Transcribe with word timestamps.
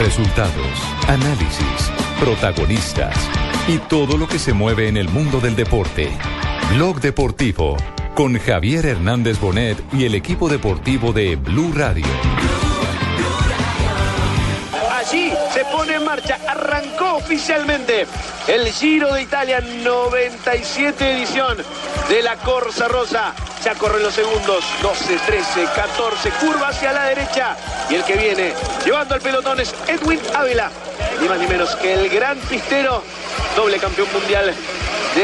Resultados, 0.00 0.80
análisis, 1.08 1.92
protagonistas 2.18 3.14
y 3.68 3.76
todo 3.76 4.16
lo 4.16 4.26
que 4.26 4.38
se 4.38 4.54
mueve 4.54 4.88
en 4.88 4.96
el 4.96 5.10
mundo 5.10 5.40
del 5.40 5.54
deporte. 5.54 6.10
Blog 6.74 7.02
Deportivo 7.02 7.76
con 8.14 8.38
Javier 8.38 8.86
Hernández 8.86 9.38
Bonet 9.38 9.76
y 9.92 10.06
el 10.06 10.14
equipo 10.14 10.48
deportivo 10.48 11.12
de 11.12 11.36
Blue 11.36 11.72
Radio. 11.74 12.06
Allí 14.90 15.34
se 15.52 15.66
pone 15.66 15.96
en 15.96 16.04
marcha, 16.06 16.38
arrancó 16.48 17.16
oficialmente 17.16 18.06
el 18.48 18.68
Giro 18.72 19.12
de 19.12 19.22
Italia 19.22 19.60
97 19.60 21.12
edición 21.12 21.58
de 22.08 22.22
la 22.22 22.36
Corsa 22.36 22.88
Rosa. 22.88 23.34
Ya 23.64 23.74
corren 23.74 24.02
los 24.02 24.14
segundos, 24.14 24.64
12, 24.80 25.18
13, 25.26 25.64
14, 25.74 26.30
curva 26.40 26.68
hacia 26.68 26.92
la 26.92 27.04
derecha. 27.04 27.56
Y 27.90 27.96
el 27.96 28.04
que 28.04 28.16
viene 28.16 28.54
llevando 28.84 29.14
al 29.14 29.20
pelotón 29.20 29.60
es 29.60 29.74
Edwin 29.86 30.18
Ávila, 30.34 30.70
ni 31.20 31.28
más 31.28 31.38
ni 31.38 31.46
menos 31.46 31.76
que 31.76 31.92
el 31.92 32.08
gran 32.08 32.38
pistero, 32.38 33.02
doble 33.54 33.78
campeón 33.78 34.08
mundial 34.14 34.54
de, 35.14 35.22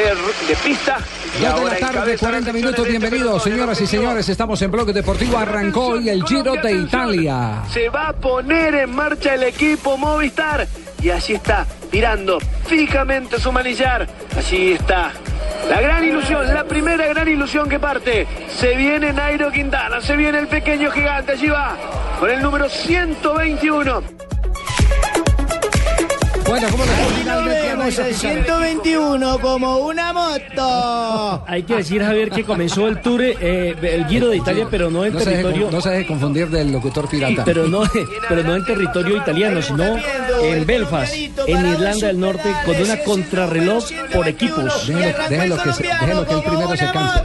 de 0.48 0.56
pista. 0.62 0.98
Y 1.40 1.44
Dos 1.44 1.60
de 1.60 1.64
la 1.64 1.76
tarde, 1.78 1.92
encabeza 1.96 2.26
40 2.26 2.46
las 2.46 2.54
minutos, 2.54 2.88
bienvenidos, 2.88 3.42
señoras 3.42 3.80
y 3.80 3.86
señores. 3.86 4.28
Estamos 4.28 4.60
en 4.62 4.70
Bloque 4.70 4.92
Deportivo. 4.92 5.38
Arrancó 5.38 5.86
hoy 5.88 6.08
el 6.10 6.22
Giro 6.24 6.54
de 6.62 6.72
Italia. 6.72 7.62
Se 7.72 7.88
va 7.88 8.08
a 8.08 8.12
poner 8.12 8.74
en 8.74 8.94
marcha 8.94 9.34
el 9.34 9.44
equipo 9.44 9.96
Movistar. 9.96 10.66
Y 11.02 11.10
allí 11.10 11.34
está, 11.34 11.66
tirando 11.90 12.38
fijamente 12.66 13.38
su 13.38 13.52
manillar. 13.52 14.06
Allí 14.36 14.72
está. 14.72 15.12
La 15.68 15.80
gran 15.80 16.04
ilusión, 16.04 16.46
la 16.52 16.64
primera 16.64 17.06
gran 17.06 17.28
ilusión 17.28 17.68
que 17.68 17.78
parte. 17.78 18.26
Se 18.48 18.76
viene 18.76 19.12
Nairo 19.12 19.50
Quintana, 19.50 20.00
se 20.00 20.16
viene 20.16 20.38
el 20.38 20.48
pequeño 20.48 20.90
gigante. 20.90 21.32
Allí 21.32 21.48
va, 21.48 21.76
con 22.20 22.30
el 22.30 22.40
número 22.40 22.68
121. 22.68 24.02
Bueno, 26.58 26.68
¿cómo 26.70 26.84
a 26.84 26.86
vemos, 27.44 27.98
el 27.98 28.14
Quintana? 28.14 28.44
121 28.44 29.38
como 29.40 29.76
una 29.78 30.12
moto. 30.14 31.44
Hay 31.46 31.62
que 31.64 31.76
decir, 31.76 32.02
Javier, 32.02 32.30
que 32.30 32.44
comenzó 32.44 32.88
el 32.88 33.00
tour, 33.02 33.20
eh, 33.22 33.76
el 33.82 34.06
Giro 34.06 34.28
de 34.28 34.38
Italia, 34.38 34.66
pero 34.70 34.90
no 34.90 35.04
en 35.04 35.12
No 35.12 35.20
se, 35.20 35.28
deje, 35.30 35.42
territorio, 35.42 35.70
no 35.70 35.80
se 35.82 35.90
deje 35.90 36.06
confundir 36.06 36.48
del 36.48 36.72
locutor 36.72 37.08
pirata. 37.10 37.44
pero 37.44 37.68
no, 37.68 37.82
pero 38.28 38.42
no 38.42 38.56
en 38.56 38.64
territorio 38.64 39.18
italiano, 39.18 39.60
sino 39.60 39.96
en 40.42 40.64
Belfast, 40.66 41.14
en 41.14 41.66
Irlanda 41.66 42.06
del 42.06 42.20
Norte, 42.20 42.50
con 42.64 42.80
una 42.80 42.98
contrarreloj 43.00 43.84
por 44.14 44.26
equipos. 44.26 44.88
Déjelo- 44.88 45.28
déjelo 45.28 45.56
que 45.62 45.72
se- 45.74 45.82
déjelo 45.82 46.26
que 46.26 46.34
él 46.34 46.42
primero 46.42 46.70
se 46.76 46.90
canse. 46.90 47.20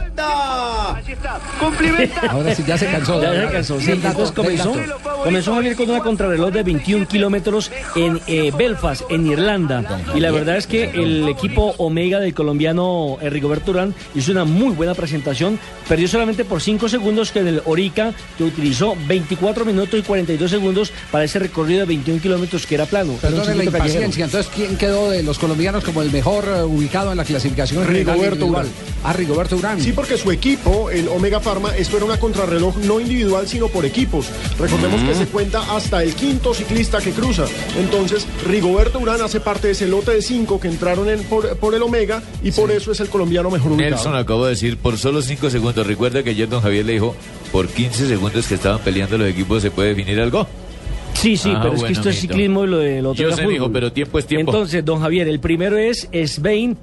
Allí 1.12 1.20
está, 1.20 1.40
cumplimenta. 1.60 2.20
Ahora 2.28 2.54
sí, 2.54 2.64
ya 2.66 2.78
se 2.78 2.86
cansó. 2.86 3.20
Ya 3.20 3.32
se 3.32 3.52
cansó. 3.52 3.80
Sí, 3.80 3.90
entonces 3.90 4.32
comenzó, 4.32 4.74
comenzó 5.22 5.54
Javier 5.54 5.76
con 5.76 5.90
una 5.90 6.00
contrarreloj 6.00 6.50
de 6.50 6.62
21 6.62 7.06
kilómetros 7.06 7.70
en 7.94 8.20
eh, 8.26 8.50
Belfast, 8.56 9.02
en 9.10 9.26
Irlanda. 9.26 10.00
Y 10.14 10.20
la 10.20 10.30
verdad 10.30 10.56
es 10.56 10.66
que 10.66 10.84
el 10.84 11.28
equipo 11.28 11.74
Omega 11.78 12.18
del 12.18 12.34
colombiano 12.34 13.18
Rigoberto 13.20 13.72
Urán 13.72 13.94
hizo 14.14 14.32
una 14.32 14.44
muy 14.44 14.74
buena 14.74 14.94
presentación. 14.94 15.58
Perdió 15.86 16.08
solamente 16.08 16.44
por 16.44 16.62
5 16.62 16.88
segundos 16.88 17.30
que 17.30 17.40
en 17.40 17.48
el 17.48 17.62
Orica, 17.66 18.12
que 18.38 18.44
utilizó 18.44 18.96
24 19.06 19.64
minutos 19.64 20.00
y 20.00 20.02
42 20.02 20.50
segundos 20.50 20.92
para 21.10 21.24
ese 21.24 21.38
recorrido 21.38 21.80
de 21.80 21.86
21 21.86 22.22
kilómetros 22.22 22.66
que 22.66 22.76
era 22.76 22.86
plano. 22.86 23.14
Perdone 23.20 23.54
la 23.54 23.64
impaciencia. 23.64 24.24
Entonces, 24.24 24.50
¿quién 24.54 24.76
quedó 24.78 25.10
de 25.10 25.22
los 25.22 25.38
colombianos 25.38 25.84
como 25.84 26.00
el 26.00 26.10
mejor 26.10 26.44
eh, 26.46 26.62
ubicado 26.62 27.10
en 27.10 27.18
la 27.18 27.24
clasificación 27.24 27.86
Rigoberto? 27.86 28.46
Urán. 28.46 28.66
Ah, 29.04 29.12
Rigoberto 29.12 29.56
Urán. 29.56 29.80
Sí, 29.80 29.92
porque 29.92 30.16
su 30.16 30.30
equipo, 30.30 30.88
el 30.90 31.01
Omega 31.08 31.40
Pharma, 31.40 31.76
esto 31.76 31.96
era 31.96 32.06
una 32.06 32.18
contrarreloj 32.18 32.76
no 32.78 33.00
individual, 33.00 33.46
sino 33.48 33.68
por 33.68 33.84
equipos. 33.84 34.26
Recordemos 34.58 35.00
que 35.02 35.14
se 35.14 35.26
cuenta 35.26 35.74
hasta 35.76 36.02
el 36.02 36.14
quinto 36.14 36.54
ciclista 36.54 36.98
que 37.00 37.10
cruza. 37.12 37.44
Entonces, 37.78 38.26
Rigoberto 38.46 38.98
Urán 38.98 39.20
hace 39.22 39.40
parte 39.40 39.68
de 39.68 39.72
ese 39.72 39.86
lote 39.86 40.12
de 40.12 40.22
cinco 40.22 40.60
que 40.60 40.68
entraron 40.68 41.08
en- 41.08 41.22
por, 41.24 41.56
por 41.56 41.74
el 41.74 41.82
Omega 41.82 42.22
y 42.42 42.50
por 42.52 42.70
eso 42.70 42.92
es 42.92 43.00
el 43.00 43.08
colombiano 43.08 43.50
mejor 43.50 43.72
ubicado. 43.72 43.90
Nelson 43.96 44.14
acabó 44.16 44.44
de 44.44 44.50
decir 44.50 44.76
por 44.78 44.98
solo 44.98 45.22
5 45.22 45.50
segundos. 45.50 45.86
Recuerda 45.86 46.22
que 46.22 46.30
ayer 46.30 46.48
don 46.48 46.60
Javier 46.60 46.84
le 46.86 46.92
dijo 46.94 47.14
por 47.50 47.68
15 47.68 48.06
segundos 48.08 48.46
que 48.46 48.54
estaban 48.54 48.80
peleando 48.80 49.18
los 49.18 49.28
equipos 49.28 49.62
se 49.62 49.70
puede 49.70 49.90
definir 49.94 50.20
algo. 50.20 50.46
Sí, 51.14 51.36
sí, 51.36 51.50
Ah, 51.54 51.58
pero 51.62 51.74
es 51.74 51.80
que 51.80 51.80
bueno, 51.88 51.96
esto 51.98 52.08
es 52.10 52.20
ciclismo 52.20 52.64
y 52.64 52.66
lo 52.68 52.78
de 52.78 53.02
lo 53.02 53.10
otro 53.10 53.28
Yo 53.28 53.36
sé, 53.36 53.44
fútbol. 53.44 53.70
pero 53.72 53.92
tiempo 53.92 54.18
es 54.18 54.26
tiempo. 54.26 54.50
Entonces, 54.50 54.82
don 54.84 55.00
Javier, 55.00 55.28
el 55.28 55.40
primero 55.40 55.76
es 55.76 56.08
Svein 56.26 56.74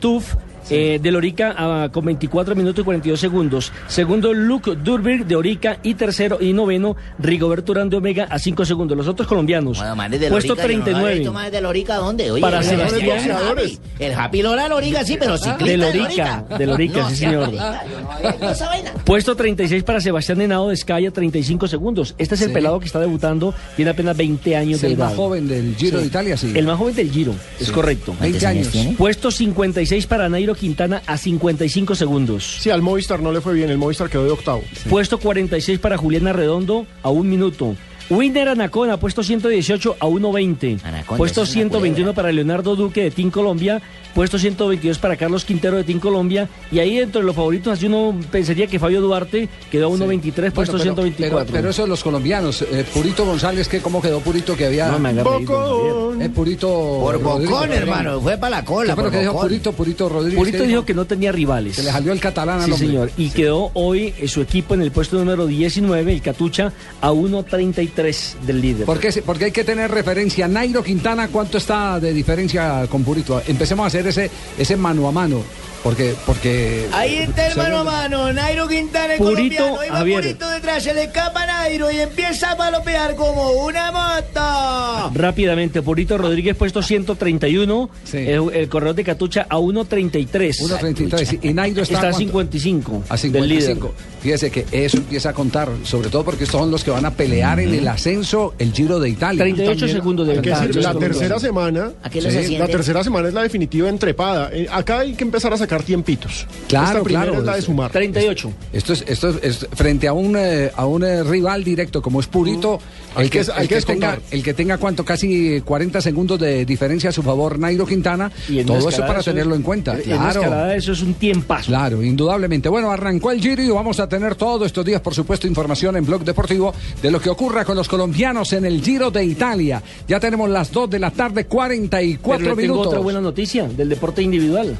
Eh, 0.69 0.99
de 1.01 1.15
Orica 1.15 1.53
ah, 1.57 1.89
con 1.91 2.05
24 2.05 2.55
minutos 2.55 2.81
y 2.81 2.85
42 2.85 3.19
segundos. 3.19 3.71
Segundo, 3.87 4.33
Luke 4.33 4.75
Durberg 4.75 5.25
de 5.25 5.35
Orica. 5.35 5.77
Y 5.83 5.95
tercero 5.95 6.37
y 6.39 6.53
noveno, 6.53 6.95
Rigoberto 7.17 7.71
Urán 7.73 7.89
de 7.89 7.97
Omega 7.97 8.25
a 8.29 8.39
5 8.39 8.65
segundos. 8.65 8.97
Los 8.97 9.07
otros 9.07 9.27
colombianos. 9.27 9.77
Bueno, 9.79 10.17
de 10.17 10.29
Puesto 10.29 10.55
Lorica, 10.55 10.67
yo 10.67 10.91
no 10.91 10.99
lo 10.99 11.05
había 11.07 11.13
39. 11.13 11.15
visto 11.19 11.33
más 11.33 11.51
de 11.51 11.61
Lorica, 11.61 11.95
¿dónde? 11.95 12.31
Oye, 12.31 12.41
Para 12.41 12.59
el 12.59 12.63
Sebastián. 12.65 13.19
El 13.25 13.31
Happy, 13.31 13.79
el 13.99 14.13
Happy 14.13 14.41
Lola 14.41 14.67
Lorica, 14.67 15.03
sí, 15.03 15.17
pero 15.19 15.37
ciclista 15.37 15.65
De 15.65 15.71
de 15.71 15.77
Lorica, 15.77 16.37
Lorica. 16.37 16.57
de 16.57 16.65
Lorica, 16.67 16.99
No, 17.01 17.09
sí, 17.09 17.15
señor. 17.15 17.45
Lorica, 17.47 17.83
no 18.01 18.11
había. 18.11 18.93
Puesto 19.05 19.35
36 19.35 19.83
para 19.83 19.99
Sebastián 20.01 20.41
Henao 20.41 20.69
de 20.69 20.77
Sky 20.77 21.05
a 21.07 21.11
35 21.11 21.67
segundos. 21.67 22.15
Este 22.17 22.35
es 22.35 22.41
el 22.41 22.47
Sí. 22.49 22.53
pelado 22.53 22.79
que 22.79 22.85
está 22.85 22.99
debutando, 22.99 23.53
tiene 23.75 23.91
apenas 23.91 24.15
20 24.15 24.55
años 24.55 24.75
Es 24.75 24.81
de 24.81 24.87
el 24.87 24.93
edad. 24.93 25.05
más 25.07 25.15
joven 25.15 25.47
del 25.47 25.75
Giro 25.75 25.99
de 25.99 26.05
Italia, 26.05 26.37
sí. 26.37 26.51
El 26.55 26.65
más 26.65 26.77
joven 26.77 26.95
del 26.95 27.11
Giro, 27.11 27.33
es 27.59 27.71
correcto. 27.71 28.15
20 28.19 28.45
años. 28.45 28.69
Puesto 28.97 29.31
56 29.31 30.05
para 30.07 30.29
Nairo 30.29 30.55
Quintana 30.59 31.01
a 31.07 31.17
55 31.17 31.95
segundos. 31.95 32.57
Sí, 32.59 32.69
al 32.69 32.81
Movistar 32.81 33.21
no 33.21 33.31
le 33.31 33.41
fue 33.41 33.53
bien, 33.53 33.69
el 33.69 33.77
Movistar 33.77 34.09
quedó 34.09 34.25
de 34.25 34.31
octavo. 34.31 34.61
Puesto 34.89 35.17
46 35.19 35.79
para 35.79 35.97
Juliana 35.97 36.33
Redondo 36.33 36.85
a 37.01 37.09
un 37.09 37.27
minuto. 37.29 37.75
Winner 38.11 38.49
Anacona, 38.49 38.97
puesto 38.97 39.21
118 39.21 39.97
a 39.99 40.07
1.20. 40.07 40.83
Anaconda, 40.83 41.17
Puesto 41.17 41.43
esa 41.43 41.51
es 41.51 41.55
una 41.55 41.69
121 41.69 41.93
culebra. 41.95 42.13
para 42.15 42.31
Leonardo 42.31 42.75
Duque 42.75 43.03
de 43.03 43.11
Team 43.11 43.29
Colombia. 43.29 43.81
Puesto 44.13 44.39
122 44.39 44.97
para 44.99 45.15
Carlos 45.17 45.45
Quintero 45.45 45.77
de 45.77 45.83
Team 45.83 45.99
Colombia. 45.99 46.49
Y 46.71 46.79
ahí 46.79 46.97
dentro 46.97 47.21
de 47.21 47.27
los 47.27 47.35
favoritos, 47.35 47.73
así 47.73 47.85
uno 47.85 48.15
pensaría 48.31 48.67
que 48.67 48.79
Fabio 48.79 49.01
Duarte 49.01 49.47
quedó 49.71 49.87
a 49.87 49.89
1.23, 49.97 50.51
puesto 50.51 50.77
Bueno, 50.77 50.95
pero, 50.95 51.03
124. 51.03 51.37
Pero, 51.45 51.45
pero 51.51 51.69
eso 51.69 51.83
de 51.83 51.87
los 51.87 52.03
colombianos. 52.03 52.61
Eh, 52.61 52.85
Purito 52.93 53.25
González, 53.25 53.67
¿qué, 53.67 53.79
¿cómo 53.81 54.01
quedó 54.01 54.19
Purito 54.19 54.55
que 54.55 54.65
había? 54.65 54.87
No 54.89 54.99
me. 54.99 55.13
Bocón. 55.23 56.21
Eh, 56.21 56.29
Purito. 56.29 56.67
Por 56.67 57.21
Rodrigo, 57.21 57.51
bocón, 57.51 57.71
hermano, 57.71 58.19
fue 58.21 58.37
para 58.37 58.57
la 58.57 58.65
cola. 58.65 58.93
¿Qué 58.93 58.95
fue 58.95 59.03
lo 59.03 59.09
por 59.09 59.19
que 59.19 59.25
dijo. 59.25 59.41
Purito? 59.41 59.73
Purito 59.73 60.09
Rodríguez. 60.09 60.37
Purito 60.37 60.57
¿qué 60.59 60.67
dijo 60.67 60.85
que 60.85 60.93
no 60.93 61.05
tenía 61.05 61.31
rivales. 61.31 61.75
Se 61.75 61.83
le 61.83 61.91
salió 61.91 62.11
el 62.11 62.19
catalán 62.19 62.59
al 62.59 62.65
Sí, 62.65 62.71
hombre. 62.71 62.87
señor. 62.87 63.11
Y 63.17 63.29
quedó 63.29 63.71
hoy 63.73 64.13
eh, 64.19 64.27
su 64.27 64.41
equipo 64.41 64.73
en 64.73 64.81
el 64.81 64.91
puesto 64.91 65.17
número 65.17 65.45
19, 65.47 66.11
el 66.13 66.21
Catucha, 66.21 66.73
a 67.01 67.11
1.33 67.11 68.39
del 68.45 68.61
líder. 68.61 68.85
¿Por 68.85 68.99
qué? 68.99 69.09
Porque 69.25 69.45
hay 69.45 69.51
que 69.51 69.63
tener 69.63 69.91
referencia. 69.91 70.47
Nairo 70.47 70.83
Quintana, 70.83 71.27
¿cuánto 71.29 71.57
está 71.57 71.99
de 71.99 72.13
diferencia 72.13 72.85
con 72.89 73.03
Purito? 73.03 73.41
Empecemos 73.47 73.83
a 73.83 73.87
hacer 73.87 73.98
ese, 74.05 74.29
ese 74.57 74.75
mano 74.75 75.07
a 75.07 75.11
mano. 75.11 75.43
Porque, 75.83 76.13
porque. 76.25 76.87
Ahí 76.91 77.17
está 77.19 77.47
el 77.47 77.55
mano 77.57 77.77
a 77.79 77.83
mano, 77.83 78.33
Nairo 78.33 78.67
Quintana, 78.67 79.13
el 79.13 79.17
Purito, 79.19 79.57
colombiano. 79.63 79.85
Iba 79.85 79.97
Javier. 79.97 80.21
Purito 80.21 80.49
detrás, 80.49 80.83
se 80.83 80.93
le 80.93 81.03
escapa 81.03 81.45
Nairo 81.45 81.89
y 81.91 81.99
empieza 81.99 82.51
a 82.51 82.57
palopear 82.57 83.15
como 83.15 83.51
una 83.51 83.91
moto. 83.91 85.11
Rápidamente, 85.13 85.81
Purito 85.81 86.17
Rodríguez 86.17 86.55
puesto 86.55 86.81
131, 86.81 87.89
Sí. 88.03 88.17
el, 88.17 88.49
el 88.53 88.69
corredor 88.69 88.95
de 88.95 89.03
Catucha 89.03 89.45
a 89.49 89.57
1.33. 89.57 90.59
1.33. 90.59 91.39
Y 91.43 91.53
Nairo 91.53 91.81
está, 91.83 91.95
Está 91.95 92.07
a 92.07 92.11
¿cuánto? 92.11 92.17
55, 92.57 93.03
A 93.09 93.15
del 93.17 93.31
líder. 93.47 93.61
55. 93.75 93.93
Fíjese 94.21 94.51
que 94.51 94.65
eso 94.71 94.97
empieza 94.97 95.29
a 95.29 95.33
contar, 95.33 95.69
sobre 95.83 96.09
todo 96.09 96.25
porque 96.25 96.43
estos 96.43 96.59
son 96.59 96.71
los 96.71 96.83
que 96.83 96.91
van 96.91 97.05
a 97.05 97.11
pelear 97.11 97.59
en 97.61 97.73
el 97.73 97.87
ascenso, 97.87 98.53
el 98.59 98.73
Giro 98.73 98.99
de 98.99 99.09
Italia. 99.09 99.43
38 99.43 99.87
segundos 99.87 100.27
de 100.27 100.33
ventaja. 100.33 100.65
la 100.65 100.73
Segundos. 100.73 100.99
tercera 100.99 101.39
semana, 101.39 101.91
sí, 102.11 102.57
la 102.57 102.67
tercera 102.67 103.03
semana 103.03 103.29
es 103.29 103.33
la 103.33 103.43
definitiva 103.43 103.87
entrepada. 103.87 104.49
Eh, 104.51 104.67
acá 104.69 104.99
hay 104.99 105.13
que 105.13 105.23
empezar 105.23 105.53
a 105.53 105.57
sacar 105.57 105.68
tiempitos. 105.83 106.47
Claro, 106.67 106.99
Esta 106.99 107.09
claro. 107.09 107.33
es 107.35 107.43
la 107.43 107.55
de 107.55 107.61
sumar. 107.61 107.91
38. 107.91 108.51
Esto 108.73 108.93
es, 108.93 109.03
esto 109.07 109.29
es, 109.29 109.37
es 109.43 109.67
frente 109.73 110.07
a 110.07 110.13
un 110.13 110.35
eh, 110.37 110.71
a 110.75 110.85
un 110.85 111.03
eh, 111.03 111.23
rival 111.23 111.63
directo 111.63 112.01
como 112.01 112.19
es 112.19 112.27
Purito, 112.27 112.79
Hay 113.15 113.25
el 113.25 113.29
que, 113.31 113.39
el 113.39 113.45
tenga 113.45 113.67
descontar. 113.75 114.21
el 114.31 114.43
que 114.43 114.53
tenga 114.53 114.77
cuánto 114.77 115.05
casi 115.05 115.61
40 115.61 116.01
segundos 116.01 116.39
de 116.39 116.65
diferencia 116.65 117.11
a 117.11 117.13
su 117.13 117.21
favor 117.21 117.59
Nairo 117.59 117.85
Quintana, 117.85 118.31
Y 118.49 118.59
en 118.59 118.65
todo 118.67 118.89
eso 118.89 119.01
para 119.01 119.19
eso 119.19 119.29
es- 119.29 119.35
tenerlo 119.35 119.55
en 119.55 119.61
cuenta. 119.61 119.95
En 119.97 120.01
Claro. 120.17 120.71
eso 120.71 120.91
es 120.91 121.01
un 121.01 121.13
tiempazo. 121.13 121.67
Claro, 121.67 122.03
indudablemente. 122.03 122.69
Bueno, 122.69 122.91
arrancó 122.91 123.31
el 123.31 123.39
Giro 123.41 123.61
y 123.61 123.69
vamos 123.69 123.99
a 123.99 124.09
tener 124.09 124.35
todos 124.35 124.65
estos 124.65 124.83
días, 124.83 125.01
por 125.01 125.13
supuesto, 125.13 125.47
información 125.47 125.95
en 125.97 126.05
Blog 126.05 126.23
Deportivo 126.23 126.73
de 127.01 127.11
lo 127.11 127.19
que 127.19 127.29
ocurra 127.29 127.63
con 127.65 127.75
los 127.75 127.87
colombianos 127.87 128.53
en 128.53 128.65
el 128.65 128.81
Giro 128.81 129.11
de 129.11 129.23
Italia. 129.25 129.81
Ya 130.07 130.19
tenemos 130.19 130.49
las 130.49 130.71
2 130.71 130.89
de 130.89 130.99
la 130.99 131.11
tarde, 131.11 131.45
44 131.45 132.37
Pero 132.39 132.55
le 132.55 132.61
tengo 132.61 132.73
minutos. 132.73 132.87
otra 132.87 132.99
buena 132.99 133.21
noticia 133.21 133.67
del 133.67 133.89
deporte 133.89 134.21
individual. 134.21 134.77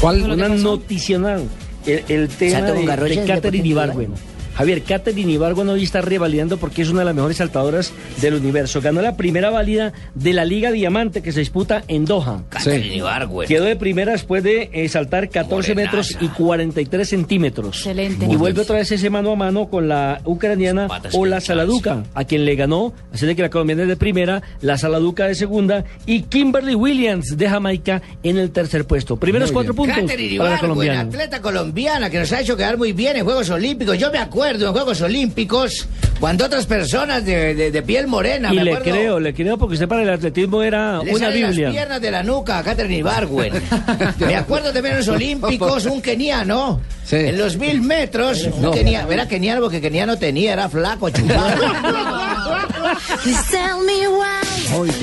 ¿Cuál? 0.00 0.30
Una 0.30 0.48
noticional. 0.48 1.48
El, 1.86 2.04
el 2.08 2.28
tema 2.28 2.60
de, 2.72 2.86
de 2.86 3.24
Catherine 3.24 3.68
Ibargüen. 3.68 4.37
Javier, 4.58 4.82
Katherine 4.82 5.30
Ibargüen 5.30 5.68
hoy 5.68 5.84
está 5.84 6.00
revalidando 6.00 6.56
porque 6.56 6.82
es 6.82 6.88
una 6.88 6.98
de 6.98 7.04
las 7.04 7.14
mejores 7.14 7.36
saltadoras 7.36 7.92
del 8.20 8.34
universo. 8.34 8.80
Ganó 8.80 9.00
la 9.00 9.16
primera 9.16 9.50
válida 9.50 9.92
de 10.16 10.32
la 10.32 10.44
Liga 10.44 10.72
Diamante 10.72 11.22
que 11.22 11.30
se 11.30 11.38
disputa 11.38 11.84
en 11.86 12.04
Doha. 12.04 12.42
Katherine 12.48 12.96
Ibargüen. 12.96 13.46
Quedó 13.46 13.66
de 13.66 13.76
primera 13.76 14.10
después 14.10 14.42
de 14.42 14.68
eh, 14.72 14.88
saltar 14.88 15.28
14 15.28 15.74
Morenaza. 15.74 15.96
metros 15.96 16.18
y 16.20 16.26
43 16.26 17.08
centímetros. 17.08 17.76
Excelente. 17.76 18.26
Y 18.28 18.34
vuelve 18.34 18.62
otra 18.62 18.78
vez 18.78 18.90
ese 18.90 19.08
mano 19.10 19.30
a 19.30 19.36
mano 19.36 19.68
con 19.68 19.86
la 19.86 20.20
ucraniana 20.24 20.88
Ola. 21.12 21.40
Saladuca, 21.40 22.02
a 22.14 22.24
quien 22.24 22.44
le 22.44 22.56
ganó, 22.56 22.92
así 23.12 23.26
de 23.26 23.36
que 23.36 23.42
la 23.42 23.50
colombiana 23.50 23.82
es 23.82 23.88
de 23.88 23.96
primera, 23.96 24.42
la 24.60 24.76
Saladuca 24.76 25.26
de 25.28 25.36
segunda 25.36 25.84
y 26.04 26.22
Kimberly 26.22 26.74
Williams 26.74 27.36
de 27.36 27.48
Jamaica 27.48 28.02
en 28.24 28.38
el 28.38 28.50
tercer 28.50 28.88
puesto. 28.88 29.18
Primeros 29.18 29.52
cuatro 29.52 29.72
puntos 29.72 29.98
Katherine 29.98 30.38
para 30.38 30.50
la 30.50 30.58
colombiana. 30.58 31.00
atleta 31.02 31.40
colombiana 31.40 32.10
que 32.10 32.18
nos 32.18 32.32
ha 32.32 32.40
hecho 32.40 32.56
quedar 32.56 32.76
muy 32.76 32.92
bien 32.92 33.16
en 33.18 33.24
Juegos 33.24 33.48
Olímpicos. 33.50 33.96
Yo 33.96 34.10
me 34.10 34.18
acuerdo 34.18 34.47
en 34.56 34.72
Juegos 34.72 35.00
Olímpicos 35.02 35.86
cuando 36.20 36.44
otras 36.46 36.66
personas 36.66 37.24
de, 37.24 37.54
de- 37.54 37.70
de 37.70 37.82
piel 37.82 38.06
morena, 38.08 38.52
Y 38.52 38.56
me 38.56 38.64
le 38.64 38.72
acuerdo, 38.74 38.90
creo, 38.92 39.20
le 39.20 39.34
creo 39.34 39.56
porque 39.58 39.74
usted 39.74 39.86
para 39.88 40.02
el 40.02 40.10
atletismo 40.10 40.62
era 40.62 41.00
le 41.02 41.10
una 41.14 41.26
salen 41.26 41.42
las 41.42 41.50
Biblia. 41.50 41.70
piernas 41.70 42.00
de 42.00 42.10
la 42.10 42.22
nuca 42.24 42.58
a 42.58 42.62
Katherine 42.64 42.96
Ibargüen. 42.98 43.52
me 44.18 44.34
acuerdo 44.36 44.72
también 44.72 44.94
en 44.94 44.98
los 45.00 45.08
Olímpicos 45.08 45.84
un 45.86 46.00
keniano. 46.02 46.80
Sí. 47.04 47.16
En 47.16 47.38
los 47.38 47.56
mil 47.56 47.80
metros, 47.80 48.42
un 48.52 48.62
No. 48.62 48.72
kenia- 48.72 49.06
era 49.10 49.26
keniano 49.28 49.60
porque 49.62 49.80
keniano 49.80 50.16
tenía, 50.18 50.52
era 50.54 50.68
flaco, 50.68 51.08
chupado. 51.10 51.56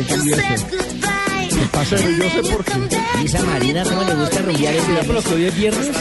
Caliente. 0.10 0.46
Pero 1.90 2.02
yo 2.12 2.30
sé 2.30 2.52
por 2.52 2.64
qué. 2.66 2.72
¿Y 3.22 3.26
esa 3.26 3.42
Marina 3.44 3.84
cómo 3.84 4.04
le 4.04 4.14
gusta 4.16 4.42
rumbear 4.42 4.74
el 4.76 5.52
viernes. 5.52 5.92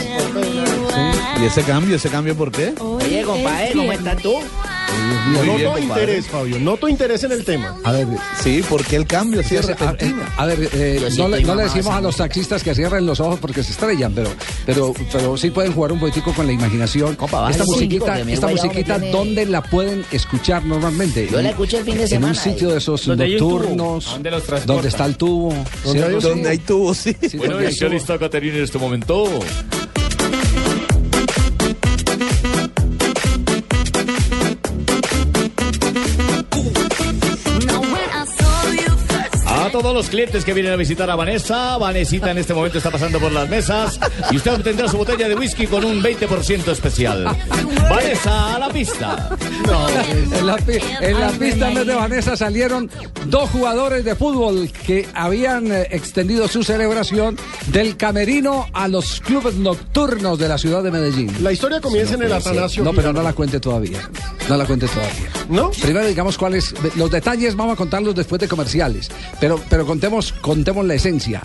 ¿Y 1.41 1.45
ese 1.45 1.63
cambio? 1.63 1.95
¿Ese 1.95 2.09
cambio 2.09 2.35
por 2.35 2.51
qué? 2.51 2.73
Oye, 3.05 3.21
compadre, 3.23 3.71
¿cómo 3.73 3.91
estás 3.91 4.21
tú? 4.21 4.33
Muy 5.27 5.41
bien, 5.47 5.63
Noto 5.65 5.79
compadre. 5.79 5.81
interés, 6.03 6.27
Fabio. 6.27 6.59
Noto 6.59 6.87
interés 6.87 7.23
en 7.23 7.31
el 7.31 7.43
tema. 7.43 7.75
A 7.83 7.91
ver, 7.91 8.07
Sí, 8.41 8.61
¿por 8.69 8.85
qué 8.85 8.95
el 8.95 9.05
cambio? 9.07 9.43
Sí, 9.43 9.55
es 9.55 9.65
a, 9.65 9.69
repentino. 9.69 10.23
a 10.37 10.45
ver, 10.45 10.69
eh, 10.73 11.09
Yo 11.15 11.27
no, 11.27 11.35
le, 11.35 11.43
no 11.43 11.55
le 11.55 11.63
decimos 11.63 11.93
a 11.93 11.99
los 12.01 12.15
taxistas 12.17 12.63
que 12.63 12.73
cierren 12.75 13.05
los 13.05 13.19
ojos 13.19 13.39
porque 13.39 13.63
se 13.63 13.71
estrellan, 13.71 14.13
pero, 14.13 14.29
pero, 14.65 14.93
pero 15.11 15.35
sí 15.37 15.49
pueden 15.49 15.73
jugar 15.73 15.91
un 15.91 15.99
poquitico 15.99 16.31
con 16.33 16.45
la 16.47 16.53
imaginación. 16.53 17.15
Compa, 17.15 17.49
esta 17.51 17.65
musiquita, 17.65 18.15
porque 18.15 18.33
esta 18.33 18.47
musiquita, 18.47 18.99
tiene- 18.99 19.11
¿dónde 19.11 19.45
la 19.47 19.61
pueden 19.63 20.05
escuchar 20.11 20.63
normalmente? 20.65 21.27
Yo 21.29 21.41
la 21.41 21.49
escuché 21.49 21.79
el 21.79 21.83
fin 21.85 21.95
de 21.97 22.03
En 22.03 22.09
semana, 22.09 22.33
un 22.33 22.39
sitio 22.39 22.69
eh. 22.69 22.71
de 22.73 22.77
esos 22.77 23.07
un 23.07 23.17
tubo. 23.17 23.27
nocturnos, 23.27 24.05
¿Dónde 24.05 24.31
los 24.31 24.65
donde 24.65 24.87
está 24.87 25.05
el 25.05 25.17
tubo. 25.17 25.53
Donde 25.83 26.21
Sí. 26.21 26.27
Donde 26.27 26.49
hay 26.49 26.57
tubos, 26.59 26.97
sí. 26.97 27.15
Sí, 27.29 27.37
Bueno, 27.37 27.59
ya 27.61 27.69
tubo. 27.79 27.89
lista 27.89 28.17
Caterina 28.19 28.57
en 28.57 28.63
este 28.63 28.77
momento. 28.77 29.25
Todos 39.85 39.97
los 39.97 40.09
clientes 40.09 40.43
que 40.43 40.51
vienen 40.51 40.73
a 40.73 40.77
visitar 40.77 41.07
a 41.11 41.15
Vanessa, 41.15 41.77
Vanesita 41.77 42.31
en 42.31 42.39
este 42.39 42.55
momento 42.55 42.79
está 42.79 42.89
pasando 42.89 43.19
por 43.19 43.31
las 43.31 43.47
mesas 43.47 43.99
y 44.31 44.37
usted 44.37 44.55
obtendrá 44.55 44.87
su 44.87 44.97
botella 44.97 45.29
de 45.29 45.35
whisky 45.35 45.67
con 45.67 45.85
un 45.85 46.01
20% 46.01 46.71
especial. 46.71 47.23
Vanessa, 47.87 48.55
a 48.55 48.57
la 48.57 48.69
pista. 48.69 49.29
En 49.63 50.47
la, 50.47 50.57
en 51.01 51.19
la 51.19 51.29
pista 51.29 51.69
en 51.69 51.75
vez 51.75 51.85
de 51.85 51.93
Vanessa 51.93 52.35
salieron 52.35 52.89
dos 53.27 53.47
jugadores 53.51 54.03
de 54.03 54.15
fútbol 54.15 54.71
que 54.87 55.07
habían 55.13 55.71
eh, 55.71 55.87
extendido 55.91 56.47
su 56.47 56.63
celebración 56.63 57.37
del 57.67 57.95
camerino 57.95 58.65
a 58.73 58.87
los 58.87 59.21
clubes 59.21 59.53
nocturnos 59.53 60.39
de 60.39 60.47
la 60.47 60.57
ciudad 60.57 60.81
de 60.81 60.89
Medellín. 60.89 61.31
La 61.43 61.51
historia 61.51 61.79
comienza 61.79 62.15
en 62.15 62.23
el 62.23 62.33
Atanasio. 62.33 62.83
No, 62.83 62.91
pero 62.91 63.13
no 63.13 63.21
la 63.21 63.33
cuente 63.33 63.59
todavía. 63.59 63.99
No 64.49 64.57
la 64.57 64.65
cuente 64.65 64.87
todavía. 64.87 65.29
¿No? 65.49 65.69
Primero 65.69 66.07
digamos 66.07 66.39
cuáles 66.39 66.73
los 66.95 67.11
detalles 67.11 67.55
vamos 67.55 67.73
a 67.73 67.75
contarlos 67.75 68.15
después 68.15 68.39
de 68.39 68.47
comerciales, 68.47 69.09
pero 69.39 69.59
pero 69.74 69.74
contemos 69.83 70.31
contemos 70.31 70.85
la 70.85 70.93
esencia. 70.93 71.41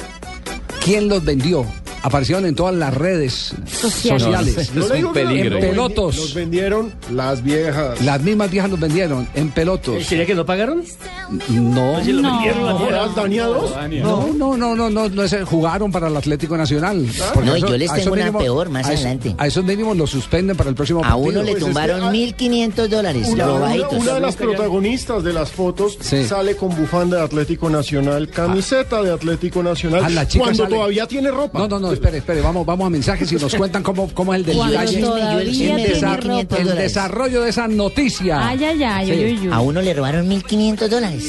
¿Quién 0.85 1.09
los 1.09 1.25
vendió? 1.25 1.67
Aparecieron 2.03 2.47
en 2.47 2.55
todas 2.55 2.75
las 2.75 2.95
redes 2.95 3.53
sociales. 3.67 4.71
No 4.75 5.13
peligro. 5.13 5.57
los- 5.57 5.65
En 5.65 5.71
pelotos. 5.71 6.17
Los 6.17 6.35
vendieron 6.35 6.93
las 7.13 7.43
viejas. 7.43 8.01
Las 8.03 8.21
mismas 8.23 8.51
viejas 8.51 8.71
los 8.71 8.81
vendieron 8.81 9.29
en 9.35 9.51
pelotos. 9.51 10.05
¿Sería 10.05 10.25
que 10.27 10.35
no 10.35 10.47
pagaron? 10.47 10.83
No. 11.49 12.03
Si 12.05 12.13
vendieron 12.13 12.63
¿No 12.63 12.91
las 12.91 13.15
dañados? 13.15 13.73
No, 14.03 14.29
no, 14.35 14.57
no, 14.57 14.75
no, 14.77 14.91
no, 14.91 15.09
no 15.09 15.23
jugaron 15.47 15.93
para 15.93 16.09
el 16.09 16.17
Atlético 16.17 16.57
Nacional. 16.57 17.07
No, 17.45 17.55
eso- 17.55 17.67
yo 17.69 17.77
les 17.77 17.91
a 17.91 17.95
tengo 17.97 18.13
una 18.13 18.33
peor 18.39 18.69
más 18.71 18.87
a 18.87 18.91
adelante. 18.91 19.35
A 19.39 19.47
esos 19.47 19.65
mínimos 19.65 19.97
los 19.97 20.11
suspenden 20.11 20.57
para 20.57 20.71
el 20.71 20.77
próximo 20.77 21.01
A 21.01 21.11
partido. 21.11 21.29
uno 21.29 21.43
le 21.43 21.53
Pues 21.53 21.57
es 21.63 21.65
tumbaron 21.65 22.01
que, 22.01 22.07
ah, 22.07 22.11
1.500 22.11 22.89
dólares, 22.91 23.29
Una, 23.29 23.45
una- 23.45 23.55
robaditos. 23.59 23.93
una 23.95 24.15
de 24.15 24.21
las 24.21 24.37
protagonistas 24.37 25.23
de 25.25 25.33
las 25.33 25.51
fotos 25.51 25.99
Sí. 26.01 26.25
sale 26.25 26.57
con 26.57 26.75
bufanda 26.75 27.19
de 27.19 27.25
Atlético 27.25 27.69
Nacional, 27.71 28.29
camiseta 28.29 29.03
de 29.03 29.13
Atlético 29.13 29.63
Nacional, 29.63 30.03
Ah, 30.05 30.09
la 30.11 30.27
chica 30.27 30.45
cuando 30.45 30.65
sale- 30.65 30.77
todavía 30.77 31.07
tiene 31.07 31.31
ropa. 31.31 31.59
No, 31.59 31.69
no, 31.69 31.79
no, 31.79 31.90
espere, 31.93 32.19
espere, 32.19 32.41
vamos, 32.41 32.65
vamos 32.67 32.87
a 32.87 32.91
mensajes 32.91 33.31
y 33.33 33.37
nos 33.37 33.55
cuentan 33.55 33.83
cómo, 33.83 34.09
cómo 34.15 34.35
es 34.35 34.41
el 34.41 34.51
el 34.51 34.57
detalle. 34.57 35.01
yo 35.01 35.17
el 35.17 35.21
Todavía 35.21 35.51
chisme 35.53 35.77
de 35.83 35.89
tiene 35.91 36.01
1.500 36.01 36.21
ropa. 36.23 36.57
El 36.57 36.65
dólares. 36.65 36.83
desarrollo 36.95 37.43
de 37.43 37.51
esa 37.51 37.69
noticia. 37.69 38.49
Ay, 38.49 38.65
ay, 38.65 38.83
ay, 38.85 39.07
Sí. 39.07 39.13
uy, 39.13 39.25
uy, 39.25 39.49
uy. 39.49 39.53
A 39.53 39.61
uno 39.61 39.81
le 39.83 39.95
robaron 39.95 40.29
1.500 40.29 40.89
dólares. 40.89 41.25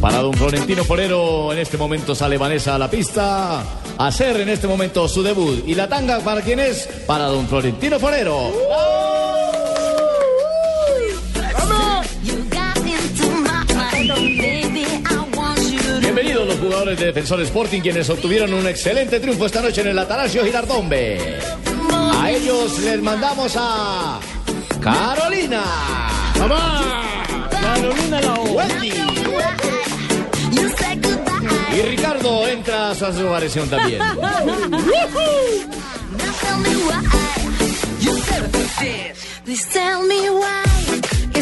Para 0.00 0.18
don 0.22 0.32
Florentino 0.32 0.82
Forero, 0.84 1.52
en 1.52 1.58
este 1.58 1.76
momento 1.76 2.14
sale 2.14 2.38
Vanessa 2.38 2.74
a 2.74 2.78
la 2.78 2.90
pista 2.90 3.60
a 3.98 4.06
hacer 4.06 4.40
en 4.40 4.48
este 4.48 4.66
momento 4.66 5.06
su 5.06 5.22
debut. 5.22 5.62
¿Y 5.66 5.74
la 5.74 5.88
tanga 5.88 6.20
para 6.20 6.40
quién 6.40 6.58
es? 6.58 6.88
Para 7.06 7.26
don 7.26 7.46
Florentino 7.46 7.98
Forero. 8.00 8.50
Bienvenidos 8.50 9.29
jugadores 16.70 17.00
de 17.00 17.06
Defensor 17.06 17.40
Sporting, 17.40 17.80
quienes 17.80 18.08
obtuvieron 18.10 18.54
un 18.54 18.64
excelente 18.68 19.18
triunfo 19.18 19.46
esta 19.46 19.60
noche 19.60 19.80
en 19.80 19.88
el 19.88 19.98
Atanasio 19.98 20.44
Girardombe. 20.44 21.40
A 22.14 22.30
ellos 22.30 22.78
les 22.78 23.02
mandamos 23.02 23.56
a 23.58 24.20
Carolina. 24.80 25.64
Carolina 27.60 28.20
la 28.20 28.34
O. 28.34 28.44
Wendy. 28.52 28.92
Y 31.76 31.82
Ricardo 31.82 32.46
entra 32.46 32.90
a 32.90 32.94
su 32.94 33.04
aparición 33.04 33.68
también. 33.68 34.00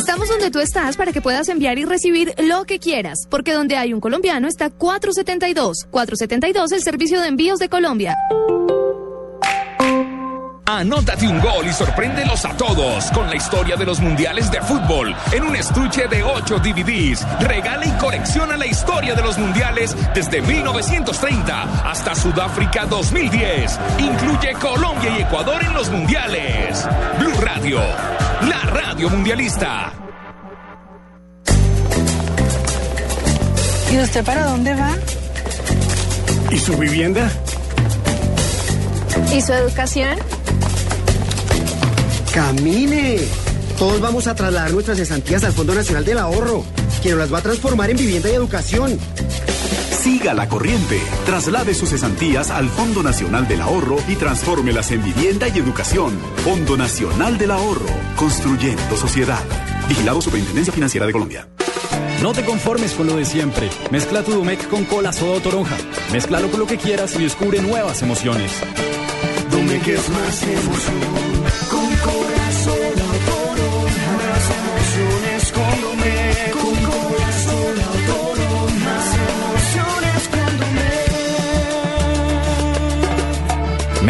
Estamos 0.08 0.30
donde 0.30 0.50
tú 0.50 0.58
estás 0.60 0.96
para 0.96 1.12
que 1.12 1.20
puedas 1.20 1.50
enviar 1.50 1.78
y 1.78 1.84
recibir 1.84 2.32
lo 2.38 2.64
que 2.64 2.78
quieras, 2.78 3.26
porque 3.28 3.52
donde 3.52 3.76
hay 3.76 3.92
un 3.92 4.00
colombiano 4.00 4.48
está 4.48 4.70
472. 4.70 5.86
472, 5.90 6.72
el 6.72 6.82
servicio 6.82 7.20
de 7.20 7.28
envíos 7.28 7.58
de 7.58 7.68
Colombia. 7.68 8.16
Anótate 10.64 11.26
un 11.26 11.40
gol 11.40 11.66
y 11.66 11.72
sorpréndelos 11.72 12.44
a 12.44 12.56
todos 12.56 13.10
con 13.10 13.28
la 13.28 13.36
historia 13.36 13.76
de 13.76 13.84
los 13.84 14.00
mundiales 14.00 14.50
de 14.50 14.62
fútbol 14.62 15.14
en 15.32 15.42
un 15.42 15.56
estuche 15.56 16.08
de 16.08 16.22
8 16.22 16.58
DVDs. 16.58 17.26
Regala 17.40 17.84
y 17.84 17.90
colecciona 17.98 18.56
la 18.56 18.66
historia 18.66 19.14
de 19.14 19.22
los 19.22 19.36
mundiales 19.36 19.94
desde 20.14 20.40
1930 20.40 21.90
hasta 21.90 22.14
Sudáfrica 22.14 22.86
2010. 22.86 23.78
Incluye 23.98 24.52
Colombia 24.54 25.18
y 25.18 25.22
Ecuador 25.22 25.62
en 25.64 25.74
los 25.74 25.90
mundiales. 25.90 26.86
Blue 27.18 27.40
Radio, 27.42 27.80
la 28.42 28.60
radio 28.70 29.08
mundialista. 29.10 29.92
¿Y 33.90 33.98
usted 33.98 34.24
para 34.24 34.44
dónde 34.44 34.74
va? 34.74 34.90
¿Y 36.50 36.58
su 36.58 36.76
vivienda? 36.76 37.30
¿Y 39.34 39.40
su 39.40 39.52
educación? 39.52 40.16
¡Camine! 42.32 43.18
Todos 43.78 44.00
vamos 44.00 44.26
a 44.26 44.34
trasladar 44.34 44.72
nuestras 44.72 44.98
cesantías 44.98 45.44
al 45.44 45.52
Fondo 45.52 45.74
Nacional 45.74 46.04
del 46.04 46.18
Ahorro, 46.18 46.64
que 47.02 47.10
nos 47.10 47.18
las 47.18 47.32
va 47.32 47.38
a 47.38 47.42
transformar 47.42 47.90
en 47.90 47.96
vivienda 47.96 48.28
y 48.28 48.34
educación. 48.34 48.98
Siga 49.98 50.32
la 50.32 50.48
corriente. 50.48 51.00
Traslade 51.26 51.74
sus 51.74 51.90
cesantías 51.90 52.50
al 52.50 52.68
Fondo 52.68 53.02
Nacional 53.02 53.48
del 53.48 53.60
Ahorro 53.60 53.96
y 54.06 54.14
transfórmelas 54.14 54.92
en 54.92 55.02
vivienda 55.02 55.48
y 55.48 55.58
educación. 55.58 56.16
Fondo 56.44 56.76
Nacional 56.76 57.36
del 57.36 57.50
Ahorro. 57.50 57.88
Construyendo 58.14 58.96
sociedad. 58.96 59.42
Vigilado 59.88 60.20
Superintendencia 60.20 60.72
Financiera 60.72 61.04
de 61.04 61.12
Colombia. 61.12 61.48
No 62.22 62.32
te 62.32 62.44
conformes 62.44 62.92
con 62.92 63.08
lo 63.08 63.16
de 63.16 63.24
siempre. 63.24 63.68
Mezcla 63.90 64.22
tu 64.22 64.32
Domec 64.32 64.68
con 64.68 64.84
cola 64.84 65.12
soda 65.12 65.38
o 65.38 65.40
toronja. 65.40 65.76
Mézclalo 66.12 66.48
con 66.48 66.60
lo 66.60 66.66
que 66.66 66.76
quieras 66.76 67.16
y 67.16 67.24
descubre 67.24 67.60
nuevas 67.60 68.00
emociones. 68.02 68.52
Domec 69.50 69.86
es 69.88 70.08
más 70.10 70.42
emoción. 70.44 71.27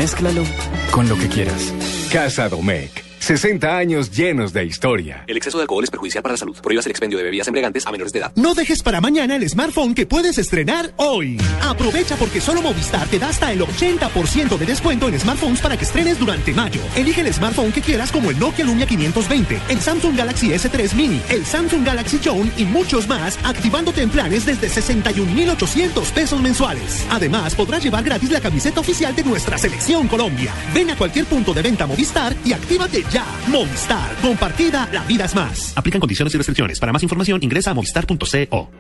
Mézclalo 0.09 0.43
con 0.91 1.07
lo 1.07 1.19
que 1.19 1.29
quieras. 1.29 1.71
Casa 2.11 2.49
Domecq. 2.49 3.08
60 3.29 3.77
años 3.77 4.11
llenos 4.11 4.55
de 4.55 4.65
historia. 4.65 5.25
El 5.27 5.37
exceso 5.37 5.59
de 5.59 5.63
alcohol 5.65 5.85
es 5.85 5.91
perjudicial 5.91 6.23
para 6.23 6.33
la 6.33 6.39
salud. 6.39 6.57
Prohíbas 6.63 6.87
el 6.87 6.93
expendio 6.93 7.19
de 7.19 7.25
bebidas 7.25 7.47
embriagantes 7.47 7.87
a 7.87 7.93
menores 7.93 8.11
de 8.11 8.21
edad. 8.21 8.33
No 8.37 8.55
dejes 8.55 8.83
para 8.83 9.03
mañana 9.03 9.37
el 9.37 9.47
smartphone 9.47 9.95
que 9.95 10.07
puedes 10.07 10.39
estrenar 10.39 10.95
hoy. 10.97 11.39
Aprovecha 11.61 12.17
porque 12.17 12.41
solo 12.41 12.63
Movistar 12.63 13.07
te 13.09 13.19
da 13.19 13.29
hasta 13.29 13.53
el 13.53 13.61
80% 13.61 14.57
de 14.57 14.65
descuento 14.65 15.09
en 15.09 15.21
smartphones 15.21 15.61
para 15.61 15.77
que 15.77 15.85
estrenes 15.85 16.19
durante 16.19 16.55
mayo. 16.55 16.81
Elige 16.97 17.21
el 17.21 17.35
smartphone 17.35 17.71
que 17.71 17.83
quieras 17.83 18.11
como 18.11 18.31
el 18.31 18.39
Nokia 18.39 18.65
Lumia 18.65 18.87
520, 18.87 19.61
el 19.69 19.79
Samsung 19.79 20.17
Galaxy 20.17 20.49
S3 20.49 20.95
Mini, 20.95 21.21
el 21.29 21.45
Samsung 21.45 21.85
Galaxy 21.85 22.17
Zone 22.17 22.51
y 22.57 22.65
muchos 22.65 23.07
más, 23.09 23.39
activándote 23.45 24.01
en 24.01 24.09
planes 24.09 24.47
desde 24.47 24.71
61,800 24.71 26.13
pesos 26.13 26.41
mensuales. 26.41 27.05
Además, 27.11 27.55
podrás 27.55 27.85
llevar 27.85 28.05
gratis 28.05 28.31
la 28.31 28.41
camiseta 28.41 28.81
oficial 28.81 29.15
de 29.15 29.25
nuestra 29.25 29.59
selección 29.59 30.09
Colombia. 30.09 30.55
Ven 30.73 30.89
a 30.89 30.97
cualquier 30.97 31.27
punto 31.27 31.53
de 31.53 31.61
venta 31.61 31.87
Movistar 31.87 32.35
y 32.43 32.55
actívate 32.55 33.05
ya. 33.13 33.18
Movistar. 33.49 34.15
Compartida, 34.23 34.89
la 34.93 35.05
vida 35.05 35.25
es 35.25 35.35
más. 35.35 35.73
Aplican 35.77 36.01
condiciones 36.01 36.35
y 36.35 36.37
restricciones. 36.37 36.79
Para 36.79 36.93
más 36.93 37.03
información 37.03 37.39
ingresa 37.43 37.71
a 37.71 37.75
movistar.co. 37.75 38.71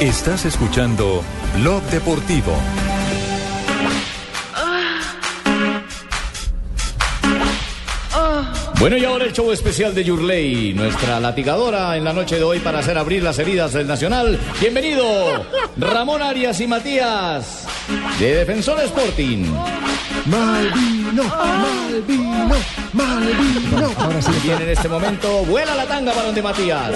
Estás 0.00 0.44
escuchando 0.44 1.22
Blog 1.56 1.82
Deportivo. 1.84 2.52
Bueno, 8.78 8.96
y 8.98 9.04
ahora 9.04 9.24
el 9.24 9.32
show 9.32 9.50
especial 9.50 9.94
de 9.94 10.04
Yurley, 10.04 10.74
nuestra 10.74 11.18
latigadora 11.20 11.96
en 11.96 12.04
la 12.04 12.12
noche 12.12 12.36
de 12.36 12.42
hoy 12.42 12.58
para 12.58 12.80
hacer 12.80 12.98
abrir 12.98 13.22
las 13.22 13.38
heridas 13.38 13.72
del 13.72 13.86
Nacional. 13.86 14.38
Bienvenido, 14.60 15.46
Ramón 15.76 16.20
Arias 16.22 16.60
y 16.60 16.66
Matías, 16.66 17.66
de 18.18 18.34
Defensor 18.36 18.80
Sporting. 18.80 19.46
Malvino, 20.26 21.24
Malvino, 21.24 22.56
Malvino. 22.92 23.90
Ahora 23.98 24.22
sí. 24.22 24.32
Viene 24.42 24.64
en 24.64 24.70
este 24.70 24.88
momento, 24.88 25.44
vuela 25.44 25.74
la 25.74 25.86
tanga 25.86 26.12
para 26.12 26.26
donde 26.26 26.42
Matías. 26.42 26.92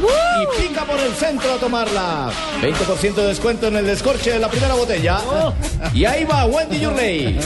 Y 0.00 0.62
pica 0.62 0.84
por 0.84 0.98
el 0.98 1.12
centro 1.14 1.54
a 1.54 1.56
tomarla. 1.56 2.30
20% 2.62 3.14
de 3.14 3.26
descuento 3.26 3.68
en 3.68 3.76
el 3.76 3.86
descorche 3.86 4.32
de 4.32 4.38
la 4.38 4.48
primera 4.48 4.74
botella. 4.74 5.20
Y 5.92 6.04
ahí 6.04 6.24
va 6.24 6.46
Wendy 6.46 6.80
Yurley. 6.80 7.38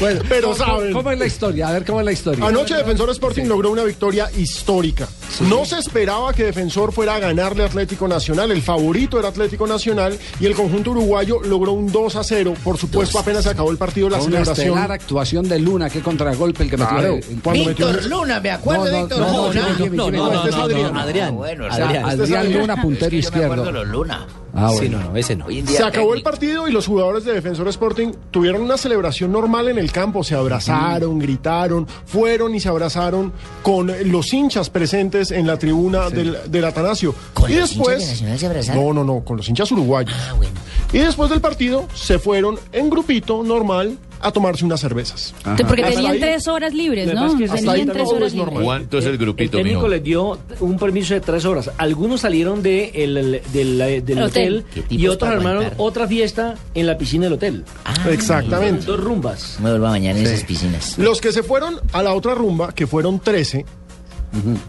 Bueno, 0.00 0.20
Pero 0.28 0.48
¿cómo- 0.52 0.56
saben. 0.58 0.92
¿Cómo 0.92 1.10
es 1.10 1.18
la 1.18 1.26
historia? 1.26 1.68
A 1.68 1.72
ver, 1.72 1.84
¿cómo 1.84 2.00
es 2.00 2.06
la 2.06 2.12
historia? 2.12 2.46
Anoche 2.46 2.74
Defensor 2.74 3.10
Sporting 3.10 3.44
logró 3.44 3.70
una 3.70 3.84
victoria 3.84 4.30
histórica. 4.36 5.08
No 5.40 5.64
se 5.64 5.78
esperaba 5.78 6.32
que 6.32 6.44
Defensor 6.44 6.92
fuera 6.92 7.16
a 7.16 7.18
ganarle 7.18 7.64
a 7.64 7.66
Atlético 7.66 8.06
Nacional. 8.06 8.50
El 8.52 8.62
favorito 8.62 9.18
era 9.18 9.28
Atlético 9.28 9.66
Nacional 9.66 10.16
y 10.38 10.46
el 10.46 10.54
conjunto 10.54 10.92
uruguayo 10.92 11.40
logró 11.42 11.72
un 11.72 11.90
2 11.90 12.16
a 12.16 12.22
0. 12.24 12.54
Por 12.62 12.78
supuesto, 12.78 13.18
apenas 13.18 13.42
se 13.44 13.50
acabó 13.50 13.70
el 13.72 13.76
partido, 13.76 14.08
la 14.08 14.18
Una 14.18 14.24
celebración. 14.26 14.68
estelar 14.68 14.92
actuación 14.92 15.48
de 15.48 15.58
Luna, 15.58 15.90
qué 15.90 16.00
contragolpe 16.00 16.62
el 16.62 16.70
que 16.70 16.76
metió. 16.76 16.96
Claro, 16.96 17.14
el- 17.16 17.40
cuando 17.42 17.64
metió 17.64 17.86
Víctor 17.88 18.04
Luna, 18.06 18.40
me 18.40 18.50
acuerdo 18.50 18.84
de 18.84 18.98
Víctor 19.00 19.18
Luna. 19.18 19.32
no, 19.32 19.36
no, 19.36 20.10
no, 20.10 20.32
no, 20.32 20.44
es 20.48 20.56
no, 20.56 20.62
Adrián. 20.62 20.94
no, 20.94 21.00
Adrián. 21.00 21.34
Bueno, 21.36 21.64
Adrián, 21.68 22.08
este 22.10 22.24
es 22.24 22.32
Adrián. 22.32 22.52
Luna, 22.60 22.80
puntero 22.82 23.06
Es 23.06 23.10
que 23.10 23.16
yo 23.22 23.30
me 23.30 23.36
izquierdo. 23.38 23.52
acuerdo 23.54 23.72
los 23.72 23.86
Luna. 23.88 24.26
Ah, 24.56 24.68
bueno. 24.70 24.80
Sí, 24.80 24.88
no, 24.88 25.10
no, 25.10 25.16
ese 25.16 25.34
no. 25.34 25.46
Hoy 25.46 25.58
en 25.58 25.66
día 25.66 25.78
Se 25.78 25.82
acabó 25.82 26.14
el 26.14 26.22
partido 26.22 26.68
y 26.68 26.70
los 26.70 26.86
jugadores 26.86 27.24
de 27.24 27.32
Defensor 27.32 27.66
Sporting 27.66 28.12
tuvieron 28.30 28.62
una 28.62 28.76
celebración 28.76 29.32
normal 29.32 29.66
en 29.66 29.78
el 29.78 29.90
campo. 29.90 30.22
Se 30.22 30.36
abrazaron, 30.36 31.18
gritaron, 31.18 31.88
fueron 32.06 32.54
y 32.54 32.60
se 32.60 32.68
abrazaron 32.68 33.32
con 33.64 33.90
los 34.04 34.32
hinchas 34.32 34.70
presentes 34.70 35.23
en 35.30 35.46
la 35.46 35.58
tribuna 35.58 36.10
del, 36.10 36.36
del 36.48 36.64
Atanasio. 36.64 37.14
¿Con 37.32 37.50
y 37.50 37.54
los 37.54 37.70
después. 37.70 38.20
de 38.20 38.62
se? 38.62 38.74
No, 38.74 38.92
no, 38.92 39.04
no, 39.04 39.20
con 39.24 39.36
los 39.36 39.48
hinchas 39.48 39.70
uruguayos. 39.72 40.14
Ah, 40.28 40.34
bueno. 40.34 40.52
Y 40.92 40.98
después 40.98 41.28
del 41.30 41.40
partido 41.40 41.86
se 41.94 42.18
fueron 42.18 42.58
en 42.72 42.88
grupito 42.90 43.42
normal 43.42 43.98
a 44.20 44.30
tomarse 44.32 44.64
unas 44.64 44.80
cervezas. 44.80 45.34
Porque 45.68 45.82
tenían 45.82 46.12
ahí- 46.12 46.20
tres 46.20 46.48
horas 46.48 46.72
libres, 46.72 47.12
¿no? 47.12 47.26
es 47.26 47.32
que 47.34 47.46
Tenían 47.46 47.68
ahí 47.74 47.84
tres 47.84 48.08
horas 48.08 48.32
normal. 48.32 48.54
libres. 48.54 48.64
¿Cuánto 48.64 48.98
es 48.98 49.04
el 49.06 49.18
grupito, 49.18 49.58
El 49.58 49.64
técnico 49.64 49.80
mijo? 49.80 49.88
les 49.88 50.02
dio 50.02 50.38
un 50.60 50.78
permiso 50.78 51.12
de 51.14 51.20
tres 51.20 51.44
horas. 51.44 51.70
Algunos 51.76 52.22
salieron 52.22 52.62
de 52.62 52.90
el- 52.94 53.16
el- 53.18 53.42
del, 53.52 53.78
del 54.06 54.18
El 54.18 54.24
hotel, 54.24 54.64
hotel. 54.68 54.84
¿Qué 54.88 54.94
y 54.94 55.08
otros 55.08 55.30
armaron 55.30 55.64
aguantar? 55.64 55.74
otra 55.78 56.08
fiesta 56.08 56.54
en 56.74 56.86
la 56.86 56.96
piscina 56.96 57.24
del 57.24 57.34
hotel. 57.34 57.64
Exactamente. 58.10 58.86
Dos 58.86 59.00
rumbas. 59.00 59.58
Me 59.60 59.70
vuelvo 59.70 59.86
a 59.86 59.90
bañar 59.90 60.16
en 60.16 60.24
esas 60.26 60.44
piscinas. 60.44 60.96
Los 60.98 61.20
que 61.20 61.32
se 61.32 61.42
fueron 61.42 61.80
a 61.92 62.02
la 62.02 62.14
otra 62.14 62.34
rumba, 62.34 62.72
que 62.72 62.86
fueron 62.86 63.20
13, 63.20 63.66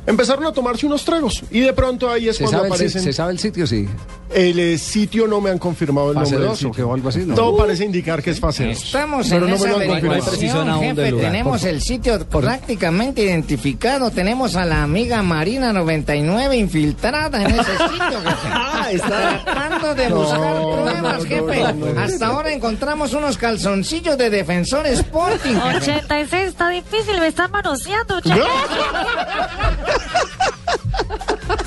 empezaron 0.06 0.46
a 0.46 0.52
tomarse 0.52 0.86
unos 0.86 1.04
tragos. 1.06 1.44
Y 1.52 1.62
de 1.62 1.74
pronto 1.74 2.10
ahí 2.10 2.30
es 2.30 2.38
¿Se 2.38 2.44
cuando 2.44 2.66
aparecen. 2.66 3.02
¿Se 3.04 3.14
sabe 3.14 3.32
el 3.34 3.40
sitio? 3.40 3.66
Sí. 3.68 3.88
El 4.34 4.60
eh, 4.60 4.78
sitio 4.78 5.28
no 5.28 5.40
me 5.40 5.50
han 5.52 5.60
confirmado 5.60 6.10
el 6.12 6.16
Fase 6.16 6.32
nombre 6.32 6.40
del 6.40 6.50
dos, 6.50 6.60
sitio. 6.60 6.90
¿o 6.90 6.94
algo 6.94 7.10
así, 7.10 7.20
¿no? 7.20 7.36
Todo 7.36 7.56
parece 7.58 7.86
indicar 7.86 8.22
que 8.24 8.32
es 8.32 8.40
fase 8.40 8.66
2. 8.66 8.84
Estamos 8.84 9.28
pero 9.30 9.46
en 9.46 9.52
no 9.52 9.58
me 9.58 9.64
esa 9.64 9.68
lo 9.70 9.80
han 9.80 9.88
confirmado. 9.88 10.80
jefe. 10.82 11.12
Tenemos 11.14 11.64
el 11.64 11.82
sitio 11.82 12.20
prácticamente 12.28 13.22
identificado. 13.24 14.10
Tenemos 14.12 14.56
a 14.56 14.66
la 14.66 14.84
amiga 14.84 15.22
Marina 15.24 15.72
99 15.74 16.58
infiltrada 16.58 17.42
en 17.44 17.52
ese 17.52 17.72
sitio, 17.72 18.22
jefe. 18.24 18.48
Ah, 18.78 18.88
está. 18.92 19.42
Tratando 19.46 19.96
de 19.96 20.10
No, 20.10 20.16
buscar 20.18 20.62
pruebas, 20.62 21.24
no, 21.24 21.30
jefe. 21.30 21.74
no, 21.74 21.94
no. 21.94 22.02
Hasta 22.02 22.28
ahora 22.28 22.52
encontramos 22.54 23.14
unos 23.14 23.38
calzoncillos 23.38 24.18
de 24.18 24.30
Defensor 24.30 24.86
Sporting. 24.88 25.54
jefe. 25.56 25.78
86 25.78 26.48
está 26.50 26.70
difícil, 26.70 27.20
me 27.20 27.28
están 27.28 27.52
manoseando, 27.52 28.16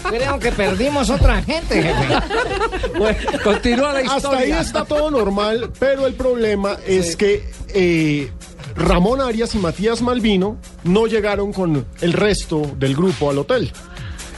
Creo 0.09 0.39
que 0.39 0.53
perdimos 0.53 1.11
otra 1.11 1.43
gente, 1.43 1.83
jefe. 1.83 2.99
Bueno, 2.99 3.19
continúa 3.45 3.93
la 3.93 3.99
Hasta 4.01 4.31
ahí 4.31 4.45
historia. 4.45 4.61
está 4.61 4.85
todo 4.85 5.11
normal, 5.11 5.71
pero 5.79 6.07
el 6.07 6.15
problema 6.15 6.79
es 6.87 7.15
que 7.17 7.49
eh, 7.69 8.33
Ramón 8.75 9.21
Arias 9.21 9.55
y 9.55 9.59
Matías 9.59 10.01
Malvino 10.01 10.57
no 10.85 11.07
llegaron 11.07 11.53
con 11.53 11.85
el 12.01 12.13
resto 12.13 12.63
del 12.79 12.97
grupo 12.97 13.31
al 13.31 13.39
hotel. 13.39 13.71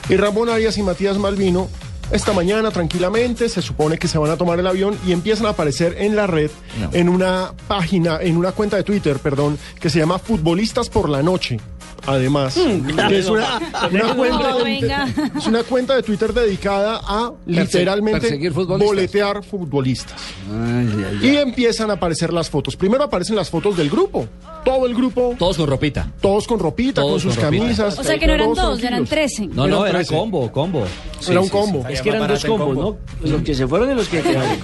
Y 0.09 0.17
Ramón 0.17 0.49
Arias 0.49 0.77
y 0.77 0.83
Matías 0.83 1.19
Malvino 1.19 1.69
esta 2.11 2.33
mañana 2.33 2.73
tranquilamente 2.73 3.49
se 3.49 3.63
supone 3.63 3.97
que 3.97 4.09
se 4.09 4.19
van 4.19 4.33
a 4.33 4.37
tomar 4.37 4.59
el 4.59 4.67
avión 4.67 4.99
y 5.07 5.13
empiezan 5.13 5.47
a 5.47 5.51
aparecer 5.51 5.95
en 5.99 6.17
la 6.17 6.27
red 6.27 6.51
en 6.93 7.09
una 7.09 7.53
página, 7.69 8.19
en 8.21 8.37
una 8.37 8.51
cuenta 8.51 8.77
de 8.77 8.83
Twitter, 8.83 9.19
perdón, 9.21 9.59
que 9.79 9.91
se 9.91 10.01
llama 10.01 10.19
Futbolistas 10.19 10.89
por 10.91 11.09
la 11.09 11.23
Noche. 11.23 11.61
Además, 12.07 12.55
que 12.55 13.19
es 13.19 13.27
una, 13.29 13.61
una 13.93 14.15
cuenta 14.15 14.57
de, 14.57 14.65
Venga. 14.65 15.09
es 15.37 15.47
una 15.47 15.63
cuenta 15.63 15.97
de 15.97 16.03
Twitter 16.03 16.33
dedicada 16.33 17.01
a 17.05 17.33
literalmente 17.47 18.51
futbolistas. 18.51 18.89
boletear 18.89 19.45
futbolistas. 19.45 20.21
Ay, 20.51 20.89
ay, 21.23 21.29
Y 21.31 21.37
empiezan 21.37 21.91
a 21.91 21.95
aparecer 21.95 22.33
las 22.33 22.49
fotos. 22.51 22.77
Primero 22.77 23.05
aparecen 23.05 23.37
las 23.37 23.51
fotos 23.51 23.77
del 23.77 23.91
grupo. 23.91 24.27
Todo 24.65 24.85
el 24.87 24.95
grupo, 24.95 25.35
Todos 25.39 25.57
con 25.57 25.67
ropita. 25.69 26.11
todos 26.21 26.47
con 26.47 26.59
ropita, 26.59 27.01
Todos 27.01 27.23
con 27.23 27.33
sus 27.33 27.35
con 27.37 27.45
ropita. 27.45 27.63
camisas. 27.65 27.99
O 27.99 28.05
sea 28.05 28.19
que 28.19 28.27
no 28.27 28.35
eran 28.35 28.53
todos 28.53 28.79
dos, 28.81 28.85
eran. 28.85 29.07
13. 29.07 29.47
No, 29.47 29.67
no, 29.67 29.87
Eran 29.87 29.89
era 29.89 29.99
13. 30.01 30.15
combo, 30.15 30.53
combo. 30.53 30.85
Era 31.27 31.41
un 31.41 31.49
combo. 31.49 31.87
Es 31.89 32.03
que 32.03 32.11
eran 32.11 32.29
dos 32.29 32.45
combos, 32.45 32.77
¿no? 32.77 32.97
Los 33.27 33.43
que 33.43 33.55
se 33.55 33.67
fueron 33.67 33.91
y 33.91 33.95
los 33.95 34.07
que 34.09 34.21
quedaron. 34.23 34.59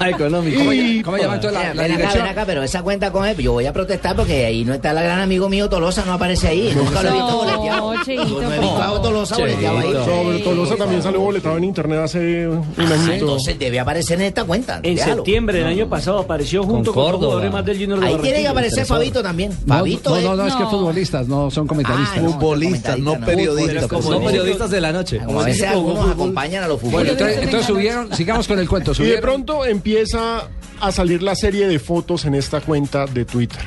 Más 0.00 0.08
económico. 0.08 0.58
¿Cómo, 0.58 0.72
Y- 0.72 0.78
llama- 0.96 1.02
cómo 1.04 1.16
llama 1.18 1.34
entonces 1.34 1.60
la, 1.60 1.68
Ven, 1.68 1.76
la 1.76 1.82
acá, 1.84 1.92
dirección? 1.96 2.22
ven 2.24 2.32
acá, 2.32 2.46
pero 2.46 2.62
esa 2.62 2.82
cuenta 2.82 3.12
con 3.12 3.26
él, 3.26 3.36
yo 3.36 3.52
voy 3.52 3.66
a 3.66 3.72
protestar 3.74 4.16
porque 4.16 4.46
ahí 4.46 4.64
no 4.64 4.72
está 4.74 4.90
el 4.92 4.96
gran 4.96 5.20
amigo 5.20 5.48
mío 5.50 5.68
Tolosa, 5.68 6.04
no 6.06 6.14
aparece 6.14 6.33
ahí. 6.42 6.72
Nunca 6.74 7.02
lo 7.02 7.08
he 7.08 7.12
visto 7.12 7.28
No, 7.30 7.36
boleteado. 7.38 7.94
Cheito, 8.04 9.00
Tolosa 9.02 9.36
boleteado 9.36 9.78
ahí. 9.78 9.92
No, 9.92 10.44
Tolosa 10.44 10.76
también 10.76 11.02
salió 11.02 11.20
boletado 11.20 11.56
en 11.58 11.64
internet 11.64 12.00
hace 12.00 12.48
un 12.48 12.64
Ah, 12.78 12.94
añito. 12.94 13.12
entonces 13.12 13.58
debe 13.58 13.78
aparecer 13.80 14.20
en 14.20 14.26
esta 14.26 14.44
cuenta. 14.44 14.80
En 14.82 14.98
septiembre 14.98 15.58
del 15.58 15.66
año 15.68 15.88
pasado 15.88 16.18
apareció 16.18 16.62
junto 16.64 16.92
con, 16.92 17.02
los 17.02 17.12
Córdoba. 17.12 17.24
jugadores 17.26 17.52
más 17.52 17.64
del 17.64 17.78
Junior 17.78 18.00
de 18.00 18.06
Ahí 18.06 18.16
tiene 18.22 18.40
que 18.42 18.48
aparecer 18.48 18.86
Fabito 18.86 19.22
también. 19.22 19.52
No, 19.66 19.74
Fabito 19.74 20.10
no, 20.10 20.20
no, 20.20 20.36
no, 20.36 20.46
es 20.46 20.54
que 20.54 20.64
futbolistas, 20.66 21.28
no 21.28 21.50
son 21.50 21.66
comentaristas. 21.66 22.18
Ah, 22.18 22.20
Futbolistas, 22.28 22.98
no 22.98 23.18
periodistas. 23.20 23.86
Como 23.86 24.10
No 24.10 24.18
dice- 24.18 24.30
periodistas 24.32 24.70
de 24.70 24.80
la 24.80 24.92
noche. 24.92 25.20
Como 25.24 25.42
veces 25.44 25.62
algunos 25.68 26.10
acompañan 26.10 26.64
a 26.64 26.68
los 26.68 26.80
Bueno, 26.80 26.98
futbolistas. 26.98 27.20
entonces, 27.28 27.44
entonces 27.44 27.66
subieron, 27.66 28.14
sigamos 28.14 28.48
con 28.48 28.58
el 28.58 28.68
cuento. 28.68 28.92
Y 28.98 29.04
de 29.06 29.18
pronto 29.18 29.64
empieza 29.64 30.48
a 30.80 30.92
salir 30.92 31.22
la 31.22 31.34
serie 31.34 31.66
de 31.68 31.78
fotos 31.78 32.24
en 32.24 32.34
esta 32.34 32.60
cuenta 32.60 33.06
de 33.06 33.24
Twitter. 33.24 33.60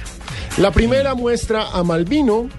La 0.57 0.71
primera 0.71 1.13
muestra 1.13 1.67
a 1.71 1.83
Malvino 1.83 2.49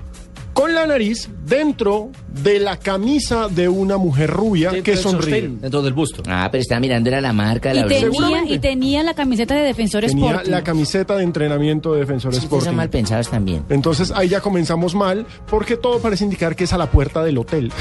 con 0.52 0.74
la 0.74 0.86
nariz 0.86 1.28
dentro 1.44 2.10
de 2.42 2.58
la 2.60 2.76
camisa 2.76 3.48
de 3.48 3.68
una 3.68 3.96
mujer 3.96 4.30
rubia 4.30 4.70
Dentro 4.72 4.92
que 4.92 4.96
sonríe. 4.98 5.20
sostén. 5.40 5.60
Dentro 5.60 5.82
del 5.82 5.92
busto. 5.92 6.22
Ah, 6.26 6.48
pero 6.50 6.60
está 6.62 6.78
mirando 6.80 7.08
era 7.10 7.20
la 7.20 7.32
marca 7.32 7.70
de 7.72 7.76
Y 7.76 7.82
la 7.82 7.88
tenía, 7.88 8.44
y 8.46 8.58
tenía 8.58 9.02
la 9.02 9.14
camiseta 9.14 9.54
de 9.54 9.62
Defensor 9.62 10.04
Tenía 10.04 10.30
Sporting. 10.30 10.50
la 10.50 10.62
camiseta 10.64 11.16
de 11.16 11.24
entrenamiento 11.24 11.92
de 11.92 12.00
Defensor 12.00 12.32
Sí, 12.34 12.40
Sporting. 12.40 12.72
mal 12.72 12.88
pensados 12.90 13.28
también. 13.28 13.64
Entonces 13.68 14.12
ahí 14.14 14.28
ya 14.28 14.40
comenzamos 14.40 14.94
mal 14.94 15.26
porque 15.48 15.76
todo 15.76 16.00
parece 16.00 16.24
indicar 16.24 16.54
que 16.56 16.64
es 16.64 16.72
a 16.72 16.78
la 16.78 16.86
puerta 16.90 17.22
del 17.22 17.38
hotel. 17.38 17.72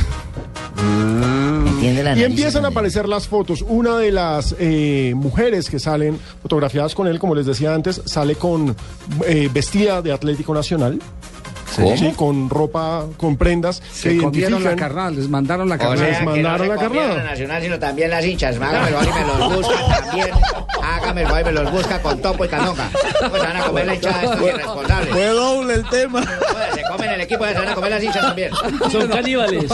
Entiende 1.89 2.03
la 2.03 2.17
Y 2.17 2.23
empiezan 2.23 2.65
a 2.65 2.69
aparecer 2.69 3.07
las 3.07 3.27
fotos. 3.27 3.63
Una 3.67 3.97
de 3.97 4.11
las 4.11 4.55
eh, 4.59 5.13
mujeres 5.15 5.69
que 5.69 5.79
salen 5.79 6.19
fotografiadas 6.41 6.95
con 6.95 7.07
él, 7.07 7.19
como 7.19 7.35
les 7.35 7.45
decía 7.45 7.73
antes, 7.73 8.01
sale 8.05 8.35
con 8.35 8.75
eh, 9.25 9.49
vestida 9.53 10.01
de 10.01 10.11
Atlético 10.11 10.53
Nacional. 10.53 10.99
Sí, 11.97 12.11
con 12.15 12.49
ropa, 12.49 13.05
con 13.17 13.37
prendas 13.37 13.81
Se 13.91 14.09
que 14.09 14.17
comieron 14.23 14.63
la 14.63 14.75
carnal, 14.75 15.15
les 15.15 15.29
mandaron 15.29 15.69
la 15.69 15.75
O 15.75 15.77
carnal. 15.77 15.97
sea, 15.97 16.07
Les 16.09 16.17
que 16.19 16.25
mandaron 16.25 16.67
no 16.67 16.73
la 16.75 16.79
carnada. 16.81 17.15
la 17.15 17.23
Nacional, 17.23 17.61
sino 17.63 17.79
también 17.79 18.09
las 18.09 18.25
hinchas. 18.25 18.55
Hágamelo 18.59 18.99
ahí, 18.99 19.07
me 19.13 19.27
los 19.45 19.55
busca 19.55 19.99
también. 20.01 20.27
Hágamelo 20.81 21.35
ahí, 21.35 21.43
me 21.43 21.51
los 21.51 21.71
busca 21.71 22.01
con 22.01 22.21
topo 22.21 22.45
y 22.45 22.47
canonga. 22.47 22.89
Pues 23.29 23.41
van 23.41 23.57
a 23.57 23.63
comer 23.65 23.85
la 23.87 23.95
hinchada 23.95 24.23
estos 24.23 24.41
irresponsables. 24.47 25.09
Fue 25.13 25.25
doble 25.27 25.73
el 25.75 25.89
tema. 25.89 26.21
Joder, 26.25 26.73
Se 26.73 26.81
comen 26.83 27.09
el 27.11 27.21
equipo, 27.21 27.45
se 27.45 27.53
van 27.53 27.67
a 27.67 27.75
comer 27.75 27.91
las 27.91 28.03
hinchas 28.03 28.21
también. 28.21 28.51
Son 28.91 29.07
caníbales. 29.07 29.65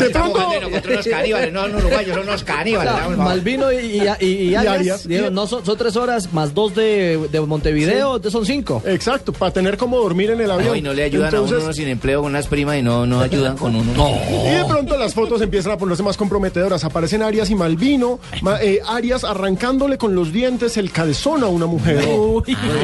Estamos 0.00 0.30
jugando 0.30 0.70
contra 0.70 0.92
unos 0.92 1.06
caníbales, 1.06 1.52
no 1.52 1.60
son 1.62 1.74
uruguayos, 1.76 2.14
son 2.16 2.28
unos 2.28 2.44
caníbales. 2.44 3.16
Malvino 3.16 3.72
y, 3.72 3.76
y, 3.76 4.02
y- 4.20 4.48
y 4.48 4.54
Arias, 4.54 5.06
no, 5.06 5.46
son, 5.46 5.64
son 5.64 5.76
tres 5.78 5.96
horas 5.96 6.32
más 6.32 6.54
dos 6.54 6.74
de, 6.74 7.28
de 7.30 7.40
Montevideo, 7.40 8.16
entonces 8.16 8.32
son 8.32 8.46
cinco. 8.46 8.82
Exacto, 8.86 9.32
para 9.32 9.52
tener 9.52 9.76
como 9.76 9.98
dormir 9.98 10.30
en 10.30 10.40
el 10.40 10.50
avión. 10.50 10.67
No, 10.68 10.76
y 10.76 10.82
no 10.82 10.92
le 10.92 11.04
ayudan 11.04 11.34
a 11.34 11.40
uno 11.40 11.72
sin 11.72 11.88
empleo 11.88 12.22
con 12.22 12.30
unas 12.30 12.46
primas 12.46 12.76
y 12.78 12.82
no, 12.82 13.06
no 13.06 13.20
ayudan 13.20 13.56
con 13.56 13.74
uno. 13.74 13.92
Y 14.30 14.50
de 14.56 14.64
pronto 14.66 14.96
las 14.96 15.14
fotos 15.14 15.40
empiezan 15.40 15.72
a 15.72 15.78
ponerse 15.78 16.02
más 16.02 16.16
comprometedoras. 16.16 16.84
Aparecen 16.84 17.22
Arias 17.22 17.50
y 17.50 17.54
Malvino. 17.54 18.18
Ma- 18.42 18.62
eh, 18.62 18.80
Arias 18.86 19.24
arrancándole 19.24 19.98
con 19.98 20.14
los 20.14 20.32
dientes 20.32 20.76
el 20.76 20.90
calzón 20.90 21.42
a 21.42 21.48
una 21.48 21.66
mujer. 21.66 21.98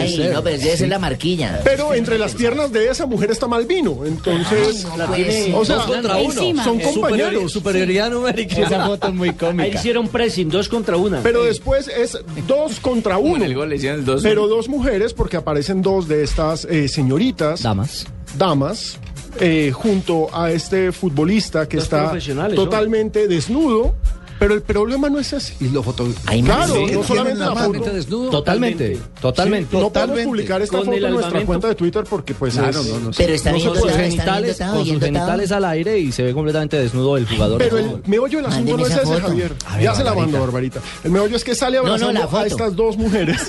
Ay, 0.01 0.31
no, 0.33 0.43
pero 0.43 0.59
ser 0.59 0.89
la 0.89 0.99
marquilla. 0.99 1.61
Pero 1.65 1.95
entre 1.95 2.19
las 2.19 2.35
piernas 2.35 2.73
de 2.73 2.89
esa 2.89 3.07
mujer 3.07 3.31
está 3.31 3.47
Malvino. 3.47 4.05
Entonces, 4.05 4.87
La 4.97 5.07
tiene 5.09 5.55
o 5.55 5.65
sea, 5.65 5.77
dos 5.77 5.87
contra 5.87 6.17
uno. 6.17 6.33
Encima. 6.33 6.65
son 6.65 6.81
compañeros. 6.81 7.53
superioridad 7.53 8.11
numérica. 8.11 8.57
Esa 8.61 8.87
foto 8.87 9.09
es 9.09 9.15
muy 9.15 9.29
Ahí 9.31 9.35
cómica. 9.35 9.69
hicieron 9.79 10.09
pressing, 10.09 10.49
dos 10.49 10.69
contra 10.69 10.97
una. 10.97 11.21
Pero 11.23 11.45
después 11.45 11.89
es 11.89 12.19
dos 12.47 12.81
contra 12.81 13.19
uno. 13.19 13.37
En 13.37 13.43
el 13.43 13.55
gol 13.55 13.69
le 13.69 13.77
hicieron 13.77 14.01
el 14.01 14.05
dos. 14.05 14.23
Pero 14.23 14.49
dos 14.49 14.69
mujeres, 14.69 15.13
porque 15.15 15.37
aparecen 15.37 15.83
dos 15.83 16.09
de 16.09 16.23
estas 16.23 16.65
eh, 16.67 16.89
señoritas, 16.89 17.61
Damas. 17.75 18.07
damas, 18.39 18.99
eh, 19.41 19.73
junto 19.75 20.29
a 20.35 20.51
este 20.51 20.93
futbolista 20.93 21.69
que 21.69 21.79
está 21.79 22.13
¿no? 22.35 22.49
totalmente 22.55 23.27
desnudo. 23.29 23.95
Pero 24.37 24.53
el 24.55 24.63
problema 24.63 25.09
no 25.09 25.21
es 25.21 25.33
ese. 25.33 25.55
Y 25.61 25.69
lo 25.69 25.81
foto... 25.81 26.09
Ay, 26.27 26.43
Claro, 26.43 26.75
no 26.93 27.05
solamente 27.05 27.39
la 27.39 27.47
Totalmente 27.51 27.79
foto. 27.85 27.93
desnudo. 27.97 28.31
Totalmente, 28.31 28.99
totalmente. 29.21 29.79
No 29.79 29.91
podemos 29.93 30.21
publicar 30.25 30.61
esta 30.61 30.77
Con 30.77 30.87
foto 30.87 30.97
en 31.07 31.13
nuestra 31.15 31.47
cuenta 31.47 31.69
de 31.69 31.75
Twitter 31.77 32.05
porque 32.11 32.35
pues 32.35 32.55
Claro, 32.55 32.81
es- 32.81 32.87
no, 32.89 32.99
no. 32.99 33.11
Pero 33.17 33.33
está 33.33 33.53
No 33.53 33.57
bien 33.59 33.73
genitales, 33.97 34.59
dotado, 34.59 34.77
con 34.79 34.87
sus 34.87 35.01
genitales 35.01 35.53
al 35.53 35.65
aire 35.65 35.99
y 36.01 36.11
se 36.11 36.25
ve 36.25 36.35
completamente 36.35 36.77
desnudo 36.77 37.17
el 37.17 37.29
jugador. 37.29 37.59
Pero 37.59 37.79
el 37.79 38.03
meollo 38.07 38.39
del 38.39 38.47
asunto 38.47 38.73
Mándeme 38.77 38.81
no 38.83 38.87
es 38.87 38.93
ese, 38.93 39.07
foto. 39.07 39.29
Javier. 39.29 39.53
Ver, 39.73 39.83
ya 39.83 39.95
se 39.95 40.03
la 40.05 40.15
mando, 40.15 40.41
Barbarita. 40.41 40.81
El 41.05 41.11
meollo 41.13 41.37
es 41.37 41.45
que 41.45 41.55
sale 41.55 41.77
no, 41.77 41.83
abrazando 41.85 42.29
la 42.33 42.41
a 42.41 42.47
estas 42.47 42.75
dos 42.75 42.97
mujeres. 42.97 43.41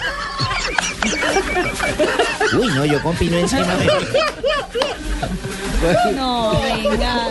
Uy, 2.53 2.67
no, 2.75 2.85
yo 2.85 3.01
con 3.01 3.15
Pino 3.15 3.37
encima. 3.37 3.65
No, 6.15 6.51
venga. 6.61 7.27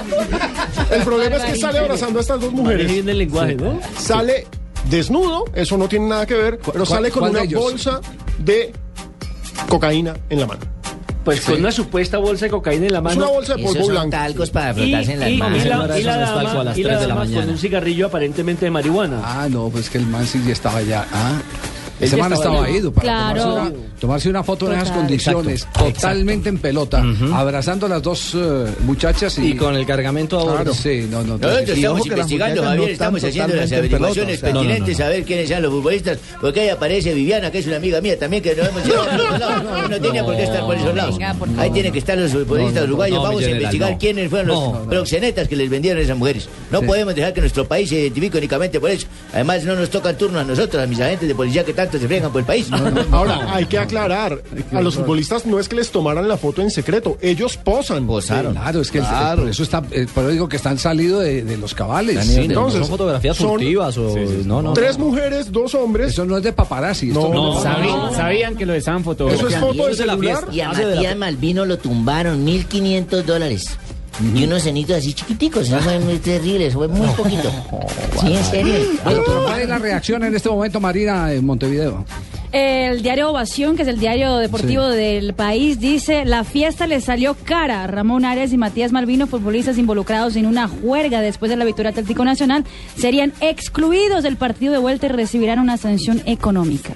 El 0.91 1.03
problema 1.03 1.37
es 1.37 1.43
que 1.45 1.57
sale 1.57 1.79
abrazando 1.79 2.19
a 2.19 2.23
estas 2.23 2.41
dos 2.41 2.53
mujeres. 2.53 2.91
bien 2.91 3.09
el 3.09 3.19
lenguaje, 3.19 3.57
¿no? 3.57 3.81
Sale 3.99 4.47
desnudo, 4.89 5.45
eso 5.55 5.77
no 5.79 5.89
tiene 5.89 6.07
nada 6.09 6.27
que 6.27 6.35
ver, 6.35 6.59
pero 6.73 6.85
sale 6.87 7.11
con 7.11 7.25
de 7.25 7.31
una 7.31 7.43
ellos? 7.43 7.61
bolsa 7.61 8.01
de 8.39 8.73
cocaína 9.69 10.15
en 10.29 10.41
la 10.41 10.47
mano. 10.47 10.61
Pues 11.25 11.41
con 11.41 11.59
una 11.59 11.73
supuesta 11.73 12.19
bolsa 12.19 12.45
de 12.45 12.51
cocaína 12.51 12.87
en 12.87 12.93
la 12.93 12.99
Es 12.99 13.05
mano. 13.05 13.17
una 13.25 13.29
bolsa 13.29 13.55
de 13.55 13.63
Esos 13.63 13.73
polvo 13.73 13.87
son 13.87 13.95
blanco. 13.95 14.11
talcos 14.11 14.51
para 14.51 14.71
Y, 14.73 14.75
frotarse 14.75 15.13
en 15.15 15.21
las 15.21 15.29
y- 15.31 15.33
y 15.33 15.39
manos. 15.39 15.59
la, 15.59 15.65
y 15.65 15.69
la 15.69 15.97
es 15.99 16.05
dama, 16.05 16.61
a 16.61 16.65
las 16.65 16.79
y 16.79 16.83
la 16.83 16.89
tres 16.91 17.01
de 17.01 17.07
la 17.09 17.15
dama 17.15 17.31
con 17.41 17.49
un 17.49 17.59
cigarrillo 17.59 18.07
aparentemente 18.07 18.67
de 18.67 18.71
marihuana. 18.71 19.21
Ah, 19.25 19.49
no, 19.51 19.71
pues 19.71 19.89
que 19.89 19.97
el 19.99 20.07
man 20.07 20.27
sí 20.27 20.43
ya 20.47 20.53
estaba 20.53 20.83
ya. 20.83 21.07
Ah. 21.13 21.41
Ese 22.05 22.17
man 22.17 22.33
estaba 22.33 22.55
estaba 22.57 22.71
ido. 22.71 22.93
para 22.93 23.03
Claro. 23.05 23.43
tomarse, 23.43 23.71
una, 23.71 23.99
tomarse 24.01 24.29
una 24.31 24.45
foto 24.45 24.73
en 24.73 24.79
esas 24.79 24.91
condiciones, 24.91 25.63
Exacto. 25.63 25.85
totalmente 25.93 26.49
en 26.49 26.59
pelota, 26.59 27.05
abrazando 27.33 27.87
a 27.87 27.89
las 27.89 28.03
dos 28.03 28.35
eh, 28.35 28.67
muchachas 28.85 29.39
y, 29.39 29.53
Y 29.53 29.57
con 29.57 29.75
el 29.77 29.87
cargamento 29.87 30.39
a 30.39 30.45
bordo. 30.45 30.55
Claro, 30.57 30.75
sí, 30.75 31.07
no, 31.11 31.23
no. 31.23 31.39
Nosotros 31.39 31.69
estamos 31.71 32.07
investigando, 32.07 32.63
Javier, 32.63 32.81
no 32.81 32.87
estamos 32.93 33.25
haciendo 33.25 33.55
las 33.57 33.71
pelota, 33.71 33.79
averiguaciones 33.79 34.37
o 34.37 34.41
sea, 34.41 34.53
pertinentes 34.53 35.01
a 35.01 35.09
ver 35.09 35.25
quiénes 35.25 35.49
sean 35.49 35.63
los 35.63 35.73
futbolistas, 35.73 36.19
porque 36.41 36.61
ahí 36.61 36.69
aparece 36.69 37.15
Viviana, 37.15 37.51
que 37.51 37.59
es 37.59 37.67
una 37.67 37.77
amiga 37.77 38.01
mía 38.01 38.19
también, 38.19 38.43
que 38.43 38.55
no 38.55 38.65
hemos 38.65 38.87
lados. 38.87 39.89
No 39.91 40.01
tenía 40.01 40.25
por 40.25 40.37
qué 40.37 40.45
estar 40.45 40.61
por 40.65 40.77
esos 40.77 40.95
lados. 40.95 41.19
Ahí 41.59 41.71
tienen 41.71 41.93
que 41.93 41.99
estar 41.99 42.17
los 42.19 42.33
futbolistas 42.33 42.85
uruguayos. 42.85 43.17
no, 43.19 43.23
Vamos 43.25 43.43
a 43.45 43.51
investigar 43.51 43.99
quiénes 43.99 44.31
fueron 44.31 44.49
los 44.49 44.87
proxenetas 44.89 45.49
que 45.49 45.57
les 45.57 45.69
vendieron 45.71 46.01
a 46.01 46.05
esas 46.05 46.17
mujeres. 46.17 46.49
No 46.71 46.83
podemos 46.83 47.15
dejar 47.15 47.33
que 47.33 47.41
nuestro 47.41 47.67
país 47.67 47.89
se 47.89 48.01
identifique 48.01 48.39
únicamente 48.39 48.81
por 48.81 48.91
eso. 48.91 49.07
Además, 49.33 49.65
no 49.65 49.75
nos 49.77 49.91
toca 49.91 50.11
el 50.11 50.17
turno 50.17 50.39
a 50.41 50.45
nosotros, 50.45 50.83
a 50.83 50.87
mis 50.87 51.01
agentes 51.01 51.29
de 51.29 51.35
policía 51.35 51.65
que 51.65 51.73
tanto 51.73 51.94
se 51.99 52.07
fregan 52.09 52.31
por 52.33 52.41
el 52.41 52.47
país. 52.47 52.69
Ahora, 53.11 53.55
hay 53.55 53.67
que 53.67 53.79
aclarar, 53.79 54.43
a 54.73 54.81
los 54.81 54.95
futbolistas 54.97 55.47
no 55.47 55.59
es 55.59 55.69
que 55.69 55.77
les 55.77 55.91
tomaran 55.91 56.27
la 56.29 56.37
foto 56.37 56.63
en 56.63 56.71
secreto, 56.71 57.17
ellos 57.21 57.57
posan. 57.57 58.07
Posaron. 58.07 58.53
Claro, 58.55 58.81
es 58.81 58.91
que 58.91 58.99
el- 58.99 59.05
Claro. 59.05 59.43
por 59.43 59.51
eso 59.51 59.63
está, 59.63 59.83
eh, 59.91 60.07
por 60.13 60.25
eso 60.25 60.33
digo 60.33 60.49
que 60.49 60.57
están 60.57 60.79
salidos 60.79 61.23
de, 61.25 61.43
de 61.45 61.57
los 61.57 61.75
cabales. 61.75 62.25
Sí, 62.27 62.41
entonces, 62.41 62.81
son 62.81 62.89
fotografías 62.89 63.37
son- 63.37 63.49
furtivas 63.51 63.97
o 63.99 64.15
no, 64.45 64.63
no. 64.63 64.73
Tres 64.73 64.99
mujeres, 64.99 65.51
dos 65.53 65.75
hombres. 65.75 66.09
Eso 66.09 66.25
no 66.25 66.37
es 66.37 66.43
de 66.43 66.53
paparazzi. 66.53 67.07
No, 67.07 67.29
no, 67.29 67.55
no, 67.55 67.55
no. 68.11 68.15
Sabían 68.15 68.57
que 68.57 68.67
lo 68.67 68.75
estaban 68.75 69.01
Eso 69.03 69.11
es 69.13 69.17
fotografiando. 69.19 69.67
foto 69.69 69.85
de 69.85 69.91
la 69.91 69.97
celular. 70.15 70.37
fiesta. 70.51 70.55
Y 70.55 70.61
a 70.61 70.69
Matías 70.73 71.17
Malvino 71.17 71.65
lo 71.67 71.79
tumbaron 71.79 72.45
1.500 72.45 73.25
dólares. 73.25 73.77
Y 74.35 74.45
unos 74.45 74.63
cenitos 74.63 74.97
así 74.97 75.13
chiquiticos, 75.13 75.67
eso 75.67 75.79
fue 75.81 75.99
muy 75.99 76.19
terrible, 76.19 76.67
eso 76.67 76.79
fue 76.79 76.89
muy 76.89 77.09
poquito. 77.09 77.51
Sí, 78.21 78.33
en 78.33 78.45
serio. 78.45 78.75
Bueno, 79.05 79.23
pero 79.27 79.45
¿cuál 79.45 79.61
es 79.61 79.69
la 79.69 79.79
reacción 79.79 80.23
en 80.25 80.35
este 80.35 80.49
momento, 80.49 80.81
Marina, 80.81 81.33
en 81.33 81.45
Montevideo? 81.45 82.05
El 82.53 83.03
diario 83.03 83.31
Ovación, 83.31 83.75
que 83.75 83.83
es 83.83 83.89
el 83.89 83.99
diario 83.99 84.37
deportivo 84.37 84.87
del 84.87 85.35
país, 85.35 85.81
dice, 85.81 86.25
la 86.25 86.45
fiesta 86.45 86.87
le 86.87 87.01
salió 87.01 87.35
cara. 87.35 87.85
Ramón 87.89 88.25
Arias 88.25 88.53
y 88.53 88.57
Matías 88.57 88.93
Malvino, 88.93 89.27
futbolistas 89.27 89.77
involucrados 89.77 90.37
en 90.37 90.47
una 90.47 90.69
juerga 90.69 91.21
después 91.21 91.51
de 91.51 91.57
la 91.57 91.65
victoria 91.65 91.91
Atlético 91.91 92.25
Nacional, 92.25 92.65
serían 92.97 93.33
excluidos 93.41 94.23
del 94.23 94.37
partido 94.37 94.73
de 94.73 94.79
vuelta 94.79 95.07
y 95.07 95.09
recibirán 95.09 95.59
una 95.59 95.77
sanción 95.77 96.23
económica. 96.27 96.95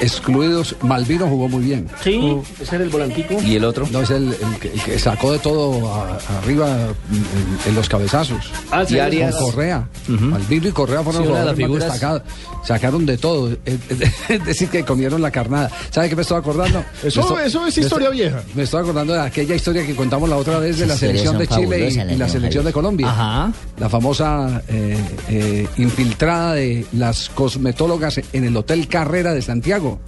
Excluidos, 0.00 0.76
Malvino 0.82 1.26
jugó 1.28 1.48
muy 1.48 1.62
bien. 1.64 1.86
Sí, 2.02 2.20
ese 2.58 2.76
era 2.76 2.84
el 2.84 2.90
volantico. 2.90 3.36
¿Y 3.42 3.56
el 3.56 3.64
otro? 3.64 3.86
No, 3.90 4.00
es 4.00 4.10
el, 4.10 4.28
el 4.28 4.58
que, 4.58 4.68
el 4.72 4.82
que 4.82 4.98
sacó 4.98 5.32
de 5.32 5.38
todo 5.40 5.92
a- 5.92 6.18
arriba 6.38 6.68
en, 7.12 7.68
en 7.68 7.74
los 7.74 7.86
cabezazos. 7.88 8.50
Ah, 8.70 8.84
sí, 8.86 8.94
Y 8.94 8.98
Arias. 8.98 9.34
Con 9.36 9.50
Correa. 9.50 9.86
Malvino 10.08 10.68
y 10.68 10.72
Correa 10.72 11.02
fueron 11.02 11.22
Sí, 11.22 11.28
los 11.28 11.36
las 11.36 11.46
más 11.48 11.56
figuras. 11.56 11.84
destacados. 11.92 12.22
Sacaron 12.64 13.04
de 13.06 13.18
todo. 13.18 13.50
Es, 14.30 14.44
decir, 14.46 14.68
que 14.68 14.84
comieron 14.84 15.20
la 15.20 15.30
carnada. 15.30 15.70
¿Sabe 15.90 16.08
qué 16.08 16.16
me 16.16 16.22
estoy 16.22 16.38
acordando? 16.38 16.82
Eso- 17.02 17.20
Me 17.20 17.26
estoy- 17.26 17.46
eso 17.46 17.66
es 17.66 17.76
me 17.76 17.82
historia 17.84 18.08
estoy- 18.08 18.18
vieja. 18.20 18.42
Me 18.54 18.62
estoy 18.62 18.80
acordando 18.80 19.12
de 19.12 19.20
aquella 19.20 19.54
historia 19.54 19.84
que 19.86 19.94
contamos 19.94 20.28
la 20.30 20.36
otra 20.36 20.58
vez 20.58 20.78
de 20.78 20.86
la 20.86 20.96
selección 20.96 21.36
de 21.36 21.46
Chile 21.46 21.88
y, 22.10 22.16
la 22.16 22.28
selección 22.28 22.64
de. 22.64 22.70
Colombia. 22.72 23.10
Ajá. 23.10 23.52
La 23.78 23.88
famosa 23.88 24.62
eh, 24.68 24.96
eh, 25.28 25.66
infiltrada 25.76 26.54
de 26.54 26.86
las 26.92 27.28
cosmetólogas 27.30 28.20
en 28.32 28.44
el 28.44 28.56
Hotel 28.56 28.86
Carrera 28.86 29.29
de 29.32 29.42
Santiago. 29.42 30.00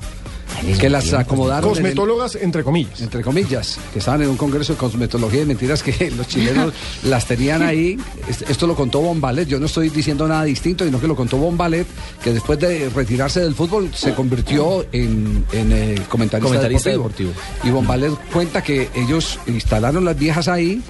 Que 0.78 0.88
las 0.90 1.12
acomodaron. 1.14 1.70
en 1.70 1.76
el- 1.76 1.82
Cosmetólogas, 1.82 2.36
entre 2.36 2.62
comillas. 2.62 3.00
entre 3.00 3.22
comillas, 3.22 3.78
que 3.92 3.98
estaban 3.98 4.22
en 4.22 4.28
un 4.28 4.36
congreso 4.36 4.74
de 4.74 4.78
cosmetología 4.78 5.42
y 5.42 5.46
mentiras 5.46 5.82
que 5.82 6.10
los 6.16 6.28
chilenos 6.28 6.72
las 7.04 7.26
tenían 7.26 7.62
ahí. 7.62 7.96
Es- 8.28 8.42
Esto 8.42 8.66
lo 8.68 8.76
contó 8.76 9.00
Bombalet, 9.00 9.48
yo 9.48 9.58
no 9.58 9.66
estoy 9.66 9.88
diciendo 9.88 10.28
nada 10.28 10.44
distinto, 10.44 10.84
sino 10.84 11.00
que 11.00 11.08
lo 11.08 11.16
contó 11.16 11.38
Bombalet, 11.38 11.86
que 12.22 12.32
después 12.32 12.60
de 12.60 12.90
retirarse 12.90 13.40
del 13.40 13.54
fútbol 13.54 13.90
se 13.94 14.14
convirtió 14.14 14.84
en, 14.92 15.44
en, 15.52 15.96
comentarista, 16.04 16.38
Comentarista 16.40 16.90
deportivo. 16.90 17.30
deportivo. 17.30 17.32
Y 17.64 17.70
Bombalet 17.70 18.12
cuenta 18.32 18.62
que 18.62 18.88
ellos 18.94 19.40
instalaron 19.48 20.04
las 20.04 20.16
viejas 20.16 20.46
ahí 20.48 20.80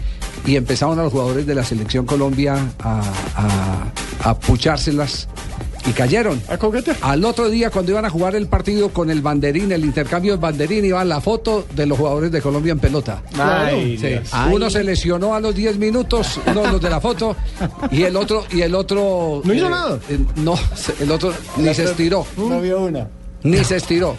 y 0.45 0.57
empezaron 0.57 0.99
a 0.99 1.05
los 1.05 1.13
jugadores 1.13 1.47
de 1.47 1.55
la 1.55 1.65
selección 1.65 2.05
Colombia 2.05 2.57
a, 2.81 3.01
a, 3.37 4.29
a 4.31 4.39
puchárselas. 4.39 5.29
Y 5.87 5.93
cayeron. 5.93 6.41
Al 7.03 7.25
otro 7.25 7.49
día, 7.51 7.71
cuando 7.71 7.91
iban 7.93 8.05
a 8.05 8.11
jugar 8.11 8.37
el 8.37 8.47
partido 8.47 8.91
con 8.91 9.11
el 9.11 9.21
banderín, 9.21 9.73
el 9.73 9.85
intercambio 9.85 10.33
del 10.33 10.41
banderín, 10.41 10.85
iba 10.85 11.05
la 11.05 11.21
foto 11.21 11.67
de 11.75 11.87
los 11.87 11.99
jugadores 11.99 12.31
de 12.31 12.41
Colombia 12.41 12.73
en 12.73 12.79
pelota. 12.79 13.23
Ay, 13.39 13.99
Sí. 13.99 14.07
Dios. 14.09 14.31
Uno 14.53 14.71
se 14.71 14.85
lesionó 14.85 15.35
a 15.35 15.41
los 15.41 15.55
10 15.55 15.79
minutos, 15.79 16.39
uno 16.47 16.67
los 16.71 16.81
de 16.81 16.89
la 16.91 17.01
foto, 17.01 17.35
y 17.91 18.03
el 18.05 18.17
otro, 18.17 18.45
y 18.53 18.61
el 18.63 18.75
otro. 18.75 19.43
No 19.45 19.53
hizo 19.55 19.67
eh, 19.67 19.71
nada. 19.71 19.99
eh, 20.09 20.19
no, 20.37 20.55
el 21.01 21.11
otro 21.11 21.33
ni 21.57 21.75
se 21.75 21.85
estiró. 21.85 22.25
No 22.37 22.61
vio 22.61 22.81
una. 22.83 23.09
Ni 23.45 23.65
se 23.65 23.77
estiró. 23.77 24.15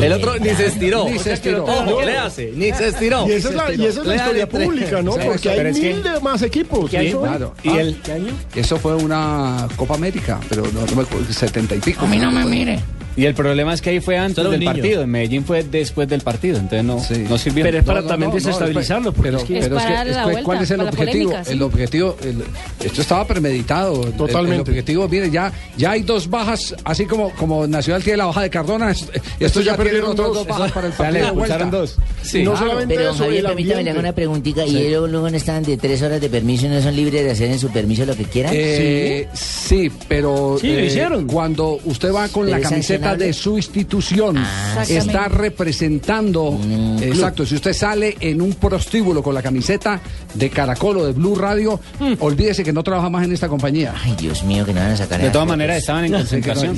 El 0.00 0.12
otro 0.12 0.38
ni 0.38 0.50
se 0.50 0.66
estiró. 0.66 1.08
Ni 1.08 1.18
se 1.18 1.32
estiró. 1.32 1.64
Ojo, 1.64 2.02
le 2.02 2.16
hace, 2.18 2.52
ni 2.54 2.72
se 2.72 2.88
estiró. 2.88 3.26
Y 3.28 3.32
esa 3.32 3.48
es 3.48 3.54
la, 3.54 3.72
y 3.72 3.84
esa 3.86 4.00
es 4.00 4.06
la 4.06 4.14
Lea 4.14 4.16
historia 4.16 4.48
pública, 4.48 5.02
¿no? 5.02 5.12
Porque 5.16 5.50
hay 5.50 5.72
mil 5.72 6.02
de 6.02 6.20
más 6.20 6.42
equipos. 6.42 6.90
¿Qué 6.90 6.98
año? 6.98 7.20
Claro. 7.22 7.54
¿Y 7.62 7.68
Ah, 7.70 7.80
el 7.80 7.96
¿Qué 8.00 8.12
año? 8.12 8.32
Eso 8.54 8.76
fue 8.76 8.94
una 8.94 9.66
Copa 9.76 9.94
América, 9.94 10.38
pero 10.48 10.62
no, 10.72 10.84
no 10.86 10.94
me 10.96 11.02
acuerdo, 11.02 11.32
70 11.32 11.74
y 11.74 11.78
pico. 11.78 12.04
A 12.04 12.08
mí 12.08 12.18
no 12.18 12.30
me 12.30 12.44
mire. 12.44 12.78
Y 13.18 13.26
el 13.26 13.34
problema 13.34 13.74
es 13.74 13.82
que 13.82 13.90
ahí 13.90 14.00
fue 14.00 14.16
antes 14.16 14.44
del 14.48 14.60
niño. 14.60 14.72
partido, 14.72 15.02
en 15.02 15.10
Medellín 15.10 15.44
fue 15.44 15.64
después 15.64 16.08
del 16.08 16.20
partido, 16.20 16.56
entonces 16.58 16.84
no, 16.84 16.96
no 17.28 17.36
sirvió. 17.38 17.64
Pero 17.64 17.78
es 17.78 17.84
para 17.84 18.02
también 18.06 18.30
desestabilizarlo, 18.32 19.12
porque 19.12 19.30
Pero, 19.30 19.38
es 19.38 19.44
que- 19.44 19.60
pero 19.60 19.76
es 19.78 19.84
que- 19.84 20.10
es 20.10 20.36
que- 20.36 20.42
¿cuál 20.44 20.62
es 20.62 20.70
el 20.70 20.80
objetivo? 20.82 21.32
El 21.48 21.62
objetivo, 21.62 22.16
el- 22.22 22.44
esto 22.86 23.00
estaba 23.02 23.26
premeditado. 23.26 24.00
Totalmente. 24.12 24.70
El, 24.70 24.76
objetivo, 24.78 25.08
mire, 25.08 25.30
ya, 25.30 25.52
ya 25.76 25.90
hay 25.90 26.02
dos 26.02 26.30
bajas, 26.30 26.74
así 26.84 27.06
como, 27.06 27.30
como 27.30 27.66
Nacional 27.66 28.02
tiene 28.04 28.18
la 28.18 28.26
baja 28.26 28.42
de 28.42 28.50
Cardona, 28.50 28.92
es- 28.92 29.08
esto 29.40 29.60
ya, 29.62 29.72
ya 29.72 29.76
perdieron 29.76 30.10
otras 30.12 30.28
dos. 30.28 30.36
dos 30.38 30.46
bajas 30.46 30.70
para 30.72 30.86
el 30.86 30.92
Ya 30.92 30.98
le 30.98 31.04
partido 31.04 31.26
expulsaron 31.28 31.70
dos. 31.72 31.96
Sí. 32.22 32.42
No 32.44 32.52
Claro. 32.52 32.66
solamente 32.68 32.94
Pero 32.94 33.10
eso, 33.10 33.24
Javier, 33.24 33.44
permítame, 33.46 33.82
le 33.82 33.90
hago 33.90 34.00
una 34.00 34.12
preguntita. 34.12 34.64
¿Y 34.64 34.70
Sí. 34.70 34.76
ellos 34.78 35.10
luego 35.10 35.28
no 35.28 35.36
estaban 35.36 35.64
de 35.64 35.76
tres 35.76 36.02
horas 36.02 36.20
de 36.20 36.28
permiso 36.30 36.66
y 36.66 36.68
no 36.68 36.80
son 36.80 36.94
libres 36.94 37.24
de 37.24 37.30
hacer 37.32 37.50
en 37.50 37.58
su 37.58 37.68
permiso 37.70 38.06
lo 38.06 38.14
que 38.14 38.24
quieran? 38.24 38.52
Eh, 38.54 39.26
sí, 39.32 39.90
pero 40.06 40.56
Sí, 40.60 40.68
lo 40.68 40.78
eh, 40.78 40.86
hicieron. 40.86 41.26
cuando 41.26 41.80
usted 41.84 42.12
va 42.14 42.28
con 42.28 42.48
la 42.48 42.60
camiseta 42.60 43.07
de 43.16 43.32
su 43.32 43.56
institución, 43.56 44.42
está 44.88 45.28
representando, 45.28 46.58
exacto, 47.00 47.44
si 47.46 47.54
usted 47.54 47.72
sale 47.72 48.16
en 48.20 48.40
un 48.40 48.54
prostíbulo 48.54 49.22
con 49.22 49.34
la 49.34 49.42
camiseta 49.42 50.00
de 50.34 50.50
Caracol 50.50 50.98
o 50.98 51.06
de 51.06 51.12
Blue 51.12 51.34
Radio, 51.34 51.80
olvídese 52.20 52.64
que 52.64 52.72
no 52.72 52.82
trabaja 52.82 53.08
más 53.10 53.24
en 53.24 53.32
esta 53.32 53.48
compañía. 53.48 53.94
Ay, 54.04 54.14
Dios 54.18 54.42
mío, 54.44 54.64
que 54.64 54.72
no 54.72 54.80
van 54.80 54.92
a 54.92 54.96
sacar 54.96 55.20
De 55.20 55.30
todas 55.30 55.48
maneras, 55.48 55.78
estaban 55.78 56.04
en 56.04 56.12
concentración. 56.18 56.76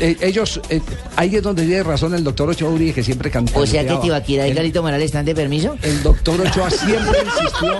ellos, 0.00 0.60
eh, 0.68 0.80
ahí 1.16 1.36
es 1.36 1.42
donde 1.42 1.64
tiene 1.66 1.82
razón 1.82 2.14
el 2.14 2.24
doctor 2.24 2.48
Ochoa 2.50 2.70
Uribe, 2.70 2.92
que 2.92 3.02
siempre 3.02 3.30
cantó. 3.30 3.60
O 3.60 3.66
sea 3.66 3.86
que 3.86 3.96
Tibaquira 3.96 4.46
y 4.48 4.54
Carito 4.54 4.82
Morales 4.82 5.06
están 5.06 5.24
de 5.24 5.34
permiso. 5.34 5.76
El 5.82 6.02
doctor 6.02 6.40
Ochoa 6.40 6.70
siempre 6.70 7.18
insistió, 7.24 7.78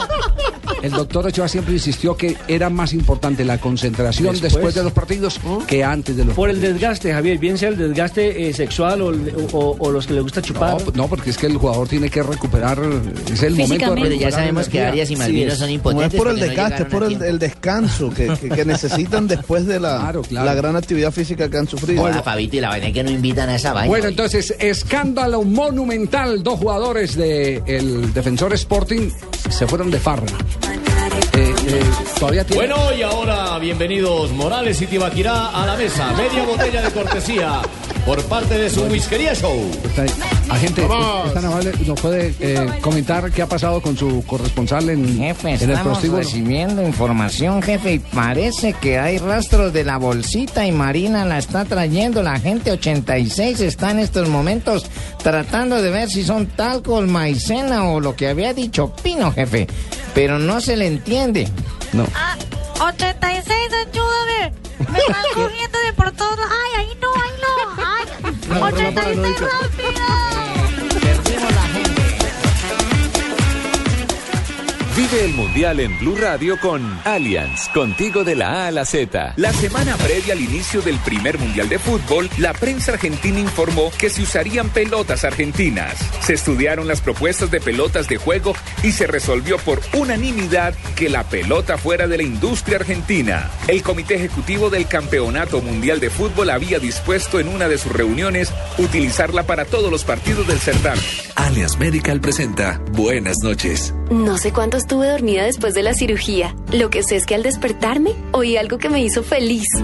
el 0.83 0.91
doctor 0.93 1.27
Ochoa 1.27 1.49
siempre 1.49 1.75
insistió 1.75 2.17
que 2.17 2.37
era 2.49 2.71
más 2.71 2.93
importante 2.93 3.45
la 3.45 3.59
concentración 3.59 4.33
después, 4.33 4.53
Después. 4.53 4.75
de 4.75 4.83
los 4.85 4.93
partidos 4.93 5.41
que 5.67 5.85
antes 5.85 6.17
de 6.17 6.25
los 6.25 6.35
Por 6.35 6.51
el 6.51 6.61
desgaste, 6.61 7.13
Javier, 7.13 7.39
bien 7.41 7.59
sea 7.59 7.71
el 7.71 7.77
desgaste 7.77 8.49
eh, 8.49 8.53
sexual 8.55 9.03
o, 9.03 9.11
el- 9.11 9.33
o- 9.53 9.77
o 9.79 9.91
los 9.91 10.07
que 10.07 10.15
le 10.15 10.21
gusta 10.21 10.41
chupar. 10.43 10.75
No, 10.85 10.93
no, 10.95 11.09
porque 11.09 11.31
es 11.31 11.39
que 11.39 11.47
el 11.47 11.57
jugador 11.57 11.89
tiene 11.89 12.09
que 12.11 12.23
recuperar, 12.23 12.79
es 13.33 13.43
el 13.43 13.57
momento 13.57 13.95
de 13.95 14.19
Ya 14.19 14.31
sabemos 14.31 14.69
que. 14.69 14.81
Arias 14.85 15.11
y 15.11 15.17
Malvino 15.17 15.51
son 15.53 15.61
No 15.61 15.67
es 15.67 15.75
impotentes. 15.75 16.19
por 16.19 16.29
el 16.29 16.37
no 16.39 16.45
desgaste, 16.47 16.83
es 16.83 16.89
por 16.89 17.03
a 17.05 17.07
el, 17.07 17.39
descanso 17.39 18.11
que, 18.11 18.29
que- 18.41 18.49
que 18.51 18.65
necesitan 18.65 19.27
después 19.27 19.67
de 19.67 19.81
la, 19.81 19.99
claro. 19.99 20.23
la 20.31 20.55
gran 20.55 20.77
actividad 20.77 21.11
física 21.13 21.49
que 21.49 21.57
han 21.57 21.67
sufrido. 21.69 22.03
Hola, 22.03 22.23
Fabito, 22.23 22.57
y 22.57 22.61
la 22.61 22.69
vaina 22.69 22.89
es 22.89 22.93
que 22.95 23.03
no 23.03 23.11
invitan 23.11 23.49
a 23.49 23.57
esa 23.57 23.73
vaina. 23.73 23.89
Bueno, 23.89 24.09
entonces, 24.09 24.55
escándalo 24.59 25.43
monumental. 25.43 26.43
Dos 26.43 26.59
jugadores 26.59 27.17
del 27.17 28.13
Defensor 28.13 28.53
Sporting 28.55 29.11
se 29.49 29.67
fueron 29.67 29.91
de 29.91 29.99
farra. 29.99 30.27
Eh. 31.73 31.81
Bueno, 32.55 32.93
y 32.93 33.03
ahora 33.03 33.57
bienvenidos 33.61 34.33
Morales 34.33 34.83
y 34.83 34.89
Tibaquirá 34.89 35.51
a 35.51 35.67
la 35.67 35.77
mesa. 35.77 36.13
Media 36.15 36.45
botella 36.45 36.83
de 36.83 36.91
cortesía 36.91 37.63
por 38.05 38.23
parte 38.25 38.59
de 38.59 38.71
su 38.71 38.83
whiskería 38.85 39.35
show. 39.35 39.71
Agente, 40.49 40.83
es 40.83 41.35
tan 41.35 41.45
amable, 41.45 41.73
¿nos 41.87 42.01
puede 42.01 42.35
eh, 42.41 42.69
comentar 42.81 43.31
qué 43.31 43.43
ha 43.43 43.47
pasado 43.47 43.81
con 43.81 43.97
su 43.97 44.25
corresponsal 44.27 44.89
en, 44.91 45.17
Jefe, 45.19 45.51
en 45.51 45.55
el 45.55 45.61
estamos 45.71 45.83
prostíbulo? 45.99 46.23
recibiendo 46.23 46.83
información, 46.83 47.63
jefe, 47.63 47.95
y 47.95 47.99
parece 48.01 48.73
que 48.73 48.99
hay 48.99 49.19
rastros 49.19 49.73
de 49.73 49.85
la 49.85 49.97
bolsita 49.99 50.67
y 50.67 50.73
Marina 50.73 51.25
la 51.25 51.39
está 51.39 51.65
trayendo. 51.65 52.23
La 52.23 52.39
gente 52.41 52.73
86 52.73 53.61
está 53.61 53.91
en 53.93 54.01
estos 54.01 54.29
momentos 54.29 54.87
tratando 55.23 55.81
de 55.81 55.91
ver 55.91 56.09
si 56.11 56.25
son 56.25 56.47
talco, 56.47 57.01
maicena 57.03 57.85
o 57.91 58.01
lo 58.01 58.17
que 58.17 58.29
había 58.29 58.53
dicho 58.55 58.93
Pino, 59.03 59.33
jefe. 59.33 59.67
Pero 60.15 60.39
no 60.39 60.61
se 60.61 60.77
le 60.77 60.87
entiende. 60.87 61.49
No. 61.93 62.05
86, 62.81 63.49
ayúdame. 63.87 64.53
Me 64.91 64.99
están 65.07 65.25
cogiendo 65.35 65.79
de 65.87 65.93
por 65.95 66.11
todos 66.13 66.37
lados. 66.37 66.53
Ay, 66.79 66.87
ahí 68.51 68.61
no, 68.61 68.79
ahí 68.79 68.95
no. 68.95 69.03
Ay, 69.03 69.19
86, 69.19 69.41
rápido. 69.41 70.30
Vive 75.01 75.25
el 75.25 75.33
Mundial 75.33 75.81
en 75.81 75.99
Blue 75.99 76.15
Radio 76.15 76.61
con 76.61 76.83
Allianz, 77.07 77.71
contigo 77.71 78.23
de 78.23 78.37
la 78.37 78.65
A 78.65 78.67
a 78.67 78.71
la 78.71 78.85
Z. 78.85 79.33
La 79.37 79.51
semana 79.51 79.97
previa 79.97 80.35
al 80.35 80.43
inicio 80.43 80.83
del 80.83 80.99
primer 80.99 81.39
Mundial 81.39 81.71
de 81.71 81.79
Fútbol, 81.79 82.29
la 82.37 82.53
prensa 82.53 82.93
argentina 82.93 83.41
informó 83.41 83.91
que 83.99 84.11
se 84.11 84.21
usarían 84.21 84.69
pelotas 84.69 85.25
argentinas. 85.25 85.95
Se 86.21 86.35
estudiaron 86.35 86.87
las 86.87 87.01
propuestas 87.01 87.51
de 87.51 87.63
pelotas 87.63 88.09
de 88.09 88.19
juego 88.19 88.53
y 88.83 88.93
se 88.93 89.07
resolvió 89.07 89.57
por 89.57 89.81
unanimidad 89.95 90.75
que 90.97 91.09
la 91.09 91.25
pelota 91.25 91.79
fuera 91.79 92.07
de 92.07 92.19
la 92.19 92.23
industria 92.23 92.77
argentina. 92.77 93.51
El 93.69 93.83
Comité 93.83 94.17
Ejecutivo 94.17 94.69
del 94.69 94.87
Campeonato 94.87 95.63
Mundial 95.63 96.01
de 96.01 96.11
Fútbol 96.11 96.51
había 96.51 96.79
dispuesto 96.79 97.41
en 97.41 97.49
una 97.49 97.69
de 97.69 97.79
sus 97.79 97.91
reuniones 97.91 98.53
utilizarla 98.77 99.45
para 99.45 99.65
todos 99.65 99.91
los 99.91 100.05
partidos 100.05 100.47
del 100.47 100.59
certamen. 100.59 101.03
Alias 101.37 101.79
Medical 101.79 102.21
presenta 102.21 102.83
Buenas 102.93 103.39
noches. 103.43 103.95
No 104.11 104.37
sé 104.39 104.53
cuánto 104.53 104.77
estuve 104.91 105.09
dormida 105.09 105.45
después 105.45 105.73
de 105.73 105.85
la 105.85 105.95
cirugía. 105.95 106.53
Lo 106.73 106.91
que 106.91 107.05
sé 107.05 107.15
es 107.15 107.25
que 107.25 107.37
al 107.37 107.45
despertarme 107.45 108.11
oí 108.33 108.57
algo 108.57 108.79
que 108.79 108.89
me 108.89 109.01
hizo 109.01 109.23
feliz. 109.23 109.69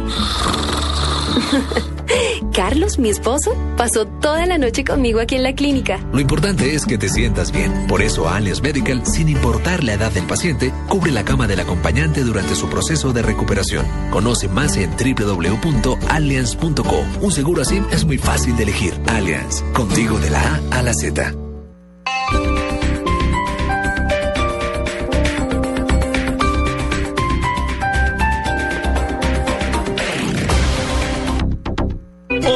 Carlos, 2.53 2.99
mi 2.99 3.11
esposo, 3.11 3.55
pasó 3.77 4.09
toda 4.09 4.45
la 4.47 4.59
noche 4.59 4.85
conmigo 4.85 5.21
aquí 5.21 5.37
en 5.37 5.45
la 5.45 5.55
clínica. 5.55 6.05
Lo 6.12 6.19
importante 6.19 6.75
es 6.75 6.85
que 6.85 6.99
te 6.99 7.09
sientas 7.09 7.53
bien. 7.53 7.87
Por 7.87 8.03
eso 8.03 8.29
Alias 8.29 8.61
Medical, 8.61 9.07
sin 9.07 9.29
importar 9.29 9.85
la 9.85 9.92
edad 9.92 10.11
del 10.11 10.27
paciente, 10.27 10.73
cubre 10.88 11.12
la 11.12 11.25
cama 11.25 11.47
del 11.47 11.61
acompañante 11.61 12.23
durante 12.23 12.57
su 12.57 12.69
proceso 12.69 13.12
de 13.12 13.23
recuperación. 13.23 13.87
Conoce 14.11 14.49
más 14.49 14.77
en 14.77 14.90
www.allianz.co. 14.90 17.05
Un 17.21 17.31
seguro 17.31 17.62
así 17.62 17.81
es 17.92 18.05
muy 18.05 18.19
fácil 18.19 18.57
de 18.57 18.64
elegir. 18.64 18.95
Allianz, 19.07 19.62
contigo 19.73 20.19
de 20.19 20.31
la 20.31 20.42
A 20.42 20.61
a 20.81 20.83
la 20.83 20.95
Z. 20.95 21.33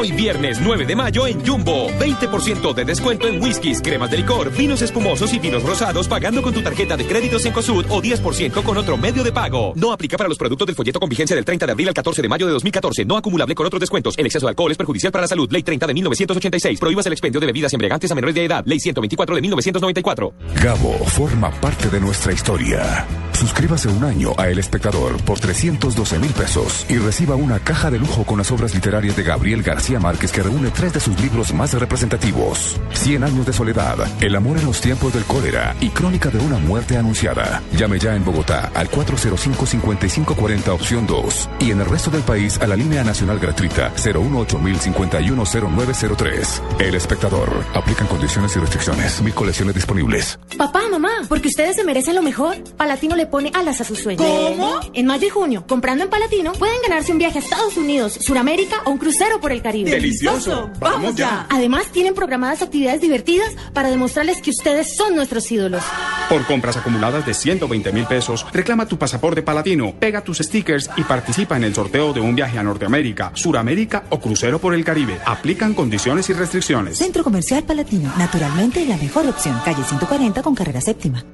Hoy 0.00 0.12
viernes 0.12 0.58
9 0.62 0.86
de 0.86 0.96
mayo 0.96 1.26
en 1.26 1.44
Jumbo, 1.44 1.90
20% 1.98 2.72
de 2.72 2.84
descuento 2.86 3.28
en 3.28 3.38
whiskies, 3.38 3.82
cremas 3.82 4.10
de 4.10 4.16
licor, 4.16 4.50
vinos 4.50 4.80
espumosos 4.80 5.34
y 5.34 5.38
vinos 5.38 5.62
rosados 5.62 6.08
pagando 6.08 6.40
con 6.40 6.54
tu 6.54 6.62
tarjeta 6.62 6.96
de 6.96 7.04
créditos 7.06 7.44
en 7.44 7.52
COSUD 7.52 7.84
o 7.90 8.00
10% 8.00 8.62
con 8.62 8.78
otro 8.78 8.96
medio 8.96 9.22
de 9.22 9.30
pago. 9.30 9.74
No 9.76 9.92
aplica 9.92 10.16
para 10.16 10.30
los 10.30 10.38
productos 10.38 10.66
del 10.66 10.74
folleto 10.74 11.00
con 11.00 11.10
vigencia 11.10 11.36
del 11.36 11.44
30 11.44 11.66
de 11.66 11.72
abril 11.72 11.88
al 11.88 11.92
14 11.92 12.22
de 12.22 12.28
mayo 12.30 12.46
de 12.46 12.52
2014, 12.52 13.04
no 13.04 13.18
acumulable 13.18 13.54
con 13.54 13.66
otros 13.66 13.78
descuentos. 13.78 14.16
El 14.16 14.24
exceso 14.24 14.46
de 14.46 14.52
alcohol 14.52 14.70
es 14.70 14.78
perjudicial 14.78 15.12
para 15.12 15.20
la 15.20 15.28
salud. 15.28 15.52
Ley 15.52 15.62
30 15.62 15.88
de 15.88 15.92
1986. 15.92 16.80
Prohíbas 16.80 17.04
el 17.04 17.12
expendio 17.12 17.38
de 17.38 17.48
bebidas 17.48 17.74
embriagantes 17.74 18.10
a 18.10 18.14
menores 18.14 18.34
de 18.34 18.46
edad. 18.46 18.64
Ley 18.64 18.80
124 18.80 19.34
de 19.34 19.42
1994. 19.42 20.32
Gabo 20.64 20.92
forma 21.08 21.50
parte 21.50 21.90
de 21.90 22.00
nuestra 22.00 22.32
historia. 22.32 23.06
Suscríbase 23.34 23.88
un 23.88 24.04
año 24.04 24.32
a 24.38 24.48
El 24.48 24.58
Espectador 24.58 25.22
por 25.24 25.38
312 25.40 26.18
mil 26.18 26.30
pesos 26.32 26.86
y 26.88 26.96
reciba 26.96 27.36
una 27.36 27.58
caja 27.58 27.90
de 27.90 27.98
lujo 27.98 28.24
con 28.24 28.38
las 28.38 28.50
obras 28.50 28.74
literarias 28.74 29.14
de 29.16 29.22
Gabriel 29.22 29.62
García 29.62 29.89
Márquez 29.98 30.30
que 30.30 30.42
reúne 30.42 30.70
tres 30.70 30.92
de 30.92 31.00
sus 31.00 31.18
libros 31.20 31.52
más 31.52 31.74
representativos. 31.74 32.80
Cien 32.92 33.24
años 33.24 33.46
de 33.46 33.52
soledad, 33.52 33.96
El 34.20 34.36
amor 34.36 34.58
en 34.58 34.66
los 34.66 34.80
tiempos 34.80 35.12
del 35.14 35.24
cólera 35.24 35.74
y 35.80 35.88
Crónica 35.88 36.30
de 36.30 36.38
una 36.38 36.58
muerte 36.58 36.96
anunciada. 36.96 37.62
Llame 37.76 37.98
ya 37.98 38.14
en 38.14 38.24
Bogotá 38.24 38.70
al 38.74 38.88
405-5540 38.90 40.68
opción 40.68 41.06
2 41.06 41.48
y 41.60 41.70
en 41.70 41.80
el 41.80 41.86
resto 41.86 42.10
del 42.10 42.22
país 42.22 42.58
a 42.60 42.66
la 42.66 42.76
línea 42.76 43.02
nacional 43.02 43.38
gratuita 43.38 43.92
018-051-0903. 43.96 46.60
El 46.78 46.94
Espectador. 46.94 47.64
Aplican 47.74 48.06
condiciones 48.06 48.54
y 48.56 48.60
restricciones. 48.60 49.20
Mil 49.22 49.34
colecciones 49.34 49.74
disponibles. 49.74 50.38
Papá, 50.56 50.82
mamá, 50.90 51.10
porque 51.28 51.48
ustedes 51.48 51.76
se 51.76 51.84
merecen 51.84 52.14
lo 52.14 52.22
mejor. 52.22 52.56
Palatino 52.76 53.16
le 53.16 53.26
pone 53.26 53.50
alas 53.54 53.80
a 53.80 53.84
sus 53.84 53.98
sueños. 53.98 54.22
¿Cómo? 54.22 54.80
En 54.92 55.06
mayo 55.06 55.26
y 55.26 55.30
junio, 55.30 55.64
comprando 55.66 56.04
en 56.04 56.10
Palatino, 56.10 56.52
pueden 56.52 56.80
ganarse 56.82 57.12
un 57.12 57.18
viaje 57.18 57.38
a 57.38 57.40
Estados 57.40 57.76
Unidos, 57.76 58.18
Suramérica 58.20 58.82
o 58.84 58.90
un 58.90 58.98
crucero 58.98 59.40
por 59.40 59.52
el 59.52 59.62
Caribe. 59.62 59.79
¡Delicioso! 59.84 60.70
¡Vamos 60.80 61.14
ya! 61.14 61.46
Además, 61.50 61.86
tienen 61.92 62.14
programadas 62.14 62.62
actividades 62.62 63.00
divertidas 63.00 63.54
para 63.72 63.90
demostrarles 63.90 64.40
que 64.42 64.50
ustedes 64.50 64.96
son 64.96 65.16
nuestros 65.16 65.50
ídolos. 65.50 65.82
Por 66.28 66.46
compras 66.46 66.76
acumuladas 66.76 67.26
de 67.26 67.34
120 67.34 67.92
mil 67.92 68.06
pesos, 68.06 68.46
reclama 68.52 68.86
tu 68.86 68.98
pasaporte 68.98 69.42
palatino, 69.42 69.94
pega 69.98 70.22
tus 70.22 70.38
stickers 70.38 70.90
y 70.96 71.02
participa 71.04 71.56
en 71.56 71.64
el 71.64 71.74
sorteo 71.74 72.12
de 72.12 72.20
un 72.20 72.34
viaje 72.34 72.58
a 72.58 72.62
Norteamérica, 72.62 73.32
Suramérica 73.34 74.04
o 74.10 74.20
crucero 74.20 74.58
por 74.58 74.74
el 74.74 74.84
Caribe. 74.84 75.18
Aplican 75.24 75.74
condiciones 75.74 76.28
y 76.30 76.32
restricciones. 76.32 76.98
Centro 76.98 77.24
Comercial 77.24 77.64
Palatino, 77.64 78.12
naturalmente 78.18 78.84
la 78.86 78.96
mejor 78.96 79.26
opción. 79.26 79.58
Calle 79.64 79.82
140 79.84 80.42
con 80.42 80.54
carrera 80.54 80.80
séptima. 80.80 81.24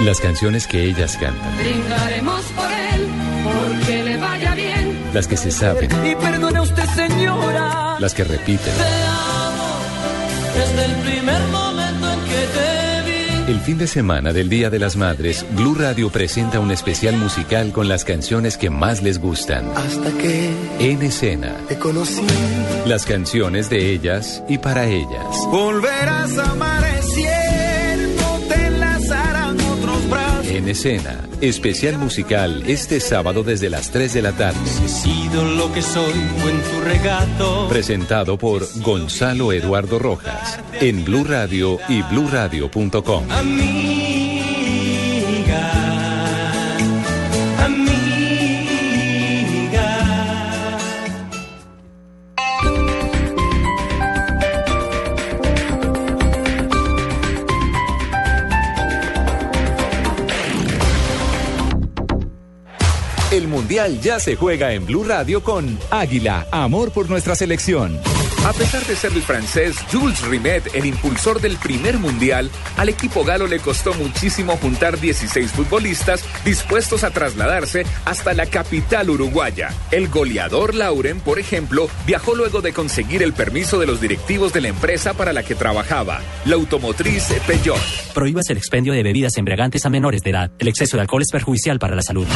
Las 0.00 0.20
canciones 0.20 0.66
que 0.66 0.84
ellas 0.84 1.16
cantan, 1.16 1.56
Brindaremos 1.56 2.42
por 2.54 2.70
él, 2.70 3.08
las 5.16 5.26
que 5.28 5.36
se 5.38 5.50
saben, 5.50 5.88
Y 6.04 6.14
perdone 6.14 6.60
usted, 6.60 6.84
señora. 6.94 7.96
las 7.98 8.12
que 8.12 8.22
repiten, 8.22 8.58
Te 8.74 8.82
amo 8.82 9.78
desde 10.54 10.84
el 10.84 10.92
primer 11.02 11.40
momento 11.48 12.12
en 12.12 12.20
que 12.20 12.46
te 12.54 13.46
vi. 13.46 13.52
El 13.52 13.60
fin 13.60 13.78
de 13.78 13.86
semana 13.86 14.34
del 14.34 14.50
Día 14.50 14.68
de 14.68 14.78
las 14.78 14.96
Madres, 14.96 15.46
Blue 15.52 15.74
Radio 15.74 16.10
presenta 16.10 16.60
un 16.60 16.70
especial 16.70 17.16
musical 17.16 17.72
con 17.72 17.88
las 17.88 18.04
canciones 18.04 18.58
que 18.58 18.68
más 18.68 19.02
les 19.02 19.18
gustan. 19.18 19.70
Hasta 19.74 20.10
que 20.18 20.50
En 20.80 21.00
escena, 21.02 21.54
te 21.66 21.78
conocí. 21.78 22.20
las 22.84 23.06
canciones 23.06 23.70
de 23.70 23.92
ellas 23.92 24.42
y 24.50 24.58
para 24.58 24.84
ellas. 24.84 25.24
Volverás 25.50 26.36
a 26.36 26.50
amanecer, 26.50 26.95
En 30.66 30.70
escena, 30.70 31.20
especial 31.40 31.96
musical 31.96 32.64
este 32.66 32.98
sábado 32.98 33.44
desde 33.44 33.70
las 33.70 33.92
3 33.92 34.14
de 34.14 34.20
la 34.22 34.32
tarde. 34.32 34.58
He 34.84 34.88
sido 34.88 35.44
lo 35.44 35.72
que 35.72 35.80
soy 35.80 36.10
en 36.10 36.60
tu 36.60 36.80
regato. 36.80 37.68
Presentado 37.68 38.36
por 38.36 38.66
Gonzalo 38.80 39.52
Eduardo 39.52 40.00
Rojas 40.00 40.58
en 40.80 41.04
Blue 41.04 41.22
Radio 41.22 41.78
y 41.88 42.02
bluradio.com. 42.02 43.26
Mundial 63.76 64.00
ya 64.00 64.18
se 64.18 64.36
juega 64.36 64.72
en 64.72 64.86
Blue 64.86 65.04
Radio 65.04 65.42
con 65.42 65.78
Águila, 65.90 66.46
amor 66.50 66.92
por 66.92 67.10
nuestra 67.10 67.34
selección. 67.34 68.00
A 68.46 68.54
pesar 68.54 68.82
de 68.86 68.96
ser 68.96 69.12
el 69.12 69.20
francés 69.20 69.76
Jules 69.92 70.22
Rimet 70.22 70.74
el 70.74 70.86
impulsor 70.86 71.42
del 71.42 71.58
primer 71.58 71.98
mundial, 71.98 72.50
al 72.78 72.88
equipo 72.88 73.22
galo 73.22 73.46
le 73.46 73.58
costó 73.58 73.92
muchísimo 73.92 74.56
juntar 74.56 74.98
16 74.98 75.50
futbolistas 75.50 76.24
dispuestos 76.42 77.04
a 77.04 77.10
trasladarse 77.10 77.84
hasta 78.06 78.32
la 78.32 78.46
capital 78.46 79.10
uruguaya. 79.10 79.74
El 79.90 80.08
goleador 80.08 80.74
Lauren, 80.74 81.20
por 81.20 81.38
ejemplo, 81.38 81.90
viajó 82.06 82.34
luego 82.34 82.62
de 82.62 82.72
conseguir 82.72 83.22
el 83.22 83.34
permiso 83.34 83.78
de 83.78 83.86
los 83.86 84.00
directivos 84.00 84.54
de 84.54 84.62
la 84.62 84.68
empresa 84.68 85.12
para 85.12 85.34
la 85.34 85.42
que 85.42 85.54
trabajaba, 85.54 86.22
la 86.46 86.54
automotriz 86.54 87.28
Peugeot. 87.46 87.76
Prohíbas 88.14 88.48
el 88.48 88.56
expendio 88.56 88.94
de 88.94 89.02
bebidas 89.02 89.36
embriagantes 89.36 89.84
a 89.84 89.90
menores 89.90 90.22
de 90.22 90.30
edad. 90.30 90.50
El 90.58 90.68
exceso 90.68 90.96
de 90.96 91.02
alcohol 91.02 91.20
es 91.20 91.30
perjudicial 91.30 91.78
para 91.78 91.94
la 91.94 92.02
salud. 92.02 92.26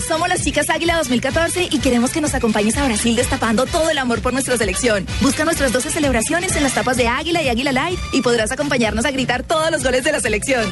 Somos 0.00 0.28
las 0.28 0.42
chicas 0.42 0.70
Águila 0.70 0.96
2014 0.96 1.68
y 1.70 1.78
queremos 1.78 2.10
que 2.10 2.20
nos 2.20 2.34
acompañes 2.34 2.76
a 2.76 2.84
Brasil 2.84 3.16
destapando 3.16 3.66
todo 3.66 3.90
el 3.90 3.98
amor 3.98 4.20
por 4.22 4.32
nuestra 4.32 4.56
selección. 4.56 5.06
Busca 5.20 5.44
nuestras 5.44 5.72
12 5.72 5.90
celebraciones 5.90 6.56
en 6.56 6.62
las 6.62 6.74
tapas 6.74 6.96
de 6.96 7.08
Águila 7.08 7.42
y 7.42 7.48
Águila 7.48 7.72
Light 7.72 7.98
y 8.12 8.22
podrás 8.22 8.52
acompañarnos 8.52 9.04
a 9.04 9.10
gritar 9.10 9.42
todos 9.42 9.70
los 9.70 9.82
goles 9.82 10.04
de 10.04 10.12
la 10.12 10.20
selección. 10.20 10.64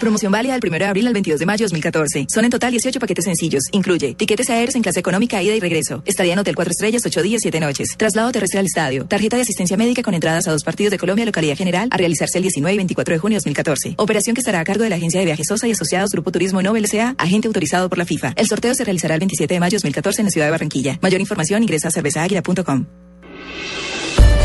Promoción 0.00 0.30
válida 0.30 0.52
del 0.52 0.62
1 0.64 0.78
de 0.78 0.84
abril 0.84 1.06
al 1.08 1.12
22 1.12 1.40
de 1.40 1.46
mayo 1.46 1.64
2014. 1.64 2.26
Son 2.32 2.44
en 2.44 2.50
total 2.50 2.70
18 2.70 3.00
paquetes 3.00 3.24
sencillos. 3.24 3.64
Incluye 3.72 4.14
tiquetes 4.14 4.48
aéreos 4.48 4.76
en 4.76 4.82
clase 4.82 5.00
económica, 5.00 5.42
ida 5.42 5.56
y 5.56 5.60
regreso. 5.60 6.02
Estadía 6.04 6.34
en 6.34 6.38
hotel 6.38 6.54
4 6.54 6.70
estrellas, 6.70 7.02
8 7.04 7.22
días, 7.22 7.42
7 7.42 7.58
noches. 7.58 7.96
Traslado 7.96 8.30
terrestre 8.30 8.60
al 8.60 8.66
estadio. 8.66 9.06
Tarjeta 9.06 9.36
de 9.36 9.42
asistencia 9.42 9.76
médica 9.76 10.02
con 10.02 10.14
entradas 10.14 10.46
a 10.46 10.52
dos 10.52 10.62
partidos 10.62 10.92
de 10.92 10.98
Colombia, 10.98 11.24
localidad 11.24 11.56
general, 11.56 11.88
a 11.90 11.96
realizarse 11.96 12.38
el 12.38 12.42
19 12.42 12.74
y 12.74 12.76
24 12.76 13.14
de 13.14 13.18
junio 13.18 13.34
de 13.36 13.38
2014. 13.40 13.94
Operación 13.96 14.34
que 14.34 14.40
estará 14.40 14.60
a 14.60 14.64
cargo 14.64 14.84
de 14.84 14.90
la 14.90 14.96
Agencia 14.96 15.18
de 15.18 15.26
Viajes 15.26 15.46
Sosa 15.48 15.66
y 15.66 15.72
Asociados 15.72 16.10
Grupo 16.10 16.30
Turismo 16.30 16.62
Nobel 16.62 16.84
S.A., 16.84 17.16
agente 17.18 17.48
autorizado 17.48 17.88
por 17.88 17.98
la 17.98 18.04
FIFA. 18.08 18.32
El 18.34 18.46
sorteo 18.48 18.74
se 18.74 18.84
realizará 18.84 19.14
el 19.14 19.20
27 19.20 19.54
de 19.54 19.60
mayo 19.60 19.76
de 19.76 19.76
2014 19.76 20.22
en 20.22 20.26
la 20.26 20.30
ciudad 20.30 20.46
de 20.46 20.50
Barranquilla. 20.50 20.98
Mayor 21.00 21.20
información 21.20 21.62
ingresa 21.62 21.88
a 21.88 21.90
cervezaaguila.com. 21.92 22.86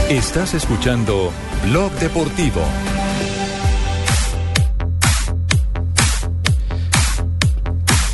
Estás 0.10 0.54
escuchando 0.54 1.32
Blog 1.64 1.92
Deportivo. 1.94 2.62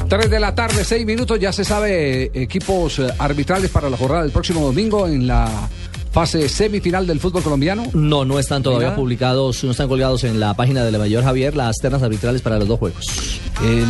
Tres 0.07 0.29
de 0.29 0.39
la 0.39 0.55
tarde, 0.55 0.83
seis 0.83 1.05
minutos, 1.05 1.39
ya 1.39 1.53
se 1.53 1.63
sabe 1.63 2.23
eh, 2.23 2.31
equipos 2.33 2.97
eh, 2.97 3.09
arbitrales 3.19 3.69
para 3.69 3.91
la 3.91 3.97
jornada 3.97 4.23
del 4.23 4.31
próximo 4.31 4.61
domingo 4.61 5.07
en 5.07 5.27
la 5.27 5.69
fase 6.11 6.49
semifinal 6.49 7.05
del 7.05 7.19
fútbol 7.19 7.43
colombiano. 7.43 7.83
No, 7.93 8.25
no 8.25 8.39
están 8.39 8.63
todavía 8.63 8.95
publicados, 8.95 9.63
no 9.63 9.71
están 9.71 9.87
colgados 9.87 10.23
en 10.23 10.39
la 10.39 10.53
página 10.55 10.83
de 10.83 10.91
la 10.91 10.97
mayor 10.97 11.23
Javier 11.23 11.55
las 11.55 11.77
ternas 11.77 12.01
arbitrales 12.01 12.41
para 12.41 12.57
los 12.57 12.67
dos 12.67 12.79
juegos. 12.79 13.05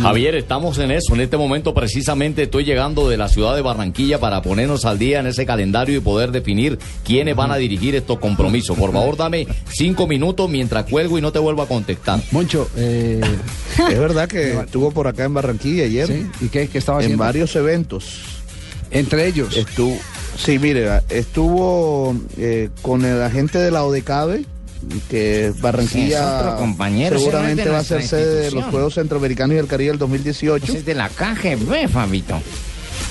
Javier, 0.02 0.34
estamos 0.34 0.78
en 0.78 0.90
eso. 0.90 1.14
En 1.14 1.20
este 1.20 1.36
momento 1.36 1.72
precisamente 1.72 2.42
estoy 2.42 2.64
llegando 2.64 3.08
de 3.08 3.16
la 3.16 3.28
ciudad 3.28 3.54
de 3.54 3.62
Barranquilla 3.62 4.18
para 4.18 4.42
ponernos 4.42 4.84
al 4.84 4.98
día 4.98 5.20
en 5.20 5.26
ese 5.28 5.46
calendario 5.46 5.96
y 5.96 6.00
poder 6.00 6.32
definir 6.32 6.78
quiénes 7.04 7.36
van 7.36 7.52
a 7.52 7.56
dirigir 7.56 7.94
estos 7.94 8.18
compromisos. 8.18 8.76
Por 8.76 8.92
favor, 8.92 9.16
dame 9.16 9.46
cinco 9.72 10.06
minutos 10.08 10.50
mientras 10.50 10.84
cuelgo 10.86 11.18
y 11.18 11.20
no 11.22 11.30
te 11.32 11.38
vuelvo 11.38 11.62
a 11.62 11.68
contestar. 11.68 12.20
Moncho, 12.32 12.68
eh, 12.76 13.20
Es 13.88 13.98
verdad 13.98 14.28
que 14.28 14.52
estuvo 14.60 14.90
por 14.90 15.06
acá 15.06 15.24
en 15.24 15.34
Barranquilla 15.34 15.84
ayer. 15.84 16.06
Sí, 16.08 16.26
¿y 16.44 16.48
qué, 16.48 16.68
qué 16.68 16.78
estaba 16.78 16.98
En 16.98 17.04
haciendo? 17.04 17.24
varios 17.24 17.54
eventos. 17.56 18.20
Entre 18.90 19.28
ellos. 19.28 19.56
Estuvo, 19.56 19.96
sí, 20.44 20.58
mire, 20.58 21.00
estuvo 21.08 22.14
eh, 22.36 22.70
con 22.82 23.04
el 23.04 23.22
agente 23.22 23.58
de 23.58 23.70
la 23.70 23.84
ODECABE, 23.84 24.44
que 25.08 25.52
Barranquilla 25.60 26.56
compañero, 26.56 27.18
seguramente 27.18 27.68
va 27.68 27.78
a 27.78 27.84
ser 27.84 28.02
sede 28.02 28.44
de 28.44 28.50
los. 28.50 28.64
Juegos 28.64 28.94
Centroamericanos 28.94 29.54
y 29.54 29.56
del 29.56 29.66
Caribe 29.66 29.90
del 29.90 29.98
2018. 29.98 30.64
Ese 30.64 30.78
es 30.78 30.86
de 30.86 30.94
la 30.94 31.08
KGB, 31.08 31.88
Fabito. 31.88 32.40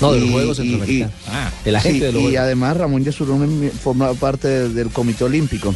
No, 0.00 0.12
de 0.12 0.20
los 0.20 0.58
Y- 0.58 0.62
Centroamericanos. 0.62 1.14
y- 1.14 1.30
Ah, 1.30 1.50
el 1.64 1.76
agente 1.76 1.98
sí, 1.98 2.04
de 2.06 2.12
los 2.12 2.20
y 2.22 2.24
Juegos. 2.26 2.40
además 2.40 2.76
Ramón 2.76 3.04
Yesurún 3.04 3.70
forma 3.82 4.12
parte 4.14 4.48
del, 4.48 4.74
del 4.74 4.88
Comité 4.90 5.24
Olímpico. 5.24 5.74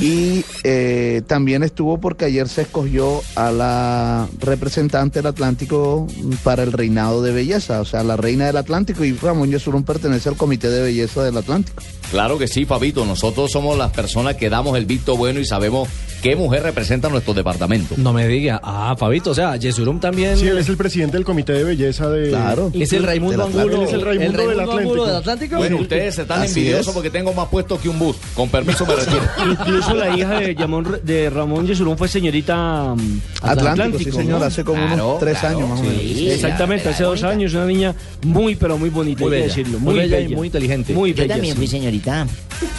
Y 0.00 0.44
eh, 0.64 1.22
también 1.26 1.62
estuvo 1.62 1.98
porque 1.98 2.26
ayer 2.26 2.48
se 2.48 2.62
escogió 2.62 3.22
a 3.34 3.50
la 3.50 4.28
representante 4.40 5.20
del 5.20 5.26
Atlántico 5.26 6.06
para 6.42 6.62
el 6.62 6.72
reinado 6.72 7.22
de 7.22 7.32
belleza, 7.32 7.80
o 7.80 7.84
sea, 7.84 8.02
la 8.02 8.16
reina 8.16 8.46
del 8.46 8.56
Atlántico. 8.56 9.04
Y 9.04 9.12
Ramón 9.14 9.50
Yesurún 9.50 9.84
pertenece 9.84 10.28
al 10.28 10.36
Comité 10.36 10.68
de 10.68 10.82
Belleza 10.82 11.22
del 11.24 11.36
Atlántico. 11.36 11.82
Claro 12.10 12.38
que 12.38 12.46
sí, 12.46 12.64
Fabito. 12.64 13.04
Nosotros 13.04 13.50
somos 13.50 13.76
las 13.76 13.90
personas 13.92 14.36
que 14.36 14.48
damos 14.48 14.76
el 14.78 14.86
visto 14.86 15.16
bueno 15.16 15.40
y 15.40 15.44
sabemos 15.44 15.88
qué 16.22 16.36
mujer 16.36 16.62
representa 16.62 17.08
nuestro 17.08 17.34
departamento. 17.34 17.94
No 17.96 18.12
me 18.12 18.28
diga. 18.28 18.60
Ah, 18.62 18.94
Fabito, 18.98 19.30
o 19.30 19.34
sea, 19.34 19.56
Yesurum 19.56 19.98
también. 19.98 20.36
Sí, 20.36 20.46
él 20.46 20.58
es 20.58 20.68
el 20.68 20.76
presidente 20.76 21.16
del 21.16 21.24
comité 21.24 21.52
de 21.52 21.64
belleza 21.64 22.08
de. 22.08 22.28
Claro. 22.28 22.70
Es 22.74 22.92
el 22.92 23.02
Raimundo 23.02 23.42
Del 23.44 23.45
Atlántico. 23.48 23.82
Es 23.82 23.92
el 23.92 24.00
Raimundo 24.02 24.48
del 24.48 24.60
Atlántico. 24.60 25.06
del 25.06 25.16
Atlántico. 25.16 25.56
Bueno, 25.56 25.76
ustedes 25.78 26.18
están 26.18 26.42
Así 26.42 26.60
envidiosos 26.60 26.88
es. 26.88 26.94
porque 26.94 27.10
tengo 27.10 27.32
más 27.32 27.48
puestos 27.48 27.80
que 27.80 27.88
un 27.88 27.98
bus. 27.98 28.16
Con 28.34 28.48
permiso 28.48 28.84
me 28.86 28.96
retiro. 28.96 29.20
Incluso 29.50 29.94
la 29.94 30.16
hija 30.16 30.40
de, 30.40 30.54
Ramón- 30.54 31.00
de 31.02 31.30
Ramón 31.30 31.66
Yesurún 31.66 31.96
fue 31.98 32.08
señorita 32.08 32.94
mm, 32.96 33.20
Atlántico, 33.42 33.98
sí, 33.98 34.12
señor, 34.12 34.40
¿no? 34.40 34.46
hace 34.46 34.64
como 34.64 34.84
Claro, 34.86 35.06
unos 35.08 35.20
tres 35.20 35.38
claro, 35.38 35.56
años 35.58 35.68
más 35.70 35.80
o 35.80 35.82
menos. 35.84 36.00
Sí, 36.02 36.30
Exactamente, 36.30 36.88
hace 36.88 37.02
dos 37.02 37.20
bonita. 37.20 37.28
años, 37.30 37.54
una 37.54 37.66
niña 37.66 37.94
muy, 38.24 38.54
pero 38.56 38.78
muy 38.78 38.90
bonita, 38.90 39.20
Muy 39.24 39.32
hay 39.34 39.40
que 39.40 39.42
bella, 39.46 39.54
decirlo. 39.56 39.78
muy 39.78 39.94
Muy, 39.94 39.98
bella 40.02 40.16
bella, 40.16 40.28
y 40.28 40.34
muy 40.34 40.46
inteligente. 40.48 40.92
Muy 40.92 41.10
Yo 41.14 41.22
bella. 41.22 41.34
también 41.34 41.54
sí. 41.54 41.58
fui 41.58 41.66
señorita. 41.66 42.26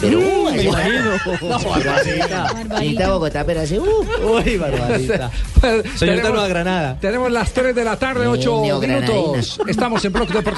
Pero, 0.00 0.18
uh, 0.18 0.50
Me 0.50 0.62
imagino. 0.64 0.98
No, 1.48 1.58
Barbarita. 1.70 2.48
Señorita 2.78 3.12
Bogotá, 3.12 3.44
pero 3.44 3.60
hace, 3.60 3.78
uh, 3.78 3.84
Uy, 4.44 4.56
Barbarita. 4.56 5.30
Señorita 5.60 5.98
Tenemos- 5.98 6.30
Nueva 6.30 6.48
Granada. 6.48 6.98
Tenemos 7.00 7.30
las 7.30 7.52
3 7.52 7.74
de 7.74 7.84
la 7.84 7.96
tarde, 7.96 8.26
8 8.26 8.60
neogranadina. 8.62 9.12
minutos. 9.12 9.60
Estamos 9.68 10.04
en 10.04 10.12
Blog 10.12 10.28
Deportivo. 10.28 10.57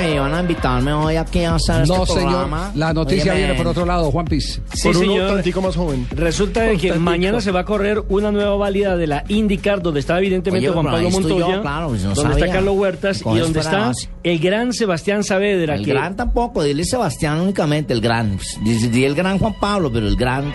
Que 0.00 0.14
iban 0.14 0.34
a 0.34 0.40
invitarme 0.40 0.92
hoy 0.92 1.16
aquí 1.16 1.44
a 1.44 1.54
hacer 1.54 1.86
No, 1.88 2.02
este 2.02 2.14
señor. 2.14 2.30
programa. 2.30 2.72
La 2.74 2.92
noticia 2.92 3.32
Óyeme, 3.32 3.46
viene 3.46 3.54
por 3.58 3.66
otro 3.68 3.86
lado, 3.86 4.10
Juan 4.10 4.26
Piz. 4.26 4.60
Sí, 4.72 4.88
por 4.88 4.96
uno 4.96 5.06
señor. 5.06 5.34
tantico 5.34 5.62
más 5.62 5.76
joven. 5.76 6.06
Resulta 6.10 6.62
de 6.62 6.76
que 6.76 6.92
mañana 6.94 7.40
se 7.40 7.50
va 7.50 7.60
a 7.60 7.64
correr 7.64 8.02
una 8.08 8.30
nueva 8.32 8.56
válida 8.56 8.96
de 8.96 9.06
la 9.06 9.24
IndyCar, 9.28 9.82
donde 9.82 10.00
está 10.00 10.18
evidentemente 10.18 10.68
Oye, 10.68 10.74
Juan 10.74 10.86
Pablo 10.86 11.08
yo, 11.08 11.10
Montoya, 11.10 11.60
claro, 11.62 11.88
pues 11.88 12.02
no 12.02 12.08
donde 12.14 12.22
sabía. 12.30 12.44
está 12.44 12.56
Carlos 12.56 12.76
Huertas 12.76 13.20
y 13.20 13.38
donde 13.38 13.60
está 13.60 13.92
el 14.22 14.38
gran 14.38 14.72
Sebastián 14.72 15.24
Saavedra. 15.24 15.74
El 15.76 15.84
que 15.84 15.92
gran 15.92 16.16
tampoco, 16.16 16.62
dile 16.62 16.84
Sebastián 16.84 17.40
únicamente, 17.40 17.92
el 17.92 18.00
gran. 18.00 18.38
Dice 18.62 18.88
di 18.88 19.04
el 19.04 19.14
gran 19.14 19.38
Juan 19.38 19.54
Pablo, 19.60 19.90
pero 19.92 20.06
el 20.08 20.16
gran. 20.16 20.52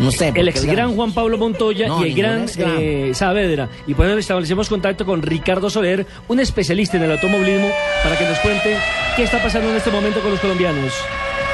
No 0.00 0.10
sé. 0.10 0.30
¿por 0.30 0.38
el 0.38 0.48
ex 0.48 0.64
gran 0.64 0.94
Juan 0.96 1.12
Pablo 1.12 1.38
Montoya 1.38 1.88
No, 1.88 2.04
y 2.04 2.10
el 2.10 2.16
gran 2.16 2.46
eh, 2.56 3.10
Saavedra. 3.14 3.68
Y 3.86 3.94
por 3.94 4.06
eso 4.06 4.18
establecemos 4.18 4.68
contacto 4.68 5.04
con 5.04 5.22
Ricardo 5.22 5.68
Soler, 5.70 6.06
un 6.28 6.40
especialista 6.40 6.96
en 6.96 7.04
el 7.04 7.12
automovilismo, 7.12 7.70
para 8.02 8.16
que 8.18 8.24
nos 8.24 8.38
cuente 8.38 8.76
qué 9.16 9.22
está 9.24 9.42
pasando 9.42 9.70
en 9.70 9.76
este 9.76 9.90
momento 9.90 10.20
con 10.20 10.30
los 10.30 10.40
colombianos. 10.40 10.92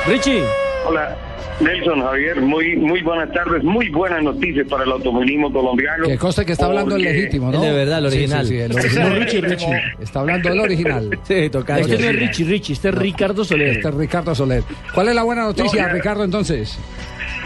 Richie. 0.07 0.43
Hola, 0.87 1.17
Nelson 1.59 2.01
Javier, 2.03 2.41
muy 2.41 2.77
muy 2.77 3.03
buenas 3.03 3.33
tardes, 3.33 3.65
muy 3.65 3.89
buenas 3.89 4.23
noticias 4.23 4.67
para 4.69 4.85
el 4.85 4.93
automovilismo 4.93 5.53
colombiano. 5.53 6.07
Que 6.07 6.17
conste 6.19 6.45
que 6.45 6.53
está 6.53 6.67
hablando 6.67 6.95
el 6.97 7.03
legítimo, 7.03 7.51
¿no? 7.51 7.65
El 7.65 7.71
de 7.71 7.77
verdad, 7.77 7.99
el 7.99 8.07
original. 8.07 8.47
Sí, 8.47 8.53
sí, 8.55 8.61
el 8.61 8.71
Ese 8.79 8.79
original. 8.79 9.13
es 9.13 9.19
Richie, 9.19 9.41
Richie. 9.41 9.83
Está 10.01 10.21
hablando 10.21 10.49
el 10.51 10.61
original. 10.61 11.19
Sí, 11.27 11.51
toca. 11.51 11.81
Este 11.81 11.99
no 11.99 12.05
es 12.05 12.17
Richie, 12.17 12.45
Richie, 12.45 12.73
este 12.75 12.89
es 12.91 12.95
Ricardo 12.95 13.45
Soler. 13.45 13.69
Este 13.79 13.89
es 13.89 13.95
Ricardo 13.95 14.35
Soler. 14.35 14.63
¿Cuál 14.95 15.09
es 15.09 15.15
la 15.17 15.23
buena 15.25 15.43
noticia, 15.43 15.89
No, 15.89 15.93
Ricardo, 15.95 16.23
entonces? 16.25 16.79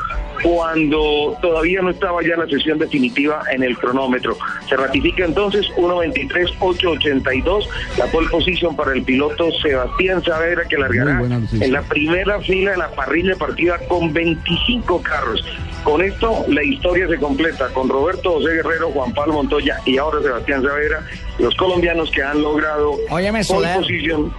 cuando 0.42 1.36
todavía 1.42 1.82
no 1.82 1.90
estaba 1.90 2.22
ya 2.22 2.36
la 2.36 2.46
sesión 2.46 2.78
definitiva 2.78 3.42
en 3.52 3.62
el 3.62 3.76
cronómetro. 3.76 4.36
Se 4.68 4.76
ratifica 4.76 5.24
entonces 5.24 5.66
1.23.882, 5.76 7.66
la 7.98 8.06
pole 8.06 8.28
position 8.30 8.74
para 8.76 8.92
el 8.92 9.02
piloto 9.02 9.50
Sebastián 9.62 10.22
Saavedra 10.24 10.64
que 10.68 10.78
largará 10.78 11.20
en 11.20 11.72
la 11.72 11.82
primera 11.82 12.40
fila 12.40 12.72
de 12.72 12.76
la 12.78 12.90
parrilla 12.90 13.36
partida 13.36 13.78
con 13.88 14.12
25 14.12 15.02
carros. 15.02 15.44
Con 15.84 16.02
esto 16.02 16.44
la 16.48 16.62
historia 16.62 17.08
se 17.08 17.16
completa 17.18 17.68
con 17.72 17.88
Roberto 17.88 18.32
José 18.32 18.54
Guerrero, 18.54 18.90
Juan 18.90 19.12
Pablo 19.12 19.34
Montoya 19.34 19.78
y 19.86 19.96
ahora 19.98 20.22
Sebastián 20.22 20.62
Saavedra, 20.62 21.06
los 21.38 21.54
colombianos 21.56 22.10
que 22.10 22.22
han 22.22 22.42
logrado 22.42 22.96
Óyeme, 23.10 23.44
pole 23.44 23.68
Soler. 23.68 23.76
position. 23.76 24.32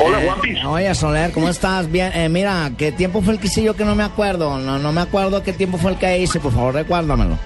Hola, 0.00 0.20
Juanpis. 0.24 0.64
Oye, 0.64 0.94
Soler, 0.94 1.32
¿cómo 1.32 1.48
estás? 1.48 1.90
Bien, 1.90 2.12
eh, 2.14 2.28
mira, 2.28 2.70
¿qué 2.76 2.92
tiempo 2.92 3.20
fue 3.20 3.34
el 3.34 3.40
que 3.40 3.48
hice 3.48 3.62
yo 3.62 3.74
que 3.74 3.84
no 3.84 3.94
me 3.94 4.04
acuerdo? 4.04 4.58
No, 4.58 4.78
no 4.78 4.92
me 4.92 5.00
acuerdo 5.00 5.42
qué 5.42 5.52
tiempo 5.52 5.78
fue 5.78 5.92
el 5.92 5.98
que 5.98 6.18
hice, 6.18 6.38
por 6.40 6.52
favor, 6.52 6.74
recuérdamelo. 6.74 7.36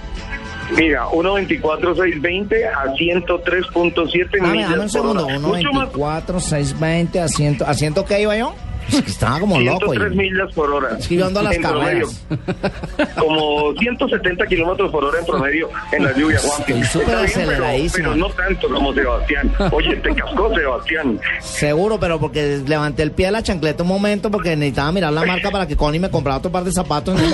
Mira, 0.77 1.05
1.24.620 1.07 2.65
a 2.65 2.93
103.7 2.93 4.37
Dame, 4.39 4.51
millas 4.53 4.69
dame 4.69 4.81
un 4.83 4.89
segundo, 4.89 5.25
hora. 5.25 5.39
Mucho 5.39 5.71
más, 5.73 5.89
1.24, 5.89 6.39
620, 6.39 7.19
a 7.19 7.27
100, 7.27 7.57
¿a 7.65 7.73
100 7.73 7.93
qué 8.07 8.21
iba 8.21 8.37
yo? 8.37 8.55
Es 8.89 9.01
que 9.01 9.11
estaba 9.11 9.39
como 9.39 9.59
loco. 9.59 9.91
103 9.91 10.13
y- 10.13 10.15
millas 10.17 10.53
por 10.53 10.71
hora. 10.71 10.97
Que 11.07 11.15
yo 11.15 11.25
ando 11.27 11.39
a 11.39 11.43
las 11.43 11.55
En 11.55 11.61
promedio. 11.61 12.07
carreras. 12.29 13.13
Como 13.17 13.73
170 13.79 14.45
kilómetros 14.47 14.91
por 14.91 15.03
hora 15.03 15.19
en 15.19 15.25
promedio 15.25 15.69
en 15.91 16.03
la 16.03 16.13
lluvia, 16.15 16.39
Juanpis. 16.39 16.75
Estoy 16.75 17.01
súper 17.01 17.05
pero- 17.15 17.19
aceleradísimo. 17.25 18.09
Pero 18.11 18.15
no 18.15 18.29
tanto 18.29 18.67
como 18.69 18.93
Sebastián. 18.93 19.51
Oye, 19.71 19.95
te 19.97 20.13
cascó 20.15 20.53
Sebastián. 20.53 21.19
Seguro, 21.41 21.99
pero 21.99 22.19
porque 22.19 22.61
levanté 22.67 23.03
el 23.03 23.11
pie 23.11 23.27
de 23.27 23.31
la 23.33 23.43
chancleta 23.43 23.83
un 23.83 23.89
momento 23.89 24.29
porque 24.29 24.55
necesitaba 24.55 24.91
mirar 24.91 25.13
la 25.13 25.25
marca 25.25 25.49
para 25.51 25.67
que 25.67 25.75
Connie 25.75 25.99
me 25.99 26.09
comprara 26.09 26.37
otro 26.37 26.51
par 26.51 26.63
de 26.63 26.71
zapatos. 26.71 27.19
En. 27.19 27.33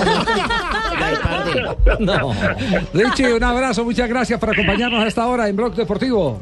No. 2.00 2.32
Richie, 2.94 3.32
un 3.34 3.42
abrazo, 3.44 3.84
muchas 3.84 4.08
gracias 4.08 4.38
por 4.38 4.50
acompañarnos 4.50 5.02
a 5.04 5.06
esta 5.08 5.26
hora 5.26 5.48
en 5.48 5.56
Blog 5.56 5.74
Deportivo. 5.74 6.40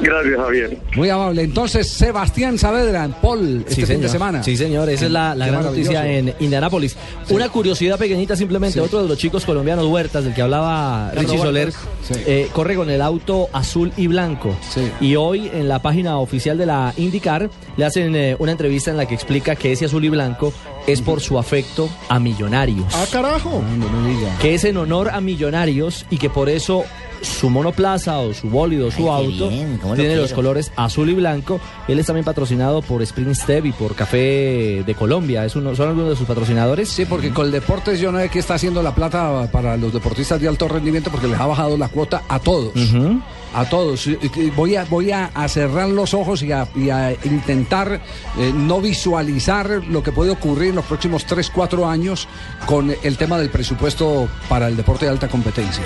Gracias, 0.00 0.36
Javier. 0.36 0.78
Muy 0.96 1.10
amable. 1.10 1.42
Entonces, 1.42 1.88
Sebastián 1.88 2.58
Saavedra 2.58 3.04
en 3.04 3.12
Paul 3.12 3.64
este 3.68 3.74
Sí, 3.74 3.86
fin 3.86 4.00
de 4.00 4.08
semana. 4.08 4.42
Sí, 4.42 4.56
señor. 4.56 4.88
Esa 4.88 5.06
es 5.06 5.10
la, 5.10 5.34
gran 5.34 5.62
noticia 5.62 6.06
en 6.10 6.34
Indianápolis. 6.40 6.96
Una 7.30 7.48
curiosidad 7.48 7.98
pequeñita 7.98 8.36
simplemente. 8.36 8.80
Otro 8.80 9.02
de 9.02 9.08
los 9.08 9.18
chicos 9.18 9.44
colombianos, 9.44 9.86
Huertas, 9.86 10.24
del 10.24 10.34
que 10.34 10.42
hablaba 10.42 11.10
Richie 11.12 11.38
Soler, 11.38 11.72
eh, 12.26 12.48
corre 12.52 12.74
con 12.76 12.90
el 12.90 13.02
auto 13.02 13.48
azul 13.52 13.92
y 13.96 14.06
blanco. 14.06 14.56
Y 15.00 15.16
hoy 15.16 15.50
en 15.52 15.68
la 15.68 15.80
página 15.80 16.18
oficial 16.18 16.58
de 16.58 16.66
la 16.66 16.92
IndyCar 16.96 17.50
le 17.76 17.84
hacen 17.84 18.14
eh, 18.14 18.36
una 18.38 18.52
entrevista 18.52 18.90
en 18.90 18.96
la 18.96 19.06
que 19.06 19.14
explica 19.14 19.56
que 19.56 19.72
ese 19.72 19.86
azul 19.86 20.04
y 20.04 20.08
blanco 20.08 20.52
es 20.86 21.02
por 21.02 21.20
su 21.20 21.38
afecto 21.38 21.88
a 22.08 22.18
millonarios. 22.18 22.86
¡Ah, 22.94 23.04
carajo! 23.10 23.62
que 24.40 24.54
es 24.54 24.64
en 24.64 24.76
honor 24.76 25.10
a 25.10 25.20
millonarios 25.20 26.06
y 26.10 26.18
que 26.18 26.30
por 26.30 26.48
eso 26.48 26.84
su 27.22 27.50
monoplaza 27.50 28.18
o 28.18 28.32
su 28.34 28.48
bólido, 28.48 28.90
su 28.90 29.12
Ay, 29.12 29.26
auto, 29.26 29.48
bien, 29.48 29.78
cómo 29.78 29.94
lo 29.94 30.00
tiene 30.00 30.16
los 30.16 30.32
colores 30.32 30.72
azul 30.76 31.10
y 31.10 31.14
blanco. 31.14 31.60
Él 31.88 31.98
es 31.98 32.06
también 32.06 32.24
patrocinado 32.24 32.82
por 32.82 33.02
Spring 33.02 33.34
Step 33.34 33.66
y 33.66 33.72
por 33.72 33.94
Café 33.94 34.82
de 34.84 34.94
Colombia. 34.98 35.44
Es 35.44 35.56
uno, 35.56 35.74
son 35.74 35.88
algunos 35.88 36.10
de 36.10 36.16
sus 36.16 36.26
patrocinadores. 36.26 36.88
Sí, 36.88 37.04
porque 37.04 37.30
Coldeportes 37.30 38.00
yo 38.00 38.12
no 38.12 38.18
sé 38.18 38.28
qué 38.28 38.38
está 38.38 38.54
haciendo 38.54 38.82
la 38.82 38.94
plata 38.94 39.48
para 39.50 39.76
los 39.76 39.92
deportistas 39.92 40.40
de 40.40 40.48
alto 40.48 40.68
rendimiento 40.68 41.10
porque 41.10 41.26
les 41.28 41.38
ha 41.38 41.46
bajado 41.46 41.76
la 41.76 41.88
cuota 41.88 42.22
a 42.28 42.38
todos. 42.38 42.72
A 43.52 43.68
todos. 43.68 44.08
Voy 44.54 44.76
a, 44.76 44.84
voy 44.84 45.10
a, 45.10 45.26
a 45.34 45.48
cerrar 45.48 45.88
los 45.88 46.14
ojos 46.14 46.42
y 46.42 46.52
a, 46.52 46.68
y 46.76 46.90
a 46.90 47.12
intentar 47.24 48.00
eh, 48.38 48.52
no 48.54 48.80
visualizar 48.80 49.82
lo 49.88 50.02
que 50.02 50.12
puede 50.12 50.30
ocurrir 50.30 50.70
en 50.70 50.76
los 50.76 50.84
próximos 50.84 51.24
3, 51.26 51.50
4 51.50 51.88
años 51.88 52.28
con 52.66 52.94
el 53.02 53.16
tema 53.16 53.38
del 53.38 53.50
presupuesto 53.50 54.28
para 54.48 54.68
el 54.68 54.76
deporte 54.76 55.06
de 55.06 55.10
alta 55.10 55.28
competencia. 55.28 55.84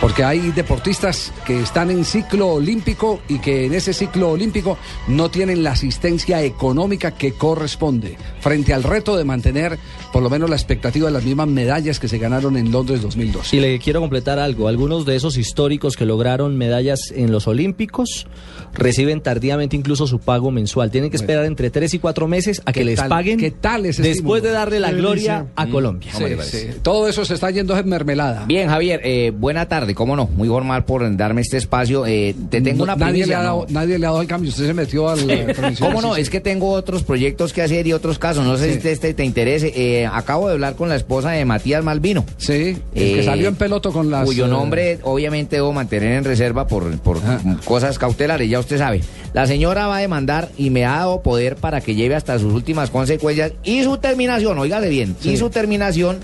Porque 0.00 0.22
hay 0.24 0.50
deportistas 0.52 1.32
que 1.46 1.58
están 1.60 1.90
en 1.90 2.04
ciclo 2.04 2.48
olímpico 2.48 3.20
y 3.28 3.38
que 3.38 3.64
en 3.66 3.74
ese 3.74 3.92
ciclo 3.92 4.30
olímpico 4.30 4.78
no 5.08 5.30
tienen 5.30 5.64
la 5.64 5.72
asistencia 5.72 6.42
económica 6.42 7.12
que 7.12 7.32
corresponde 7.32 8.16
frente 8.40 8.72
al 8.74 8.82
reto 8.84 9.16
de 9.16 9.24
mantener 9.24 9.78
por 10.12 10.22
lo 10.22 10.30
menos 10.30 10.48
la 10.50 10.56
expectativa 10.56 11.06
de 11.08 11.12
las 11.12 11.24
mismas 11.24 11.48
medallas 11.48 11.98
que 11.98 12.08
se 12.08 12.18
ganaron 12.18 12.56
en 12.56 12.70
Londres 12.70 13.02
2002. 13.02 13.54
Y 13.54 13.60
le 13.60 13.78
quiero 13.78 14.00
completar 14.00 14.38
algo. 14.38 14.68
Algunos 14.68 15.06
de 15.06 15.16
esos 15.16 15.36
históricos 15.38 15.96
que 15.96 16.04
lograron 16.04 16.56
medallas 16.56 17.10
en 17.14 17.32
los 17.32 17.46
Olímpicos 17.48 18.26
reciben 18.74 19.22
tardíamente 19.22 19.76
incluso 19.76 20.06
su 20.06 20.18
pago 20.20 20.50
mensual. 20.50 20.90
Tienen 20.90 21.10
que 21.10 21.16
esperar 21.16 21.44
entre 21.46 21.70
tres 21.70 21.94
y 21.94 21.98
cuatro 21.98 22.28
meses 22.28 22.60
a 22.66 22.72
que 22.72 22.80
¿Qué 22.80 22.84
les 22.84 22.96
tal- 22.96 23.08
paguen 23.08 23.38
qué 23.38 23.50
tal 23.50 23.86
ese 23.86 24.02
después 24.02 24.12
estímulo? 24.38 24.40
de 24.42 24.50
darle 24.50 24.80
la 24.80 24.92
gloria 24.92 25.46
a. 25.56 25.66
Colombia. 25.66 26.12
Sí, 26.14 26.24
sí. 26.44 26.66
Todo 26.82 27.08
eso 27.08 27.24
se 27.24 27.34
está 27.34 27.50
yendo 27.50 27.76
en 27.76 27.88
mermelada. 27.88 28.44
Bien, 28.46 28.68
Javier, 28.68 29.00
eh, 29.04 29.32
buena 29.36 29.66
tarde, 29.68 29.85
cómo 29.94 30.16
no, 30.16 30.28
muy 30.36 30.48
formal 30.48 30.84
por 30.84 31.16
darme 31.16 31.40
este 31.42 31.56
espacio. 31.56 32.06
Eh, 32.06 32.34
te 32.50 32.60
tengo 32.60 32.78
No- 32.78 32.92
una 32.92 32.96
nadie, 32.96 33.26
le 33.26 33.34
ha 33.34 33.38
¿no? 33.38 33.44
dado, 33.44 33.66
nadie 33.68 33.98
le 33.98 34.06
ha 34.06 34.10
dado 34.10 34.22
el 34.22 34.28
cambio. 34.28 34.50
Usted 34.50 34.66
se 34.66 34.74
metió 34.74 35.08
al. 35.08 35.18
transmisión. 35.26 35.88
¿Cómo 35.90 36.02
no? 36.02 36.14
Sí, 36.14 36.20
Es 36.22 36.30
que 36.30 36.40
tengo 36.40 36.70
otros 36.70 37.02
proyectos 37.02 37.52
que 37.52 37.62
hacer 37.62 37.86
y 37.86 37.92
otros 37.92 38.18
casos. 38.18 38.44
No 38.44 38.56
sé 38.56 38.74
Sí. 38.74 38.80
si 38.80 38.88
este 38.88 39.14
te 39.14 39.24
interese. 39.24 39.72
Eh, 39.76 40.06
acabo 40.06 40.48
de 40.48 40.54
hablar 40.54 40.76
con 40.76 40.88
la 40.88 40.96
esposa 40.96 41.30
de 41.30 41.44
Matías 41.44 41.84
Malvino. 41.84 42.24
Sí, 42.38 42.76
el 42.94 43.14
que 43.16 43.22
salió 43.24 43.48
en 43.48 43.56
peloto 43.56 43.92
con 43.92 44.10
las. 44.10 44.24
Cuyo 44.24 44.46
eh, 44.46 44.48
nombre 44.48 44.98
obviamente 45.02 45.56
debo 45.56 45.72
mantener 45.72 46.12
en 46.12 46.24
reserva 46.24 46.66
por, 46.66 46.98
por 46.98 47.18
cosas 47.64 47.98
cautelares, 47.98 48.48
ya 48.48 48.60
usted 48.60 48.78
sabe. 48.78 49.00
La 49.32 49.46
señora 49.46 49.86
va 49.86 49.98
a 49.98 50.00
demandar 50.00 50.48
y 50.56 50.70
me 50.70 50.84
ha 50.84 50.92
dado 50.98 51.20
poder 51.20 51.56
para 51.56 51.80
que 51.80 51.94
lleve 51.94 52.14
hasta 52.14 52.38
sus 52.38 52.52
últimas 52.54 52.90
consecuencias 52.90 53.52
y 53.64 53.82
su 53.82 53.98
terminación, 53.98 54.58
óigale 54.58 54.88
bien, 54.88 55.14
y 55.22 55.36
su 55.36 55.50
terminación 55.50 56.18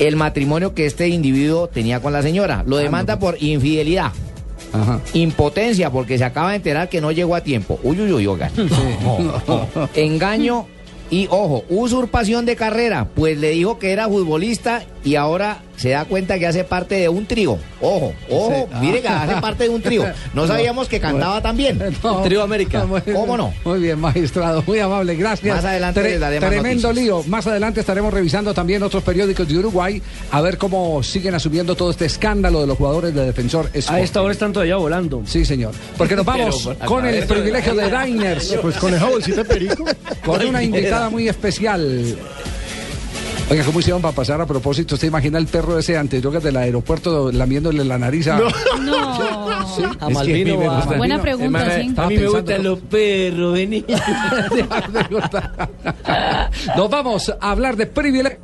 el 0.00 0.16
matrimonio 0.16 0.74
que 0.74 0.86
este 0.86 1.08
individuo 1.08 1.68
tenía 1.68 2.00
con 2.00 2.12
la 2.12 2.22
señora. 2.22 2.64
Lo 2.66 2.78
demanda 2.78 3.18
por 3.18 3.40
infidelidad. 3.40 4.12
Impotencia, 5.12 5.90
porque 5.90 6.16
se 6.16 6.24
acaba 6.24 6.50
de 6.50 6.56
enterar 6.56 6.88
que 6.88 7.00
no 7.00 7.12
llegó 7.12 7.34
a 7.34 7.42
tiempo. 7.42 7.78
Uy, 7.82 8.00
uy, 8.00 8.12
uy, 8.12 8.26
oigan. 8.26 8.50
Engaño 9.94 10.66
y, 11.10 11.26
ojo, 11.30 11.64
usurpación 11.68 12.46
de 12.46 12.56
carrera, 12.56 13.08
pues 13.14 13.36
le 13.38 13.50
dijo 13.50 13.78
que 13.78 13.90
era 13.90 14.08
futbolista 14.08 14.84
y 15.04 15.16
ahora 15.16 15.58
se 15.80 15.88
da 15.90 16.04
cuenta 16.04 16.38
que 16.38 16.46
hace 16.46 16.62
parte 16.64 16.96
de 16.96 17.08
un 17.08 17.24
trío. 17.24 17.56
Ojo, 17.80 18.12
ojo, 18.28 18.68
Sí. 18.70 18.76
mire 18.80 19.00
que 19.00 19.08
hace 19.08 19.40
parte 19.40 19.64
de 19.64 19.70
un 19.70 19.80
trío. 19.80 20.04
No 20.34 20.46
sabíamos 20.46 20.88
que 20.88 21.00
cantaba 21.00 21.40
también. 21.40 21.78
No. 22.02 22.20
Trío 22.22 22.42
América. 22.42 22.84
Muy 22.84 23.00
bien. 23.00 23.16
¿Cómo 23.16 23.36
no? 23.36 23.52
Muy 23.64 23.80
bien, 23.80 23.98
magistrado, 23.98 24.62
muy 24.66 24.78
amable, 24.78 25.14
gracias. 25.16 25.56
Más 25.56 25.64
adelante 25.64 26.02
les 26.02 26.20
daré 26.20 26.38
más 26.40 26.50
Tremendo 26.50 26.88
noticias. 26.88 27.04
lío. 27.04 27.22
Más 27.30 27.46
adelante 27.46 27.80
estaremos 27.80 28.12
revisando 28.12 28.52
también 28.52 28.82
otros 28.82 29.02
periódicos 29.02 29.48
de 29.48 29.56
Uruguay 29.58 30.02
a 30.30 30.40
ver 30.42 30.58
cómo 30.58 31.02
siguen 31.02 31.34
asumiendo 31.34 31.74
todo 31.74 31.90
este 31.90 32.04
escándalo 32.06 32.60
de 32.60 32.66
los 32.66 32.76
jugadores 32.76 33.14
de 33.14 33.24
defensor. 33.24 33.70
A 33.74 33.78
Sporting. 33.78 34.04
esta 34.04 34.22
hora 34.22 34.32
están 34.32 34.52
todavía 34.52 34.76
volando. 34.76 35.22
Sí, 35.26 35.44
señor. 35.46 35.72
Porque 35.96 36.14
nos 36.16 36.24
vamos 36.26 36.64
Pero, 36.74 36.86
con 36.86 37.06
el 37.06 37.24
privilegio 37.26 37.74
de 37.74 37.84
Diners. 38.04 38.56
Pues 38.60 38.76
con 38.76 38.92
esa 38.94 39.06
bolsita 39.06 39.38
de 39.38 39.44
perico. 39.46 39.84
Con 40.24 40.46
una 40.46 40.62
invitada 40.62 41.08
muy 41.10 41.28
especial. 41.28 42.16
Oiga, 43.50 43.64
¿cómo 43.64 43.80
hicieron 43.80 44.00
para 44.00 44.14
pasar 44.14 44.40
a 44.40 44.46
propósito? 44.46 44.94
¿Usted 44.94 45.08
imagina 45.08 45.36
el 45.38 45.46
perro 45.46 45.78
ese 45.78 45.98
antiyogas 45.98 46.42
del 46.42 46.56
aeropuerto 46.56 47.30
lamiéndole 47.32 47.84
la 47.84 47.98
nariz 47.98 48.28
a... 48.28 48.38
No. 48.38 48.48
Sí, 49.76 49.84
A 49.84 49.88
es 49.88 49.96
que 49.98 50.10
Malvino 50.14 50.70
a- 50.72 50.84
Buena 50.96 51.22
pregunta, 51.22 51.44
Hermana, 51.60 51.76
sí. 51.80 51.86
estaba 51.88 52.06
A 52.06 52.10
mí 52.10 52.16
me 52.16 52.20
pensando- 52.22 52.40
gustan 52.42 52.64
los 52.64 52.78
perros, 52.80 53.52
vení. 53.54 53.84
Nos 56.76 56.90
vamos 56.90 57.32
a 57.40 57.50
hablar 57.52 57.76
de 57.76 57.86
privilegio. 57.86 58.38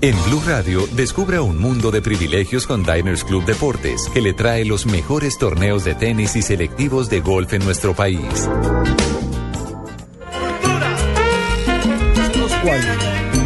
En 0.00 0.14
Blue 0.26 0.40
Radio, 0.46 0.86
descubra 0.92 1.42
un 1.42 1.58
mundo 1.58 1.90
de 1.90 2.00
privilegios 2.00 2.68
con 2.68 2.84
Diners 2.84 3.24
Club 3.24 3.44
Deportes, 3.44 4.08
que 4.14 4.20
le 4.20 4.32
trae 4.32 4.64
los 4.64 4.86
mejores 4.86 5.36
torneos 5.36 5.82
de 5.84 5.96
tenis 5.96 6.36
y 6.36 6.42
selectivos 6.42 7.10
de 7.10 7.20
golf 7.20 7.52
en 7.52 7.64
nuestro 7.64 7.94
país. 7.94 8.48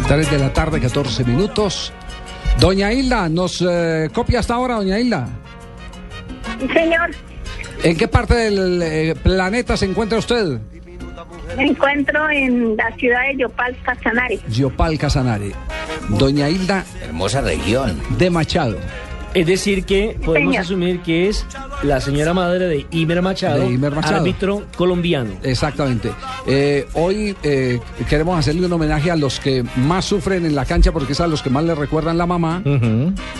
3 0.07 0.31
de 0.31 0.37
la 0.39 0.53
tarde, 0.53 0.79
14 0.79 1.23
minutos. 1.23 1.91
Doña 2.59 2.93
Hilda, 2.93 3.27
¿nos 3.29 3.63
eh, 3.67 4.09
copia 4.13 4.39
hasta 4.39 4.53
ahora, 4.53 4.75
doña 4.75 4.99
Hilda? 4.99 5.27
Señor, 6.73 7.11
¿En 7.83 7.97
qué 7.97 8.07
parte 8.07 8.33
del 8.35 8.81
eh, 8.81 9.15
planeta 9.21 9.77
se 9.77 9.85
encuentra 9.85 10.17
usted? 10.17 10.59
me 11.55 11.67
encuentro 11.67 12.29
en 12.29 12.75
la 12.75 12.91
ciudad 12.95 13.21
de 13.27 13.37
Yopal, 13.37 13.77
Casanare. 13.83 14.39
Yopal 14.49 14.97
Casanare. 14.97 15.51
Doña 16.09 16.49
Hilda. 16.49 16.83
Hermosa 17.01 17.41
región. 17.41 18.01
De 18.17 18.29
Machado. 18.29 18.77
Es 19.35 19.45
decir, 19.45 19.85
que 19.85 20.17
podemos 20.23 20.57
asumir 20.57 21.01
que 21.01 21.27
es 21.27 21.45
la 21.83 21.99
señora 21.99 22.33
madre 22.33 22.67
de 22.67 22.85
Imer 22.91 23.21
Machado, 23.21 23.59
De 23.59 23.73
Imer 23.73 23.93
Machado. 23.93 24.15
árbitro 24.17 24.63
colombiano. 24.77 25.31
Exactamente. 25.43 26.09
Eh, 26.47 26.87
hoy 26.93 27.35
eh, 27.43 27.79
queremos 28.09 28.39
hacerle 28.39 28.65
un 28.65 28.73
homenaje 28.73 29.11
a 29.11 29.15
los 29.17 29.39
que 29.41 29.63
más 29.75 30.05
sufren 30.05 30.45
en 30.45 30.55
la 30.55 30.63
cancha 30.65 30.91
porque 30.93 31.11
es 31.13 31.19
a 31.19 31.27
los 31.27 31.41
que 31.41 31.49
más 31.49 31.63
le 31.65 31.75
recuerdan 31.75 32.17
la 32.17 32.25
mamá, 32.25 32.63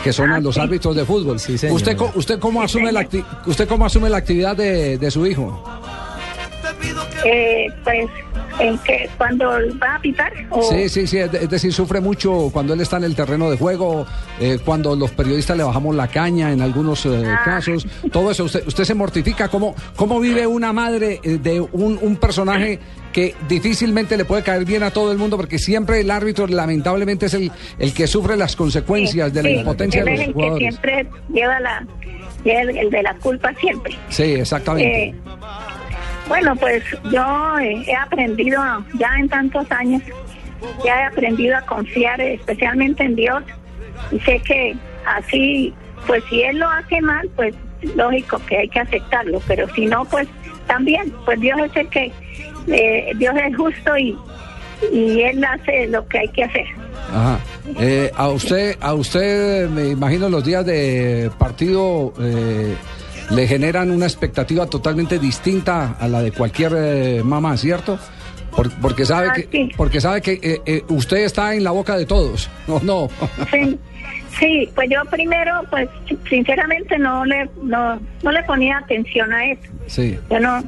que 0.04 0.12
son 0.14 0.32
a 0.32 0.39
los 0.41 0.58
árbitros 0.58 0.96
de 0.96 1.06
fútbol. 1.06 1.39
señor. 1.39 1.72
¿Usted, 1.74 1.96
co- 1.96 2.12
usted, 2.16 2.39
cómo 2.39 2.62
asume 2.62 2.91
la 2.91 3.08
¿Usted 3.46 3.68
cómo 3.68 3.86
asume 3.86 4.10
la 4.10 4.18
actividad 4.18 4.56
de, 4.58 4.98
de 4.98 5.12
su 5.12 5.26
hijo? 5.26 5.64
Eh, 7.24 7.68
pues, 7.84 8.10
¿en 8.60 8.78
qué? 8.80 9.10
¿Cuándo 9.18 9.49
va 9.82 9.95
a 9.95 9.99
pitar? 9.99 10.32
O- 10.49 10.62
Sí, 10.64 10.89
sí, 10.89 11.08
sí. 11.08 11.18
Es, 11.18 11.32
de- 11.32 11.39
es 11.43 11.49
decir, 11.49 11.74
sufre 11.74 11.99
mucho 12.01 12.49
cuando 12.51 12.74
él 12.74 12.82
está 12.82 12.97
en 12.97 13.03
el 13.06 13.16
terreno 13.16 13.49
de 13.49 13.58
juego, 13.58 14.06
eh, 14.39 14.60
cuando 14.64 14.95
los 14.95 15.12
periodistas 15.12 15.58
le 15.58 15.64
bajamos 15.64 15.95
la 15.95 16.08
caña 16.08 16.51
en 16.51 16.62
algunos 16.62 17.06
eh, 17.06 17.24
Ah. 17.26 17.41
casos. 17.45 17.86
Todo 18.12 18.32
eso. 18.32 18.45
Usted, 18.45 18.68
usted 18.68 18.84
se 18.84 18.93
mortifica. 18.93 19.47
¿Cómo, 19.49 19.76
cómo 19.95 20.20
vive 20.20 20.45
una 20.47 20.74
madre 20.74 21.20
eh, 21.24 21.38
de 21.38 21.60
un, 21.62 21.99
un 22.01 22.16
personaje 22.18 22.80
que 23.12 23.34
difícilmente 23.47 24.18
le 24.18 24.26
puede 24.26 24.43
caer 24.43 24.66
bien 24.66 24.84
a 24.84 24.91
todo 24.91 25.12
el 25.12 25.18
mundo? 25.18 25.38
Porque 25.38 25.58
siempre 25.60 25.99
el 26.01 26.12
árbitro, 26.12 26.47
lamentablemente, 26.47 27.28
es 27.28 27.34
el, 27.34 27.51
el 27.80 27.93
que 27.93 28.08
sufre 28.08 28.36
las 28.38 28.56
consecuencias 28.56 29.34
de 29.34 29.43
la 29.43 29.49
sí, 29.49 29.56
impotencia 29.56 29.99
él 30.01 30.06
de 30.06 30.14
es 30.14 30.20
los 30.20 30.28
el 30.28 30.34
que 30.34 30.39
jugadores. 30.41 30.76
siempre 30.76 31.08
lleva 31.34 31.60
la, 31.60 31.88
el, 32.45 32.78
el 32.78 32.89
de 32.89 33.03
la 33.03 33.14
culpa 33.16 33.53
siempre. 33.60 33.95
Sí, 34.10 34.24
exactamente. 34.24 35.08
Eh, 35.10 35.16
bueno, 36.28 36.56
pues 36.56 36.84
yo 37.12 37.58
eh, 37.60 37.84
he 37.88 37.96
aprendido 37.96 38.62
ya 38.98 39.10
en 39.20 39.30
tantos 39.30 39.70
años, 39.72 40.02
ya 40.84 41.02
he 41.02 41.04
aprendido 41.06 41.58
a 41.58 41.62
confiar 41.62 42.20
eh, 42.22 42.36
especialmente 42.36 43.04
en 43.04 43.16
Dios 43.16 43.44
y 44.12 44.20
sé 44.22 44.40
que 44.40 44.76
así, 45.06 45.74
pues 46.08 46.24
si 46.30 46.42
Él 46.42 46.60
lo 46.60 46.70
hace 46.70 47.02
mal, 47.02 47.30
pues 47.36 47.56
lógico 47.96 48.40
que 48.48 48.58
hay 48.58 48.70
que 48.70 48.80
aceptarlo, 48.80 49.42
pero 49.48 49.68
si 49.74 49.86
no, 49.86 50.06
pues 50.06 50.28
también, 50.68 51.14
pues 51.26 51.40
Dios 51.40 51.60
es 51.60 51.76
el 51.76 51.90
que, 51.90 52.12
eh, 52.68 53.12
Dios 53.18 53.36
es 53.36 53.56
justo 53.56 53.98
y, 53.98 54.18
y 54.92 55.22
Él 55.22 55.44
hace 55.44 55.88
lo 55.88 56.08
que 56.08 56.20
hay 56.20 56.28
que 56.30 56.44
hacer. 56.44 56.66
Ajá. 57.12 57.40
Eh, 57.80 58.12
a 58.16 58.30
usted, 58.30 58.78
a 58.80 58.94
usted, 58.94 59.70
me 59.70 59.90
imagino 59.90 60.30
los 60.30 60.44
días 60.44 60.66
de 60.66 61.30
partido 61.38 62.14
eh, 62.20 62.76
le 63.32 63.48
generan 63.48 63.92
una 63.92 64.06
expectativa 64.06 64.66
totalmente 64.68 65.20
distinta 65.20 65.96
a 66.00 66.08
la 66.08 66.22
de 66.22 66.32
cualquier 66.32 66.74
eh, 66.78 67.22
mamá, 67.24 67.58
¿cierto? 67.58 67.98
Por- 68.56 68.72
porque 68.80 69.06
sabe 69.06 69.28
Ah, 69.30 69.34
que, 69.34 69.48
sí. 69.52 69.72
porque 69.76 70.00
sabe 70.00 70.22
que 70.22 70.34
eh, 70.42 70.62
eh, 70.66 70.84
usted 70.90 71.18
está 71.18 71.54
en 71.56 71.64
la 71.64 71.72
boca 71.72 71.98
de 71.98 72.06
todos. 72.06 72.50
No, 72.68 72.80
no. 72.84 73.10
Sí, 73.52 73.80
sí, 74.40 74.70
pues 74.76 74.90
yo 74.90 75.04
primero, 75.10 75.52
pues 75.70 75.90
sinceramente 76.30 76.98
no 76.98 77.26
le, 77.26 77.50
no, 77.64 78.00
no 78.24 78.32
le 78.32 78.44
ponía 78.44 78.78
atención 78.78 79.34
a 79.34 79.52
eso. 79.52 79.62
Sí. 79.88 80.18
Yo 80.30 80.40
no, 80.40 80.64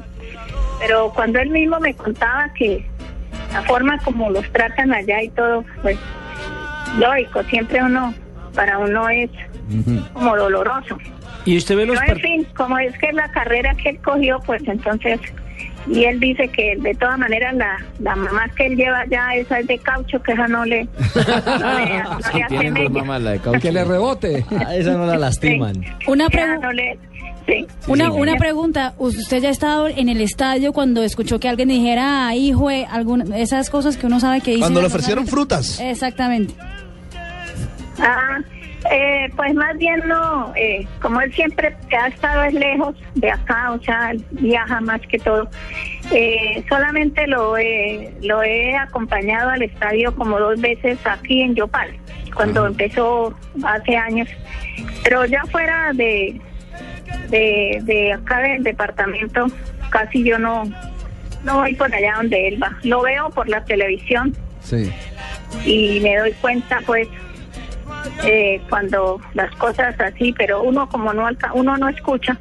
pero 0.80 1.12
cuando 1.14 1.38
él 1.38 1.50
mismo 1.50 1.78
me 1.80 1.94
contaba 1.94 2.52
que 2.54 2.84
la 3.52 3.62
forma 3.62 3.98
como 4.00 4.30
los 4.30 4.46
tratan 4.52 4.92
allá 4.92 5.22
y 5.22 5.28
todo, 5.30 5.64
pues 5.82 5.96
lógico, 6.98 7.42
siempre 7.44 7.82
uno, 7.82 8.12
para 8.54 8.78
uno 8.78 9.08
es 9.08 9.30
como 10.12 10.36
doloroso. 10.36 10.98
Y 11.48 11.56
usted 11.56 11.76
ve 11.76 11.86
los 11.86 11.98
Pero 12.00 12.12
en 12.14 12.20
fin, 12.20 12.46
como 12.56 12.78
es 12.78 12.96
que 12.98 13.12
la 13.12 13.30
carrera 13.30 13.74
que 13.74 13.90
él 13.90 13.98
cogió, 14.02 14.38
pues 14.44 14.62
entonces, 14.66 15.18
y 15.90 16.04
él 16.04 16.20
dice 16.20 16.48
que 16.48 16.76
de 16.76 16.94
todas 16.94 17.18
maneras 17.18 17.54
la, 17.54 17.78
la 18.00 18.14
mamá 18.16 18.48
que 18.56 18.66
él 18.66 18.76
lleva 18.76 19.04
ya, 19.10 19.34
esa 19.34 19.60
es 19.60 19.66
de 19.66 19.78
caucho, 19.78 20.20
que 20.22 20.32
esa 20.32 20.46
no 20.48 20.64
le, 20.64 20.84
no 21.14 21.22
le, 21.24 21.58
no 21.60 21.78
le 21.84 22.00
hace. 22.02 23.60
Que 23.60 23.72
le 23.72 23.84
rebote. 23.84 24.44
A 24.66 24.76
esa 24.76 24.92
no 24.92 25.06
la 25.06 25.16
lastiman. 25.16 25.82
Una, 26.06 26.28
Ya 26.28 26.38
pregu- 26.38 26.60
no 26.60 26.72
le- 26.72 26.98
sí. 27.46 27.66
una, 27.86 28.04
Sí, 28.06 28.10
una 28.10 28.36
pregunta. 28.36 28.94
¿Usted 28.98 29.40
ya 29.40 29.48
ha 29.48 29.52
estado 29.52 29.88
en 29.88 30.08
el 30.10 30.20
estadio 30.20 30.72
cuando 30.74 31.02
escuchó 31.02 31.40
que 31.40 31.48
alguien 31.48 31.68
dijera, 31.68 32.26
"Ah, 32.28 32.34
hijo, 32.36 32.70
eh", 32.70 32.86
alguna, 32.90 33.36
esas 33.38 33.70
cosas 33.70 33.96
que 33.96 34.04
uno 34.06 34.20
sabe 34.20 34.40
que 34.42 34.50
dicen? 34.50 34.60
Cuando 34.60 34.80
le 34.82 34.88
ofrecieron 34.88 35.26
frutas. 35.26 35.80
Exactamente. 35.80 36.52
Ah, 38.00 38.38
eh, 38.90 39.30
pues 39.36 39.54
más 39.54 39.76
bien 39.78 40.02
no, 40.06 40.52
eh, 40.56 40.86
como 41.00 41.20
él 41.20 41.32
siempre 41.34 41.74
ha 41.98 42.08
estado 42.08 42.42
es 42.44 42.54
lejos 42.54 42.94
de 43.14 43.30
acá, 43.30 43.72
o 43.72 43.80
sea, 43.82 44.12
viaja 44.32 44.80
más 44.80 45.00
que 45.02 45.18
todo. 45.18 45.48
Eh, 46.10 46.64
solamente 46.68 47.26
lo 47.26 47.56
he, 47.58 48.12
lo 48.22 48.42
he 48.42 48.74
acompañado 48.76 49.50
al 49.50 49.62
estadio 49.62 50.14
como 50.14 50.38
dos 50.38 50.60
veces 50.60 50.98
aquí 51.04 51.42
en 51.42 51.54
Yopal, 51.54 51.90
cuando 52.34 52.66
empezó 52.66 53.34
hace 53.64 53.96
años. 53.96 54.28
Pero 55.04 55.24
ya 55.26 55.42
fuera 55.50 55.92
de, 55.94 56.40
de, 57.28 57.80
de 57.82 58.12
acá 58.12 58.38
del 58.40 58.62
departamento, 58.62 59.46
casi 59.90 60.22
yo 60.24 60.38
no, 60.38 60.64
no 61.44 61.54
voy 61.60 61.74
por 61.74 61.92
allá 61.94 62.14
donde 62.16 62.48
él 62.48 62.62
va. 62.62 62.76
Lo 62.82 63.02
veo 63.02 63.30
por 63.30 63.48
la 63.48 63.64
televisión 63.64 64.34
Sí. 64.60 64.90
y 65.64 66.00
me 66.00 66.16
doy 66.16 66.32
cuenta 66.40 66.80
pues 66.84 67.08
eh, 68.24 68.60
cuando 68.68 69.20
las 69.34 69.54
cosas 69.56 69.98
así 70.00 70.32
pero 70.36 70.62
uno 70.62 70.88
como 70.88 71.12
no 71.12 71.26
alca- 71.26 71.52
uno 71.54 71.76
no 71.76 71.88
escucha 71.88 72.36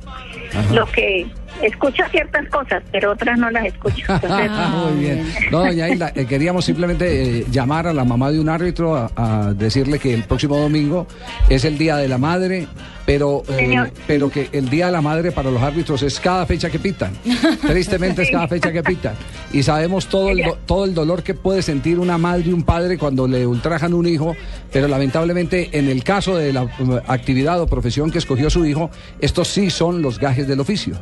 lo 0.74 0.86
que 0.88 1.28
escucha 1.62 2.08
ciertas 2.10 2.48
cosas 2.50 2.84
pero 2.92 3.12
otras 3.12 3.38
no 3.38 3.50
las 3.52 3.66
Entonces, 3.66 4.02
Muy 4.92 5.00
bien. 5.04 5.24
No, 5.52 5.60
doña 5.60 5.90
Hilda, 5.90 6.12
eh, 6.16 6.26
queríamos 6.26 6.66
simplemente 6.66 7.40
eh, 7.40 7.46
llamar 7.52 7.88
a 7.88 7.94
la 7.94 8.04
mamá 8.04 8.32
de 8.32 8.40
un 8.40 8.50
árbitro 8.50 8.96
a, 8.96 9.12
a 9.16 9.54
decirle 9.54 10.00
que 10.00 10.14
el 10.14 10.24
próximo 10.24 10.58
domingo 10.58 11.08
es 11.50 11.66
el 11.66 11.78
Día 11.78 11.98
de 11.98 12.08
la 12.08 12.18
Madre, 12.18 12.68
pero, 13.06 13.44
eh, 13.50 13.92
pero 14.06 14.30
que 14.30 14.50
el 14.52 14.70
Día 14.70 14.88
de 14.88 14.92
la 14.92 15.02
Madre 15.02 15.32
para 15.32 15.50
los 15.52 15.62
árbitros 15.62 16.04
es 16.04 16.20
cada 16.20 16.46
fecha 16.46 16.70
que 16.70 16.80
pitan. 16.80 17.14
Tristemente 17.62 18.24
es 18.24 18.30
cada 18.32 18.48
fecha 18.48 18.72
que 18.72 18.84
pitan. 18.84 19.16
Y 19.54 19.64
sabemos 19.64 20.08
todo 20.08 20.30
el, 20.30 20.42
do- 20.44 20.58
todo 20.66 20.86
el 20.86 20.94
dolor 20.94 21.24
que 21.24 21.34
puede 21.34 21.62
sentir 21.62 22.00
una 22.00 22.18
madre 22.18 22.44
y 22.50 22.54
un 22.54 22.64
padre 22.64 22.98
cuando 22.98 23.28
le 23.28 23.48
ultrajan 23.48 23.94
un 23.94 24.08
hijo, 24.08 24.36
pero 24.72 24.88
lamentablemente 24.88 25.70
en 25.78 25.88
el 25.88 26.04
caso 26.04 26.36
de 26.36 26.52
la 26.54 26.68
actividad 27.08 27.62
o 27.62 27.68
profesión 27.68 28.12
que 28.12 28.18
escogió 28.18 28.50
su 28.50 28.66
hijo, 28.66 28.90
estos 29.22 29.48
sí 29.48 29.70
son 29.70 30.02
los 30.02 30.20
gajes 30.20 30.48
del 30.48 30.60
oficio. 30.60 30.96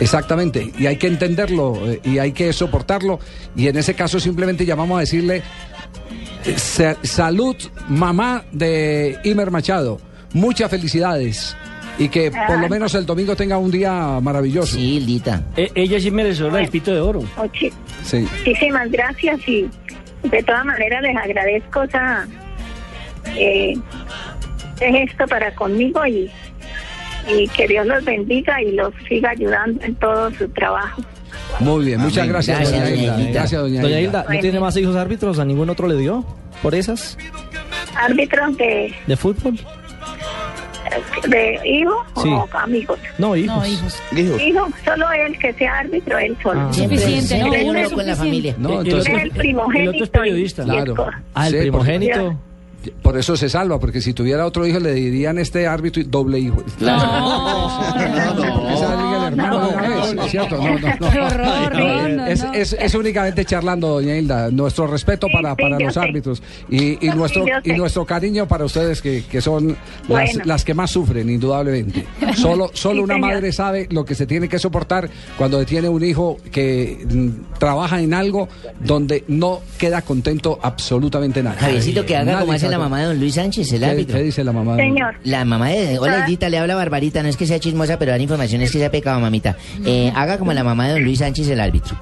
Exactamente, 0.00 0.72
y 0.78 0.86
hay 0.86 0.96
que 0.96 1.06
entenderlo 1.06 1.90
eh, 1.90 2.00
y 2.04 2.18
hay 2.18 2.32
que 2.32 2.52
soportarlo. 2.52 3.18
Y 3.56 3.68
en 3.68 3.76
ese 3.78 3.94
caso 3.94 4.20
simplemente 4.20 4.66
llamamos 4.66 4.98
a 4.98 5.00
decirle 5.00 5.42
sa- 6.56 6.96
salud, 7.02 7.56
mamá 7.88 8.44
de 8.52 9.18
Imer 9.24 9.50
Machado. 9.50 9.98
Muchas 10.32 10.70
felicidades 10.70 11.56
y 11.98 12.08
que 12.10 12.30
por 12.30 12.58
lo 12.58 12.68
menos 12.68 12.94
el 12.94 13.06
domingo 13.06 13.34
tenga 13.36 13.56
un 13.56 13.70
día 13.70 14.18
maravilloso. 14.20 14.74
Sí, 14.76 15.00
Lita. 15.00 15.42
E- 15.56 15.70
ella 15.74 15.98
sí 15.98 16.10
merecedora 16.10 16.58
del 16.58 16.68
pito 16.68 16.92
de 16.92 17.00
oro. 17.00 17.22
muchi- 17.38 17.72
Sí. 18.04 18.18
muchísimas 18.38 18.90
gracias 18.90 19.40
y 19.48 19.66
de 20.24 20.42
todas 20.42 20.64
maneras 20.66 21.00
les 21.02 21.16
agradezco 21.16 21.84
esa 21.84 22.26
eh, 23.34 23.74
ese 24.78 24.92
gesto 24.92 25.26
para 25.26 25.54
conmigo 25.54 26.04
y, 26.06 26.30
y 27.28 27.48
que 27.48 27.66
Dios 27.68 27.86
los 27.86 28.04
bendiga 28.04 28.62
y 28.62 28.72
los 28.72 28.92
siga 29.08 29.30
ayudando 29.30 29.82
en 29.84 29.94
todo 29.96 30.30
su 30.32 30.48
trabajo 30.50 31.02
Muy 31.60 31.84
bien, 31.86 32.00
muchas 32.00 32.18
Amén. 32.18 32.32
gracias, 32.32 32.58
Gracias, 32.58 32.80
doña 32.80 32.90
doña 32.90 33.02
Hilda. 33.02 33.18
Hilda. 33.20 33.32
Gracias, 33.32 33.60
doña, 33.62 33.82
Doña 33.82 34.00
Hilda. 34.00 34.20
Hilda, 34.22 34.34
¿no 34.34 34.40
tiene 34.40 34.60
más 34.60 34.76
hijos 34.76 34.96
árbitros? 34.96 35.38
¿A 35.38 35.44
ningún 35.44 35.70
otro 35.70 35.88
le 35.88 35.96
dio? 35.96 36.24
¿Por 36.62 36.74
esas? 36.74 37.16
árbitros 37.98 38.56
de 38.58 38.94
¿De 39.06 39.16
fútbol? 39.16 39.58
¿De 41.28 41.58
hijo 41.64 42.04
Sí. 42.22 42.28
o 42.28 42.48
amigos? 42.58 42.98
No, 43.18 43.34
hijos. 43.36 43.56
No, 43.56 43.66
hijos. 43.66 44.00
Hijo, 44.40 44.68
solo 44.84 45.10
él 45.12 45.36
que 45.38 45.52
sea 45.54 45.78
árbitro, 45.80 46.18
él 46.18 46.36
solo. 46.42 46.60
Ah. 46.60 46.72
Suficiente, 46.72 47.22
Siempre 47.26 47.64
¿no? 47.64 47.70
uno 47.70 47.90
con 47.90 48.06
la 48.06 48.16
familia. 48.16 48.54
No, 48.58 48.80
entonces, 48.82 49.12
el 49.22 49.30
primogénito. 49.32 49.90
el 49.90 49.96
otro 49.96 50.04
es 50.04 50.10
periodista. 50.10 50.62
Claro. 50.64 50.94
Ah, 51.34 51.48
el 51.48 51.52
Sí, 51.52 51.56
porque- 51.56 51.62
primogénito. 51.62 52.38
Por 53.02 53.16
eso 53.16 53.36
se 53.36 53.48
salva, 53.48 53.78
porque 53.78 54.00
si 54.00 54.12
tuviera 54.12 54.46
otro 54.46 54.66
hijo 54.66 54.78
le 54.78 54.92
dirían 54.92 55.38
este 55.38 55.66
árbitro 55.66 56.02
doble 56.06 56.38
hijo. 56.38 56.62
Hermano 59.28 59.68
de 60.16 60.24
¿es 60.24 60.30
cierto? 60.30 60.56
No, 60.56 60.78
no, 60.78 60.88
no. 61.00 61.10
Qué 61.10 61.20
horror, 61.20 61.74
no, 61.74 62.08
no, 62.08 62.26
es, 62.26 62.44
no. 62.44 62.52
es- 62.52 62.72
es 62.78 62.94
únicamente 62.94 63.44
charlando, 63.44 63.88
doña 63.88 64.16
Hilda. 64.16 64.50
Nuestro 64.50 64.86
respeto 64.86 65.28
para, 65.32 65.54
sí, 65.54 65.62
para 65.62 65.78
yo 65.78 65.86
los 65.86 65.96
árbitros 65.96 66.42
y, 66.68 67.04
y 67.06 67.10
nuestro, 67.10 67.44
y 67.64 67.72
nuestro 67.72 68.04
cariño 68.06 68.46
para 68.48 68.64
ustedes 68.64 69.00
que, 69.02 69.24
que 69.30 69.40
son 69.40 69.68
las, 69.68 69.76
Bueno. 70.08 70.40
las 70.44 70.64
que 70.64 70.74
más 70.74 70.90
sufren, 70.90 71.28
indudablemente. 71.30 72.04
Solo, 72.34 72.70
solo 72.74 72.96
Sí, 72.96 73.00
una 73.04 73.14
señor. 73.14 73.30
madre 73.30 73.52
sabe 73.52 73.86
lo 73.90 74.04
que 74.04 74.14
se 74.14 74.26
tiene 74.26 74.48
que 74.48 74.58
soportar 74.58 75.08
cuando 75.36 75.64
tiene 75.64 75.88
un 75.88 76.04
hijo 76.04 76.36
que 76.52 77.04
mm, 77.08 77.58
trabaja 77.58 78.00
en 78.00 78.14
algo 78.14 78.48
donde 78.80 79.24
no 79.28 79.60
queda 79.78 80.02
contento 80.02 80.58
absolutamente 80.62 81.42
nadie. 81.42 81.58
Javiercito, 81.60 82.04
que 82.06 82.16
haga 82.16 82.24
Nadie 82.32 82.40
como 82.40 82.52
hace 82.52 82.60
sabe 82.62 82.72
la 82.72 82.78
mamá 82.78 83.00
de 83.00 83.06
don 83.06 83.20
Luis 83.20 83.34
Sánchez, 83.34 83.72
el 83.72 83.80
¿Qué, 83.80 83.86
árbitro. 83.86 84.16
qué 84.16 84.22
dice 84.24 84.44
la 84.44 84.52
mamá? 84.52 84.76
de- 84.76 84.82
Señor. 84.82 85.14
La 85.24 85.44
mamá 85.44 85.68
de... 85.70 85.98
Hola, 85.98 86.16
Ah. 86.22 86.24
Edita, 86.26 86.48
le 86.48 86.58
habla 86.58 86.74
Barbarita. 86.76 87.22
No 87.22 87.28
es 87.28 87.36
que 87.36 87.46
sea 87.46 87.58
chismosa, 87.60 87.98
pero 87.98 88.12
dar 88.12 88.20
información 88.20 88.62
es 88.62 88.70
que 88.72 88.78
sea 88.78 88.90
pecado, 88.90 89.15
mamita. 89.20 89.56
Eh, 89.84 90.12
haga 90.14 90.38
como 90.38 90.52
la 90.52 90.64
mamá 90.64 90.86
de 90.86 90.94
don 90.94 91.04
Luis 91.04 91.18
Sánchez, 91.18 91.48
el 91.48 91.60
árbitro. 91.60 91.96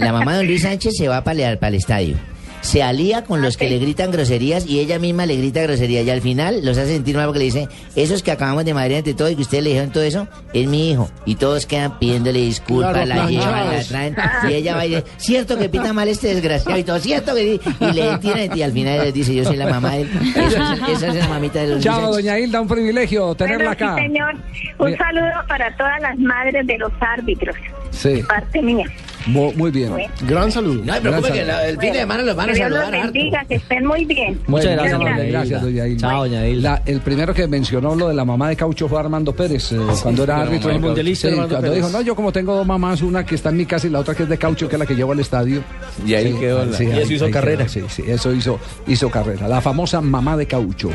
La 0.00 0.12
mamá 0.12 0.32
de 0.32 0.38
don 0.38 0.46
Luis 0.46 0.62
Sánchez 0.62 0.94
se 0.96 1.08
va 1.08 1.18
a 1.18 1.24
palear 1.24 1.58
para 1.58 1.68
el 1.68 1.74
estadio. 1.76 2.16
Se 2.60 2.82
alía 2.82 3.24
con 3.24 3.40
los 3.42 3.56
que 3.56 3.68
le 3.70 3.78
gritan 3.78 4.10
groserías 4.10 4.66
y 4.66 4.80
ella 4.80 4.98
misma 4.98 5.26
le 5.26 5.36
grita 5.36 5.62
groserías. 5.62 6.04
Y 6.06 6.10
al 6.10 6.20
final 6.20 6.64
los 6.64 6.76
hace 6.76 6.94
sentir 6.94 7.16
mal 7.16 7.26
porque 7.26 7.38
le 7.38 7.44
dice, 7.46 7.68
esos 7.96 8.22
que 8.22 8.30
acabamos 8.32 8.64
de 8.64 8.74
madrear 8.74 8.98
entre 8.98 9.14
todos 9.14 9.30
y 9.30 9.36
que 9.36 9.42
ustedes 9.42 9.64
le 9.64 9.70
dijeron 9.70 9.90
todo 9.90 10.02
eso, 10.02 10.26
es 10.52 10.66
mi 10.66 10.90
hijo. 10.90 11.08
Y 11.24 11.36
todos 11.36 11.66
quedan 11.66 11.98
pidiéndole 11.98 12.40
disculpas, 12.40 12.92
Claro, 12.92 13.06
la 13.06 13.26
llevan, 13.30 13.66
la 13.76 13.84
traen. 13.84 14.16
Y 14.48 14.54
ella 14.54 14.76
va 14.76 14.86
y 14.86 14.88
dice, 14.90 15.04
cierto 15.18 15.56
que 15.58 15.68
pita 15.68 15.92
mal 15.92 16.08
este 16.08 16.28
desgraciado 16.34 16.78
y 16.78 16.84
todo, 16.84 16.98
cierto 16.98 17.34
que... 17.34 17.40
di-". 17.44 17.60
Y 17.80 17.92
le 17.92 18.18
tiran 18.18 18.56
y 18.58 18.62
al 18.62 18.72
final 18.72 18.98
les 19.04 19.14
dice, 19.14 19.34
yo 19.34 19.44
soy 19.44 19.56
la 19.56 19.66
mamá 19.68 19.92
de 19.92 20.02
él. 20.02 20.10
Es- 20.36 20.54
esa 20.96 21.06
es 21.08 21.14
la 21.14 21.28
mamita 21.28 21.60
de 21.60 21.68
los 21.74 21.82
Chao, 21.84 22.00
Sánchez. 22.00 22.16
doña 22.24 22.38
Hilda, 22.38 22.60
un 22.60 22.68
privilegio 22.68 23.34
tenerla 23.34 23.68
Bueno, 23.74 23.92
acá. 23.92 23.94
sí, 23.96 24.02
señor. 24.02 24.34
Un 24.78 24.86
Mira. 24.86 24.98
saludo 24.98 25.46
para 25.48 25.76
todas 25.76 26.00
las 26.00 26.18
madres 26.18 26.66
de 26.66 26.78
los 26.78 26.92
árbitros. 27.00 27.56
Sí, 27.90 28.08
de 28.14 28.24
Parte 28.24 28.62
mía. 28.62 28.86
Mu- 29.26 29.52
muy 29.54 29.70
bien. 29.70 29.92
Gran 30.26 30.50
saludo. 30.52 30.82
No 30.84 30.94
se 30.94 31.00
preocupe 31.00 31.32
que 31.32 31.44
la- 31.44 31.66
el 31.68 31.78
fin 31.78 31.92
de 31.92 31.98
semana 32.00 32.22
los 32.22 32.36
van 32.36 32.50
a 32.50 32.52
Que 32.52 32.58
Dios 32.58 32.70
los 32.70 32.78
saludar 32.80 33.00
harto. 33.00 33.12
bendiga, 33.12 33.44
que 33.48 33.54
estén 33.56 33.86
muy 33.86 34.04
bien. 34.04 34.34
Bueno, 34.46 34.68
Muchas 34.68 34.72
gracias, 34.72 35.00
gracias, 35.00 35.46
Hilda. 35.46 35.60
doña 35.60 35.86
Hilda. 35.88 36.08
Chao, 36.08 36.18
doña 36.24 36.46
Hilda. 36.48 36.70
La- 36.70 36.82
el 36.86 37.00
primero 37.00 37.34
que 37.34 37.46
mencionó 37.48 37.94
lo 37.94 38.08
de 38.08 38.14
la 38.14 38.24
mamá 38.24 38.48
de 38.48 38.56
Caucho 38.56 38.88
fue 38.88 38.98
Armando 39.00 39.34
Pérez, 39.34 39.72
eh, 39.72 39.78
cuando 40.02 40.24
era 40.24 40.40
árbitro. 40.42 40.72
mamá 40.72 40.94
de 40.94 41.14
Sí, 41.14 41.28
cuando 41.34 41.60
Pérez. 41.60 41.74
dijo, 41.76 41.88
no, 41.90 42.00
yo 42.02 42.14
como 42.14 42.32
tengo 42.32 42.54
dos 42.54 42.66
mamás, 42.66 43.02
una 43.02 43.24
que 43.24 43.34
está 43.34 43.50
en 43.50 43.56
mi 43.56 43.66
casa 43.66 43.86
y 43.86 43.90
la 43.90 44.00
otra 44.00 44.14
que 44.14 44.22
es 44.24 44.28
de 44.28 44.38
Caucho, 44.38 44.68
que 44.68 44.76
es 44.76 44.80
la 44.80 44.86
que 44.86 44.94
llevo 44.94 45.12
al 45.12 45.20
estadio. 45.20 45.62
Y 46.06 46.14
ahí 46.14 46.32
Sí, 46.32 46.38
quedó 46.38 46.64
la- 46.64 46.76
sí, 46.76 46.84
y 46.84 46.90
ahí- 46.92 46.98
eso 47.02 47.12
hizo 47.14 47.24
ahí 47.26 47.30
carrera. 47.30 47.66
quedó, 47.66 47.88
sí, 47.88 48.02
sí, 48.02 48.10
eso 48.10 48.32
hizo, 48.32 48.58
hizo 48.86 49.10
carrera. 49.10 49.48
La 49.48 49.60
famosa 49.60 50.00
mamá 50.00 50.36
de 50.36 50.46
Caucho. 50.46 50.90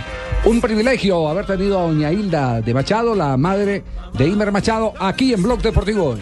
Un 0.46 0.60
privilegio 0.62 1.28
haber 1.30 1.46
tenido 1.46 1.80
a 1.80 1.84
doña 1.84 2.12
Hilda 2.12 2.62
de 2.62 2.74
Machado, 2.74 3.16
la 3.16 3.38
madre 3.38 3.84
de 4.18 4.28
Imer 4.28 4.52
Machado, 4.52 4.94
aquí 5.00 5.34
en 5.34 5.42
Blog 5.44 5.62
Deportivo. 5.62 6.16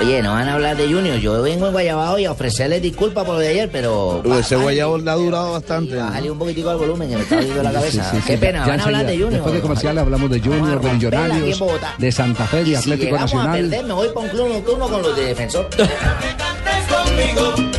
Oye, 0.00 0.20
no 0.22 0.32
van 0.32 0.48
a 0.48 0.54
hablar 0.54 0.76
de 0.76 0.92
Junior. 0.92 1.18
Yo 1.20 1.40
vengo 1.40 1.66
en 1.66 1.72
Guayabao 1.72 2.18
y 2.18 2.24
a 2.24 2.32
ofrecerles 2.32 2.82
disculpas 2.82 3.24
por 3.24 3.34
lo 3.34 3.40
de 3.40 3.48
ayer, 3.48 3.68
pero. 3.70 4.20
Uy, 4.24 4.38
ese 4.38 4.56
guayabo 4.56 4.98
le 4.98 5.08
ha 5.08 5.14
durado 5.14 5.52
bastante. 5.52 5.94
Bájale 5.94 6.30
un 6.32 6.38
poquitico 6.38 6.70
al 6.70 6.78
volumen 6.78 7.08
que 7.10 7.14
me 7.16 7.22
está 7.22 7.36
doliendo 7.36 7.62
la 7.62 7.72
cabeza. 7.72 8.02
sí, 8.10 8.16
sí, 8.16 8.22
Qué 8.26 8.32
sí, 8.32 8.38
pena, 8.38 8.58
ya 8.64 8.66
van 8.72 8.80
a 8.80 8.84
hablar 8.84 9.06
de. 9.06 9.12
Junior. 9.12 9.30
Después 9.30 9.54
de 9.54 9.60
comerciales 9.60 10.02
hablamos 10.02 10.30
de 10.30 10.40
Junior, 10.40 10.80
de 10.80 10.92
Millonarios, 10.94 11.62
de 11.98 12.10
Santa 12.12 12.44
Fe, 12.46 12.56
de 12.56 12.62
Y 12.62 12.66
si 12.70 12.74
Atlético 12.74 13.04
llegamos 13.12 13.32
a 13.32 13.36
Nacional. 13.36 13.60
perder, 13.60 13.84
me 13.86 13.92
voy 13.94 14.08
para 14.08 14.20
un 14.20 14.28
club 14.30 14.48
nocturno 14.48 14.88
con 14.88 15.02
los 15.02 15.16
de 15.16 15.24
defensor. 15.26 15.68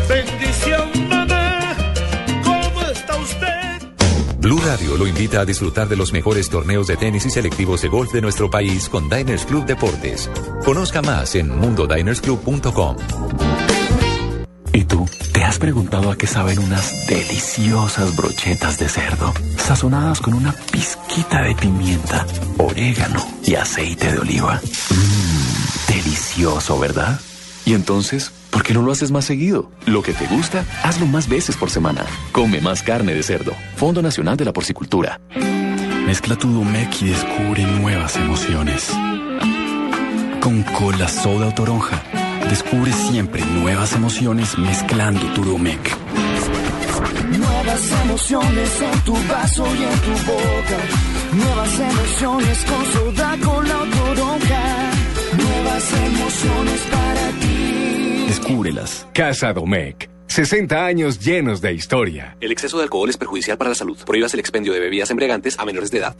Bendición, 0.07 1.24
Blue 4.45 4.61
Radio 4.63 4.95
lo 4.95 5.07
invita 5.07 5.39
a 5.39 5.45
disfrutar 5.45 5.89
de 5.89 5.95
los 5.95 6.13
mejores 6.13 6.51
torneos 6.51 6.85
de 6.85 6.95
tenis 6.97 7.25
y 7.25 7.31
selectivos 7.31 7.81
de 7.81 7.87
golf 7.87 8.13
de 8.13 8.21
nuestro 8.21 8.47
país 8.47 8.87
con 8.89 9.09
Diners 9.09 9.43
Club 9.43 9.65
Deportes. 9.65 10.29
Conozca 10.63 11.01
más 11.01 11.33
en 11.33 11.49
mundodinersclub.com. 11.49 12.95
¿Y 14.71 14.83
tú? 14.83 15.09
¿Te 15.33 15.43
has 15.43 15.57
preguntado 15.57 16.11
a 16.11 16.15
qué 16.15 16.27
saben 16.27 16.59
unas 16.59 17.07
deliciosas 17.07 18.15
brochetas 18.15 18.77
de 18.77 18.87
cerdo? 18.87 19.33
Sazonadas 19.57 20.21
con 20.21 20.35
una 20.35 20.53
pizquita 20.71 21.41
de 21.41 21.55
pimienta, 21.55 22.27
orégano 22.59 23.25
y 23.43 23.55
aceite 23.55 24.11
de 24.11 24.19
oliva. 24.19 24.61
Mmm, 24.91 25.91
delicioso, 25.91 26.77
¿verdad? 26.77 27.19
Y 27.65 27.73
entonces, 27.73 28.31
¿por 28.55 28.63
qué 28.63 28.73
no 28.73 28.81
lo 28.83 28.93
haces 28.93 29.11
más 29.11 29.25
seguido? 29.25 29.69
Lo 29.85 30.01
que 30.01 30.13
te 30.13 30.27
gusta, 30.27 30.63
hazlo 30.81 31.05
más 31.07 31.27
veces 31.27 31.57
por 31.57 31.69
semana. 31.69 32.05
Come 32.31 32.61
más 32.61 32.83
carne 32.83 33.13
de 33.13 33.21
cerdo. 33.21 33.51
Fondo 33.75 34.01
Nacional 34.01 34.37
de 34.37 34.45
la 34.45 34.53
Porcicultura. 34.53 35.19
Mezcla 36.05 36.37
tu 36.37 36.47
Domec 36.53 37.01
y 37.01 37.09
descubre 37.09 37.65
nuevas 37.65 38.15
emociones. 38.15 38.93
Con 40.39 40.63
cola 40.63 41.09
soda 41.09 41.47
o 41.47 41.53
toronja, 41.53 42.01
descubre 42.49 42.93
siempre 42.93 43.43
nuevas 43.43 43.91
emociones 43.91 44.57
mezclando 44.57 45.25
tu 45.33 45.43
Domec. 45.43 45.93
Nuevas 47.37 47.91
emociones 48.05 48.81
en 48.81 48.99
tu 49.01 49.13
vaso 49.27 49.65
y 49.65 49.83
en 49.83 49.99
tu 49.99 50.31
boca. 50.31 50.77
Nuevas 51.33 51.79
emociones 51.79 52.65
con 52.65 52.85
soda, 52.93 53.37
con 53.43 53.67
la 53.67 53.79
toronja. 53.97 54.63
Nuevas 55.43 55.93
emociones 55.93 56.81
para 56.89 57.29
ti. 57.41 58.04
Descúbrelas. 58.35 59.07
Casa 59.13 59.53
Domecq. 59.53 60.09
60 60.27 60.85
años 60.85 61.19
llenos 61.19 61.61
de 61.61 61.71
historia. 61.71 62.35
El 62.41 62.51
exceso 62.51 62.75
de 62.75 62.83
alcohol 62.83 63.09
es 63.09 63.15
perjudicial 63.15 63.57
para 63.57 63.69
la 63.69 63.75
salud. 63.75 63.97
Prohíbas 64.05 64.33
el 64.33 64.41
expendio 64.41 64.73
de 64.73 64.81
bebidas 64.81 65.09
embriagantes 65.09 65.57
a 65.57 65.63
menores 65.63 65.89
de 65.89 65.99
edad. 65.99 66.17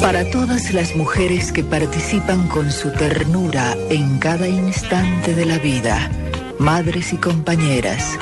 Para 0.00 0.30
todas 0.30 0.72
las 0.72 0.96
mujeres 0.96 1.52
que 1.52 1.62
participan 1.62 2.48
con 2.48 2.72
su 2.72 2.90
ternura 2.92 3.76
en 3.90 4.18
cada 4.18 4.48
instante 4.48 5.34
de 5.34 5.44
la 5.44 5.58
vida, 5.58 6.10
madres 6.58 7.12
y 7.12 7.18
compañeras, 7.18 8.18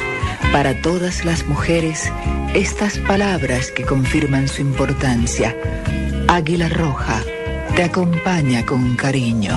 para 0.50 0.82
todas 0.82 1.24
las 1.24 1.46
mujeres, 1.46 2.10
estas 2.54 2.98
palabras 2.98 3.70
que 3.70 3.84
confirman 3.84 4.48
su 4.48 4.62
importancia. 4.62 5.56
Águila 6.26 6.68
Roja 6.68 7.22
te 7.76 7.84
acompaña 7.84 8.66
con 8.66 8.96
cariño. 8.96 9.56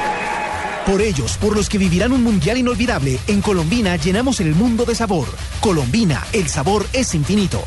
Por 0.85 1.01
ellos, 1.01 1.37
por 1.37 1.55
los 1.55 1.69
que 1.69 1.77
vivirán 1.77 2.11
un 2.11 2.23
mundial 2.23 2.57
inolvidable, 2.57 3.19
en 3.27 3.41
Colombina 3.41 3.95
llenamos 3.95 4.39
el 4.39 4.55
mundo 4.55 4.83
de 4.83 4.95
sabor. 4.95 5.27
Colombina, 5.59 6.23
el 6.33 6.47
sabor 6.49 6.85
es 6.91 7.13
infinito. 7.13 7.63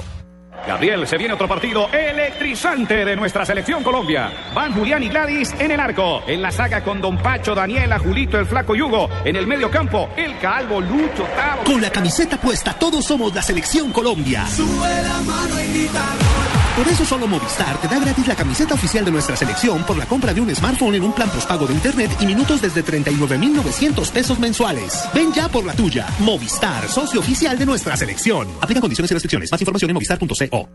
Gabriel, 0.66 1.06
se 1.06 1.18
viene 1.18 1.34
otro 1.34 1.46
partido 1.46 1.88
electrizante 1.92 3.04
de 3.04 3.14
nuestra 3.16 3.44
selección 3.44 3.82
Colombia. 3.84 4.32
Van 4.54 4.72
Julián 4.72 5.02
y 5.02 5.08
Gladys 5.08 5.54
en 5.58 5.70
el 5.70 5.78
arco. 5.78 6.22
En 6.26 6.40
la 6.40 6.50
saga 6.50 6.82
con 6.82 7.00
Don 7.00 7.18
Pacho, 7.18 7.54
Daniela, 7.54 7.98
Julito, 7.98 8.38
el 8.38 8.46
Flaco 8.46 8.74
Yugo. 8.74 9.08
En 9.24 9.36
el 9.36 9.46
medio 9.46 9.70
campo, 9.70 10.08
el 10.16 10.38
Calvo, 10.38 10.80
Lucho, 10.80 11.24
Tavo. 11.36 11.64
Con 11.64 11.82
la 11.82 11.90
camiseta 11.90 12.38
puesta, 12.40 12.72
todos 12.72 13.04
somos 13.04 13.34
la 13.34 13.42
selección 13.42 13.92
Colombia. 13.92 14.46
Sube 14.46 15.02
la 15.02 15.20
mano 15.20 15.60
y 15.60 15.66
grita 15.66 16.63
Por 16.76 16.88
eso 16.88 17.04
solo 17.04 17.28
Movistar 17.28 17.80
te 17.80 17.86
da 17.86 18.00
gratis 18.00 18.26
la 18.26 18.34
camiseta 18.34 18.74
oficial 18.74 19.04
de 19.04 19.12
nuestra 19.12 19.36
selección 19.36 19.84
por 19.84 19.96
la 19.96 20.06
compra 20.06 20.34
de 20.34 20.40
un 20.40 20.52
smartphone 20.54 20.96
en 20.96 21.04
un 21.04 21.12
plan 21.12 21.30
postpago 21.30 21.66
de 21.66 21.74
internet 21.74 22.10
y 22.20 22.26
minutos 22.26 22.60
desde 22.60 22.82
39,900 22.82 24.10
pesos 24.10 24.38
mensuales. 24.40 25.04
Ven 25.14 25.32
ya 25.32 25.48
por 25.48 25.64
la 25.64 25.74
tuya. 25.74 26.06
Movistar, 26.18 26.88
socio 26.88 27.20
oficial 27.20 27.56
de 27.56 27.66
nuestra 27.66 27.96
selección. 27.96 28.48
Aplica 28.60 28.80
condiciones 28.80 29.08
y 29.12 29.14
restricciones. 29.14 29.52
Más 29.52 29.60
información 29.60 29.90
en 29.90 29.94
movistar.co. 29.94 30.68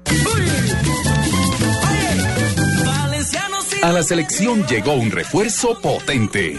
A 3.81 3.91
la 3.91 4.03
selección 4.03 4.65
llegó 4.67 4.93
un 4.93 5.11
refuerzo 5.11 5.79
potente. 5.81 6.57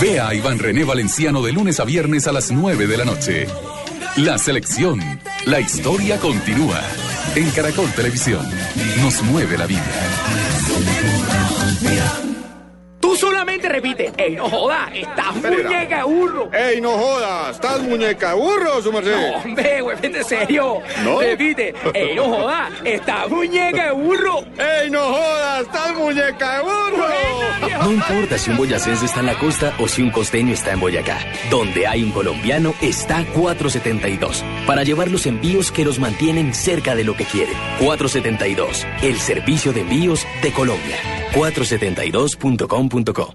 Ve 0.00 0.20
a 0.20 0.32
Iván 0.32 0.60
René 0.60 0.84
Valenciano 0.84 1.42
de 1.42 1.52
lunes 1.52 1.80
a 1.80 1.84
viernes 1.84 2.28
a 2.28 2.32
las 2.32 2.52
9 2.52 2.86
de 2.86 2.96
la 2.96 3.04
noche. 3.04 3.46
La 4.16 4.38
selección. 4.38 5.00
La 5.46 5.58
historia 5.58 6.18
continúa. 6.18 6.80
En 7.36 7.50
Caracol 7.50 7.90
Televisión. 7.92 8.46
Nos 9.02 9.22
mueve 9.22 9.58
la 9.58 9.66
vida. 9.66 9.82
Tú 13.14 13.20
solamente 13.20 13.68
repite, 13.68 14.10
ey, 14.16 14.34
no 14.34 14.50
joda, 14.50 14.90
estás 14.92 15.36
muñeca 15.36 15.98
de 15.98 16.02
burro. 16.02 16.50
¡Ey, 16.52 16.80
no 16.80 16.98
jodas! 16.98 17.54
¿Estás 17.54 17.80
muñeca 17.82 18.30
de 18.30 18.34
burro, 18.34 18.82
su 18.82 18.92
merced? 18.92 19.14
No, 19.14 19.36
hombre, 19.36 19.80
güey, 19.82 19.96
vete 20.02 20.24
serio. 20.24 20.80
¿No? 21.04 21.20
Repite, 21.20 21.72
ey, 21.94 22.16
no 22.16 22.24
joda, 22.24 22.70
estás 22.82 23.30
muñeca 23.30 23.84
de 23.84 23.92
burro. 23.92 24.44
¡Ey, 24.58 24.90
no 24.90 25.00
jodas! 25.00 25.62
¡Estás 25.62 25.94
muñeca 25.94 26.56
de 26.56 26.62
burro! 26.62 27.84
No 27.84 27.92
importa 27.92 28.36
si 28.36 28.50
un 28.50 28.56
boyacense 28.56 29.04
está 29.04 29.20
en 29.20 29.26
la 29.26 29.38
costa 29.38 29.72
o 29.78 29.86
si 29.86 30.02
un 30.02 30.10
costeño 30.10 30.52
está 30.52 30.72
en 30.72 30.80
Boyacá. 30.80 31.18
Donde 31.50 31.86
hay 31.86 32.02
un 32.02 32.10
colombiano 32.10 32.74
está 32.82 33.24
472. 33.32 34.42
Para 34.66 34.82
llevar 34.82 35.08
los 35.08 35.26
envíos 35.26 35.70
que 35.70 35.84
los 35.84 36.00
mantienen 36.00 36.52
cerca 36.52 36.96
de 36.96 37.04
lo 37.04 37.16
que 37.16 37.26
quieren. 37.26 37.54
472. 37.78 38.84
El 39.02 39.20
servicio 39.20 39.72
de 39.72 39.82
envíos 39.82 40.26
de 40.42 40.50
Colombia. 40.50 41.23
472.com.co. 41.34 43.34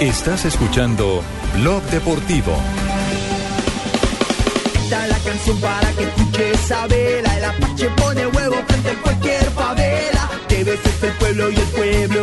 Estás 0.00 0.44
escuchando 0.44 1.22
Blog 1.54 1.82
Deportivo. 1.84 2.52
Da 4.90 5.06
la 5.06 5.18
canción 5.20 5.58
para 5.60 5.92
que 5.92 6.02
escuches 6.04 6.72
a 6.72 6.86
vela. 6.88 7.38
El 7.38 7.44
apache 7.44 7.88
pone 7.96 8.26
huevo 8.26 8.56
frente 8.66 8.90
a 8.90 9.02
cualquier 9.02 9.44
favela. 9.52 10.30
Debes 10.48 10.80
ser 10.80 11.10
el 11.10 11.16
pueblo 11.16 11.50
y 11.50 11.54
el 11.54 11.68
pueblo 11.68 12.15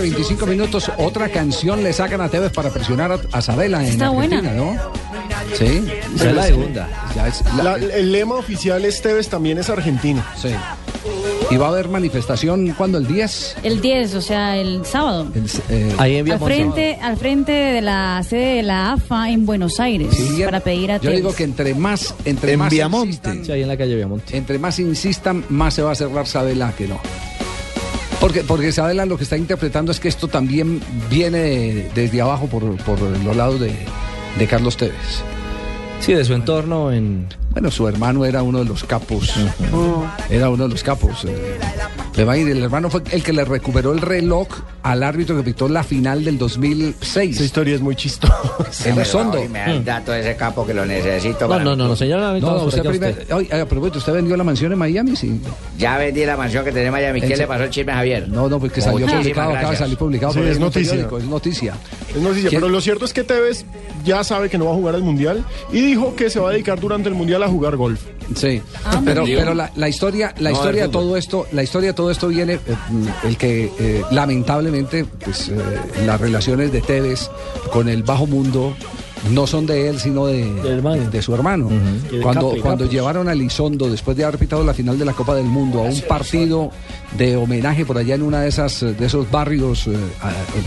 de 0.00 0.08
la 0.08 0.14
tarde, 0.16 0.24
25 0.24 0.46
minutos. 0.46 0.90
Otra 0.98 1.28
canción 1.28 1.82
le 1.82 1.92
sacan 1.92 2.20
a 2.20 2.28
Tevez 2.28 2.52
para 2.52 2.70
presionar 2.70 3.12
a, 3.12 3.18
a 3.32 3.40
Sabela 3.42 3.80
en 3.82 3.90
Está 3.92 4.10
buena. 4.10 4.38
Argentina, 4.38 4.64
¿no? 4.64 5.08
Sí. 5.56 5.84
Es 6.16 6.34
la 6.34 6.42
segunda. 6.44 6.88
Ya 7.14 7.28
es 7.28 7.42
la- 7.56 7.62
La- 7.62 7.74
el 7.76 8.12
lema 8.12 8.34
oficial 8.36 8.84
Esteves 8.84 9.28
también 9.28 9.58
es 9.58 9.68
argentino. 9.70 10.22
Sí. 10.40 10.48
Y 11.50 11.56
va 11.56 11.66
a 11.66 11.68
haber 11.70 11.88
manifestación 11.88 12.74
cuando 12.76 12.98
el 12.98 13.06
10. 13.06 13.56
El 13.62 13.80
10, 13.80 14.14
o 14.16 14.20
sea, 14.20 14.56
el 14.58 14.84
sábado. 14.84 15.28
El, 15.34 15.46
eh, 15.70 15.94
Al 16.30 16.38
frente, 16.40 16.98
al 17.00 17.16
frente 17.16 17.52
de 17.52 17.80
la 17.80 18.22
sede 18.28 18.56
de 18.56 18.62
la 18.62 18.92
AFA 18.92 19.30
en 19.30 19.46
Buenos 19.46 19.80
Aires 19.80 20.08
Sí, 20.14 20.42
para 20.44 20.60
pedir 20.60 20.90
a 20.92 20.96
Yo 20.96 21.02
Tevez. 21.02 21.16
digo 21.16 21.34
que 21.34 21.44
entre 21.44 21.74
más, 21.74 22.14
entre 22.26 22.52
En 22.52 22.58
más 22.58 22.70
Viamonte. 22.70 23.08
insistan- 23.30 23.44
Sí, 23.46 23.52
ahí 23.52 23.62
en 23.62 23.68
la 23.68 23.76
calle 23.78 23.94
Viamonte. 23.96 24.36
entre 24.36 24.58
más 24.58 24.78
insistan, 24.78 25.44
más 25.48 25.72
se 25.74 25.82
va 25.82 25.92
a 25.92 25.94
cerrar 25.94 26.26
Sabela 26.26 26.72
que 26.76 26.86
no. 26.88 27.00
Porque, 28.20 28.42
porque 28.42 28.72
Sabela 28.72 29.06
lo 29.06 29.16
que 29.16 29.24
está 29.24 29.36
interpretando 29.36 29.92
es 29.92 30.00
que 30.00 30.08
esto 30.08 30.26
también 30.28 30.80
viene 31.08 31.38
de- 31.38 31.90
desde 31.94 32.20
abajo 32.20 32.46
por, 32.48 32.76
por 32.82 33.00
los 33.00 33.36
lados 33.36 33.60
de, 33.60 33.72
de 34.38 34.46
Carlos 34.46 34.76
Tevez. 34.76 35.22
Sí, 36.00 36.14
de 36.14 36.24
su 36.24 36.34
entorno 36.34 36.90
en... 36.92 37.26
Bueno, 37.50 37.70
su 37.70 37.86
hermano 37.88 38.24
era 38.24 38.42
uno 38.42 38.58
de 38.60 38.64
los 38.64 38.84
capos. 38.84 39.34
Era 40.30 40.48
uno 40.50 40.64
de 40.64 40.70
los 40.70 40.82
capos. 40.82 41.24
eh. 41.24 41.58
Le 42.18 42.24
va 42.24 42.32
a 42.32 42.36
ir, 42.36 42.48
el 42.48 42.60
hermano 42.60 42.90
fue 42.90 43.00
el 43.12 43.22
que 43.22 43.32
le 43.32 43.44
recuperó 43.44 43.92
el 43.92 44.00
reloj 44.00 44.48
al 44.82 45.04
árbitro 45.04 45.36
que 45.36 45.44
pitó 45.44 45.68
la 45.68 45.84
final 45.84 46.24
del 46.24 46.36
2006. 46.36 47.36
Esa 47.36 47.44
historia 47.44 47.76
es 47.76 47.80
muy 47.80 47.94
chistosa. 47.94 48.34
El 48.86 49.06
Sondo. 49.06 49.40
me 49.48 49.58
da 49.60 49.66
el 49.70 49.84
dato 49.84 50.10
de 50.10 50.20
ese 50.22 50.34
capo 50.34 50.66
que 50.66 50.74
lo 50.74 50.84
necesito. 50.84 51.42
No, 51.42 51.48
para 51.50 51.62
no, 51.64 51.76
no, 51.76 51.86
no, 51.86 51.94
señor. 51.94 52.18
No, 52.20 52.40
no, 52.40 52.64
usted 52.64 52.82
primero. 52.82 53.14
Oye, 53.36 53.48
¿usted 53.96 54.12
vendió 54.12 54.36
la 54.36 54.42
mansión 54.42 54.72
en 54.72 54.78
Miami? 54.78 55.14
Sí. 55.14 55.40
Ya 55.78 55.96
vendí 55.96 56.24
la 56.26 56.36
mansión 56.36 56.64
que 56.64 56.72
tenía 56.72 56.88
en 56.88 56.92
Miami. 56.92 57.20
¿Qué 57.20 57.36
le 57.36 57.46
pasó 57.46 57.62
al 57.62 57.70
chisme 57.70 57.92
Javier? 57.92 58.28
No, 58.28 58.48
no, 58.48 58.58
porque 58.58 58.80
salió 58.80 58.98
Muchísimas 59.06 59.22
publicado, 59.22 59.50
acaba 59.52 59.70
de 59.70 59.76
salir 59.76 59.96
publicado 59.96 60.32
Sí, 60.32 60.38
por 60.40 60.48
es 60.48 60.58
noticia. 60.58 60.94
es 60.94 61.24
noticia. 61.24 61.74
Es 62.16 62.20
noticia, 62.20 62.48
¿Quién- 62.50 62.60
pero 62.60 62.72
lo 62.72 62.80
cierto 62.80 63.04
es 63.04 63.12
que 63.12 63.22
Tevez 63.22 63.64
ya 64.04 64.24
sabe 64.24 64.48
que 64.50 64.58
no 64.58 64.64
va 64.64 64.72
a 64.72 64.74
jugar 64.74 64.96
al 64.96 65.02
Mundial 65.04 65.44
y 65.72 65.80
dijo 65.82 66.16
que 66.16 66.30
se 66.30 66.40
va 66.40 66.48
a 66.50 66.52
dedicar 66.52 66.80
durante 66.80 67.08
el 67.08 67.14
Mundial 67.14 67.44
a 67.44 67.48
jugar 67.48 67.76
golf. 67.76 68.00
Sí, 68.34 68.60
Ah, 68.84 69.00
pero, 69.04 69.24
pero 69.24 69.54
la, 69.54 69.70
la 69.76 69.88
historia, 69.88 70.34
la 70.38 70.50
No, 70.50 70.56
historia 70.56 70.82
de 70.82 70.88
todo 70.90 71.16
esto, 71.16 71.46
la 71.52 71.62
historia 71.62 71.90
de 71.90 71.94
todo 71.94 72.07
esto 72.10 72.28
viene, 72.28 72.54
eh, 72.54 72.60
el 73.24 73.36
que 73.36 73.70
eh, 73.78 74.02
lamentablemente, 74.10 75.04
pues 75.04 75.48
eh, 75.48 75.56
las 76.06 76.20
relaciones 76.20 76.72
de 76.72 76.80
Tevez 76.80 77.30
con 77.72 77.88
el 77.88 78.02
bajo 78.02 78.26
mundo 78.26 78.74
no 79.32 79.46
son 79.48 79.66
de 79.66 79.88
él, 79.88 79.98
sino 79.98 80.26
de, 80.26 80.44
de, 80.62 81.10
de 81.10 81.22
su 81.22 81.34
hermano. 81.34 81.68
Cuando, 82.22 82.54
cuando 82.62 82.88
llevaron 82.88 83.28
a 83.28 83.34
Lizondo, 83.34 83.90
después 83.90 84.16
de 84.16 84.24
haber 84.24 84.38
pitado 84.38 84.62
la 84.62 84.72
final 84.74 84.96
de 84.96 85.04
la 85.04 85.12
Copa 85.12 85.34
del 85.34 85.46
Mundo, 85.46 85.80
a 85.80 85.82
un 85.82 86.00
partido 86.02 86.70
de 87.16 87.36
homenaje 87.36 87.84
por 87.84 87.98
allá 87.98 88.14
en 88.14 88.22
una 88.22 88.42
de 88.42 88.48
esas 88.48 88.80
de 88.80 89.04
esos 89.04 89.28
barrios 89.30 89.88
eh, 89.88 89.96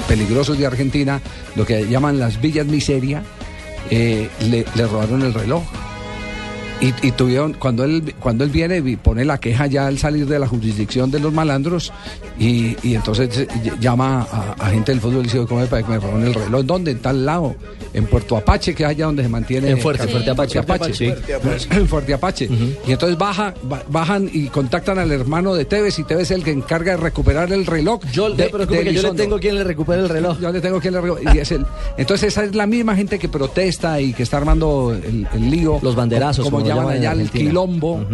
peligrosos 0.08 0.58
de 0.58 0.66
Argentina, 0.66 1.22
lo 1.56 1.66
que 1.66 1.88
llaman 1.88 2.20
las 2.20 2.42
villas 2.42 2.66
miseria, 2.66 3.24
eh, 3.90 4.30
le, 4.42 4.66
le 4.76 4.88
robaron 4.88 5.22
el 5.22 5.34
reloj. 5.34 5.64
Y, 6.82 6.94
y 7.08 7.12
tuvieron, 7.12 7.54
cuando 7.54 7.84
él, 7.84 8.16
cuando 8.20 8.44
él 8.44 8.50
viene 8.50 8.78
y 8.84 8.96
pone 8.96 9.24
la 9.24 9.38
queja 9.38 9.68
ya 9.68 9.86
al 9.86 10.00
salir 10.00 10.26
de 10.26 10.40
la 10.40 10.48
jurisdicción 10.48 11.12
de 11.12 11.20
los 11.20 11.32
malandros, 11.32 11.94
y, 12.40 12.76
y 12.82 12.96
entonces 12.96 13.38
eh, 13.38 13.48
ll- 13.64 13.80
llama 13.80 14.28
a, 14.32 14.56
a 14.58 14.70
gente 14.72 14.92
del 14.92 15.00
fútbol 15.00 15.20
y 15.20 15.24
dice, 15.24 15.46
¿cómo 15.48 15.64
que 15.70 15.76
me 15.88 16.00
robaron 16.00 16.26
el 16.26 16.34
reloj? 16.34 16.64
¿Dónde? 16.66 16.92
En 16.92 17.00
tal 17.00 17.24
lado, 17.24 17.56
en 17.94 18.06
Puerto 18.08 18.36
Apache, 18.36 18.74
que 18.74 18.82
es 18.84 18.90
allá 18.90 19.06
donde 19.06 19.22
se 19.22 19.30
mantiene. 19.30 19.70
En 19.70 19.78
Fuerte, 19.78 20.08
Fuerte 20.08 20.32
Apache. 20.32 20.58
Apache. 20.60 20.94
Sí. 20.96 21.14
En 21.70 21.88
Fuerte 21.88 22.14
Apache. 22.16 22.50
Y 22.88 22.92
entonces 22.94 23.16
baja, 23.18 23.54
ba- 23.64 23.84
bajan 23.88 24.28
y 24.34 24.48
contactan 24.48 24.98
al 24.98 25.12
hermano 25.12 25.54
de 25.54 25.66
Tevez, 25.66 26.00
y 26.00 26.04
Tevez 26.04 26.32
es 26.32 26.38
el 26.38 26.44
que 26.44 26.52
encarga 26.52 26.92
de 26.94 26.98
recuperar 26.98 27.52
el 27.54 27.68
reloj. 27.68 28.02
Yo, 28.12 28.30
de- 28.32 28.46
que 28.68 28.94
yo 28.94 29.02
le 29.04 29.08
tengo 29.24 29.40
quien 29.40 29.54
le 29.56 29.64
recupere 29.64 30.02
el 30.02 30.10
reloj. 30.10 30.40
Yo 30.40 30.52
le 30.52 30.62
tengo 30.62 30.80
que 30.80 30.90
le 30.90 31.00
y 31.36 31.38
es 31.38 31.52
el- 31.52 31.66
entonces 31.98 32.30
esa 32.30 32.44
es 32.44 32.56
la 32.56 32.66
misma 32.66 32.96
gente 32.96 33.20
que 33.20 33.30
protesta 33.30 34.02
y 34.02 34.14
que 34.14 34.24
está 34.24 34.38
armando 34.38 34.94
el, 34.96 35.28
el 35.32 35.52
lío. 35.52 35.80
Los 35.84 35.96
banderazos, 35.96 36.44
como, 36.46 36.58
como 36.58 36.71
llaman 36.76 36.94
allá 36.98 37.12
el 37.14 37.30
quilombo. 37.30 38.06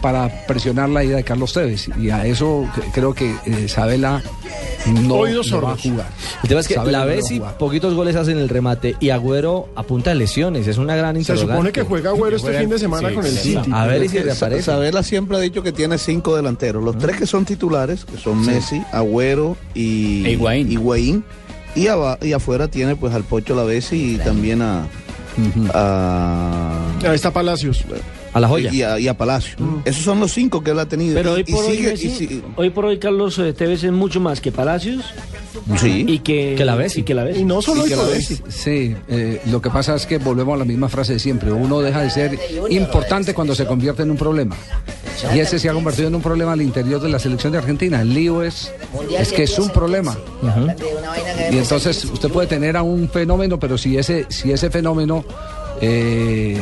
Para 0.00 0.46
presionar 0.46 0.88
la 0.88 1.04
ida 1.04 1.16
de 1.16 1.24
Carlos 1.24 1.52
Tevez. 1.52 1.90
Y 2.00 2.08
a 2.08 2.24
eso 2.24 2.66
creo 2.94 3.12
que 3.12 3.34
eh, 3.44 3.68
Sabela 3.68 4.22
no, 4.86 5.16
Oídos 5.16 5.50
no 5.50 5.60
va 5.60 5.72
a 5.72 5.76
jugar. 5.76 6.06
El 6.42 6.48
tema 6.48 6.60
es 6.62 6.68
que 6.68 6.74
Sabela 6.74 7.04
la 7.04 7.14
no 7.16 7.20
a 7.20 7.28
jugar. 7.28 7.58
poquitos 7.58 7.92
goles 7.92 8.16
hacen 8.16 8.38
el 8.38 8.48
remate 8.48 8.96
y 8.98 9.10
Agüero 9.10 9.68
apunta 9.76 10.14
lesiones. 10.14 10.66
Es 10.68 10.78
una 10.78 10.96
gran 10.96 11.16
Se 11.16 11.20
interrogante. 11.20 11.52
supone 11.52 11.72
que 11.72 11.82
juega 11.82 12.10
Agüero 12.10 12.36
este 12.36 12.58
fin 12.58 12.70
de 12.70 12.78
semana 12.78 13.12
con 13.12 13.26
el 13.26 13.32
City. 13.36 13.70
A 13.72 13.86
ver 13.86 14.08
si 14.08 14.18
reaparece. 14.20 14.62
Sabela 14.62 15.02
siempre 15.02 15.36
ha 15.36 15.40
dicho 15.40 15.62
que 15.62 15.72
tiene 15.72 15.98
cinco 15.98 16.34
delanteros. 16.34 16.82
Los 16.82 16.96
tres 16.96 17.16
que 17.18 17.26
son 17.26 17.44
titulares, 17.44 18.06
que 18.06 18.16
son 18.16 18.40
Messi, 18.46 18.82
Agüero 18.92 19.58
y 19.74 20.24
E 20.24 20.30
Higuaín. 20.30 20.72
Higuaín. 20.72 21.24
Y, 21.74 21.88
y 22.26 22.32
afuera 22.32 22.68
tiene 22.68 22.96
pues 22.96 23.12
al 23.12 23.24
Pocho 23.24 23.54
Lavesi 23.54 24.14
y 24.14 24.16
también 24.18 24.62
a, 24.62 24.88
a 25.74 26.86
Ahí 27.04 27.14
está 27.14 27.30
Palacios. 27.32 27.84
A 28.32 28.38
la 28.38 28.46
joya. 28.46 28.72
y 28.72 28.82
a, 28.82 28.98
y 29.00 29.08
a 29.08 29.16
Palacio. 29.16 29.56
Esos 29.84 30.04
son 30.04 30.20
los 30.20 30.32
cinco 30.32 30.62
que 30.62 30.70
él 30.70 30.78
ha 30.78 30.86
tenido. 30.86 31.14
Pero 31.16 31.32
hoy 31.32 31.44
y 31.46 31.52
por 31.52 31.64
hoy, 31.64 31.76
sigue- 31.76 31.92
Messi- 31.94 32.04
y 32.04 32.10
si- 32.28 32.42
hoy 32.54 32.70
por 32.70 32.84
hoy 32.84 32.98
Carlos 32.98 33.36
eh, 33.40 33.52
Tevez 33.52 33.82
es 33.82 33.90
mucho 33.90 34.20
más 34.20 34.40
que 34.40 34.52
Palacios 34.52 35.04
Sí. 35.80 36.04
y 36.06 36.20
que, 36.20 36.54
Que 36.56 36.64
la 36.64 36.76
Bessi. 36.76 37.00
y 37.00 37.02
que 37.02 37.12
la 37.14 37.24
Bessi. 37.24 37.40
Y 37.40 37.44
no 37.44 37.60
solo 37.60 37.84
Y 37.84 37.88
que 37.90 37.96
la 37.96 38.04
Bessi. 38.04 38.38
Sí, 38.48 38.94
eh, 39.08 39.40
lo 39.46 39.60
que 39.60 39.68
pasa 39.70 39.96
es 39.96 40.06
que 40.06 40.18
volvemos 40.18 40.54
a 40.54 40.58
la 40.58 40.64
misma 40.64 40.88
frase 40.88 41.14
de 41.14 41.18
siempre. 41.18 41.50
Uno 41.50 41.80
deja 41.80 42.02
de 42.02 42.10
ser 42.10 42.38
importante 42.70 43.34
cuando 43.34 43.54
se 43.56 43.66
convierte 43.66 44.02
en 44.04 44.12
un 44.12 44.16
problema. 44.16 44.56
Y 45.34 45.38
ese 45.38 45.58
se 45.58 45.68
ha 45.68 45.72
convertido 45.72 46.08
en 46.08 46.14
un 46.14 46.22
problema 46.22 46.52
al 46.52 46.62
interior 46.62 47.00
de 47.00 47.08
la 47.08 47.18
selección 47.18 47.52
de 47.52 47.58
Argentina. 47.58 48.00
El 48.00 48.14
lío 48.14 48.42
es, 48.42 48.72
es 49.18 49.32
que 49.32 49.44
es 49.44 49.58
un 49.58 49.70
problema. 49.70 50.16
Y 51.50 51.58
entonces 51.58 52.04
usted 52.04 52.28
puede 52.30 52.48
tener 52.48 52.76
a 52.76 52.82
un 52.82 53.08
fenómeno, 53.08 53.58
pero 53.58 53.76
si 53.76 53.96
ese, 53.98 54.26
si 54.28 54.52
ese 54.52 54.70
fenómeno 54.70 55.24
eh, 55.80 56.60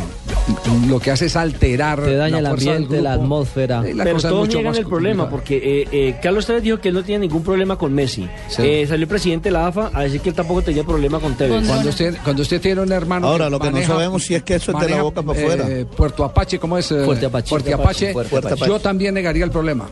lo 0.88 1.00
que 1.00 1.10
hace 1.10 1.26
es 1.26 1.36
alterar. 1.36 2.02
Te 2.02 2.16
daña 2.16 2.40
la 2.40 2.50
el 2.50 2.54
ambiente, 2.54 3.02
la 3.02 3.12
atmósfera. 3.14 3.82
La 3.82 4.04
Pero 4.04 4.16
es 4.16 4.22
todos 4.22 4.38
mucho 4.46 4.58
niegan 4.58 4.72
más 4.72 4.78
el 4.78 4.86
problema 4.86 5.28
porque 5.28 5.56
eh, 5.56 5.88
eh, 5.90 6.16
Carlos 6.22 6.46
Tevez 6.46 6.62
dijo 6.62 6.78
que 6.80 6.88
él 6.88 6.94
no 6.94 7.02
tiene 7.02 7.26
ningún 7.26 7.42
problema 7.42 7.76
con 7.76 7.92
Messi. 7.92 8.28
Eh, 8.58 8.86
salió 8.88 9.02
el 9.04 9.08
presidente 9.08 9.48
de 9.48 9.52
la 9.52 9.66
AFA 9.66 9.90
a 9.92 10.02
decir 10.02 10.20
que 10.20 10.30
él 10.30 10.34
tampoco 10.34 10.62
tenía 10.62 10.84
problema 10.84 11.18
con 11.20 11.34
Tevez. 11.34 11.66
Cuando 11.66 11.88
usted, 11.90 12.16
cuando 12.24 12.42
usted 12.42 12.60
tiene 12.60 12.80
un 12.80 12.92
hermano. 12.92 13.26
Ahora, 13.28 13.50
lo 13.50 13.58
que 13.58 13.70
no 13.70 13.82
sabemos 13.82 14.24
si 14.24 14.34
es 14.34 14.42
que 14.42 14.54
eso 14.54 14.72
es 14.72 14.78
de 14.78 14.88
la 14.88 14.96
maneja, 14.96 15.02
boca 15.02 15.22
para 15.22 15.38
eh, 15.38 15.44
afuera. 15.44 15.86
Puerto 15.96 16.24
Apache, 16.24 16.58
¿cómo 16.58 16.78
es? 16.78 16.90
eh, 16.92 17.04
Fuerte 17.04 17.26
Apache. 17.26 17.48
Fuerte 17.48 17.74
Apache. 17.74 18.10
Apache. 18.10 18.28
Fuerte 18.28 18.48
Apache. 18.48 18.66
Yo 18.66 18.80
también 18.80 19.14
negaría 19.14 19.44
el 19.44 19.50
problema. 19.50 19.88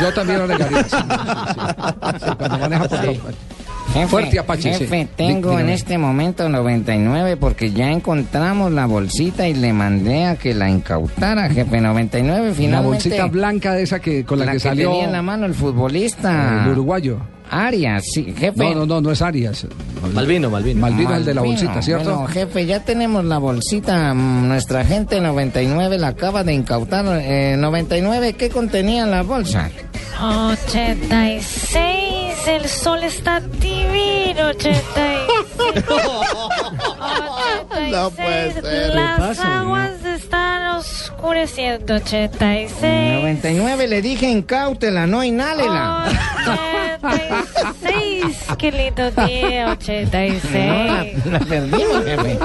Yo 0.00 0.12
también 0.12 0.38
lo 0.40 0.46
negaría. 0.46 0.84
sí, 0.84 0.90
sí, 0.90 0.96
sí. 0.98 2.24
Sí, 2.24 2.30
cuando 2.36 2.58
maneja 2.58 2.88
Puerto 2.88 3.10
Apache. 3.10 3.67
Jefe, 3.94 4.06
Fuerte 4.08 4.38
Apache, 4.38 4.74
sí. 4.74 4.80
jefe, 4.80 5.08
tengo 5.16 5.58
en 5.58 5.70
este 5.70 5.96
momento 5.98 6.48
99 6.48 7.36
porque 7.36 7.72
ya 7.72 7.90
encontramos 7.90 8.70
la 8.70 8.86
bolsita 8.86 9.48
y 9.48 9.54
le 9.54 9.72
mandé 9.72 10.26
a 10.26 10.36
que 10.36 10.54
la 10.54 10.68
incautara, 10.70 11.48
jefe. 11.48 11.80
99 11.80 12.48
La 12.48 12.54
finalmente. 12.54 12.86
bolsita 12.94 13.26
blanca 13.26 13.72
de 13.72 13.82
esa 13.82 13.98
que 14.00 14.24
con 14.24 14.38
la, 14.40 14.44
la 14.46 14.52
que, 14.52 14.56
que 14.56 14.60
salió 14.60 14.90
tenía 14.90 15.04
en 15.06 15.12
la 15.12 15.22
mano 15.22 15.46
el 15.46 15.54
futbolista. 15.54 16.64
el 16.66 16.72
uruguayo. 16.72 17.18
Arias, 17.50 18.02
sí, 18.12 18.34
jefe. 18.36 18.58
No, 18.58 18.74
no, 18.74 18.86
no, 18.86 19.00
no 19.00 19.10
es 19.12 19.22
Arias. 19.22 19.66
Malvino, 20.14 20.50
Malvino. 20.50 20.80
Malvino 20.80 21.10
es 21.12 21.16
el 21.18 21.24
de 21.24 21.34
la 21.34 21.42
bolsita, 21.42 21.80
¿cierto? 21.82 22.10
Bueno, 22.14 22.26
jefe, 22.28 22.66
ya 22.66 22.80
tenemos 22.84 23.24
la 23.24 23.38
bolsita. 23.38 24.14
mm, 24.14 24.48
Nuestra 24.48 24.84
gente 24.84 25.20
99 25.20 25.98
la 25.98 26.08
acaba 26.08 26.44
de 26.44 26.52
incautar. 26.54 27.04
Eh, 27.22 27.56
99, 27.58 28.34
¿qué 28.34 28.48
contenía 28.50 29.02
en 29.04 29.10
la 29.10 29.22
bolsa? 29.22 29.70
86, 30.20 32.48
el 32.48 32.68
sol 32.68 33.02
está 33.04 33.40
divino, 33.40 34.48
86. 34.48 34.84
No 37.90 38.10
puede 38.10 38.52
ser. 38.60 38.94
Las 38.94 39.38
aguas 39.40 39.90
están 41.18 41.24
oscureciendo, 41.24 41.94
86. 41.94 42.72
99 43.20 43.88
le 43.88 44.02
dije 44.02 44.28
incáutela, 44.30 45.06
no 45.06 45.22
inálela. 45.24 46.04
86, 47.00 48.36
qué 48.58 48.72
lindo 48.72 49.10
día, 49.26 49.70
86. 49.72 50.44
No, 51.24 51.30
la, 51.30 51.38
la 51.38 51.40
perdimos, 51.40 52.04
jefe. 52.04 52.38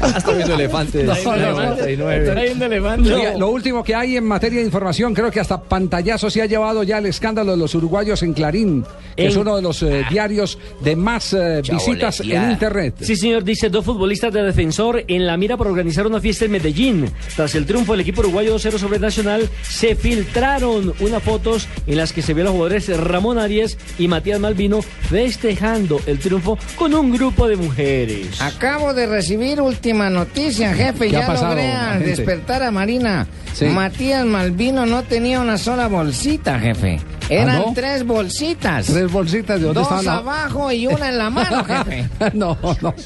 Hasta 0.00 0.32
viendo 0.32 0.54
elefantes. 0.54 1.04
No, 1.06 1.14
no. 1.36 1.76
99. 1.76 2.80
Oiga, 3.14 3.36
lo 3.36 3.50
último 3.50 3.84
que 3.84 3.94
hay 3.94 4.16
en 4.16 4.24
materia 4.24 4.58
de 4.60 4.64
información, 4.64 5.14
creo 5.14 5.30
que 5.30 5.40
hasta 5.40 5.60
pantallazo 5.62 6.30
se 6.30 6.42
ha 6.42 6.46
llevado 6.46 6.82
ya 6.82 6.98
el 6.98 7.06
escándalo 7.06 7.52
de 7.52 7.58
los 7.58 7.74
uruguayos 7.74 8.22
en 8.22 8.32
Clarín, 8.32 8.84
que 9.16 9.26
es 9.26 9.34
En- 9.34 9.40
uno 9.42 9.56
de 9.56 9.62
los 9.62 9.82
eh, 9.82 10.04
diarios 10.10 10.58
de 10.80 10.96
más 10.96 11.32
eh, 11.32 11.62
visitas 11.70 12.20
en 12.20 12.50
Internet. 12.50 12.94
Sí, 13.00 13.16
señor, 13.16 13.44
dice 13.44 13.68
dos 13.68 13.84
futbolistas 13.84 14.32
de 14.32 14.42
defensor 14.42 15.04
en 15.06 15.26
la 15.26 15.36
mira 15.36 15.56
para 15.56 15.70
organizar 15.70 16.06
una 16.06 16.20
fiesta 16.20 16.44
en 16.46 16.50
Medellín. 16.52 17.10
Tras 17.36 17.54
el 17.54 17.66
triunfo 17.66 17.92
del 17.92 18.00
equipo 18.00 18.19
uruguayo 18.20 18.56
2-0 18.56 18.78
sobre 18.78 18.96
el 18.96 19.02
Nacional, 19.02 19.48
se 19.62 19.94
filtraron 19.96 20.94
unas 21.00 21.22
fotos 21.22 21.68
en 21.86 21.96
las 21.96 22.12
que 22.12 22.22
se 22.22 22.34
ven 22.34 22.44
los 22.44 22.52
jugadores 22.52 22.88
Ramón 22.96 23.38
Arias 23.38 23.76
y 23.98 24.08
Matías 24.08 24.40
Malvino 24.40 24.80
festejando 24.82 26.00
el 26.06 26.18
triunfo 26.18 26.58
con 26.76 26.94
un 26.94 27.12
grupo 27.12 27.48
de 27.48 27.56
mujeres. 27.56 28.40
Acabo 28.40 28.94
de 28.94 29.06
recibir 29.06 29.60
última 29.60 30.08
noticia, 30.10 30.72
jefe. 30.74 31.08
¿Qué 31.10 31.16
ha 31.16 31.20
Ya 31.20 31.26
pasado, 31.26 31.48
logré 31.54 31.72
agente? 31.72 32.06
despertar 32.08 32.62
a 32.62 32.70
Marina. 32.70 33.26
Sí. 33.52 33.64
Matías 33.66 34.24
Malvino 34.24 34.86
no 34.86 35.02
tenía 35.02 35.40
una 35.40 35.58
sola 35.58 35.88
bolsita, 35.88 36.58
jefe. 36.60 37.00
Eran 37.28 37.48
¿Ah, 37.50 37.58
no? 37.66 37.72
tres 37.74 38.04
bolsitas. 38.04 38.86
Tres 38.86 39.10
bolsitas, 39.10 39.60
¿de 39.60 39.66
dónde 39.66 39.80
Dos 39.82 40.04
la- 40.04 40.14
abajo 40.16 40.72
y 40.72 40.86
una 40.88 41.10
en 41.10 41.18
la 41.18 41.30
mano, 41.30 41.64
jefe. 41.64 42.08
no, 42.34 42.58
no. 42.82 42.94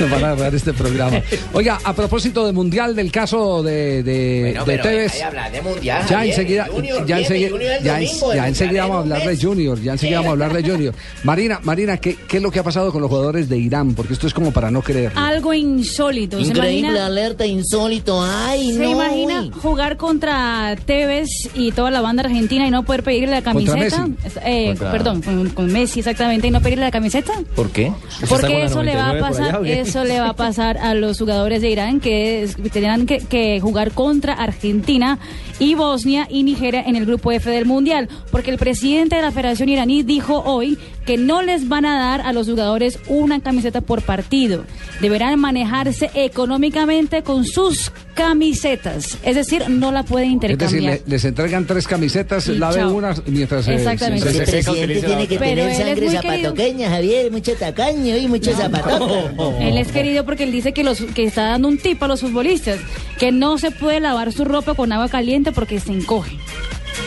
Nos 0.00 0.10
van 0.10 0.24
a 0.24 0.30
agarrar 0.32 0.54
este 0.54 0.72
programa. 0.72 1.18
Oiga, 1.52 1.78
a 1.84 1.92
propósito 1.92 2.44
del 2.46 2.54
mundial, 2.54 2.96
del 2.96 3.12
caso 3.12 3.53
de, 3.62 4.02
de, 4.02 4.58
de 4.66 4.78
Tevez. 4.78 5.12
de 5.52 5.62
mundial. 5.62 6.02
Ya 6.08 6.24
enseguida, 6.24 6.66
ya 7.06 7.18
enseguida, 7.18 7.50
ya, 7.82 8.00
en- 8.00 8.08
ya 8.34 8.48
enseguida 8.48 8.82
vamos 8.82 8.96
a 8.96 9.00
hablar 9.00 9.26
de 9.28 9.36
Junior, 9.36 9.80
ya 9.80 9.92
enseguida 9.92 10.18
vamos 10.18 10.28
a 10.30 10.32
hablar 10.32 10.52
de 10.62 10.62
Junior. 10.70 10.94
Marina, 11.22 11.60
Marina, 11.62 11.96
¿qué, 11.98 12.16
¿qué 12.28 12.38
es 12.38 12.42
lo 12.42 12.50
que 12.50 12.58
ha 12.58 12.62
pasado 12.62 12.92
con 12.92 13.00
los 13.02 13.10
jugadores 13.10 13.48
de 13.48 13.58
Irán? 13.58 13.94
Porque 13.94 14.12
esto 14.14 14.26
es 14.26 14.34
como 14.34 14.52
para 14.52 14.70
no 14.70 14.82
creer. 14.82 15.12
Algo 15.14 15.52
insólito. 15.54 16.38
¿Se 16.38 16.48
Increíble, 16.48 16.78
imagina, 16.80 17.06
alerta, 17.06 17.46
insólito. 17.46 18.20
Ay, 18.22 18.72
se 18.72 18.78
no. 18.80 18.90
imagina 18.90 19.42
uy. 19.42 19.50
jugar 19.60 19.96
contra 19.96 20.76
Tevez 20.86 21.28
y 21.54 21.72
toda 21.72 21.90
la 21.90 22.00
banda 22.00 22.22
argentina 22.24 22.66
y 22.66 22.70
no 22.70 22.84
poder 22.84 23.02
pedirle 23.02 23.30
la 23.30 23.42
Contra 23.42 23.74
camiseta? 23.74 24.06
Messi. 24.06 24.38
Eh, 24.44 24.66
Contra- 24.68 24.90
Perdón, 24.92 25.22
con, 25.22 25.48
con 25.50 25.72
Messi 25.72 26.00
exactamente 26.00 26.48
y 26.48 26.50
no 26.50 26.60
pedirle 26.60 26.84
la 26.84 26.90
camiseta. 26.90 27.32
¿Por 27.54 27.70
qué? 27.70 27.92
Porque 28.28 28.64
eso 28.64 28.82
le 28.82 28.94
va 28.96 29.10
a 29.10 29.18
pasar, 29.18 29.66
eso 29.66 30.04
le 30.04 30.20
va 30.20 30.30
a 30.30 30.36
pasar 30.36 30.78
a 30.78 30.94
los 30.94 31.18
jugadores 31.18 31.60
de 31.62 31.70
Irán 31.70 32.00
que 32.00 32.42
es- 32.42 32.56
tendrán 32.72 33.06
que, 33.06 33.18
que 33.18 33.43
jugar 33.60 33.92
contra 33.92 34.34
Argentina 34.34 35.18
y 35.58 35.74
Bosnia 35.74 36.26
y 36.28 36.42
Nigeria 36.42 36.82
en 36.86 36.96
el 36.96 37.06
grupo 37.06 37.32
F 37.32 37.50
del 37.50 37.66
Mundial, 37.66 38.08
porque 38.30 38.50
el 38.50 38.58
presidente 38.58 39.16
de 39.16 39.22
la 39.22 39.30
Federación 39.30 39.68
iraní 39.68 40.02
dijo 40.02 40.42
hoy 40.44 40.78
que 41.06 41.16
no 41.16 41.42
les 41.42 41.68
van 41.68 41.84
a 41.86 41.98
dar 41.98 42.20
a 42.22 42.32
los 42.32 42.48
jugadores 42.48 42.98
una 43.08 43.40
camiseta 43.40 43.80
por 43.80 44.02
partido, 44.02 44.64
deberán 45.00 45.38
manejarse 45.38 46.10
económicamente 46.14 47.22
con 47.22 47.44
sus 47.44 47.92
camisetas, 48.14 49.18
es 49.22 49.36
decir, 49.36 49.68
no 49.68 49.92
la 49.92 50.02
pueden 50.02 50.32
Es 50.34 50.40
decir, 50.40 50.50
intercambiar. 50.78 51.00
le- 51.06 51.10
les 51.10 51.24
entregan 51.24 51.66
tres 51.66 51.86
camisetas, 51.86 52.48
Y 52.48 52.56
lave 52.56 52.76
chao. 52.76 52.94
una 52.94 53.14
mientras 53.26 53.64
se- 53.64 53.74
Exactamente. 53.74 54.30
se- 54.32 54.38
El 54.40 54.46
se- 54.46 54.52
presidente 54.52 55.02
tiene 55.06 55.26
que 55.26 55.38
Pero 55.38 55.62
tener 55.62 55.76
sangre 55.76 55.94
muy 56.06 56.16
querido. 56.18 56.22
zapatoqueña, 56.22 56.90
Javier, 56.90 57.30
mucho 57.30 57.52
tacaño 57.54 58.16
y 58.16 58.26
mucho 58.28 58.52
zapatoca. 58.52 59.58
Él 59.60 59.78
es 59.78 59.88
querido 59.92 60.24
porque 60.24 60.44
él 60.44 60.52
dice 60.52 60.72
que 60.72 60.84
los 60.84 61.00
que 61.00 61.24
está 61.24 61.42
dando 61.48 61.68
un 61.68 61.78
tip 61.78 62.02
a 62.02 62.08
los 62.08 62.20
futbolistas, 62.20 62.78
que 63.18 63.32
no 63.32 63.58
se 63.58 63.70
puede 63.70 64.00
lavar 64.00 64.32
su 64.32 64.44
ropa 64.44 64.74
con 64.74 64.92
agua 64.92 65.08
caliente 65.08 65.52
porque 65.52 65.80
se 65.80 65.92
encoge. 65.92 66.36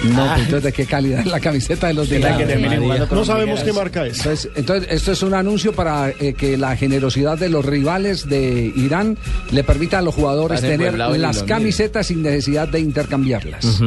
No, 0.04 0.26
pues, 0.28 0.40
entonces, 0.40 0.64
¿de 0.64 0.72
qué 0.72 0.86
calidad 0.86 1.20
es 1.22 1.26
la 1.28 1.40
camiseta 1.40 1.88
de 1.88 1.94
los 1.94 2.10
de 2.10 2.20
Irán? 2.20 3.08
No 3.12 3.26
sabemos 3.26 3.62
qué 3.62 3.74
marca 3.74 4.06
es. 4.06 4.18
Entonces, 4.20 4.50
entonces, 4.56 4.88
esto 4.92 5.12
es 5.12 5.24
un 5.24 5.34
anuncio 5.34 5.74
para 5.74 6.10
eh, 6.10 6.34
que 6.38 6.58
la 6.58 6.76
generosidad 6.76 7.38
de 7.38 7.50
los 7.50 7.66
rivales 7.66 8.28
de 8.28 8.72
Irán 8.76 9.18
le 9.52 9.64
permita 9.64 10.00
a 10.00 10.02
los 10.02 10.14
jugadores 10.16 10.62
tener 10.62 10.98
las 10.98 11.44
camisetas 11.44 12.08
sin 12.08 12.22
necesidad 12.22 12.68
de 12.68 12.80
intercambiarlas. 12.80 13.82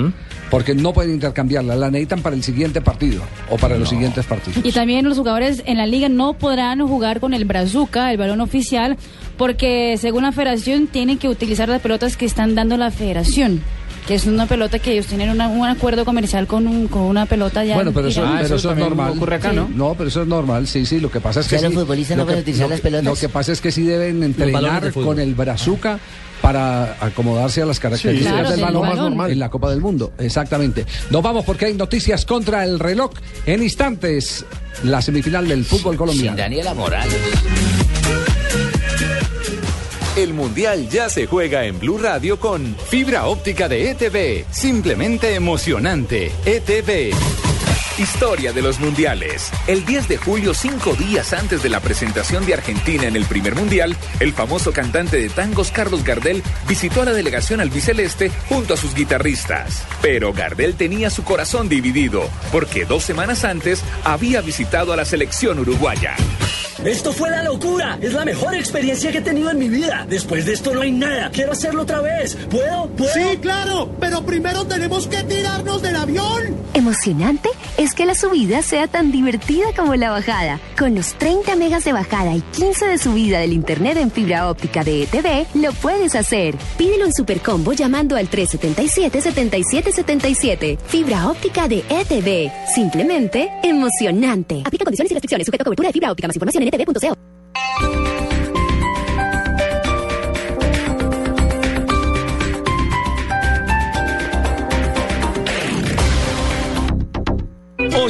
Porque 0.50 0.74
no 0.74 0.92
pueden 0.92 1.12
intercambiarlas, 1.12 1.78
las 1.78 1.92
necesitan 1.92 2.22
para 2.22 2.34
el 2.34 2.42
siguiente 2.42 2.80
partido 2.80 3.22
o 3.50 3.56
para 3.56 3.78
los 3.78 3.88
siguientes 3.88 4.26
partidos. 4.26 4.64
Y 4.64 4.72
también 4.72 5.08
los 5.08 5.16
jugadores 5.16 5.62
en 5.64 5.76
la 5.76 5.86
liga 5.86 6.08
no 6.08 6.34
podrán 6.34 6.84
jugar 6.86 7.20
con 7.20 7.34
el 7.34 7.44
brazuca, 7.44 8.10
el 8.10 8.16
balón 8.16 8.40
oficial, 8.40 8.96
porque 9.36 9.96
según 9.96 10.24
la 10.24 10.32
federación 10.32 10.88
tienen 10.88 11.18
que 11.18 11.28
utilizar 11.28 11.68
las 11.68 11.80
pelotas 11.80 12.16
que 12.16 12.26
están 12.26 12.56
dando 12.56 12.76
la 12.76 12.90
federación. 12.90 13.62
Que 14.10 14.16
es 14.16 14.26
una 14.26 14.46
pelota 14.46 14.80
que 14.80 14.90
ellos 14.90 15.06
tienen 15.06 15.30
una- 15.30 15.46
un 15.46 15.64
acuerdo 15.68 16.04
comercial 16.04 16.48
con, 16.48 16.66
un- 16.66 16.88
con 16.88 17.02
una 17.02 17.26
pelota 17.26 17.64
ya. 17.64 17.76
Bueno, 17.76 17.92
pero 17.92 18.08
eso, 18.08 18.22
Irán. 18.22 18.38
pero 18.42 18.56
eso 18.56 18.72
es 18.72 18.76
normal. 18.76 19.12
ocurre 19.12 19.36
acá, 19.36 19.52
¿no? 19.52 19.68
No, 19.72 19.94
pero 19.94 20.08
eso 20.08 20.22
es 20.22 20.26
normal, 20.26 20.66
sí, 20.66 20.84
sí. 20.84 20.98
Lo 20.98 21.12
que 21.12 21.20
pasa 21.20 21.38
es 21.38 21.46
que 21.46 21.54
O 21.54 21.58
sea, 21.60 21.68
sí, 21.68 21.74
los 21.76 21.84
futbolistas 21.84 22.16
lo 22.16 22.22
no 22.22 22.26
pueden 22.26 22.38
que- 22.38 22.50
utilizar 22.50 22.66
lo 22.66 22.70
las 22.70 22.80
que- 22.80 22.82
pelotas. 22.88 23.04
Lo 23.04 23.14
que 23.14 23.28
pasa 23.28 23.52
es 23.52 23.60
que 23.60 23.70
sí 23.70 23.84
deben 23.84 24.24
entrenar 24.24 24.92
con 24.92 25.20
el 25.20 25.36
brazuca 25.36 26.00
para 26.42 26.96
acomodarse 27.00 27.62
a 27.62 27.66
las 27.66 27.78
características 27.78 28.32
Sí, 28.32 28.40
claro, 28.40 28.50
del 28.50 28.60
balón 28.82 28.96
normal 28.96 29.30
en 29.30 29.38
la 29.38 29.48
Copa 29.48 29.70
del 29.70 29.80
Mundo. 29.80 30.12
Exactamente. 30.18 30.86
Nos 31.10 31.22
vamos 31.22 31.44
porque 31.44 31.66
hay 31.66 31.74
noticias 31.74 32.26
contra 32.26 32.64
el 32.64 32.80
reloj 32.80 33.12
en 33.46 33.62
instantes. 33.62 34.44
La 34.82 35.00
semifinal 35.02 35.46
del 35.46 35.64
fútbol 35.64 35.96
colombiano. 35.96 36.36
Daniela 36.36 36.74
Morales. 36.74 37.14
El 40.16 40.34
Mundial 40.34 40.88
ya 40.88 41.08
se 41.08 41.28
juega 41.28 41.66
en 41.66 41.78
Blue 41.78 41.96
Radio 41.96 42.40
con 42.40 42.76
fibra 42.88 43.26
óptica 43.26 43.68
de 43.68 43.90
ETV. 43.90 44.44
Simplemente 44.50 45.36
emocionante. 45.36 46.32
ETV. 46.44 47.14
Historia 47.96 48.52
de 48.52 48.60
los 48.60 48.80
mundiales. 48.80 49.52
El 49.68 49.84
10 49.84 50.08
de 50.08 50.16
julio, 50.16 50.52
cinco 50.52 50.94
días 50.94 51.32
antes 51.32 51.62
de 51.62 51.68
la 51.68 51.78
presentación 51.78 52.44
de 52.44 52.54
Argentina 52.54 53.04
en 53.04 53.14
el 53.14 53.24
primer 53.24 53.54
mundial, 53.54 53.96
el 54.18 54.32
famoso 54.32 54.72
cantante 54.72 55.16
de 55.16 55.28
tangos 55.28 55.70
Carlos 55.70 56.02
Gardel 56.02 56.42
visitó 56.66 57.02
a 57.02 57.04
la 57.04 57.12
delegación 57.12 57.60
albiceleste 57.60 58.32
junto 58.48 58.74
a 58.74 58.76
sus 58.76 58.94
guitarristas. 58.94 59.84
Pero 60.02 60.32
Gardel 60.32 60.74
tenía 60.74 61.10
su 61.10 61.22
corazón 61.22 61.68
dividido, 61.68 62.28
porque 62.50 62.84
dos 62.84 63.04
semanas 63.04 63.44
antes 63.44 63.84
había 64.02 64.40
visitado 64.40 64.92
a 64.92 64.96
la 64.96 65.04
selección 65.04 65.60
uruguaya. 65.60 66.16
Esto 66.84 67.12
fue 67.12 67.28
la 67.28 67.42
locura. 67.42 67.98
Es 68.00 68.14
la 68.14 68.24
mejor 68.24 68.54
experiencia 68.54 69.12
que 69.12 69.18
he 69.18 69.22
tenido 69.22 69.50
en 69.50 69.58
mi 69.58 69.68
vida. 69.68 70.06
Después 70.08 70.46
de 70.46 70.54
esto 70.54 70.72
no 70.72 70.80
hay 70.80 70.92
nada. 70.92 71.28
Quiero 71.30 71.52
hacerlo 71.52 71.82
otra 71.82 72.00
vez. 72.00 72.38
¿Puedo? 72.48 72.88
¿Puedo? 72.96 73.12
Sí, 73.12 73.36
claro, 73.42 73.94
pero 74.00 74.24
primero 74.24 74.66
tenemos 74.66 75.06
que 75.06 75.22
tirarnos 75.24 75.82
del 75.82 75.96
avión. 75.96 76.56
Emocionante 76.72 77.50
es 77.76 77.92
que 77.94 78.06
la 78.06 78.14
subida 78.14 78.62
sea 78.62 78.88
tan 78.88 79.12
divertida 79.12 79.66
como 79.76 79.94
la 79.94 80.10
bajada. 80.10 80.58
Con 80.78 80.94
los 80.94 81.12
30 81.14 81.54
megas 81.56 81.84
de 81.84 81.92
bajada 81.92 82.34
y 82.34 82.40
15 82.40 82.86
de 82.86 82.96
subida 82.96 83.40
del 83.40 83.52
internet 83.52 83.98
en 83.98 84.10
fibra 84.10 84.48
óptica 84.48 84.82
de 84.82 85.02
ETV, 85.02 85.48
lo 85.60 85.74
puedes 85.74 86.14
hacer. 86.14 86.56
Pídelo 86.78 87.04
en 87.04 87.12
Supercombo 87.12 87.74
llamando 87.74 88.16
al 88.16 88.30
377-7777. 88.30 90.78
Fibra 90.78 91.28
óptica 91.28 91.68
de 91.68 91.84
ETV. 91.90 92.50
Simplemente 92.74 93.50
emocionante. 93.62 94.62
Aplica 94.64 94.84
condiciones 94.84 95.10
y 95.10 95.14
restricciones. 95.14 95.44
Sujeto 95.46 95.62
a 95.62 95.66
cobertura 95.66 95.88
de 95.88 95.92
fibra 95.92 96.12
óptica. 96.12 96.28
Más 96.28 96.36
información 96.36 96.62
en 96.62 96.69
etv.co. 96.72 98.09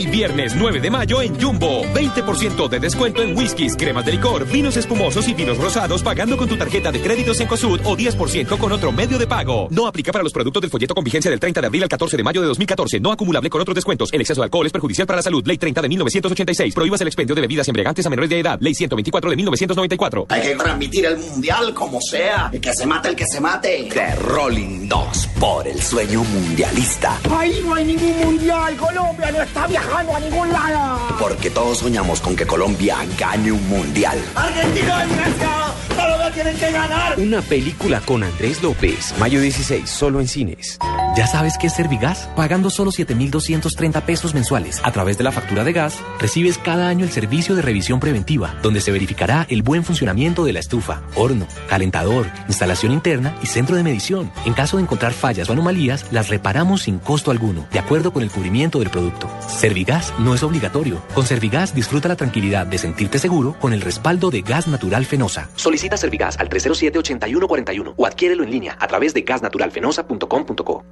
Hoy 0.01 0.07
viernes 0.07 0.55
9 0.57 0.81
de 0.81 0.91
mayo 0.91 1.21
en 1.21 1.39
Jumbo. 1.39 1.83
20% 1.93 2.69
de 2.71 2.81
descuento 2.81 3.23
en 3.23 3.37
whiskies, 3.37 3.77
cremas 3.77 4.07
de 4.07 4.13
licor, 4.13 4.47
vinos 4.47 4.79
espumosos 4.79 5.29
y 5.29 5.35
vinos 5.35 5.59
rosados 5.59 6.03
pagando 6.03 6.39
con 6.39 6.49
tu 6.49 6.57
tarjeta 6.57 6.91
de 6.91 7.03
crédito 7.03 7.35
Cencosud 7.35 7.81
o 7.85 7.99
10% 7.99 8.57
con 8.57 8.73
otro 8.73 8.93
medio 8.93 9.19
de 9.19 9.27
pago. 9.27 9.69
No 9.71 9.87
aplica 9.87 10.11
para 10.11 10.25
los 10.25 10.33
productos 10.33 10.63
del 10.63 10.71
folleto 10.71 10.95
con 10.95 11.05
vigencia 11.05 11.31
del 11.31 11.39
30 11.39 11.61
de 11.61 11.67
abril 11.67 11.83
al 11.83 11.91
14 11.91 12.17
de 12.17 12.23
mayo 12.23 12.41
de 12.41 12.47
2014. 12.47 12.99
No 12.99 13.13
acumulable 13.13 13.51
con 13.51 13.61
otros 13.61 13.75
descuentos. 13.75 14.11
El 14.11 14.23
exceso 14.23 14.41
de 14.41 14.47
alcohol 14.47 14.65
es 14.65 14.73
perjudicial 14.73 15.07
para 15.07 15.19
la 15.19 15.23
salud. 15.23 15.47
Ley 15.47 15.59
30 15.59 15.83
de 15.83 15.89
1986. 15.91 16.75
Prohíbas 16.75 17.03
el 17.03 17.09
expendio 17.09 17.35
de 17.35 17.43
bebidas 17.43 17.69
embriagantes 17.69 18.07
a 18.07 18.09
menores 18.09 18.31
de 18.31 18.41
edad. 18.41 18.59
Ley 18.59 18.75
124 18.75 19.29
de 19.29 19.37
1994. 19.37 20.27
Hay 20.31 20.41
que 20.41 20.55
transmitir 20.55 21.05
el 21.05 21.19
mundial 21.19 21.75
como 21.75 22.01
sea. 22.01 22.49
El 22.51 22.61
que 22.63 22.73
se 22.73 22.87
mate, 22.87 23.11
el 23.11 23.17
que 23.17 23.27
se 23.27 23.39
mate. 23.39 23.87
The 23.93 24.15
Rolling 24.15 24.89
2 24.89 25.29
por 25.39 25.69
el 25.69 25.79
sueño 25.83 26.25
mundialista. 26.25 27.19
Ahí 27.31 27.61
no 27.63 27.75
hay 27.75 27.85
ningún 27.85 28.17
mundial. 28.17 28.75
Colombia 28.79 29.31
no 29.31 29.43
está 29.43 29.67
viajando 29.67 29.90
a 29.97 30.21
ningún 30.21 30.53
lado. 30.53 31.17
Porque 31.19 31.51
todos 31.51 31.79
soñamos 31.79 32.21
con 32.21 32.37
que 32.37 32.47
Colombia 32.47 32.99
gane 33.19 33.53
un 33.53 33.69
mundial. 33.69 34.19
Argentina 34.35 35.05
y 35.05 35.15
Francia. 35.15 35.51
Colombia 35.89 36.31
tienen 36.33 36.57
que 36.57 36.73
ganar. 36.73 37.19
Una 37.19 37.43
película 37.43 38.01
con 38.01 38.23
Andrés 38.23 38.63
López. 38.63 39.15
Mayo 39.19 39.41
16, 39.41 39.89
solo 39.89 40.21
en 40.21 40.29
cines. 40.29 40.79
¿Ya 41.17 41.27
sabes 41.27 41.59
qué 41.59 41.67
es 41.67 41.75
Servigas? 41.75 42.29
Pagando 42.37 42.71
solo 42.71 42.93
7,230 42.93 44.07
pesos 44.07 44.33
mensuales 44.33 44.81
a 44.85 44.93
través 44.93 45.19
de 45.19 45.25
la 45.25 45.33
factura 45.33 45.65
de 45.65 45.73
gas, 45.73 45.99
recibes 46.21 46.57
cada 46.57 46.89
año 46.89 47.05
el 47.05 47.11
servicio 47.11 47.57
de 47.57 47.63
revisión 47.63 47.99
preventiva, 47.99 48.55
donde 48.63 48.81
se 48.81 48.93
verificará 48.93 49.45
el 49.51 49.63
buen 49.63 49.85
funcionamiento 49.85 50.45
de 50.45 50.53
la 50.53 50.61
estufa, 50.61 51.03
horno, 51.17 51.47
calentador, 51.69 52.27
instalación 52.47 52.93
interna 52.93 53.35
y 53.43 53.47
centro 53.47 53.77
de 53.77 53.83
medición. 53.83 54.31
En 54.47 54.55
caso 54.55 54.77
de 54.77 54.85
encontrar 54.85 55.13
fallas 55.13 55.51
o 55.51 55.53
anomalías, 55.53 56.07
las 56.13 56.29
reparamos 56.29 56.83
sin 56.83 57.01
costo 57.01 57.33
alguno, 57.33 57.67
de 57.73 57.81
acuerdo 57.81 58.13
con 58.13 58.23
el 58.23 58.31
cubrimiento 58.31 58.79
del 58.79 58.91
producto. 58.91 59.29
Servigas 59.49 59.80
no 60.19 60.35
es 60.35 60.43
obligatorio. 60.43 61.03
Con 61.15 61.25
Servigas 61.25 61.75
disfruta 61.75 62.09
la 62.09 62.17
tranquilidad 62.17 62.67
de 62.67 62.79
sentirte 62.79 63.19
seguro 63.19 63.55
con 63.59 63.73
el 63.73 63.81
respaldo 63.81 64.31
de 64.31 64.43
Gas 64.43 64.69
Natural 64.69 65.05
Fenosa. 65.07 65.49
Solicita 65.57 65.97
Servigas 65.97 66.39
al 66.39 66.49
307-8141 66.49 67.95
o 67.97 68.07
adquiérelo 68.07 68.45
en 68.45 68.51
línea 68.51 68.77
a 68.79 68.87
través 68.87 69.15
de 69.15 69.23
gasnaturalfenosa.com.co. 69.23 70.85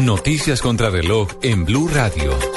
Noticias 0.00 0.60
contra 0.60 0.90
reloj 0.90 1.28
en 1.42 1.64
Blue 1.64 1.88
Radio. 1.88 2.53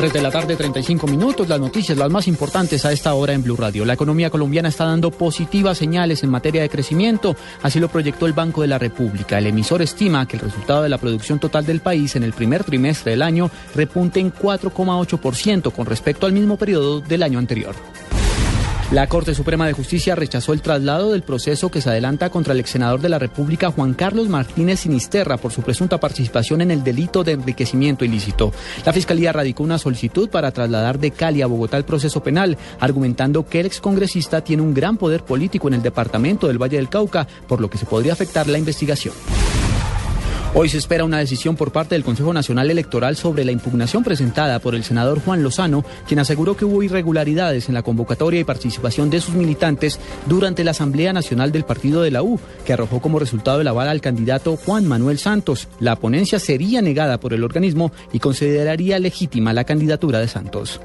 3 0.00 0.14
de 0.14 0.22
la 0.22 0.30
tarde, 0.30 0.56
35 0.56 1.06
minutos. 1.06 1.46
Las 1.46 1.60
noticias, 1.60 1.98
las 1.98 2.08
más 2.08 2.26
importantes 2.26 2.86
a 2.86 2.92
esta 2.92 3.12
hora 3.12 3.34
en 3.34 3.42
Blue 3.42 3.54
Radio. 3.54 3.84
La 3.84 3.92
economía 3.92 4.30
colombiana 4.30 4.70
está 4.70 4.86
dando 4.86 5.10
positivas 5.10 5.76
señales 5.76 6.22
en 6.22 6.30
materia 6.30 6.62
de 6.62 6.70
crecimiento. 6.70 7.36
Así 7.60 7.80
lo 7.80 7.88
proyectó 7.90 8.24
el 8.24 8.32
Banco 8.32 8.62
de 8.62 8.68
la 8.68 8.78
República. 8.78 9.36
El 9.36 9.48
emisor 9.48 9.82
estima 9.82 10.26
que 10.26 10.38
el 10.38 10.42
resultado 10.42 10.82
de 10.82 10.88
la 10.88 10.96
producción 10.96 11.38
total 11.38 11.66
del 11.66 11.80
país 11.80 12.16
en 12.16 12.22
el 12.22 12.32
primer 12.32 12.64
trimestre 12.64 13.10
del 13.10 13.20
año 13.20 13.50
repunte 13.74 14.20
en 14.20 14.32
4,8% 14.32 15.70
con 15.70 15.84
respecto 15.84 16.24
al 16.24 16.32
mismo 16.32 16.56
periodo 16.56 17.02
del 17.02 17.22
año 17.22 17.38
anterior. 17.38 17.74
La 18.92 19.06
Corte 19.06 19.36
Suprema 19.36 19.68
de 19.68 19.72
Justicia 19.72 20.16
rechazó 20.16 20.52
el 20.52 20.62
traslado 20.62 21.12
del 21.12 21.22
proceso 21.22 21.70
que 21.70 21.80
se 21.80 21.88
adelanta 21.88 22.28
contra 22.28 22.54
el 22.54 22.58
ex 22.58 22.70
senador 22.70 23.00
de 23.00 23.08
la 23.08 23.20
República 23.20 23.70
Juan 23.70 23.94
Carlos 23.94 24.28
Martínez 24.28 24.80
Sinisterra 24.80 25.36
por 25.36 25.52
su 25.52 25.62
presunta 25.62 26.00
participación 26.00 26.60
en 26.60 26.72
el 26.72 26.82
delito 26.82 27.22
de 27.22 27.32
enriquecimiento 27.32 28.04
ilícito. 28.04 28.52
La 28.84 28.92
Fiscalía 28.92 29.32
radicó 29.32 29.62
una 29.62 29.78
solicitud 29.78 30.28
para 30.28 30.50
trasladar 30.50 30.98
de 30.98 31.12
Cali 31.12 31.40
a 31.40 31.46
Bogotá 31.46 31.76
el 31.76 31.84
proceso 31.84 32.20
penal, 32.20 32.58
argumentando 32.80 33.46
que 33.46 33.60
el 33.60 33.66
excongresista 33.66 34.40
tiene 34.40 34.64
un 34.64 34.74
gran 34.74 34.96
poder 34.96 35.22
político 35.22 35.68
en 35.68 35.74
el 35.74 35.82
departamento 35.82 36.48
del 36.48 36.60
Valle 36.60 36.78
del 36.78 36.88
Cauca, 36.88 37.28
por 37.46 37.60
lo 37.60 37.70
que 37.70 37.78
se 37.78 37.86
podría 37.86 38.14
afectar 38.14 38.48
la 38.48 38.58
investigación. 38.58 39.14
Hoy 40.52 40.68
se 40.68 40.78
espera 40.78 41.04
una 41.04 41.18
decisión 41.18 41.54
por 41.54 41.70
parte 41.70 41.94
del 41.94 42.02
Consejo 42.02 42.32
Nacional 42.32 42.72
Electoral 42.72 43.14
sobre 43.14 43.44
la 43.44 43.52
impugnación 43.52 44.02
presentada 44.02 44.58
por 44.58 44.74
el 44.74 44.82
senador 44.82 45.20
Juan 45.20 45.44
Lozano, 45.44 45.84
quien 46.08 46.18
aseguró 46.18 46.56
que 46.56 46.64
hubo 46.64 46.82
irregularidades 46.82 47.68
en 47.68 47.74
la 47.74 47.84
convocatoria 47.84 48.40
y 48.40 48.44
participación 48.44 49.10
de 49.10 49.20
sus 49.20 49.36
militantes 49.36 50.00
durante 50.26 50.64
la 50.64 50.72
Asamblea 50.72 51.12
Nacional 51.12 51.52
del 51.52 51.62
Partido 51.62 52.02
de 52.02 52.10
la 52.10 52.24
U, 52.24 52.40
que 52.66 52.72
arrojó 52.72 53.00
como 53.00 53.20
resultado 53.20 53.60
el 53.60 53.68
aval 53.68 53.88
al 53.88 54.00
candidato 54.00 54.56
Juan 54.56 54.88
Manuel 54.88 55.20
Santos. 55.20 55.68
La 55.78 55.94
ponencia 55.94 56.40
sería 56.40 56.82
negada 56.82 57.20
por 57.20 57.32
el 57.32 57.44
organismo 57.44 57.92
y 58.12 58.18
consideraría 58.18 58.98
legítima 58.98 59.52
la 59.52 59.62
candidatura 59.62 60.18
de 60.18 60.26
Santos. 60.26 60.80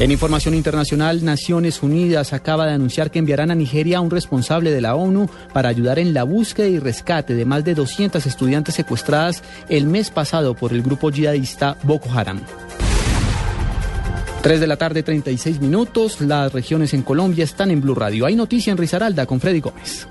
En 0.00 0.10
información 0.10 0.54
internacional, 0.54 1.22
Naciones 1.22 1.82
Unidas 1.82 2.32
acaba 2.32 2.64
de 2.64 2.72
anunciar 2.72 3.10
que 3.10 3.18
enviarán 3.18 3.50
a 3.50 3.54
Nigeria 3.54 3.98
a 3.98 4.00
un 4.00 4.10
responsable 4.10 4.70
de 4.70 4.80
la 4.80 4.94
ONU 4.94 5.28
para 5.52 5.68
ayudar 5.68 5.98
en 5.98 6.14
la 6.14 6.24
búsqueda 6.24 6.68
y 6.68 6.78
rescate 6.78 7.34
de 7.34 7.44
más 7.44 7.64
de 7.64 7.74
200 7.74 8.24
estudiantes 8.24 8.74
secuestradas 8.76 9.42
el 9.68 9.86
mes 9.86 10.10
pasado 10.10 10.54
por 10.54 10.72
el 10.72 10.80
grupo 10.80 11.10
yihadista 11.10 11.76
Boko 11.82 12.10
Haram. 12.12 12.40
3 14.40 14.58
de 14.58 14.66
la 14.66 14.78
tarde, 14.78 15.02
36 15.02 15.60
minutos. 15.60 16.22
Las 16.22 16.50
regiones 16.50 16.94
en 16.94 17.02
Colombia 17.02 17.44
están 17.44 17.70
en 17.70 17.82
Blue 17.82 17.94
Radio. 17.94 18.24
Hay 18.24 18.36
noticia 18.36 18.70
en 18.70 18.78
Risaralda 18.78 19.26
con 19.26 19.38
Freddy 19.38 19.60
Gómez. 19.60 20.08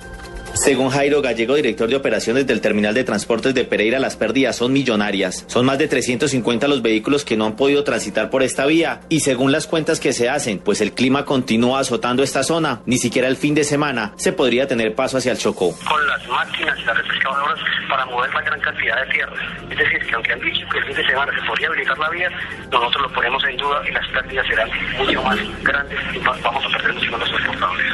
Según 0.62 0.90
Jairo 0.90 1.22
Gallego, 1.22 1.56
director 1.56 1.88
de 1.90 1.96
operaciones 1.96 2.46
del 2.46 2.60
terminal 2.60 2.94
de 2.94 3.06
transportes 3.06 3.54
de 3.54 3.64
Pereira, 3.64 3.98
las 3.98 4.18
pérdidas 4.18 4.58
son 4.58 4.74
millonarias. 4.74 5.46
Son 5.48 5.66
más 5.66 5.78
de 5.78 5.88
350 5.88 6.68
los 6.68 6.82
vehículos 6.82 7.24
que 7.24 7.38
no 7.38 7.46
han 7.46 7.56
podido 7.56 7.86
transitar 7.86 8.30
por 8.30 8.44
esta 8.44 8.66
vía. 8.66 9.00
Y 9.08 9.22
según 9.22 9.54
las 9.54 9.68
cuentas 9.68 10.02
que 10.02 10.12
se 10.12 10.28
hacen, 10.28 10.60
pues 10.60 10.82
el 10.82 10.92
clima 10.92 11.24
continúa 11.24 11.80
azotando 11.80 12.24
esta 12.24 12.44
zona, 12.44 12.82
ni 12.86 12.98
siquiera 12.98 13.30
el 13.30 13.38
fin 13.38 13.56
de 13.56 13.64
semana 13.64 14.12
se 14.18 14.34
podría 14.34 14.68
tener 14.68 14.96
paso 14.96 15.18
hacia 15.18 15.32
el 15.32 15.38
Chocó. 15.38 15.74
Con 15.88 16.08
las 16.08 16.28
máquinas 16.28 16.78
y 16.78 16.84
las 16.84 16.98
refrescadoras 16.98 17.60
para 17.90 18.06
mover 18.08 18.34
la 18.34 18.42
gran 18.42 18.60
cantidad 18.60 19.06
de 19.06 19.14
tierra. 19.14 19.34
Es 19.72 19.78
decir, 19.78 20.06
que 20.06 20.14
aunque 20.14 20.34
han 20.34 20.42
dicho 20.42 20.68
que 20.74 20.78
el 20.80 20.84
fin 20.84 20.96
de 20.98 21.06
semana 21.08 21.32
se 21.40 21.48
podría 21.48 21.68
habilitar 21.70 21.98
la 21.98 22.10
vía, 22.10 22.30
nosotros 22.70 23.04
lo 23.04 23.14
ponemos 23.14 23.42
en 23.46 23.56
duda 23.56 23.82
y 23.88 23.94
las 23.94 24.08
pérdidas 24.10 24.46
serán 24.46 24.70
mucho 24.98 25.24
más 25.24 25.38
grandes 25.64 26.00
y 26.14 26.20
vamos 26.20 26.66
a 26.66 26.78
perder 26.78 26.94
mucho 26.96 27.12
más 27.12 27.20
los 27.22 27.30
transportadores. 27.30 27.86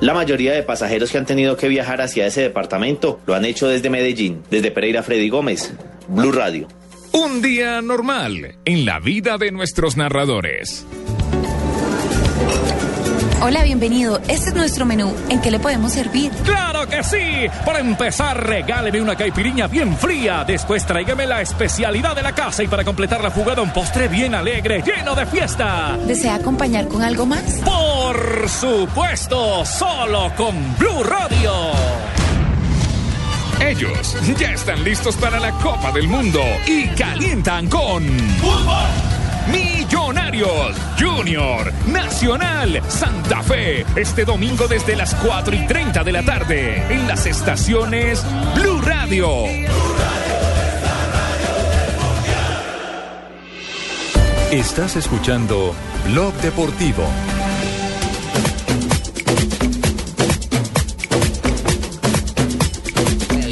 La 0.00 0.12
mayoría 0.12 0.52
de 0.52 0.62
pasajeros 0.62 1.10
que 1.10 1.16
han 1.16 1.24
tenido 1.24 1.56
que 1.56 1.68
viajar 1.68 2.02
hacia 2.06 2.26
ese 2.26 2.42
departamento 2.42 3.20
lo 3.26 3.34
han 3.34 3.44
hecho 3.44 3.68
desde 3.68 3.90
Medellín, 3.90 4.42
desde 4.50 4.70
Pereira 4.70 5.02
Freddy 5.02 5.28
Gómez, 5.28 5.72
Blue 6.08 6.32
Radio. 6.32 6.66
Un 7.12 7.42
día 7.42 7.80
normal 7.82 8.56
en 8.64 8.84
la 8.84 8.98
vida 8.98 9.38
de 9.38 9.52
nuestros 9.52 9.96
narradores. 9.96 10.86
Hola, 13.42 13.62
bienvenido. 13.64 14.18
Este 14.28 14.48
es 14.48 14.54
nuestro 14.54 14.86
menú. 14.86 15.14
¿En 15.28 15.40
qué 15.42 15.50
le 15.50 15.60
podemos 15.60 15.92
servir? 15.92 16.32
¡Claro 16.42 16.88
que 16.88 17.04
sí! 17.04 17.46
Para 17.66 17.80
empezar, 17.80 18.46
regáleme 18.46 19.00
una 19.00 19.14
caipiriña 19.14 19.66
bien 19.66 19.96
fría. 19.96 20.42
Después 20.46 20.86
tráigame 20.86 21.26
la 21.26 21.42
especialidad 21.42 22.16
de 22.16 22.22
la 22.22 22.34
casa 22.34 22.62
y 22.62 22.66
para 22.66 22.82
completar 22.82 23.22
la 23.22 23.30
jugada 23.30 23.60
un 23.60 23.72
postre 23.72 24.08
bien 24.08 24.34
alegre, 24.34 24.82
lleno 24.82 25.14
de 25.14 25.26
fiesta. 25.26 25.98
¿Desea 26.06 26.36
acompañar 26.36 26.88
con 26.88 27.02
algo 27.02 27.26
más? 27.26 27.60
Por 27.62 28.48
supuesto, 28.48 29.64
solo 29.66 30.32
con 30.34 30.54
Blue 30.78 31.04
Radio. 31.04 31.52
Ellos 33.60 34.16
ya 34.38 34.52
están 34.52 34.82
listos 34.82 35.14
para 35.16 35.38
la 35.38 35.50
Copa 35.52 35.92
del 35.92 36.08
Mundo 36.08 36.40
y 36.66 36.88
calientan 36.88 37.68
con 37.68 38.02
¡Fútbol! 38.40 39.15
Millonarios, 39.50 40.76
Junior, 40.98 41.72
Nacional, 41.86 42.82
Santa 42.88 43.42
Fe. 43.42 43.84
Este 43.96 44.24
domingo 44.24 44.66
desde 44.68 44.96
las 44.96 45.14
4 45.14 45.54
y 45.54 45.66
30 45.66 46.04
de 46.04 46.12
la 46.12 46.22
tarde 46.22 46.82
en 46.92 47.06
las 47.06 47.26
estaciones 47.26 48.24
Blue 48.54 48.80
Radio. 48.82 49.44
Estás 54.50 54.96
escuchando 54.96 55.74
Blog 56.06 56.32
Deportivo. 56.34 57.04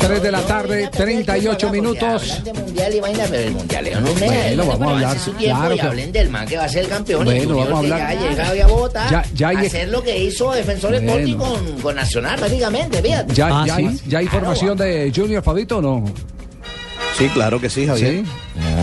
3 0.07 0.23
de 0.23 0.31
la 0.33 0.43
tarde, 0.43 0.89
38 0.93 1.71
minutos. 1.71 2.41
mundial 2.55 2.95
y 2.95 3.01
vaina, 3.01 3.25
pero 3.31 3.43
el 3.43 3.53
mundial 3.53 3.87
es 3.87 3.97
un 3.97 4.05
mes. 4.05 4.57
Bueno, 4.57 4.67
vamos 4.67 4.87
a 4.89 4.91
hablar, 4.95 5.17
claro 5.39 5.75
que- 5.75 5.81
hablen 5.83 6.13
del 6.13 6.31
man 6.31 6.47
que 6.47 6.57
va 6.57 6.65
a 6.65 6.69
ser 6.69 6.85
el 6.85 6.89
campeón. 6.89 7.25
Bueno, 7.25 7.57
vamos 7.57 7.73
a 7.75 7.79
hablar- 7.79 7.99
Ya 8.19 8.29
llega 8.29 8.51
hoy 8.51 8.61
a 8.61 8.67
Bogotá. 8.67 9.07
Ya- 9.11 9.25
ya 9.35 9.49
hay- 9.49 9.67
hacer 9.67 9.89
lo 9.89 10.03
que 10.03 10.19
hizo 10.19 10.53
Defensor 10.53 10.91
Bueno. 10.93 11.09
Sporting 11.13 11.37
con, 11.37 11.81
con 11.81 11.95
Nacional, 11.97 12.39
prácticamente. 12.39 13.03
Fíjate. 13.03 13.35
¿Ya, 13.35 13.47
Ah, 13.51 13.65
ya, 13.67 13.77
hay, 13.77 14.01
ya 14.07 14.19
hay 14.19 14.27
formación 14.27 14.77
de 14.77 15.13
Junior 15.15 15.43
Fabito 15.43 15.79
o 15.79 15.83
no? 15.83 16.05
Sí, 17.17 17.29
claro 17.29 17.61
que 17.61 17.71
sí, 17.71 17.87
Javier. 17.87 18.25
¿Sí? 18.25 18.31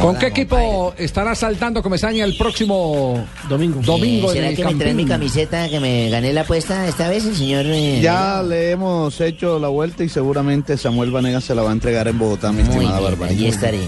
¿Con 0.01 0.15
qué 0.17 0.27
equipo 0.27 0.93
estará 0.97 1.36
saltando 1.36 1.84
Comesaña 1.84 2.23
el 2.23 2.38
próximo 2.38 3.25
domingo? 3.49 3.82
Domingo 3.82 4.29
en 4.32 4.36
¿Será 4.36 4.47
que 4.49 4.63
me 4.65 4.73
trae 4.75 4.77
Campín? 4.89 4.95
mi 4.95 5.05
camiseta 5.05 5.67
que 5.69 5.79
me 5.82 6.09
gané 6.09 6.32
la 6.32 6.41
apuesta 6.41 6.88
esta 6.88 7.09
vez, 7.09 7.25
el 7.25 7.36
señor? 7.36 7.65
eh, 7.67 7.99
Ya 8.01 8.41
le 8.41 8.71
hemos 8.71 9.19
hecho 9.19 9.59
la 9.59 9.67
vuelta 9.67 10.03
y 10.05 10.09
seguramente 10.09 10.77
Samuel 10.77 11.11
Vanegas 11.11 11.43
se 11.43 11.55
la 11.55 11.61
va 11.61 11.69
a 11.71 11.73
entregar 11.73 12.07
en 12.07 12.17
Bogotá, 12.17 12.51
mi 12.53 12.63
Muy 12.63 12.73
estimada 12.73 12.99
bien, 12.99 13.11
Bárbara. 13.11 13.32
allí 13.32 13.47
estaré. 13.47 13.79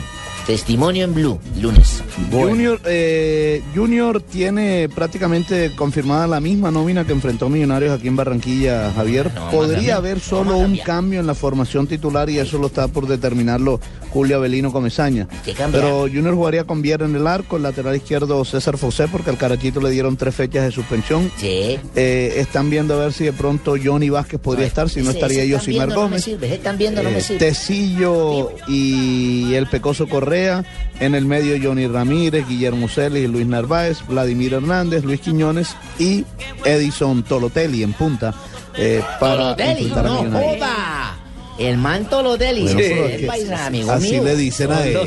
Testimonio 0.45 1.05
en 1.05 1.13
Blue, 1.13 1.39
lunes. 1.61 2.03
Junior, 2.29 2.77
eh, 2.85 3.63
Junior 3.73 4.21
tiene 4.21 4.89
prácticamente 4.93 5.71
confirmada 5.73 6.27
la 6.27 6.41
misma 6.41 6.69
nómina 6.69 7.05
que 7.05 7.13
enfrentó 7.13 7.47
Millonarios 7.47 7.97
aquí 7.97 8.09
en 8.09 8.17
Barranquilla, 8.17 8.91
Javier. 8.93 9.31
Podría 9.51 9.95
haber 9.95 10.19
solo 10.19 10.57
un 10.57 10.75
cambio 10.75 11.21
en 11.21 11.27
la 11.27 11.33
formación 11.33 11.87
titular 11.87 12.29
y 12.29 12.39
eso 12.39 12.57
lo 12.57 12.67
está 12.67 12.89
por 12.89 13.07
determinarlo 13.07 13.79
Julio 14.13 14.37
Avelino 14.37 14.71
Comesaña. 14.71 15.27
Pero 15.71 16.01
Junior 16.01 16.35
jugaría 16.35 16.63
con 16.65 16.81
Viera 16.83 17.05
en 17.05 17.15
el 17.15 17.25
arco, 17.25 17.57
el 17.57 17.63
lateral 17.63 17.95
izquierdo 17.95 18.45
César 18.45 18.77
Fosé, 18.77 19.07
porque 19.07 19.31
al 19.31 19.37
Carachito 19.37 19.81
le 19.81 19.89
dieron 19.89 20.15
tres 20.17 20.35
fechas 20.35 20.63
de 20.65 20.71
suspensión. 20.71 21.31
Sí. 21.37 21.79
Eh, 21.95 22.33
están 22.37 22.69
viendo 22.69 22.93
a 22.93 22.97
ver 22.97 23.13
si 23.13 23.23
de 23.23 23.33
pronto 23.33 23.75
Johnny 23.83 24.09
Vázquez 24.09 24.39
podría 24.39 24.67
estar, 24.67 24.89
si 24.89 25.01
no 25.01 25.09
estaría 25.11 25.43
Yosimar 25.45 25.87
viendo, 25.87 25.95
No 25.95 26.01
me 26.01 26.07
Gómez. 26.09 26.23
sirve, 26.23 26.45
ese 26.45 26.55
están 26.55 26.77
viendo, 26.77 27.01
no 27.01 27.09
me 27.09 27.17
Eh, 27.17 27.21
sirve. 27.21 27.39
Tecillo 27.39 28.51
y 28.67 29.53
el 29.55 29.67
Pecoso 29.67 30.07
Correa, 30.07 30.63
en 30.99 31.15
el 31.15 31.25
medio 31.25 31.57
Johnny 31.61 31.87
Ramírez, 31.87 32.47
Guillermo 32.47 32.87
Celis, 32.87 33.27
Luis 33.29 33.47
Narváez, 33.47 33.97
Vladimir 34.07 34.53
Hernández, 34.53 35.03
Luis 35.03 35.21
Quiñones 35.21 35.75
y 35.97 36.23
Edison 36.65 37.23
Tolotelli 37.23 37.81
en 37.83 37.93
punta 37.93 38.33
eh, 38.77 39.01
para 39.19 39.55
Tolotelli, 39.55 39.85
no 39.89 40.17
joda. 40.39 41.17
El 41.59 41.77
man 41.77 42.05
Tolotelli, 42.09 42.63
Bueno, 42.63 42.79
es 42.79 42.91
el 43.13 43.19
que 43.21 43.27
paisa, 43.27 43.65
amigo 43.67 43.91
así 43.91 44.11
mío. 44.13 44.23
le 44.23 44.35
dicen 44.35 44.71
a 44.71 44.83
él. 44.85 44.97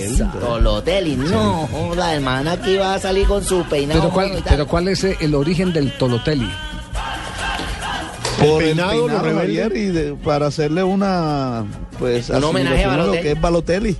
Tolotelli, 0.41 1.17
no 1.17 1.69
joda, 1.73 2.15
el 2.15 2.21
man 2.21 2.47
aquí 2.47 2.77
va 2.77 2.95
a 2.95 2.99
salir 3.01 3.27
con 3.27 3.43
su 3.45 3.65
peinado. 3.65 4.01
Pero 4.01 4.13
¿cuál, 4.13 4.29
mono 4.29 4.39
y 4.39 4.43
tal. 4.43 4.51
pero 4.53 4.67
¿cuál 4.69 4.89
es 4.89 5.03
eh, 5.05 5.17
el 5.21 5.35
origen 5.35 5.73
del 5.73 5.91
Tolotelli? 5.99 6.49
Por 8.39 8.47
El 8.47 8.53
el 8.53 8.59
peinado, 8.77 8.91
peinado, 8.91 9.09
lo 9.09 9.19
rebelde. 9.25 9.63
Javier, 9.63 9.77
y 9.77 9.87
de- 9.87 10.15
para 10.15 10.47
hacerle 10.47 10.83
una 10.85 11.65
pues 11.99 12.29
Un 12.29 12.37
así 12.37 12.45
homenaje 12.45 12.85
lo 12.85 12.91
a 12.93 12.97
lo 12.99 13.13
que 13.13 13.33
es 13.33 13.41
Balotelli. 13.41 13.97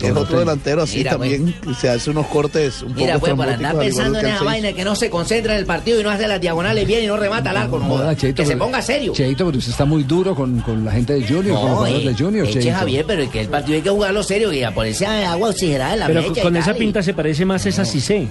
Es 0.00 0.10
otro 0.10 0.14
Balotelli. 0.14 0.36
Mira, 0.36 0.40
delantero 0.40 0.76
pues. 0.82 0.90
así 0.90 1.04
también, 1.04 1.54
que 1.62 1.74
se 1.74 1.88
hace 1.88 2.10
unos 2.10 2.26
cortes 2.26 2.82
un 2.82 2.94
Mira, 2.94 3.14
poco 3.14 3.26
pues, 3.26 3.34
por 3.34 3.48
andar 3.48 3.78
pensando 3.78 4.18
en 4.18 4.26
esa 4.26 4.42
vaina 4.44 4.72
que 4.72 4.84
no 4.84 4.94
se 4.96 5.10
concentra 5.10 5.54
en 5.54 5.60
el 5.60 5.66
partido 5.66 6.00
y 6.00 6.02
no 6.02 6.10
hace 6.10 6.26
las 6.28 6.40
diagonales 6.40 6.86
bien 6.86 7.04
y 7.04 7.06
no 7.06 7.16
remata 7.16 7.50
al 7.50 7.56
arco, 7.56 7.78
no 7.78 7.86
joda. 7.86 8.16
Cheito, 8.16 8.42
que 8.42 8.46
se 8.48 8.56
ponga 8.56 8.82
serio. 8.82 9.12
Cheito, 9.12 9.44
pero 9.46 9.58
usted 9.58 9.70
está 9.72 9.84
muy 9.84 10.02
duro 10.04 10.34
con, 10.34 10.60
con 10.60 10.84
la 10.84 10.92
gente 10.92 11.14
de 11.14 11.22
Junior, 11.22 11.44
con 11.44 11.52
los 11.54 11.62
No, 11.62 11.76
jugadores 11.76 12.04
eh, 12.04 12.08
de 12.08 12.14
Junior, 12.14 12.46
eche, 12.46 12.60
Cheito. 12.60 12.78
Javier, 12.78 13.04
pero 13.06 13.22
es 13.22 13.28
que 13.30 13.40
el 13.40 13.48
partido 13.48 13.76
hay 13.76 13.82
que 13.82 13.90
jugarlo 13.90 14.22
serio 14.22 14.52
y 14.52 14.62
a 14.62 14.72
ponerse 14.74 15.06
agua 15.06 15.50
oxigenada 15.50 15.94
en 15.94 16.00
la 16.00 16.06
Pero 16.06 16.22
mecha 16.22 16.40
y 16.40 16.42
con 16.42 16.56
esa 16.56 16.74
pinta 16.74 17.02
se 17.02 17.14
parece 17.14 17.44
más 17.44 17.64
a 17.66 17.68
esa 17.68 17.84
Cissé. 17.84 18.28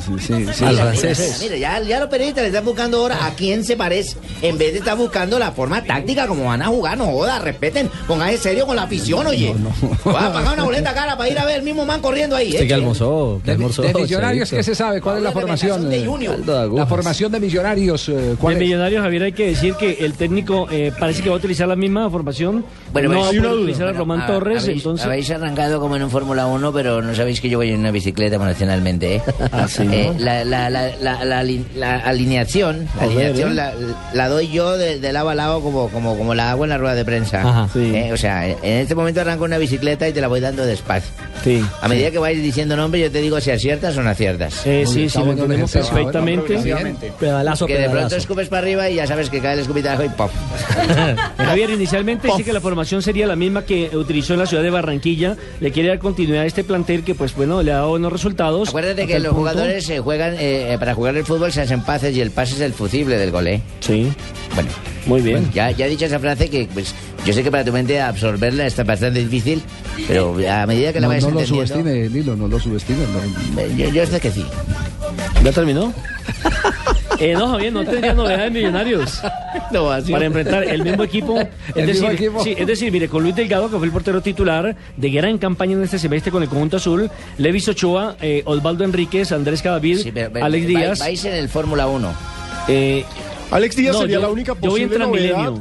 Sí, 0.00 0.46
sí, 0.52 1.14
sí. 1.14 1.44
Mira, 1.44 1.56
ya, 1.56 1.82
ya 1.82 2.00
los 2.00 2.08
periodistas 2.08 2.42
le 2.42 2.48
están 2.48 2.64
buscando 2.64 2.98
ahora 2.98 3.26
a 3.26 3.30
quién 3.34 3.64
se 3.64 3.76
parece, 3.76 4.16
en 4.42 4.58
vez 4.58 4.72
de 4.72 4.78
estar 4.80 4.96
buscando 4.96 5.38
la 5.38 5.52
forma 5.52 5.82
táctica 5.82 6.26
como 6.26 6.44
van 6.44 6.62
a 6.62 6.66
jugar, 6.66 6.96
no 6.98 7.06
joda, 7.06 7.38
respeten, 7.38 7.90
pónganse 8.06 8.38
serio 8.38 8.66
con 8.66 8.76
la 8.76 8.82
afición, 8.82 9.26
oye. 9.26 9.54
Voy 10.04 10.14
a 10.16 10.32
pagar 10.32 10.54
una 10.54 10.64
boleta 10.64 10.94
cara 10.94 11.16
para 11.16 11.28
ir 11.30 11.38
a 11.38 11.44
ver 11.44 11.56
el 11.56 11.62
mismo 11.62 11.84
man 11.84 12.00
corriendo 12.00 12.36
ahí. 12.36 12.48
Usted 12.48 12.62
eh, 12.62 12.66
que 12.68 12.74
almorzó, 12.74 13.40
que 13.44 13.50
almorzó. 13.52 13.82
de 13.82 13.94
Millonarios. 13.94 14.50
¿qué 14.50 14.62
se 14.62 14.74
sabe? 14.74 15.00
¿Cuál 15.00 15.18
es 15.18 15.22
la 15.22 15.32
formación? 15.32 15.88
de 15.90 16.02
eh, 16.02 16.06
Junior. 16.06 16.38
La 16.46 16.86
formación 16.86 17.32
de 17.32 17.40
Millonarios, 17.40 18.08
eh, 18.08 18.36
¿cuál 18.40 18.54
De 18.54 18.60
es? 18.60 18.66
Millonarios, 18.68 19.02
Javier, 19.02 19.22
hay 19.24 19.32
que 19.32 19.46
decir 19.48 19.74
que 19.74 19.98
el 20.00 20.14
técnico 20.14 20.68
eh, 20.70 20.92
parece 20.98 21.22
que 21.22 21.28
va 21.28 21.34
a 21.36 21.38
utilizar 21.38 21.68
la 21.68 21.76
misma 21.76 22.08
formación. 22.10 22.64
Bueno, 22.92 23.08
no 23.08 23.14
pues, 23.20 23.42
va 23.44 23.48
a 23.50 23.52
utilizar 23.54 23.88
a 23.88 23.92
Román 23.92 24.20
a- 24.22 24.26
Torres, 24.26 24.62
habéis, 24.64 24.78
entonces... 24.78 25.06
habéis 25.06 25.30
arrancado 25.30 25.80
como 25.80 25.96
en 25.96 26.02
un 26.02 26.10
Fórmula 26.10 26.46
1, 26.46 26.72
pero 26.72 27.02
no 27.02 27.14
sabéis 27.14 27.40
que 27.40 27.48
yo 27.48 27.58
voy 27.58 27.70
en 27.70 27.80
una 27.80 27.90
bicicleta 27.90 28.36
emocionalmente, 28.36 29.16
¿eh? 29.16 29.22
Ah, 29.52 29.66
sí, 29.68 29.84
¿no? 29.84 29.85
Eh, 29.92 30.12
la, 30.18 30.44
la, 30.44 30.70
la, 30.70 30.90
la, 31.00 31.24
la 31.24 31.38
ali- 31.40 31.64
la 31.74 31.96
alineación, 31.98 32.86
la, 32.96 33.02
A 33.02 33.06
ver, 33.06 33.16
alineación 33.16 33.52
¿eh? 33.52 33.54
la, 33.54 33.72
la 34.14 34.28
doy 34.28 34.48
yo 34.48 34.76
de, 34.76 34.98
de 35.00 35.12
lado 35.12 35.28
a 35.30 35.34
lado 35.34 35.60
como, 35.60 35.88
como, 35.88 36.16
como 36.16 36.34
la 36.34 36.50
hago 36.50 36.64
en 36.64 36.70
la 36.70 36.78
rueda 36.78 36.94
de 36.94 37.04
prensa. 37.04 37.40
Ajá. 37.42 37.68
Sí. 37.72 37.92
Eh, 37.94 38.10
O 38.12 38.16
sea, 38.16 38.48
en 38.48 38.58
este 38.62 38.94
momento 38.94 39.20
arranco 39.20 39.44
una 39.44 39.58
bicicleta 39.58 40.08
y 40.08 40.12
te 40.12 40.20
la 40.20 40.28
voy 40.28 40.40
dando 40.40 40.64
despacio. 40.64 41.10
Sí. 41.44 41.64
A 41.80 41.88
medida 41.88 42.10
que 42.10 42.18
vais 42.18 42.42
diciendo 42.42 42.76
nombres, 42.76 43.02
yo 43.04 43.10
te 43.10 43.20
digo 43.20 43.40
si 43.40 43.50
aciertas 43.50 43.96
o 43.96 44.02
no 44.02 44.10
aciertas. 44.10 44.66
Eh, 44.66 44.84
sí, 44.86 45.08
sí, 45.08 45.18
lo 45.18 45.32
entendemos 45.32 45.70
perfectamente. 45.70 46.56
Pedalazo, 47.18 47.66
que 47.66 47.78
de 47.78 47.88
pronto 47.90 48.16
escupes 48.16 48.48
para 48.48 48.62
arriba 48.62 48.88
y 48.88 48.96
ya 48.96 49.06
sabes 49.06 49.30
que 49.30 49.40
cae 49.40 49.54
el 49.54 49.60
escupitajo 49.60 50.02
y 50.04 50.08
pop. 50.08 50.30
Javier, 51.38 51.70
inicialmente 51.70 52.28
dice 52.28 52.44
que 52.44 52.52
la 52.52 52.60
formación 52.60 53.02
sería 53.02 53.26
la 53.26 53.36
misma 53.36 53.64
que 53.64 53.90
utilizó 53.96 54.32
en 54.34 54.40
la 54.40 54.46
ciudad 54.46 54.62
de 54.62 54.70
Barranquilla. 54.70 55.36
Le 55.60 55.70
quiere 55.72 55.88
dar 55.90 55.98
continuidad 55.98 56.42
a 56.42 56.46
este 56.46 56.64
plantel 56.64 57.02
que, 57.04 57.14
pues 57.14 57.34
bueno, 57.34 57.62
le 57.62 57.72
ha 57.72 57.76
dado 57.76 57.90
buenos 57.90 58.12
resultados. 58.12 58.68
Acuérdate 58.68 59.06
que 59.06 59.18
los 59.20 59.32
punto- 59.34 59.50
jugadores 59.66 59.84
se 59.86 59.98
juegan, 60.00 60.34
eh, 60.34 60.72
eh, 60.74 60.76
para 60.78 60.94
jugar 60.94 61.16
el 61.16 61.24
fútbol 61.24 61.52
se 61.52 61.60
hacen 61.62 61.82
pases 61.82 62.14
y 62.16 62.20
el 62.20 62.30
pase 62.30 62.54
es 62.54 62.60
el 62.60 62.72
fusible 62.72 63.18
del 63.18 63.30
gol, 63.30 63.46
¿eh? 63.48 63.60
Sí, 63.80 64.10
Bueno, 64.54 64.68
muy 65.06 65.20
bien. 65.22 65.50
ya, 65.52 65.70
ya 65.70 65.86
he 65.86 65.88
dicho 65.90 66.06
esa 66.06 66.18
frase 66.18 66.48
que 66.48 66.68
pues 66.72 66.94
yo 67.24 67.32
sé 67.32 67.42
que 67.42 67.50
para 67.50 67.64
tu 67.64 67.72
mente 67.72 68.00
absorberla 68.00 68.66
está 68.66 68.84
bastante 68.84 69.20
difícil, 69.20 69.62
pero 70.08 70.36
a 70.50 70.66
medida 70.66 70.92
que 70.92 71.00
la 71.00 71.06
No, 71.06 71.14
vayas 71.14 71.24
no 71.32 71.40
lo 71.40 71.46
subestime, 71.46 72.08
Lilo, 72.08 72.36
no 72.36 72.48
lo 72.48 72.58
subestime. 72.60 72.98
no. 73.54 73.60
eh, 73.60 73.74
Yo, 73.76 73.88
yo 73.90 74.06
sé 74.06 74.20
que 74.20 74.30
sí. 74.30 74.44
¿Ya 75.44 75.52
terminó? 75.52 75.92
Eh, 77.18 77.34
no, 77.34 77.48
Javier, 77.48 77.72
no 77.72 77.84
tendría 77.84 78.12
novedades 78.14 78.52
millonarios. 78.52 79.20
Para 80.12 80.26
enfrentar 80.26 80.64
el 80.64 80.82
mismo 80.84 81.02
equipo. 81.02 81.38
Es 81.40 81.48
¿El 81.74 81.86
decir, 81.86 82.02
mismo 82.02 82.10
equipo? 82.10 82.44
Sí, 82.44 82.54
es 82.56 82.66
decir, 82.66 82.92
mire, 82.92 83.08
con 83.08 83.22
Luis 83.22 83.34
Delgado, 83.34 83.70
que 83.70 83.76
fue 83.78 83.86
el 83.86 83.92
portero 83.92 84.20
titular 84.20 84.76
de 84.96 85.10
gran 85.10 85.38
campaña 85.38 85.72
en 85.72 85.82
este 85.82 85.98
semestre 85.98 86.30
con 86.30 86.42
el 86.42 86.48
conjunto 86.48 86.76
azul, 86.76 87.10
Levis 87.38 87.68
Ochoa, 87.68 88.16
eh, 88.20 88.42
Osvaldo 88.44 88.84
Enríquez, 88.84 89.32
Andrés 89.32 89.62
Cadavid, 89.62 89.98
Sí, 89.98 90.12
Alex 90.16 90.64
vais- 90.64 90.66
Díaz. 90.66 90.98
Vais 91.00 91.24
en 91.24 91.34
el 91.34 91.48
Fórmula 91.48 91.86
1. 91.86 92.12
eh, 92.68 93.04
Alex 93.50 93.76
Díaz 93.76 93.94
No, 93.94 94.00
sería 94.02 94.16
yo- 94.16 94.22
la 94.22 94.28
única 94.28 94.54
yo 94.60 94.70
voy 94.70 94.82
en 94.82 94.98
novedad. 94.98 95.52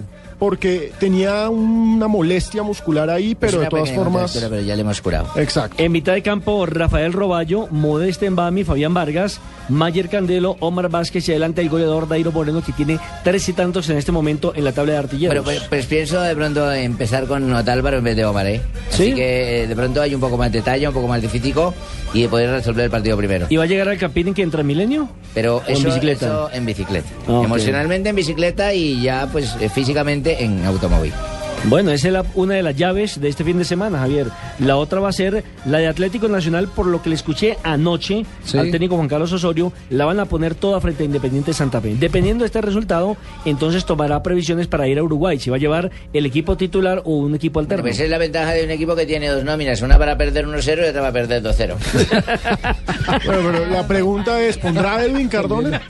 Porque 0.45 0.91
tenía 0.99 1.49
una 1.49 2.07
molestia 2.07 2.61
muscular 2.61 3.09
ahí, 3.09 3.33
pero 3.33 3.61
de 3.61 3.65
todas 3.65 3.91
formas... 3.91 4.37
Pero 4.39 4.61
ya 4.61 4.75
le 4.75 4.81
hemos 4.81 5.01
curado. 5.01 5.27
Exacto. 5.37 5.81
En 5.83 5.91
mitad 5.91 6.13
de 6.13 6.21
campo, 6.21 6.67
Rafael 6.67 7.13
Roballo, 7.13 7.67
Modeste 7.71 8.29
Mbami, 8.29 8.63
Fabián 8.63 8.93
Vargas, 8.93 9.39
Mayer 9.69 10.07
Candelo, 10.07 10.55
Omar 10.59 10.89
Vázquez 10.89 11.27
y 11.27 11.31
adelante 11.31 11.61
el 11.61 11.69
goleador 11.69 12.07
Dairo 12.07 12.31
Moreno, 12.31 12.61
que 12.63 12.73
tiene 12.73 12.99
tres 13.23 13.49
y 13.49 13.53
tantos 13.53 13.89
en 13.89 13.97
este 13.97 14.11
momento 14.11 14.53
en 14.55 14.65
la 14.65 14.71
tabla 14.71 14.93
de 14.93 14.99
artilleros. 14.99 15.43
Bueno, 15.43 15.59
pues, 15.61 15.67
pues 15.67 15.87
pienso 15.87 16.21
de 16.21 16.35
pronto 16.35 16.71
empezar 16.71 17.25
con 17.25 17.51
Otálvaro 17.51 17.97
en 17.97 18.03
vez 18.03 18.15
de 18.15 18.25
Omar, 18.25 18.45
¿eh? 18.45 18.61
Así 18.91 19.05
¿Sí? 19.05 19.13
que 19.15 19.63
eh, 19.63 19.67
de 19.67 19.75
pronto 19.75 19.99
hay 19.99 20.13
un 20.13 20.21
poco 20.21 20.37
más 20.37 20.51
de 20.51 20.61
talla, 20.61 20.89
un 20.89 20.93
poco 20.93 21.07
más 21.07 21.23
de 21.23 21.29
físico 21.29 21.73
y 22.13 22.27
poder 22.27 22.51
resolver 22.51 22.85
el 22.85 22.91
partido 22.91 23.17
primero. 23.17 23.47
¿Y 23.49 23.57
va 23.57 23.63
a 23.63 23.67
llegar 23.67 23.89
al 23.89 23.97
Campín 23.97 24.33
que 24.33 24.43
entra 24.43 24.63
Milenio? 24.63 25.09
Pero 25.33 25.57
¿O 25.57 25.63
en 25.67 25.73
eso, 25.73 25.87
bicicleta? 25.87 26.25
eso 26.27 26.49
en 26.53 26.65
bicicleta. 26.65 27.09
Ah, 27.27 27.39
ok. 27.39 27.45
Emocionalmente 27.45 28.09
en 28.09 28.15
bicicleta 28.15 28.73
y 28.73 29.01
ya 29.01 29.27
pues 29.31 29.55
eh, 29.59 29.69
físicamente 29.69 30.34
en 30.39 30.65
automóvil. 30.65 31.34
Bueno, 31.63 31.89
esa 31.91 32.07
es 32.09 32.13
la- 32.13 32.25
una 32.35 32.53
de 32.53 32.61
las 32.61 32.75
llaves 32.75 33.19
de 33.19 33.27
este 33.27 33.43
fin 33.43 33.57
de 33.57 33.65
semana, 33.65 33.97
Javier. 33.99 34.27
La 34.59 34.77
otra 34.77 34.99
va 34.99 35.09
a 35.09 35.11
ser 35.11 35.43
la 35.65 35.79
de 35.79 35.87
Atlético 35.87 36.27
Nacional, 36.27 36.67
por 36.67 36.85
lo 36.85 37.01
que 37.01 37.09
le 37.09 37.15
escuché 37.15 37.57
anoche 37.63 38.23
Sí. 38.43 38.57
al 38.59 38.69
técnico 38.69 38.95
Juan 38.97 39.07
Carlos 39.07 39.31
Osorio, 39.33 39.73
la 39.89 40.05
van 40.05 40.19
a 40.19 40.25
poner 40.25 40.53
toda 40.53 40.79
frente 40.79 41.01
a 41.01 41.05
Independiente 41.07 41.53
Santa 41.53 41.81
Fe. 41.81 41.95
Dependiendo 41.99 42.43
de 42.43 42.47
este 42.47 42.61
resultado, 42.61 43.17
entonces 43.45 43.83
tomará 43.83 44.21
previsiones 44.21 44.67
para 44.67 44.87
ir 44.87 44.99
a 44.99 45.03
Uruguay, 45.03 45.39
si 45.39 45.49
va 45.49 45.55
a 45.55 45.59
llevar 45.59 45.89
el 46.13 46.25
equipo 46.27 46.55
titular 46.55 47.01
o 47.03 47.15
un 47.17 47.33
equipo 47.33 47.55
Bueno, 47.55 47.65
alterno. 47.65 47.83
pues 47.83 47.99
es 47.99 48.09
la 48.11 48.19
ventaja 48.19 48.51
de 48.51 48.63
un 48.63 48.69
equipo 48.71 48.95
que 48.95 49.07
tiene 49.07 49.27
dos 49.29 49.43
nóminas, 49.43 49.81
una 49.81 49.97
para 49.97 50.15
perder 50.17 50.45
1-0 50.45 50.85
y 50.85 50.89
otra 50.89 51.01
para 51.01 51.13
perder 51.13 51.41
2-0. 51.41 51.75
Bueno, 53.25 53.41
pero 53.51 53.65
la 53.67 53.87
pregunta 53.87 54.41
es, 54.41 54.57
¿pondrá 54.57 55.03
Edwin 55.03 55.27
Cardona? 55.27 55.81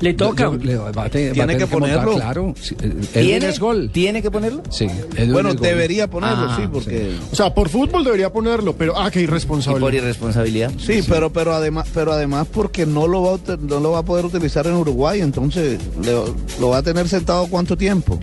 Le 0.00 0.14
toca. 0.14 0.44
Yo- 0.44 0.56
le- 0.56 0.76
va 0.76 1.08
te- 1.08 1.30
Tiene 1.32 1.56
que 1.56 1.66
montar, 1.66 1.78
ponerlo. 2.04 2.14
claro. 2.14 2.54
Eh, 2.80 2.92
Edwin 3.14 3.42
es 3.44 3.58
gol. 3.60 3.90
¿Tiene 3.92 4.22
que 4.22 4.30
ponerlo? 4.30 4.62
Sí, 4.70 4.86
Bueno, 5.28 5.54
debería 5.54 6.08
ponerlo, 6.08 6.46
Ah, 6.48 6.56
sí, 6.60 6.68
porque... 6.72 7.16
O 7.32 7.36
sea, 7.36 7.52
por 7.54 7.68
fútbol 7.68 8.04
debería 8.04 8.32
ponerlo, 8.32 8.74
pero 8.74 8.98
ah, 8.98 9.10
qué 9.10 9.20
y 9.20 9.26
por 9.26 9.30
irresponsable. 9.34 9.96
irresponsabilidad. 9.96 10.72
Sí, 10.78 11.00
pero 11.08 11.32
pero 11.32 11.52
además 11.54 11.88
pero 11.92 12.12
además 12.12 12.46
porque 12.52 12.86
no 12.86 13.06
lo 13.06 13.22
va 13.22 13.34
a, 13.34 13.56
no 13.60 13.80
lo 13.80 13.92
va 13.92 13.98
a 13.98 14.04
poder 14.04 14.24
utilizar 14.24 14.66
en 14.66 14.74
Uruguay, 14.74 15.20
entonces 15.20 15.78
le- 16.02 16.12
lo 16.60 16.68
va 16.68 16.78
a 16.78 16.82
tener 16.82 17.08
sentado 17.08 17.46
cuánto 17.48 17.76
tiempo. 17.76 18.18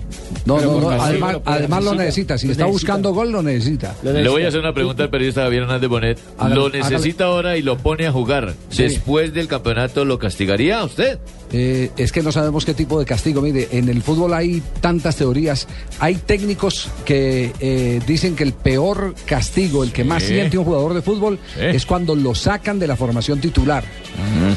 No, 0.45 0.59
no, 0.61 0.79
no, 0.79 0.89
además, 0.89 1.33
lo 1.33 1.41
además 1.45 1.83
lo 1.83 1.93
necesita. 1.95 2.37
Si 2.37 2.47
Lo 2.47 2.51
está 2.53 2.63
necesita. 2.65 2.93
buscando 2.93 3.13
gol, 3.13 3.31
lo 3.31 3.43
necesita. 3.43 3.95
Le 4.03 4.27
voy 4.29 4.43
a 4.43 4.47
hacer 4.47 4.59
una 4.61 4.73
pregunta 4.73 5.03
al 5.03 5.09
periodista 5.09 5.41
Javier 5.43 5.63
Hernández 5.63 5.89
Bonet. 5.89 6.19
Hágale, 6.37 6.55
lo 6.55 6.65
hágale. 6.67 6.83
necesita 6.83 7.25
ahora 7.25 7.57
y 7.57 7.61
lo 7.61 7.77
pone 7.77 8.07
a 8.07 8.11
jugar. 8.11 8.53
Sí. 8.69 8.83
Después 8.83 9.33
del 9.33 9.47
campeonato, 9.47 10.05
¿lo 10.05 10.17
castigaría 10.19 10.79
a 10.79 10.85
usted? 10.85 11.19
Eh, 11.51 11.91
es 11.97 12.11
que 12.11 12.21
no 12.21 12.31
sabemos 12.31 12.65
qué 12.65 12.73
tipo 12.73 12.99
de 12.99 13.05
castigo. 13.05 13.41
Mire, 13.41 13.69
en 13.71 13.87
el 13.89 14.01
fútbol 14.03 14.33
hay 14.33 14.61
tantas 14.81 15.15
teorías. 15.15 15.67
Hay 15.99 16.15
técnicos 16.15 16.89
que 17.05 17.53
eh, 17.59 18.01
dicen 18.05 18.35
que 18.35 18.43
el 18.43 18.53
peor 18.53 19.15
castigo, 19.25 19.83
el 19.83 19.91
que 19.93 20.03
más 20.03 20.23
siente 20.23 20.57
un 20.57 20.65
jugador 20.65 20.93
de 20.93 21.01
fútbol, 21.01 21.39
Sí. 21.55 21.61
es 21.63 21.85
cuando 21.85 22.15
lo 22.15 22.35
sacan 22.35 22.79
de 22.79 22.87
la 22.87 22.95
formación 22.95 23.39
titular. 23.39 23.83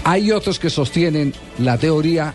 Hay 0.04 0.32
otros 0.32 0.58
que 0.58 0.70
sostienen 0.70 1.32
la 1.58 1.78
teoría 1.78 2.34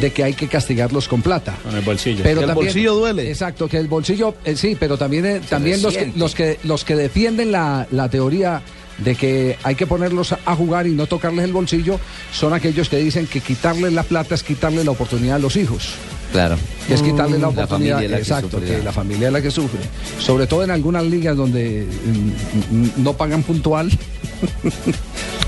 de 0.00 0.10
que 0.10 0.24
hay 0.24 0.32
que 0.32 0.48
castigarlos 0.48 1.06
con 1.06 1.20
plata. 1.22 1.54
Con 1.62 1.76
el 1.76 1.82
bolsillo. 1.82 2.22
Pero 2.22 2.40
Que 2.40 2.46
el 2.46 2.54
bolsillo 2.54 2.94
duele. 2.94 3.28
Exacto, 3.28 3.68
que 3.68 3.76
el 3.76 3.88
bolsillo, 3.88 4.34
eh, 4.44 4.56
sí, 4.56 4.76
pero 4.78 4.96
también, 4.96 5.26
eh, 5.26 5.40
también 5.48 5.82
los 5.82 5.94
que, 5.94 6.12
los 6.16 6.34
que 6.34 6.58
los 6.64 6.84
que 6.84 6.96
defienden 6.96 7.52
la, 7.52 7.86
la 7.90 8.08
teoría 8.08 8.62
de 8.98 9.14
que 9.14 9.56
hay 9.62 9.74
que 9.74 9.86
ponerlos 9.86 10.32
a- 10.32 10.54
jugar 10.54 10.86
y 10.86 10.90
no 10.92 11.06
tocarles 11.06 11.44
el 11.44 11.52
bolsillo 11.52 11.98
son 12.32 12.52
aquellos 12.52 12.88
que 12.88 12.98
dicen 12.98 13.26
que 13.26 13.40
quitarles 13.40 13.92
la 13.92 14.02
plata 14.02 14.34
es 14.34 14.42
quitarle 14.42 14.84
la 14.84 14.90
oportunidad 14.92 15.36
a 15.36 15.38
los 15.38 15.56
hijos. 15.56 15.90
Claro. 16.32 16.56
Que 16.88 16.94
es 16.94 17.02
quitarle 17.02 17.38
la 17.38 17.48
Mm, 17.50 17.54
la 17.56 17.64
oportunidad. 17.64 18.00
la 18.02 18.08
que 18.16 18.22
exacto, 18.22 18.58
que 18.60 18.82
la 18.82 18.92
familia 18.92 19.26
es 19.26 19.32
la 19.34 19.42
que 19.42 19.50
sufre. 19.50 19.80
Sobre 20.18 20.46
todo 20.46 20.64
en 20.64 20.70
algunas 20.70 21.04
ligas 21.04 21.36
donde 21.36 21.86
mm, 22.70 22.76
mm, 22.76 22.90
no 22.98 23.12
pagan 23.14 23.42
puntual. 23.42 23.90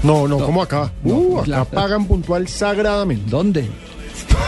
No, 0.02 0.28
no, 0.28 0.38
como 0.38 0.60
acá. 0.62 0.92
Uh, 1.02 1.36
acá 1.38 1.44
claro. 1.46 1.64
pagan 1.64 2.06
puntual 2.06 2.46
sagradamente. 2.46 3.24
¿Dónde? 3.30 3.66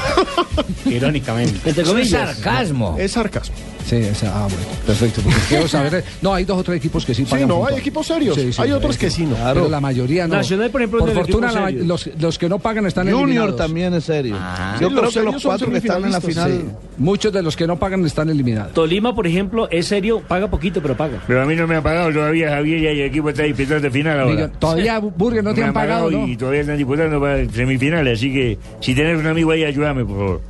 Irónicamente. 0.84 1.70
Es 1.70 2.10
sarcasmo. 2.10 2.96
Es 2.98 3.12
sarcasmo. 3.12 3.54
Sí, 3.86 3.96
esa, 3.96 4.28
ah, 4.36 4.48
bueno, 4.48 4.66
perfecto. 4.84 5.20
Porque 5.22 5.38
quiero 5.48 5.68
saber. 5.68 6.04
No, 6.20 6.34
hay 6.34 6.44
dos 6.44 6.58
o 6.58 6.64
tres 6.64 6.78
equipos 6.78 7.04
que 7.06 7.14
sí 7.14 7.24
pagan. 7.24 7.46
no, 7.48 7.54
puntual. 7.54 7.74
hay 7.74 7.80
equipos 7.80 8.06
serios. 8.06 8.58
Hay 8.58 8.72
otros 8.72 8.98
que 8.98 9.10
sí, 9.10 9.24
no. 9.24 9.36
Claro, 9.36 9.54
pero 9.60 9.68
la 9.68 9.80
mayoría 9.80 10.26
no. 10.26 10.34
Nacional, 10.34 10.70
por 10.70 10.80
ejemplo, 10.82 11.00
por 11.00 11.12
fortuna, 11.14 11.52
la- 11.52 11.70
los, 11.70 12.10
los 12.18 12.38
que 12.38 12.48
no 12.48 12.58
pagan 12.58 12.86
están 12.86 13.06
Junior 13.06 13.22
eliminados. 13.28 13.56
también 13.56 13.94
es 13.94 14.04
serio. 14.04 14.34
Ah. 14.38 14.76
Yo 14.80 14.88
creo 14.88 15.02
los 15.02 15.14
que 15.14 15.22
los 15.22 15.42
cuatro 15.42 15.70
que 15.70 15.78
están 15.78 16.04
en 16.04 16.10
la 16.12 16.20
final. 16.20 16.64
Muchos 16.98 17.32
de 17.32 17.42
los 17.42 17.54
que 17.56 17.66
no 17.66 17.78
pagan 17.78 18.04
están 18.04 18.28
eliminados. 18.28 18.72
Tolima, 18.72 19.14
por 19.14 19.26
ejemplo, 19.26 19.68
es 19.70 19.86
serio, 19.86 20.20
paga 20.26 20.48
poquito, 20.50 20.82
pero 20.82 20.96
paga. 20.96 21.22
Pero 21.26 21.42
a 21.42 21.46
mí 21.46 21.54
no 21.54 21.66
me 21.68 21.76
han 21.76 21.82
pagado 21.82 22.12
todavía, 22.12 22.50
Javier, 22.50 22.78
y 22.80 22.86
el 22.86 23.00
equipo 23.02 23.28
está 23.30 23.44
disputando 23.44 23.80
de 23.82 23.90
final 23.92 24.18
ahora. 24.18 24.34
Digo, 24.34 24.48
todavía, 24.58 24.98
Burger, 24.98 25.44
no 25.44 25.54
te 25.54 25.62
han 25.62 25.72
pagado, 25.72 26.10
¿no? 26.10 26.26
Y 26.26 26.36
todavía 26.36 26.62
están 26.62 26.76
disputando 26.76 27.20
para 27.20 27.48
semifinales, 27.50 28.18
así 28.18 28.32
que 28.32 28.58
si 28.80 28.94
tenés 28.96 29.16
un 29.18 29.26
amigo 29.28 29.52
ahí, 29.52 29.62
ayúdame, 29.64 30.04
por 30.04 30.16
favor. 30.16 30.40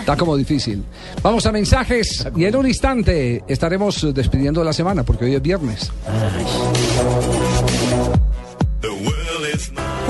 Está 0.00 0.16
como 0.16 0.36
difícil. 0.36 0.82
Vamos 1.22 1.46
a 1.46 1.52
mensajes 1.52 2.26
y 2.36 2.44
en 2.46 2.56
un 2.56 2.66
instante 2.66 2.79
estaremos 3.46 4.14
despidiendo 4.14 4.64
la 4.64 4.72
semana 4.72 5.04
porque 5.04 5.26
hoy 5.26 5.34
es 5.34 5.42
viernes. 5.42 5.92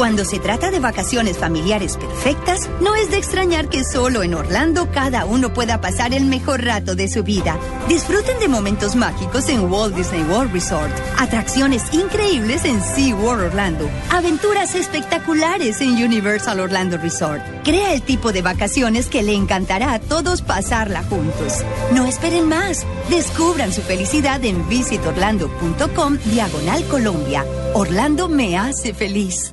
Cuando 0.00 0.24
se 0.24 0.38
trata 0.38 0.70
de 0.70 0.80
vacaciones 0.80 1.36
familiares 1.36 1.98
perfectas, 1.98 2.70
no 2.80 2.94
es 2.94 3.10
de 3.10 3.18
extrañar 3.18 3.68
que 3.68 3.84
solo 3.84 4.22
en 4.22 4.32
Orlando 4.32 4.90
cada 4.90 5.26
uno 5.26 5.52
pueda 5.52 5.82
pasar 5.82 6.14
el 6.14 6.24
mejor 6.24 6.64
rato 6.64 6.94
de 6.94 7.06
su 7.06 7.22
vida. 7.22 7.58
Disfruten 7.86 8.38
de 8.38 8.48
momentos 8.48 8.96
mágicos 8.96 9.50
en 9.50 9.70
Walt 9.70 9.94
Disney 9.94 10.22
World 10.22 10.54
Resort, 10.54 10.90
atracciones 11.18 11.92
increíbles 11.92 12.64
en 12.64 12.82
SeaWorld 12.82 13.48
Orlando, 13.48 13.90
aventuras 14.10 14.74
espectaculares 14.74 15.82
en 15.82 16.02
Universal 16.02 16.60
Orlando 16.60 16.96
Resort. 16.96 17.42
Crea 17.62 17.92
el 17.92 18.00
tipo 18.00 18.32
de 18.32 18.40
vacaciones 18.40 19.06
que 19.06 19.22
le 19.22 19.34
encantará 19.34 19.92
a 19.92 20.00
todos 20.00 20.40
pasarla 20.40 21.02
juntos. 21.02 21.58
No 21.92 22.06
esperen 22.06 22.48
más. 22.48 22.86
Descubran 23.10 23.70
su 23.70 23.82
felicidad 23.82 24.42
en 24.46 24.66
visitorlando.com 24.66 26.16
diagonal 26.24 26.84
Colombia. 26.86 27.44
Orlando 27.74 28.30
me 28.30 28.56
hace 28.56 28.94
feliz. 28.94 29.52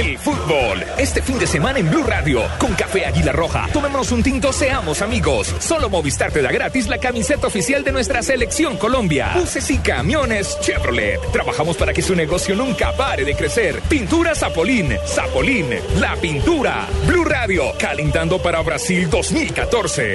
El 0.00 0.16
fútbol, 0.16 0.82
este 0.96 1.20
fin 1.20 1.38
de 1.38 1.46
semana 1.46 1.78
en 1.78 1.90
Blue 1.90 2.02
Radio, 2.02 2.40
con 2.56 2.72
Café 2.72 3.04
Águila 3.04 3.32
Roja. 3.32 3.68
Tomémonos 3.70 4.10
un 4.12 4.22
tinto, 4.22 4.50
seamos 4.50 5.02
amigos. 5.02 5.54
Solo 5.58 5.90
Movistar 5.90 6.32
te 6.32 6.40
da 6.40 6.50
gratis 6.50 6.88
la 6.88 6.96
camiseta 6.96 7.48
oficial 7.48 7.84
de 7.84 7.92
nuestra 7.92 8.22
selección 8.22 8.78
Colombia. 8.78 9.32
Buses 9.34 9.70
y 9.70 9.76
camiones 9.76 10.58
Chevrolet. 10.62 11.20
Trabajamos 11.32 11.76
para 11.76 11.92
que 11.92 12.00
su 12.00 12.14
negocio 12.14 12.56
nunca 12.56 12.92
pare 12.92 13.26
de 13.26 13.34
crecer. 13.34 13.82
Pintura 13.90 14.34
Zapolín, 14.34 14.96
Zapolín, 15.06 15.68
la 15.98 16.16
pintura. 16.16 16.88
Blue 17.06 17.24
Radio, 17.24 17.64
calentando 17.78 18.40
para 18.40 18.62
Brasil 18.62 19.10
2014. 19.10 20.14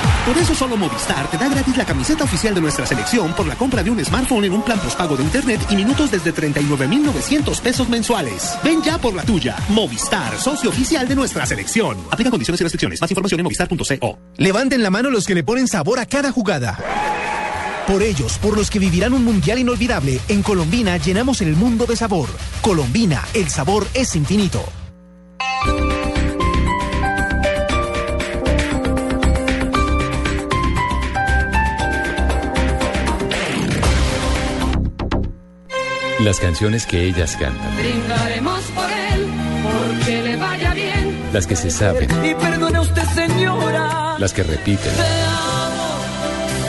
Por 0.25 0.37
eso 0.37 0.53
solo 0.53 0.77
Movistar 0.77 1.29
te 1.31 1.37
da 1.37 1.49
gratis 1.49 1.75
la 1.75 1.85
camiseta 1.85 2.25
oficial 2.25 2.53
de 2.53 2.61
nuestra 2.61 2.85
selección 2.85 3.33
por 3.33 3.47
la 3.47 3.55
compra 3.55 3.81
de 3.81 3.89
un 3.89 4.03
smartphone 4.05 4.45
en 4.45 4.53
un 4.53 4.61
plan 4.61 4.79
postpago 4.79 5.17
de 5.17 5.23
internet 5.23 5.59
y 5.71 5.75
minutos 5.75 6.11
desde 6.11 6.31
39,900 6.31 7.59
pesos 7.59 7.89
mensuales. 7.89 8.55
Ven 8.63 8.83
ya 8.83 8.99
por 8.99 9.15
la 9.15 9.23
tuya. 9.23 9.55
Movistar, 9.69 10.37
socio 10.37 10.69
oficial 10.69 11.07
de 11.07 11.15
nuestra 11.15 11.45
selección. 11.47 11.97
Aplica 12.11 12.29
condiciones 12.29 12.61
y 12.61 12.63
restricciones. 12.63 13.01
Más 13.01 13.09
información 13.09 13.39
en 13.39 13.45
movistar.co. 13.45 14.19
Levanten 14.37 14.83
la 14.83 14.91
mano 14.91 15.09
los 15.09 15.25
que 15.25 15.33
le 15.33 15.43
ponen 15.43 15.67
sabor 15.67 15.97
a 15.97 16.05
cada 16.05 16.31
jugada. 16.31 16.77
Por 17.87 18.03
ellos, 18.03 18.37
por 18.37 18.55
los 18.55 18.69
que 18.69 18.77
vivirán 18.77 19.13
un 19.13 19.25
mundial 19.25 19.57
inolvidable, 19.57 20.19
en 20.27 20.43
Colombina 20.43 20.97
llenamos 20.97 21.41
el 21.41 21.55
mundo 21.55 21.87
de 21.87 21.95
sabor. 21.95 22.29
Colombina, 22.61 23.23
el 23.33 23.49
sabor 23.49 23.87
es 23.95 24.15
infinito. 24.15 24.63
Las 36.23 36.39
canciones 36.39 36.85
que 36.85 37.03
ellas 37.05 37.35
cantan, 37.35 37.75
Brindaremos 37.77 38.61
por 38.75 38.85
él, 38.91 39.27
porque 39.63 40.21
le 40.23 40.35
vaya 40.37 40.73
bien. 40.73 41.19
las 41.33 41.47
que 41.47 41.55
se 41.55 41.69
saben, 41.71 42.09
Y 42.23 42.35
perdone 42.35 42.79
usted, 42.79 43.03
señora. 43.15 44.15
las 44.19 44.31
que 44.33 44.43
repiten. 44.43 44.93
Te 44.93 45.23
amo 45.23 45.95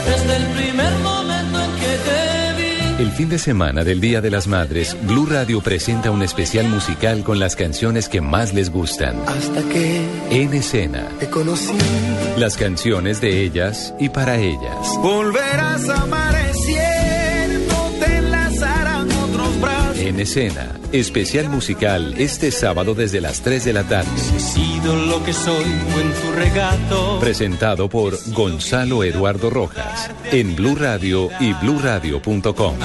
desde 0.07 0.35
el 0.37 0.45
primer 0.53 0.93
momento 0.99 1.59
en 1.63 1.71
que 1.75 1.97
te 2.03 2.63
vi. 2.97 3.03
El 3.03 3.11
fin 3.11 3.29
de 3.29 3.37
semana 3.39 3.83
del 3.83 4.01
Día 4.01 4.21
de 4.21 4.31
las 4.31 4.47
Madres, 4.47 4.95
Blue 5.03 5.25
Radio 5.27 5.61
presenta 5.61 6.09
un 6.11 6.23
especial 6.23 6.67
musical 6.67 7.23
con 7.23 7.39
las 7.39 7.55
canciones 7.55 8.09
que 8.09 8.21
más 8.21 8.53
les 8.53 8.69
gustan. 8.71 9.15
Hasta 9.27 9.61
que 9.69 10.01
En 10.31 10.53
escena, 10.53 11.07
te 11.19 11.29
conocí. 11.29 11.73
las 12.37 12.57
canciones 12.57 13.21
de 13.21 13.43
ellas 13.43 13.93
y 13.99 14.09
para 14.09 14.37
ellas. 14.37 14.97
Volverás 14.99 15.87
amaneciendo, 15.89 16.42
En 20.03 20.19
escena, 20.19 20.77
especial 20.91 21.47
musical 21.47 22.15
este 22.17 22.51
sábado 22.51 22.93
desde 22.93 23.21
las 23.21 23.39
3 23.39 23.63
de 23.63 23.71
la 23.71 23.83
tarde. 23.85 24.11
He 24.35 24.39
sido 24.41 24.97
lo 24.97 25.23
que 25.23 25.31
soy 25.31 25.63
en 25.63 26.13
tu 26.21 26.31
regato. 26.33 27.19
Presentado 27.21 27.87
por 27.87 28.19
Gonzalo 28.33 29.05
Eduardo 29.05 29.49
Rojas 29.49 30.11
en 30.29 30.57
Blue 30.57 30.75
Radio 30.75 31.29
y 31.39 31.53
bluradio.com. 31.53 32.75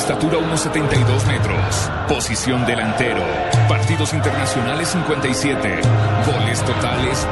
estatura 0.00 0.38
1,72 0.38 1.26
metros, 1.26 1.90
posición 2.08 2.64
delantero, 2.64 3.22
partidos 3.68 4.14
internacionales 4.14 4.88
57, 4.88 5.80
goles 6.26 6.64
totales 6.64 7.28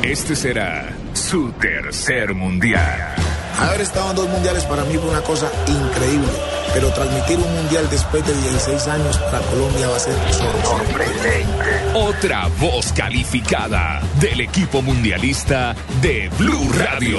20. 0.00 0.10
Este 0.10 0.34
será 0.34 0.88
su 1.12 1.52
tercer 1.52 2.34
mundial. 2.34 3.14
Haber 3.60 3.82
estado 3.82 4.10
en 4.10 4.16
dos 4.16 4.28
mundiales 4.30 4.64
para 4.64 4.82
mí 4.84 4.96
fue 4.96 5.10
una 5.10 5.20
cosa 5.20 5.50
increíble, 5.66 6.32
pero 6.72 6.88
transmitir 6.92 7.36
un 7.36 7.54
mundial 7.54 7.86
después 7.90 8.26
de 8.26 8.32
16 8.32 8.88
años 8.88 9.18
para 9.18 9.40
Colombia 9.40 9.88
va 9.88 9.96
a 9.96 10.00
ser 10.00 10.14
sorprendente. 10.32 11.44
Otra 11.94 12.48
voz 12.58 12.92
calificada 12.94 14.00
del 14.20 14.40
equipo 14.40 14.80
mundialista 14.80 15.76
de 16.00 16.30
Blue 16.38 16.72
Radio. 16.78 17.18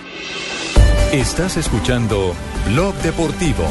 Estás 1.11 1.57
escuchando 1.57 2.33
Blog 2.67 2.95
Deportivo. 3.01 3.65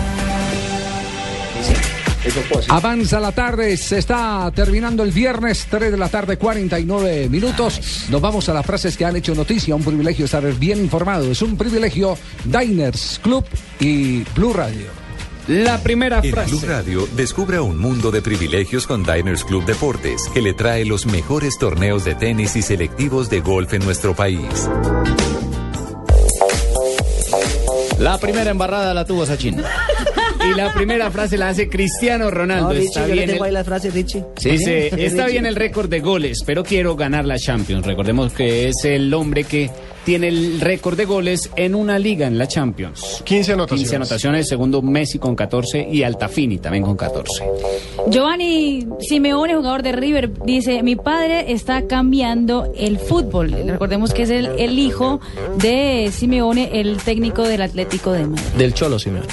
Avanza 2.69 3.19
la 3.19 3.33
tarde, 3.33 3.79
se 3.79 3.97
está 3.97 4.53
terminando 4.55 5.03
el 5.03 5.11
viernes, 5.11 5.67
3 5.71 5.91
de 5.91 5.97
la 5.97 6.11
tarde, 6.11 6.37
49 6.37 7.31
minutos. 7.31 8.09
Nos 8.11 8.21
vamos 8.21 8.47
a 8.51 8.53
las 8.53 8.67
frases 8.67 8.95
que 8.95 9.07
han 9.07 9.17
hecho 9.17 9.35
noticia. 9.35 9.75
Un 9.75 9.83
privilegio 9.83 10.27
estar 10.27 10.45
bien 10.59 10.81
informado. 10.81 11.31
Es 11.31 11.41
un 11.41 11.57
privilegio 11.57 12.19
Diners 12.45 13.19
Club 13.23 13.47
y 13.79 14.23
Blue 14.35 14.53
Radio. 14.53 14.89
La 15.49 15.83
primera 15.83 16.21
En 16.23 16.33
frase. 16.33 16.51
Blue 16.51 16.67
Radio, 16.69 17.09
descubra 17.17 17.63
un 17.63 17.79
mundo 17.79 18.11
de 18.11 18.21
privilegios 18.21 18.87
con 18.87 19.03
Diners 19.03 19.45
Club 19.45 19.65
Deportes, 19.65 20.29
que 20.35 20.43
le 20.43 20.53
trae 20.53 20.85
los 20.85 21.07
mejores 21.07 21.57
torneos 21.59 22.05
de 22.05 22.15
tenis 22.15 22.55
y 22.57 22.61
selectivos 22.61 23.31
de 23.31 23.41
golf 23.41 23.73
en 23.73 23.83
nuestro 23.83 24.15
país. 24.15 24.69
La 28.01 28.19
primera 28.19 28.51
embarrada 28.51 28.93
la 28.95 29.05
tuvo 29.05 29.25
Sachin. 29.27 29.63
Y 30.43 30.55
la 30.55 30.73
primera 30.73 31.11
frase 31.11 31.37
la 31.37 31.51
hace 31.51 31.69
Cristiano 31.69 32.31
Ronaldo. 32.31 32.69
No, 32.69 32.73
Richie, 32.73 32.87
está 32.87 33.03
yo 33.03 33.09
le 33.09 33.13
bien 33.13 33.27
tengo 33.27 33.45
el- 33.45 33.49
ahí 33.49 33.53
las 33.53 33.67
frases, 33.67 33.93
Richie. 33.93 34.25
Sí, 34.39 34.57
sí, 34.57 34.73
está 34.73 34.97
Richie. 34.97 35.27
bien 35.33 35.45
el 35.45 35.55
récord 35.55 35.91
de 35.91 36.01
goles, 36.01 36.39
pero 36.47 36.65
quiero 36.65 36.97
ganar 36.97 37.27
la 37.27 37.37
Champions. 37.37 37.85
Recordemos 37.85 38.33
que 38.33 38.69
es 38.69 38.77
el 38.87 39.13
hombre 39.13 39.45
que 39.45 39.71
tiene 40.05 40.29
el 40.29 40.61
récord 40.61 40.97
de 40.97 41.05
goles 41.05 41.51
en 41.57 41.75
una 41.75 41.99
liga 41.99 42.27
en 42.27 42.39
la 42.39 42.47
Champions. 42.47 43.23
15 43.25 43.53
anotaciones. 43.53 43.83
15 43.83 43.97
anotaciones, 43.97 44.49
segundo 44.49 44.83
Messi 44.83 45.19
con 45.19 45.35
14 45.37 45.89
y 45.91 46.03
Altafini 46.03 46.59
también 46.59 46.85
con 46.85 46.97
14. 46.97 47.45
Giovanni 48.09 48.87
Simeone, 49.01 49.55
jugador 49.55 49.83
de 49.83 49.93
River, 49.93 50.33
dice, 50.45 50.83
mi 50.83 50.97
padre 50.97 51.53
está 51.53 51.87
cambiando 51.87 52.73
el 52.77 52.99
fútbol. 52.99 53.51
Recordemos 53.67 54.13
que 54.13 54.23
es 54.23 54.31
el, 54.31 54.47
el 54.59 54.79
hijo 54.79 55.21
de 55.57 56.11
Simeone, 56.13 56.81
el 56.81 56.97
técnico 56.99 57.43
del 57.43 57.63
Atlético 57.63 58.13
de 58.13 58.27
Madrid. 58.27 58.45
Del 58.57 58.75
Cholo 58.75 58.99
Simeone. 58.99 59.29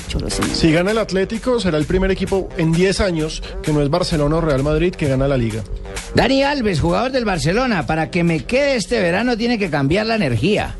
Si 0.53 0.71
gana 0.71 0.91
el 0.91 0.97
Atlético, 0.97 1.59
será 1.59 1.77
el 1.77 1.85
primer 1.85 2.11
equipo 2.11 2.49
en 2.57 2.71
10 2.71 3.01
años 3.01 3.41
que 3.61 3.71
no 3.71 3.81
es 3.81 3.89
Barcelona 3.89 4.37
o 4.37 4.41
Real 4.41 4.63
Madrid 4.63 4.93
que 4.93 5.07
gana 5.07 5.27
la 5.27 5.37
liga. 5.37 5.63
Dani 6.17 6.41
Alves, 6.41 6.79
jugador 6.79 7.11
del 7.11 7.25
Barcelona, 7.25 7.85
para 7.85 8.09
que 8.09 8.23
me 8.23 8.39
quede 8.39 8.75
este 8.75 8.99
verano 8.99 9.37
tiene 9.37 9.59
que 9.59 9.69
cambiar 9.69 10.07
la 10.07 10.15
energía. 10.15 10.73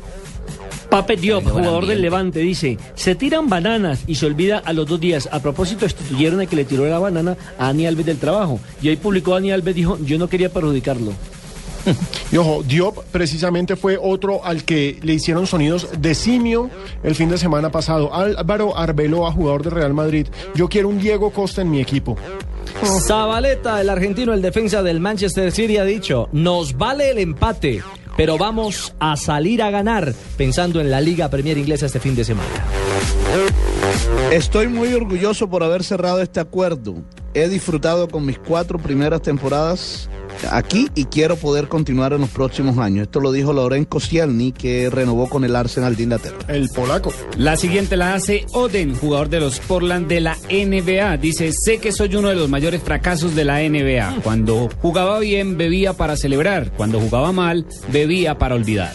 Pape 0.90 1.14
Diop, 1.16 1.48
jugador 1.48 1.86
del. 1.86 2.02
Levante, 2.02 2.40
dice, 2.40 2.76
se 2.96 3.14
tiran 3.14 3.48
bananas 3.48 4.02
y 4.08 4.16
se 4.16 4.26
olvida 4.26 4.58
a 4.58 4.72
los 4.72 4.88
dos 4.88 4.98
días. 4.98 5.28
A 5.30 5.38
propósito, 5.38 5.84
destituyeron 5.84 6.40
al 6.40 6.48
que 6.48 6.56
le 6.56 6.64
tiró 6.64 6.88
la 6.88 6.98
banana 6.98 7.36
a 7.56 7.66
Dani 7.66 7.86
Alves 7.86 8.06
del 8.06 8.18
trabajo. 8.18 8.58
Y 8.82 8.88
ahí 8.88 8.96
publicó 8.96 9.34
Dani 9.34 9.52
Alves, 9.52 9.76
dijo, 9.76 9.96
yo 10.04 10.18
no 10.18 10.28
quería 10.28 10.48
perjudicarlo. 10.48 11.12
Y 12.32 12.36
ojo, 12.36 12.62
Diop 12.62 13.04
precisamente 13.10 13.76
fue 13.76 13.98
otro 14.00 14.44
al 14.44 14.64
que 14.64 14.98
le 15.02 15.14
hicieron 15.14 15.46
sonidos 15.46 15.88
de 15.98 16.14
simio 16.14 16.70
el 17.02 17.14
fin 17.14 17.28
de 17.28 17.38
semana 17.38 17.70
pasado. 17.70 18.14
Álvaro 18.14 18.76
Arbeloa, 18.76 19.32
jugador 19.32 19.62
de 19.62 19.70
Real 19.70 19.94
Madrid. 19.94 20.26
Yo 20.54 20.68
quiero 20.68 20.88
un 20.88 20.98
Diego 20.98 21.30
Costa 21.30 21.62
en 21.62 21.70
mi 21.70 21.80
equipo. 21.80 22.16
Zabaleta, 23.06 23.80
el 23.80 23.88
argentino, 23.88 24.32
el 24.32 24.42
defensa 24.42 24.82
del 24.82 25.00
Manchester 25.00 25.50
City, 25.52 25.78
ha 25.78 25.84
dicho, 25.84 26.28
nos 26.32 26.76
vale 26.76 27.10
el 27.10 27.18
empate, 27.18 27.82
pero 28.16 28.38
vamos 28.38 28.94
a 29.00 29.16
salir 29.16 29.62
a 29.62 29.70
ganar, 29.70 30.14
pensando 30.36 30.80
en 30.80 30.90
la 30.90 31.00
Liga 31.00 31.28
Premier 31.28 31.58
Inglesa 31.58 31.86
este 31.86 32.00
fin 32.00 32.14
de 32.14 32.24
semana. 32.24 32.48
Estoy 34.32 34.68
muy 34.68 34.92
orgulloso 34.92 35.48
por 35.48 35.62
haber 35.62 35.82
cerrado 35.82 36.20
este 36.20 36.40
acuerdo. 36.40 36.96
He 37.34 37.48
disfrutado 37.48 38.08
con 38.08 38.26
mis 38.26 38.38
cuatro 38.38 38.78
primeras 38.78 39.22
temporadas 39.22 40.08
aquí 40.50 40.88
y 40.94 41.06
quiero 41.06 41.36
poder 41.36 41.68
continuar 41.68 42.12
en 42.12 42.20
los 42.20 42.30
próximos 42.30 42.78
años. 42.78 43.04
Esto 43.04 43.20
lo 43.20 43.32
dijo 43.32 43.52
Loren 43.52 43.84
Koscielny, 43.84 44.52
que 44.52 44.90
renovó 44.90 45.28
con 45.28 45.44
el 45.44 45.56
Arsenal 45.56 45.96
de 45.96 46.02
Inglaterra. 46.04 46.38
El 46.48 46.68
polaco. 46.68 47.12
La 47.36 47.56
siguiente 47.56 47.96
la 47.96 48.14
hace 48.14 48.46
Oden, 48.52 48.94
jugador 48.96 49.28
de 49.28 49.40
los 49.40 49.60
Portland 49.60 50.08
de 50.08 50.20
la 50.20 50.36
NBA. 50.50 51.16
Dice, 51.18 51.52
sé 51.52 51.78
que 51.78 51.92
soy 51.92 52.14
uno 52.16 52.28
de 52.28 52.36
los 52.36 52.48
mayores 52.48 52.82
fracasos 52.82 53.34
de 53.34 53.44
la 53.44 53.60
NBA. 53.60 54.20
Cuando 54.22 54.68
jugaba 54.80 55.18
bien, 55.20 55.56
bebía 55.56 55.92
para 55.92 56.16
celebrar. 56.16 56.72
Cuando 56.76 57.00
jugaba 57.00 57.32
mal, 57.32 57.66
bebía 57.92 58.38
para 58.38 58.54
olvidar. 58.54 58.94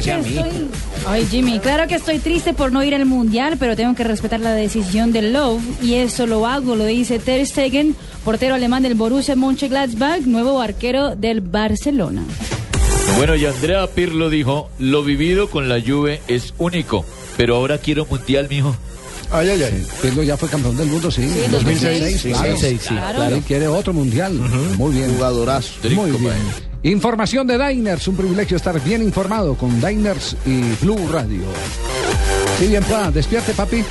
Claro 0.00 0.22
que 0.22 0.30
Jimmy. 0.30 0.38
estoy... 0.38 0.68
Ay, 1.06 1.26
Jimmy, 1.30 1.58
claro 1.58 1.88
que 1.88 1.96
estoy 1.96 2.18
triste 2.18 2.54
por 2.54 2.70
no 2.72 2.82
ir 2.84 2.94
al 2.94 3.06
Mundial, 3.06 3.56
pero 3.58 3.76
tengo 3.76 3.94
que 3.94 4.04
respetar 4.04 4.40
la 4.40 4.52
decisión 4.52 5.12
del 5.12 5.32
Love 5.32 5.60
y 5.82 5.94
eso 5.94 6.26
lo 6.26 6.46
hago, 6.46 6.76
lo 6.76 6.86
dice 6.86 7.18
Ter 7.18 7.44
Stegen, 7.44 7.96
portero 8.24 8.54
alemán 8.54 8.82
del 8.84 8.94
Borussia 8.94 9.34
Mönchengladbach, 9.34 10.20
nuevo 10.22 10.60
arquero 10.60 11.16
del 11.16 11.40
Barcelona. 11.40 12.22
Bueno, 13.16 13.34
y 13.34 13.44
Andrea 13.46 13.86
Pirlo 13.88 14.30
dijo, 14.30 14.70
lo 14.78 15.02
vivido 15.02 15.50
con 15.50 15.68
la 15.68 15.80
Juve 15.80 16.20
es 16.28 16.54
único, 16.58 17.04
pero 17.36 17.56
ahora 17.56 17.78
quiero 17.78 18.06
mundial, 18.06 18.46
mijo. 18.48 18.76
Ay, 19.30 19.48
ay, 19.48 19.62
ay. 19.62 19.86
Pirlo 20.00 20.22
ya 20.22 20.36
fue 20.36 20.48
campeón 20.48 20.76
del 20.76 20.88
mundo, 20.88 21.10
sí. 21.10 21.22
en 21.22 21.50
2006, 21.50 22.22
claro. 22.22 22.50
2006, 22.50 22.80
sí, 22.80 22.88
claro. 22.88 23.36
Y 23.36 23.40
quiere 23.40 23.66
otro 23.66 23.92
mundial. 23.92 24.34
Muy 24.76 24.94
bien. 24.94 25.14
Jugadorazo. 25.14 25.72
Muy 25.90 26.10
bien. 26.10 26.71
Información 26.84 27.46
de 27.46 27.64
Diners, 27.64 28.08
un 28.08 28.16
privilegio 28.16 28.56
estar 28.56 28.82
bien 28.82 29.02
informado 29.02 29.54
con 29.54 29.80
Diners 29.80 30.36
y 30.44 30.62
Blue 30.84 31.08
Radio. 31.12 31.44
Sí, 32.58 32.66
bien, 32.66 32.82
pa, 32.82 33.12
despierte, 33.12 33.54
papi. 33.54 33.84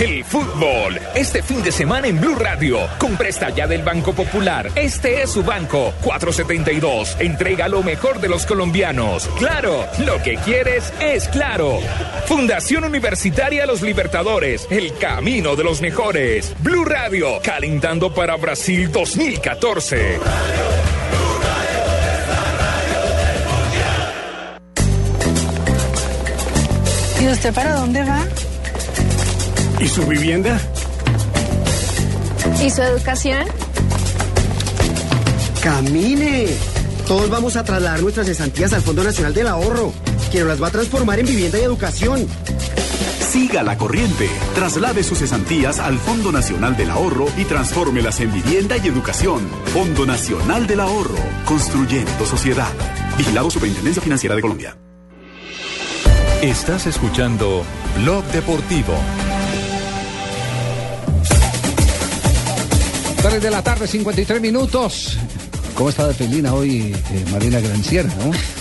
El 0.00 0.22
fútbol, 0.22 0.96
este 1.16 1.42
fin 1.42 1.60
de 1.60 1.72
semana 1.72 2.06
en 2.06 2.20
Blue 2.20 2.36
Radio, 2.36 2.78
con 2.98 3.16
presta 3.16 3.50
ya 3.50 3.66
del 3.66 3.82
Banco 3.82 4.12
Popular. 4.12 4.70
Este 4.76 5.22
es 5.22 5.30
su 5.30 5.42
banco, 5.42 5.92
472. 6.02 7.16
Entrega 7.18 7.66
lo 7.66 7.82
mejor 7.82 8.20
de 8.20 8.28
los 8.28 8.46
colombianos. 8.46 9.28
Claro, 9.38 9.86
lo 10.06 10.22
que 10.22 10.36
quieres 10.36 10.92
es 11.00 11.26
claro. 11.26 11.80
Fundación 12.26 12.84
Universitaria 12.84 13.66
Los 13.66 13.82
Libertadores, 13.82 14.68
el 14.70 14.96
camino 14.98 15.56
de 15.56 15.64
los 15.64 15.80
mejores. 15.80 16.54
Blue 16.60 16.84
Radio, 16.84 17.40
calentando 17.42 18.14
para 18.14 18.36
Brasil 18.36 18.92
2014. 18.92 20.20
¿Y 27.20 27.26
usted 27.26 27.52
para 27.52 27.74
dónde 27.74 28.04
va? 28.04 28.24
¿Y 29.80 29.86
su 29.86 30.04
vivienda? 30.06 30.60
¿Y 32.60 32.70
su 32.70 32.82
educación? 32.82 33.44
¡Camine! 35.62 36.46
Todos 37.06 37.30
vamos 37.30 37.56
a 37.56 37.64
trasladar 37.64 38.02
nuestras 38.02 38.26
cesantías 38.26 38.72
al 38.72 38.82
Fondo 38.82 39.04
Nacional 39.04 39.32
del 39.34 39.46
Ahorro, 39.46 39.92
que 40.32 40.40
nos 40.40 40.48
las 40.48 40.62
va 40.62 40.68
a 40.68 40.70
transformar 40.70 41.20
en 41.20 41.26
vivienda 41.26 41.58
y 41.58 41.62
educación. 41.62 42.26
Siga 43.20 43.62
la 43.62 43.78
corriente. 43.78 44.28
Traslade 44.54 45.04
sus 45.04 45.18
cesantías 45.18 45.78
al 45.78 45.98
Fondo 45.98 46.32
Nacional 46.32 46.76
del 46.76 46.90
Ahorro 46.90 47.26
y 47.36 47.44
transfórmelas 47.44 48.20
en 48.20 48.32
vivienda 48.32 48.76
y 48.78 48.88
educación. 48.88 49.48
Fondo 49.66 50.06
Nacional 50.06 50.66
del 50.66 50.80
Ahorro. 50.80 51.18
Construyendo 51.44 52.26
sociedad. 52.26 52.72
Vigilado 53.16 53.50
Superintendencia 53.50 54.02
Financiera 54.02 54.34
de 54.34 54.42
Colombia. 54.42 54.76
Estás 56.42 56.86
escuchando 56.86 57.64
Blog 58.02 58.24
Deportivo. 58.32 58.94
3 63.22 63.42
de 63.42 63.50
la 63.50 63.62
tarde, 63.62 63.86
53 63.86 64.40
minutos. 64.40 65.18
¿Cómo 65.74 65.90
está 65.90 66.06
de 66.06 66.14
felina 66.14 66.54
hoy 66.54 66.92
eh, 66.92 67.24
Marina 67.32 67.60
Granciera, 67.60 68.08
no? 68.14 68.57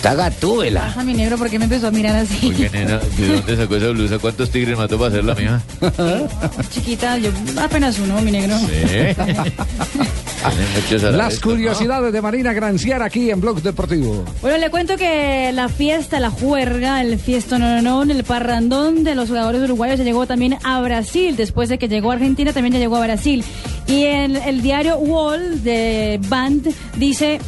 Está 0.00 0.14
gatúbela. 0.14 0.86
Pasa 0.86 1.04
mi 1.04 1.12
negro 1.12 1.36
porque 1.36 1.58
me 1.58 1.64
empezó 1.64 1.88
a 1.88 1.90
mirar 1.90 2.16
así. 2.16 2.48
Oye, 2.48 2.70
nena, 2.70 2.98
¿de 3.18 3.34
dónde 3.34 3.54
sacó 3.54 3.76
esa 3.76 3.88
blusa? 3.88 4.18
¿Cuántos 4.18 4.50
tigres 4.50 4.78
mató 4.78 4.96
para 4.96 5.10
hacer 5.10 5.24
la 5.24 5.34
mía? 5.34 5.60
Chiquita, 6.70 7.18
yo 7.18 7.30
apenas 7.60 7.98
uno, 7.98 8.18
mi 8.22 8.32
negro. 8.32 8.56
Las 11.12 11.38
curiosidades 11.38 12.14
de 12.14 12.22
Marina 12.22 12.54
Granciera 12.54 13.04
aquí 13.04 13.30
en 13.30 13.42
Blog 13.42 13.60
Deportivo. 13.60 14.24
Bueno, 14.40 14.56
le 14.56 14.70
cuento 14.70 14.96
que 14.96 15.52
la 15.52 15.68
fiesta, 15.68 16.18
la 16.18 16.30
juerga, 16.30 17.02
el 17.02 17.18
fiestononón, 17.18 18.10
el 18.10 18.24
parrandón 18.24 19.04
de 19.04 19.14
los 19.14 19.28
jugadores 19.28 19.60
uruguayos 19.64 19.98
ya 19.98 20.04
llegó 20.04 20.26
también 20.26 20.56
a 20.64 20.80
Brasil. 20.80 21.36
Después 21.36 21.68
de 21.68 21.76
que 21.76 21.88
llegó 21.88 22.10
a 22.10 22.14
Argentina, 22.14 22.54
también 22.54 22.72
ya 22.72 22.78
llegó 22.78 22.96
a 22.96 23.04
Brasil. 23.04 23.44
Y 23.86 24.04
en 24.04 24.36
el 24.36 24.62
diario 24.62 24.96
Wall 24.96 25.62
de 25.62 26.18
Band 26.26 26.72
dice... 26.96 27.38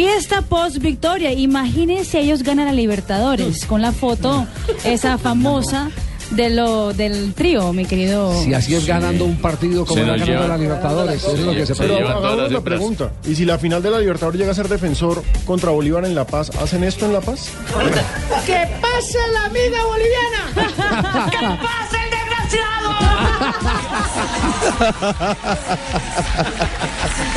Fiesta 0.00 0.40
post 0.40 0.78
victoria. 0.78 1.30
Imagínense 1.30 2.20
ellos 2.20 2.42
ganan 2.42 2.66
a 2.68 2.72
Libertadores 2.72 3.66
con 3.66 3.82
la 3.82 3.92
foto 3.92 4.46
esa 4.82 5.18
famosa 5.18 5.90
de 6.30 6.48
lo 6.48 6.94
del 6.94 7.34
trío, 7.34 7.74
mi 7.74 7.84
querido. 7.84 8.32
Si 8.42 8.54
así 8.54 8.74
es 8.74 8.86
ganando 8.86 9.26
un 9.26 9.36
partido 9.36 9.84
como 9.84 10.00
Se 10.00 10.06
la 10.06 10.16
ganando 10.16 10.48
la 10.48 10.56
Libertadores, 10.56 11.16
eso 11.22 11.34
es 11.34 11.40
lo 11.40 11.52
que 11.52 11.66
se 11.66 11.74
Pero 11.74 11.96
pregunta. 11.96 12.16
hagamos 12.16 12.48
una 12.50 12.60
pregunta. 12.62 13.12
¿Y 13.26 13.34
si 13.34 13.44
la 13.44 13.58
final 13.58 13.82
de 13.82 13.90
la 13.90 13.98
Libertadores 14.00 14.40
llega 14.40 14.52
a 14.52 14.54
ser 14.54 14.68
defensor 14.68 15.22
contra 15.44 15.68
Bolívar 15.70 16.06
en 16.06 16.14
La 16.14 16.26
Paz, 16.26 16.48
hacen 16.56 16.82
esto 16.82 17.04
en 17.04 17.12
La 17.12 17.20
Paz? 17.20 17.50
¡Que 18.46 18.66
pase 18.80 19.18
la 19.34 19.44
amiga 19.44 19.84
boliviana! 19.84 21.28
¡Que 21.30 21.46
pase 21.46 21.96
el 22.04 22.10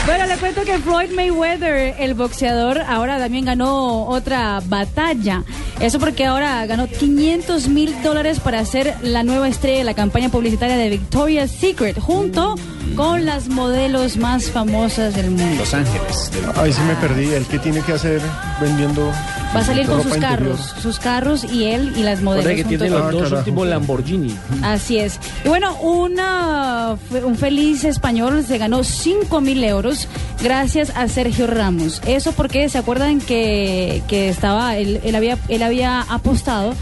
Bueno, 0.05 0.25
le 0.25 0.37
cuento 0.37 0.63
que 0.63 0.79
Floyd 0.79 1.11
Mayweather, 1.11 1.95
el 1.97 2.13
boxeador, 2.13 2.81
ahora 2.81 3.17
también 3.17 3.45
ganó 3.45 4.05
otra 4.05 4.61
batalla. 4.65 5.43
Eso 5.79 5.99
porque 5.99 6.25
ahora 6.25 6.65
ganó 6.65 6.87
500 6.87 7.67
mil 7.69 8.01
dólares 8.03 8.39
para 8.39 8.63
ser 8.65 8.95
la 9.01 9.23
nueva 9.23 9.47
estrella 9.47 9.79
de 9.79 9.83
la 9.83 9.93
campaña 9.93 10.29
publicitaria 10.29 10.77
de 10.77 10.89
Victoria's 10.89 11.51
Secret, 11.51 11.99
junto 11.99 12.55
con 12.95 13.25
las 13.25 13.47
modelos 13.47 14.17
más 14.17 14.51
famosas 14.51 15.15
del 15.15 15.31
mundo. 15.31 15.55
Los 15.59 15.73
Ángeles. 15.73 16.31
Ahí 16.55 16.71
sí 16.73 16.81
me 16.81 16.95
perdí. 16.95 17.33
¿El 17.33 17.45
qué 17.45 17.59
tiene 17.59 17.81
que 17.81 17.93
hacer 17.93 18.21
vendiendo 18.61 19.11
Va 19.55 19.59
a 19.59 19.63
salir 19.63 19.85
con 19.85 20.01
sus 20.01 20.15
interior? 20.15 20.29
carros, 20.39 20.75
sus 20.81 20.99
carros 20.99 21.43
y 21.43 21.65
él 21.65 21.93
y 21.95 22.01
las 22.03 22.21
modelos. 22.21 22.45
Recuerda 22.45 22.69
que 22.69 22.77
tiene 22.77 22.89
los 22.89 23.01
Ah, 23.01 23.11
dos 23.11 23.31
últimos 23.31 23.67
Lamborghini. 23.67 24.35
Así 24.63 24.97
es. 24.97 25.19
Y 25.45 25.49
bueno, 25.49 25.75
una, 25.81 26.95
un 27.23 27.35
feliz 27.35 27.83
español 27.83 28.43
se 28.47 28.57
ganó 28.57 28.83
5 28.83 29.41
mil 29.41 29.63
euros 29.63 30.07
gracias 30.41 30.91
a 30.95 31.07
Sergio 31.07 31.45
Ramos. 31.47 32.01
Eso 32.07 32.31
porque 32.31 32.67
se 32.69 32.77
acuerdan 32.79 33.19
que, 33.21 34.01
que 34.07 34.29
estaba, 34.29 34.75
él, 34.77 34.99
él 35.03 35.15
había, 35.15 35.37
él 35.49 35.61
había 35.63 36.01
apostado 36.01 36.73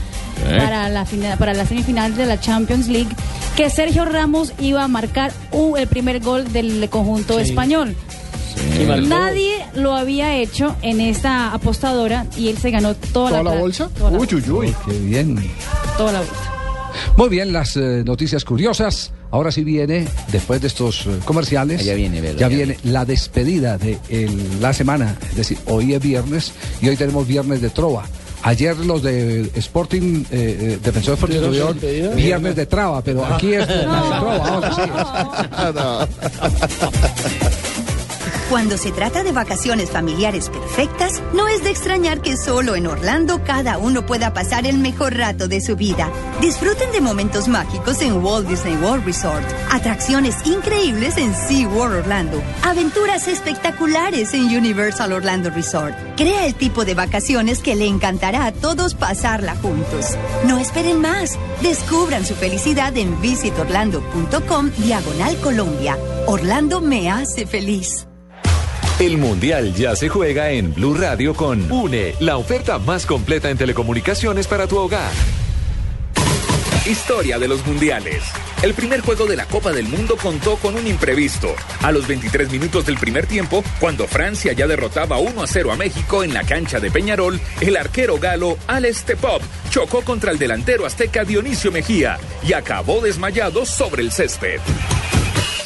¿Eh? 0.45 0.57
para, 0.57 0.89
la 0.89 1.05
final, 1.05 1.37
para 1.37 1.53
la 1.53 1.65
semifinal 1.65 2.15
de 2.15 2.25
la 2.25 2.39
Champions 2.39 2.87
League 2.87 3.09
que 3.55 3.69
Sergio 3.69 4.05
Ramos 4.05 4.53
iba 4.59 4.83
a 4.83 4.87
marcar 4.87 5.31
uh, 5.51 5.75
el 5.77 5.87
primer 5.87 6.19
gol 6.21 6.51
del 6.51 6.87
conjunto 6.89 7.35
Sí. 7.39 7.49
español. 7.49 7.95
Nadie 9.07 9.53
lo 9.75 9.93
había 9.95 10.35
hecho 10.37 10.75
en 10.81 10.99
esta 11.01 11.53
apostadora 11.53 12.25
y 12.37 12.49
él 12.49 12.57
se 12.57 12.71
ganó 12.71 12.95
toda, 12.95 13.29
¿Toda 13.29 13.43
la 13.43 13.59
bolsa? 13.59 13.89
Toda 13.97 14.11
la, 14.11 14.17
Uy, 14.19 14.27
uy, 14.33 14.49
uy. 14.49 14.75
Qué 14.85 14.97
bien. 14.99 15.37
toda 15.97 16.11
la 16.13 16.19
bolsa. 16.19 16.33
Muy 17.17 17.29
bien, 17.29 17.53
las 17.53 17.77
eh, 17.77 18.03
noticias 18.05 18.43
curiosas. 18.43 19.11
Ahora 19.31 19.51
sí 19.51 19.63
viene, 19.63 20.07
después 20.31 20.59
de 20.59 20.67
estos 20.67 21.05
eh, 21.05 21.19
comerciales, 21.23 21.83
Ya 21.85 21.93
viene, 21.93 22.21
ya 22.21 22.33
ya 22.33 22.47
viene 22.49 22.77
la 22.83 23.05
despedida 23.05 23.77
de 23.77 23.97
el- 24.09 24.61
la 24.61 24.73
semana. 24.73 25.15
Es 25.29 25.35
decir, 25.37 25.57
hoy 25.67 25.93
es 25.93 26.01
viernes 26.01 26.51
y 26.81 26.89
hoy 26.89 26.97
tenemos 26.97 27.25
viernes 27.27 27.61
de 27.61 27.69
trova. 27.69 28.03
Ayer 28.43 28.75
los 28.77 29.03
de 29.03 29.51
Sporting, 29.55 30.23
eh, 30.31 30.57
eh, 30.61 30.79
Defensor 30.83 31.13
Sporting 31.13 31.35
¿Tuvieron 31.37 31.49
tuvieron 31.51 31.73
su 31.75 31.79
despedida? 31.85 32.15
viernes 32.15 32.55
de 32.55 32.65
traba, 32.65 33.01
pero 33.03 33.23
aquí 33.25 33.53
es 33.53 33.67
de, 33.67 33.73
de 33.75 33.81
trova. 33.83 34.35
ahora 34.47 34.73
sí. 34.75 34.81
Cuando 38.51 38.77
se 38.77 38.91
trata 38.91 39.23
de 39.23 39.31
vacaciones 39.31 39.91
familiares 39.91 40.49
perfectas, 40.49 41.23
no 41.33 41.47
es 41.47 41.63
de 41.63 41.69
extrañar 41.69 42.21
que 42.21 42.35
solo 42.35 42.75
en 42.75 42.85
Orlando 42.85 43.41
cada 43.45 43.77
uno 43.77 44.05
pueda 44.05 44.33
pasar 44.33 44.67
el 44.67 44.77
mejor 44.77 45.15
rato 45.15 45.47
de 45.47 45.61
su 45.61 45.77
vida. 45.77 46.11
Disfruten 46.41 46.91
de 46.91 46.99
momentos 46.99 47.47
mágicos 47.47 48.01
en 48.01 48.21
Walt 48.21 48.49
Disney 48.49 48.75
World 48.75 49.05
Resort, 49.05 49.45
atracciones 49.71 50.35
increíbles 50.45 51.15
en 51.15 51.33
SeaWorld 51.33 51.99
Orlando, 51.99 52.43
aventuras 52.61 53.29
espectaculares 53.29 54.33
en 54.33 54.53
Universal 54.53 55.13
Orlando 55.13 55.49
Resort. 55.49 55.95
Crea 56.17 56.45
el 56.45 56.53
tipo 56.53 56.83
de 56.83 56.93
vacaciones 56.93 57.59
que 57.59 57.77
le 57.77 57.87
encantará 57.87 58.47
a 58.47 58.51
todos 58.51 58.95
pasarla 58.95 59.55
juntos. 59.55 60.17
No 60.45 60.57
esperen 60.57 60.99
más. 60.99 61.39
Descubran 61.61 62.25
su 62.25 62.35
felicidad 62.35 62.97
en 62.97 63.21
visitorlando.com 63.21 64.71
diagonal 64.79 65.37
Colombia. 65.37 65.97
Orlando 66.27 66.81
me 66.81 67.09
hace 67.09 67.47
feliz. 67.47 68.07
El 69.01 69.17
Mundial 69.17 69.73
ya 69.73 69.95
se 69.95 70.09
juega 70.09 70.51
en 70.51 70.75
Blue 70.75 70.93
Radio 70.93 71.33
con 71.33 71.71
UNE, 71.71 72.13
la 72.19 72.37
oferta 72.37 72.77
más 72.77 73.07
completa 73.07 73.49
en 73.49 73.57
telecomunicaciones 73.57 74.45
para 74.45 74.67
tu 74.67 74.77
hogar. 74.77 75.11
Historia 76.85 77.39
de 77.39 77.47
los 77.47 77.65
mundiales. 77.65 78.21
El 78.61 78.75
primer 78.75 79.01
juego 79.01 79.25
de 79.25 79.35
la 79.35 79.47
Copa 79.47 79.71
del 79.71 79.87
Mundo 79.87 80.17
contó 80.21 80.55
con 80.57 80.75
un 80.75 80.85
imprevisto. 80.85 81.55
A 81.81 81.91
los 81.91 82.07
23 82.07 82.51
minutos 82.51 82.85
del 82.85 82.99
primer 82.99 83.25
tiempo, 83.25 83.63
cuando 83.79 84.05
Francia 84.05 84.53
ya 84.53 84.67
derrotaba 84.67 85.17
1 85.17 85.41
a 85.41 85.47
0 85.47 85.71
a 85.71 85.75
México 85.77 86.23
en 86.23 86.35
la 86.35 86.43
cancha 86.43 86.79
de 86.79 86.91
Peñarol, 86.91 87.41
el 87.59 87.77
arquero 87.77 88.19
galo 88.19 88.59
Alex 88.67 89.05
Tepop 89.05 89.41
chocó 89.71 90.03
contra 90.03 90.31
el 90.31 90.37
delantero 90.37 90.85
azteca 90.85 91.23
Dionisio 91.23 91.71
Mejía 91.71 92.19
y 92.47 92.53
acabó 92.53 93.01
desmayado 93.01 93.65
sobre 93.65 94.03
el 94.03 94.11
césped. 94.11 94.59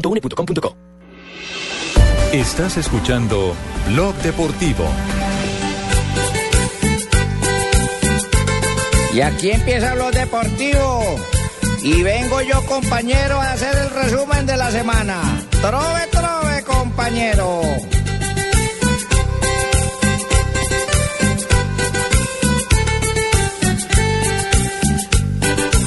www.une.com.co. 0.00 0.76
Estás 2.32 2.76
escuchando 2.76 3.54
Blog 3.88 4.14
Deportivo. 4.16 4.84
Y 9.12 9.20
aquí 9.20 9.50
empieza 9.50 9.94
lo 9.96 10.10
deportivo. 10.10 11.02
Y 11.82 12.02
vengo 12.02 12.40
yo, 12.42 12.64
compañero, 12.66 13.40
a 13.40 13.52
hacer 13.52 13.76
el 13.76 13.90
resumen 13.90 14.46
de 14.46 14.56
la 14.56 14.70
semana. 14.70 15.22
Trove, 15.60 16.06
trove, 16.12 16.62
compañero. 16.64 17.62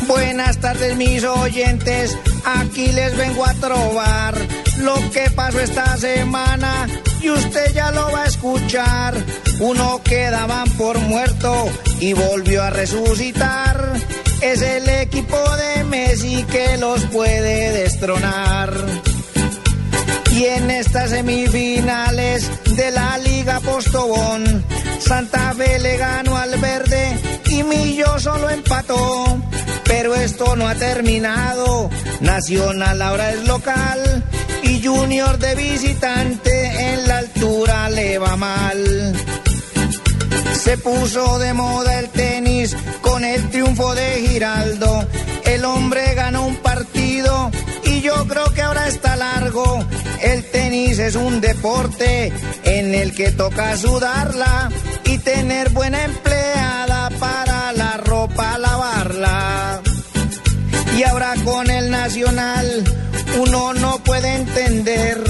Buenas 0.07 0.57
tardes, 0.57 0.97
mis 0.97 1.23
oyentes. 1.23 2.17
Aquí 2.45 2.91
les 2.91 3.15
vengo 3.15 3.45
a 3.45 3.53
trobar 3.53 4.35
lo 4.79 4.95
que 5.11 5.29
pasó 5.31 5.59
esta 5.59 5.97
semana 5.97 6.87
y 7.21 7.29
usted 7.29 7.73
ya 7.73 7.91
lo 7.91 8.11
va 8.11 8.23
a 8.23 8.27
escuchar. 8.27 9.15
Uno 9.59 10.01
que 10.03 10.29
daban 10.29 10.69
por 10.71 10.97
muerto 10.99 11.69
y 11.99 12.13
volvió 12.13 12.63
a 12.63 12.69
resucitar. 12.69 13.93
Es 14.41 14.61
el 14.61 14.89
equipo 14.89 15.37
de 15.55 15.83
Messi 15.85 16.43
que 16.43 16.77
los 16.77 17.01
puede 17.05 17.71
destronar. 17.71 18.73
Y 20.33 20.45
en 20.45 20.71
estas 20.71 21.11
semifinales 21.11 22.49
de 22.75 22.91
la 22.91 23.17
Liga 23.19 23.59
Postobón, 23.59 24.65
Santa 24.99 25.53
Fe 25.53 25.79
le 25.79 25.95
ganó 25.97 26.35
al 26.37 26.57
verde 26.57 26.92
Millo 27.63 28.19
solo 28.19 28.49
empató. 28.49 29.37
Pero 29.85 30.15
esto 30.15 30.55
no 30.55 30.67
ha 30.67 30.75
terminado, 30.75 31.89
Nacional 32.21 33.01
ahora 33.01 33.31
es 33.31 33.45
local 33.45 34.23
y 34.63 34.81
Junior 34.83 35.37
de 35.37 35.55
visitante 35.55 36.93
en 36.93 37.07
la 37.07 37.17
altura 37.19 37.89
le 37.89 38.17
va 38.17 38.35
mal. 38.35 39.13
Se 40.63 40.77
puso 40.77 41.39
de 41.39 41.53
moda 41.53 41.99
el 41.99 42.09
tenis 42.09 42.75
con 43.01 43.23
el 43.25 43.49
triunfo 43.49 43.93
de 43.93 44.25
Giraldo, 44.27 45.05
el 45.45 45.65
hombre 45.65 46.15
ganó 46.15 46.47
un 46.47 46.55
partido 46.57 47.51
y 47.83 48.01
yo 48.01 48.25
creo 48.27 48.45
que 48.53 48.61
ahora 48.61 48.87
está 48.87 49.15
largo. 49.15 49.85
El 50.21 50.49
tenis 50.51 50.99
es 50.99 51.15
un 51.15 51.41
deporte 51.41 52.31
en 52.63 52.95
el 52.95 53.13
que 53.13 53.31
toca 53.31 53.75
sudarla 53.75 54.69
y 55.03 55.17
tener 55.17 55.69
buena 55.69 56.05
empleada 56.05 57.09
para 57.19 57.52
la 58.33 58.43
ropa 58.43 58.57
lavarla. 58.57 59.81
Y 60.97 61.03
ahora 61.03 61.33
con 61.43 61.69
el 61.69 61.89
Nacional 61.89 62.83
uno 63.39 63.73
no 63.73 63.99
puede 64.03 64.35
entender 64.35 65.23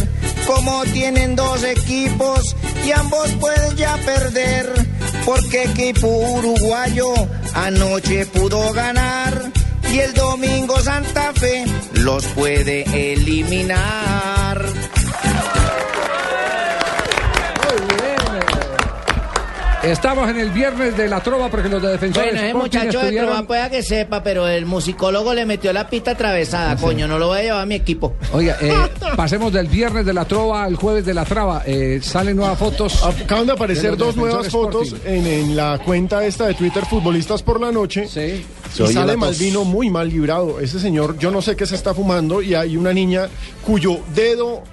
cómo 0.45 0.83
tienen 0.85 1.35
dos 1.35 1.63
equipos 1.63 2.55
y 2.85 2.91
ambos 2.91 3.29
pueden 3.39 3.75
ya 3.77 3.95
perder. 3.97 4.71
Porque 5.25 5.63
equipo 5.63 6.07
uruguayo 6.07 7.13
anoche 7.53 8.25
pudo 8.25 8.73
ganar 8.73 9.51
y 9.93 9.99
el 9.99 10.13
domingo 10.13 10.79
Santa 10.81 11.31
Fe 11.33 11.65
los 11.93 12.25
puede 12.25 13.13
eliminar. 13.13 14.65
Estamos 19.83 20.29
en 20.29 20.39
el 20.39 20.49
viernes 20.49 20.95
de 20.95 21.09
la 21.09 21.19
trova 21.19 21.49
porque 21.49 21.67
los 21.67 21.81
de 21.81 21.89
defensores 21.89 22.31
Bueno, 22.31 22.47
ese 22.47 22.53
muchacho 22.53 22.99
de 22.99 23.17
trova 23.17 23.43
pueda 23.43 23.69
que 23.69 23.83
sepa, 23.83 24.23
pero 24.23 24.47
el 24.47 24.65
musicólogo 24.65 25.33
le 25.33 25.45
metió 25.45 25.73
la 25.73 25.89
pita 25.89 26.11
atravesada, 26.11 26.77
coño, 26.77 27.05
no 27.05 27.19
lo 27.19 27.27
voy 27.27 27.39
a 27.39 27.41
llevar 27.43 27.61
a 27.61 27.65
mi 27.65 27.75
equipo. 27.75 28.13
Oiga, 28.31 28.57
eh, 28.61 28.73
pasemos 29.17 29.51
del 29.51 29.67
viernes 29.67 30.05
de 30.05 30.13
la 30.13 30.23
trova 30.23 30.63
al 30.63 30.77
jueves 30.77 31.05
de 31.05 31.13
la 31.13 31.25
traba. 31.25 31.63
Eh, 31.65 31.99
salen 32.01 32.37
nuevas 32.37 32.57
fotos. 32.57 33.03
Acaban 33.03 33.45
de 33.45 33.51
aparecer 33.51 33.97
dos 33.97 34.15
nuevas 34.15 34.47
fotos 34.49 34.95
en, 35.03 35.27
en 35.27 35.55
la 35.55 35.77
cuenta 35.83 36.25
esta 36.25 36.47
de 36.47 36.53
Twitter, 36.53 36.85
Futbolistas 36.85 37.43
por 37.43 37.59
la 37.59 37.71
Noche. 37.71 38.07
Sí. 38.07 38.45
Y 38.79 38.93
sale. 38.93 39.17
Malvino 39.17 39.65
muy 39.65 39.89
mal 39.89 40.07
librado. 40.07 40.61
Ese 40.61 40.79
señor, 40.79 41.17
yo 41.19 41.29
no 41.29 41.41
sé 41.41 41.57
qué 41.57 41.65
se 41.65 41.75
está 41.75 41.93
fumando 41.93 42.41
y 42.41 42.55
hay 42.55 42.77
una 42.77 42.93
niña 42.93 43.27
cuyo 43.65 43.99
dedo 44.15 44.63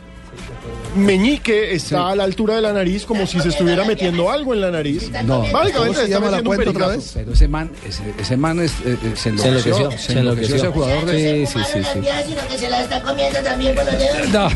meñique 0.97 1.75
está 1.75 2.11
a 2.11 2.17
la 2.17 2.25
altura 2.25 2.57
de 2.57 2.63
la 2.63 2.73
nariz 2.73 3.05
como 3.05 3.27
si 3.27 3.41
se 3.41 3.49
estuviera 3.49 3.85
metiendo 3.85 4.31
algo 4.31 4.55
en 4.55 4.61
la 4.61 4.71
nariz. 4.71 5.11
No. 5.25 5.45
Básicamente 5.53 6.05
está 6.05 6.21
metiendo 6.21 6.51
un 6.51 6.57
pericazo. 6.57 7.01
Pero 7.15 7.33
ese 7.33 7.49
man, 7.49 7.71
ese, 7.87 8.03
ese 8.19 8.37
man 8.37 8.61
es, 8.61 8.73
eh, 8.85 8.97
eh, 9.03 9.13
se 9.15 9.23
Se 9.23 9.29
enloqueció. 9.49 9.77
enloqueció, 9.77 9.99
Se 9.99 10.19
enloqueció 10.19 10.57
ese 10.57 10.67
jugador 10.69 11.05
de... 11.07 11.47
Sí, 11.47 11.53
sí, 11.59 11.65
sí, 11.73 11.79
sí. 11.85 12.09
sino 12.27 12.49
que 12.49 12.59
se 12.59 12.71
la 12.71 12.83
está 12.83 13.03
comiendo 13.03 13.39
también 13.41 13.75
por 13.75 13.85
los 13.85 13.99
dedos. 13.99 14.29
No, 14.31 14.49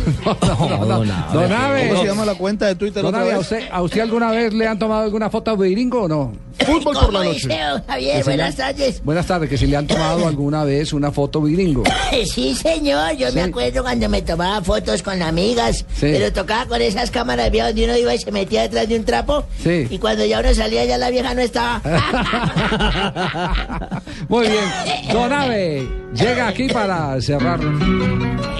no, 0.46 0.86
no, 0.86 1.04
no. 1.04 1.26
Don 1.32 1.52
Abe. 1.52 1.88
¿Cómo 1.88 2.00
se 2.00 2.06
llama 2.06 2.24
la 2.24 2.34
cuenta 2.34 2.66
de 2.66 2.74
Twitter 2.74 3.02
Don 3.02 3.14
otra 3.14 3.22
¿a 3.22 3.24
vez? 3.24 3.38
usted, 3.38 3.68
¿a 3.70 3.82
usted 3.82 4.00
alguna 4.00 4.30
vez 4.30 4.52
le 4.52 4.66
han 4.66 4.78
tomado 4.78 5.02
alguna 5.02 5.30
foto 5.30 5.56
de 5.56 5.70
gringo 5.70 6.02
o 6.02 6.08
no? 6.08 6.32
Fútbol 6.58 6.94
¿Cómo 6.94 7.20
dice, 7.22 7.48
don 7.48 7.82
Javier? 7.86 8.16
Le 8.18 8.22
Buenas 8.22 8.56
tardes. 8.56 9.02
Buenas 9.04 9.26
tardes, 9.26 9.50
que 9.50 9.58
si 9.58 9.66
le 9.66 9.76
han 9.76 9.86
tomado 9.86 10.26
alguna 10.28 10.64
vez 10.64 10.92
una 10.92 11.10
foto 11.12 11.42
gringo. 11.42 11.82
Sí, 12.32 12.54
señor, 12.54 13.16
yo 13.16 13.30
me 13.32 13.42
acuerdo 13.42 13.82
cuando 13.82 14.08
me 14.08 14.22
tomaba 14.22 14.62
fotos 14.62 15.02
con 15.02 15.20
amigas, 15.20 15.84
Sí. 15.94 16.06
pero 16.12 16.32
tocaba 16.32 16.66
con 16.66 16.80
esas 16.80 17.10
cámaras 17.10 17.50
viejas 17.50 17.70
donde 17.70 17.84
uno 17.84 17.96
iba 17.98 18.14
y 18.14 18.18
se 18.18 18.30
metía 18.32 18.62
detrás 18.62 18.88
de 18.88 18.96
un 18.96 19.04
trapo, 19.04 19.44
Sí. 19.62 19.86
y 19.90 19.98
cuando 19.98 20.24
ya 20.24 20.40
uno 20.40 20.54
salía 20.54 20.84
ya 20.84 20.96
la 20.98 21.10
vieja 21.10 21.34
no 21.34 21.40
estaba. 21.42 21.80
Muy 24.28 24.48
bien. 24.48 24.64
Don 25.12 25.32
Abe 25.32 25.86
llega 26.14 26.48
aquí 26.48 26.68
para 26.68 27.20
cerrar. 27.20 27.60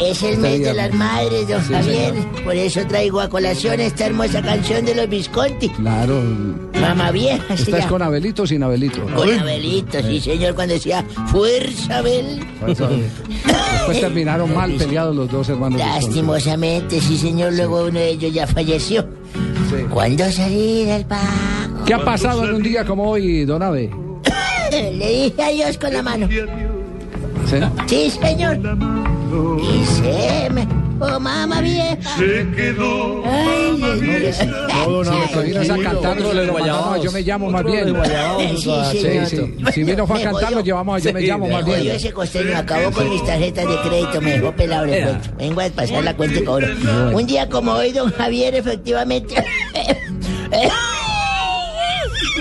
Es 0.02 0.22
el 0.22 0.30
Este 0.34 0.36
mes 0.42 0.60
de 0.60 0.74
las 0.74 0.92
madres, 0.92 1.48
don 1.48 1.62
Sí, 1.64 1.72
Javier, 1.72 2.14
señor. 2.14 2.42
por 2.44 2.56
eso 2.56 2.86
traigo 2.86 3.20
a 3.20 3.28
colación 3.28 3.80
esta 3.80 4.06
hermosa 4.06 4.42
canción 4.42 4.84
de 4.84 4.94
los 4.94 5.08
Visconti. 5.08 5.68
Claro. 5.70 6.20
Mamá 6.80 7.10
vieja, 7.12 7.54
¿Estás 7.54 7.86
con 7.86 8.02
Abelito 8.02 8.42
o 8.42 8.46
sin 8.46 8.62
Abelito? 8.62 9.00
Con 9.14 9.30
Abelito, 9.38 10.02
sí 10.02 10.20
señor, 10.20 10.54
cuando 10.54 10.74
decía, 10.74 11.04
fuerza 11.28 11.98
Abel. 11.98 12.44
Después 12.66 14.00
terminaron 14.00 14.52
mal 14.54 14.72
peleados 14.72 15.14
los 15.14 15.30
dos 15.30 15.48
hermanos. 15.48 15.80
Visconti. 15.80 16.06
Lastimosamente, 16.06 17.00
sí 17.00 17.16
señor, 17.16 17.52
luego 17.54 17.84
uno 17.84 18.00
de 18.00 18.10
ellos 18.10 18.32
ya 18.32 18.46
falleció. 18.46 19.06
Cuando 19.90 20.30
salí 20.30 20.84
del 20.84 21.04
pago, 21.06 21.22
¿Qué 21.86 21.94
ha 21.94 22.04
pasado 22.04 22.44
en 22.48 22.54
un 22.54 22.62
día 22.62 22.84
como 22.84 23.10
hoy, 23.10 23.44
Don 23.44 23.62
Abe? 23.62 23.90
le 24.70 25.08
dije 25.08 25.42
adiós 25.42 25.78
con 25.78 25.92
la 25.92 26.02
mano. 26.02 26.28
¿Sí? 27.86 28.10
Sí, 28.10 28.18
señor. 28.22 28.58
Y 29.62 29.84
se 29.86 30.50
me... 30.50 30.66
Oh, 31.00 31.18
mamá 31.18 31.60
vieja. 31.60 31.96
Se 32.16 32.46
quedó. 32.54 33.22
Ay, 33.26 33.74
Dios 33.76 34.00
mío. 34.00 34.30
No, 34.68 34.88
don 34.90 35.08
Abe, 35.08 35.26
si 35.28 35.38
vienes 35.50 35.68
a 35.70 35.76
cantar, 35.78 36.16
Otro 36.18 36.34
de 36.34 36.46
lo 36.46 36.52
mandamos 36.52 36.94
a. 36.94 36.98
Yo 37.02 37.12
me 37.12 37.20
llamo 37.22 37.50
más 37.50 37.64
bien. 37.64 37.94
Sí, 38.56 38.70
Sí, 38.92 39.00
señor. 39.00 39.26
sí. 39.26 39.56
Si 39.72 39.82
vino 39.84 40.06
fue 40.06 40.16
a 40.16 40.18
Me 40.20 40.24
cantar, 40.32 40.52
lo 40.52 40.60
llevamos 40.60 40.94
a 40.96 40.98
Yo 41.04 41.12
me 41.12 41.20
llamo 41.22 41.48
más 41.48 41.64
Jodió 41.64 41.82
bien. 41.82 41.96
ese 41.96 42.12
costeño, 42.12 42.56
acabó 42.56 42.92
con 42.92 43.10
mis 43.10 43.24
tarjetas 43.24 43.68
de 43.68 43.76
crédito, 43.88 44.20
me 44.20 44.32
dejó 44.38 44.52
pelado 44.52 44.84
el 44.84 45.02
cuento. 45.04 45.28
Vengo 45.36 45.60
a 45.60 45.68
pasar 45.70 46.04
la 46.04 46.16
cuenta 46.16 46.38
y 46.38 46.44
cobro. 46.44 46.68
Un 47.12 47.26
día 47.26 47.48
como 47.48 47.72
hoy, 47.72 47.90
don 47.92 48.12
Javier, 48.12 48.54
efectivamente. 48.54 49.34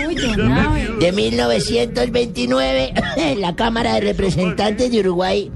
Uy, 0.07 0.15
don 0.15 0.51
Abe. 0.51 0.82
De 1.03 1.11
1929, 1.11 2.93
la 3.37 3.55
Cámara 3.57 3.95
de 3.95 3.99
Representantes 4.01 4.89
de 4.89 4.99
Uruguay 5.01 5.51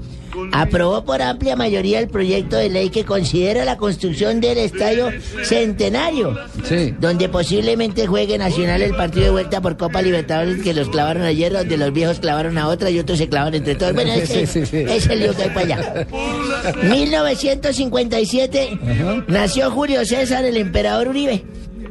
aprobó 0.52 1.04
por 1.04 1.22
amplia 1.22 1.56
mayoría 1.56 1.98
el 1.98 2.08
proyecto 2.08 2.56
de 2.56 2.68
ley 2.68 2.90
que 2.90 3.04
considera 3.06 3.64
la 3.64 3.78
construcción 3.78 4.40
del 4.42 4.58
Estadio 4.58 5.08
Centenario, 5.42 6.36
Sí. 6.64 6.94
donde 7.00 7.30
posiblemente 7.30 8.06
juegue 8.06 8.36
Nacional 8.36 8.82
el 8.82 8.94
partido 8.94 9.24
de 9.24 9.30
vuelta 9.30 9.62
por 9.62 9.78
Copa 9.78 10.02
Libertadores 10.02 10.62
que 10.62 10.74
los 10.74 10.90
clavaron 10.90 11.22
ayer, 11.22 11.50
donde 11.52 11.78
los 11.78 11.92
viejos 11.94 12.20
clavaron 12.20 12.58
a 12.58 12.68
otra 12.68 12.90
y 12.90 12.98
otros 12.98 13.16
se 13.18 13.28
clavaron 13.30 13.54
entre 13.54 13.74
todos. 13.74 13.94
Bueno, 13.94 14.12
ese, 14.16 14.46
Sí, 14.46 14.60
sí, 14.60 14.66
sí. 14.66 14.76
ese 14.76 14.96
es 14.96 15.06
el 15.08 15.20
lío 15.20 15.34
que 15.34 15.44
hay 15.44 15.50
para 15.50 15.60
allá. 15.76 16.06
1957 16.82 18.78
nació 19.28 19.70
Julio 19.70 20.04
César, 20.04 20.44
el 20.44 20.58
emperador 20.58 21.08
Uribe. 21.08 21.42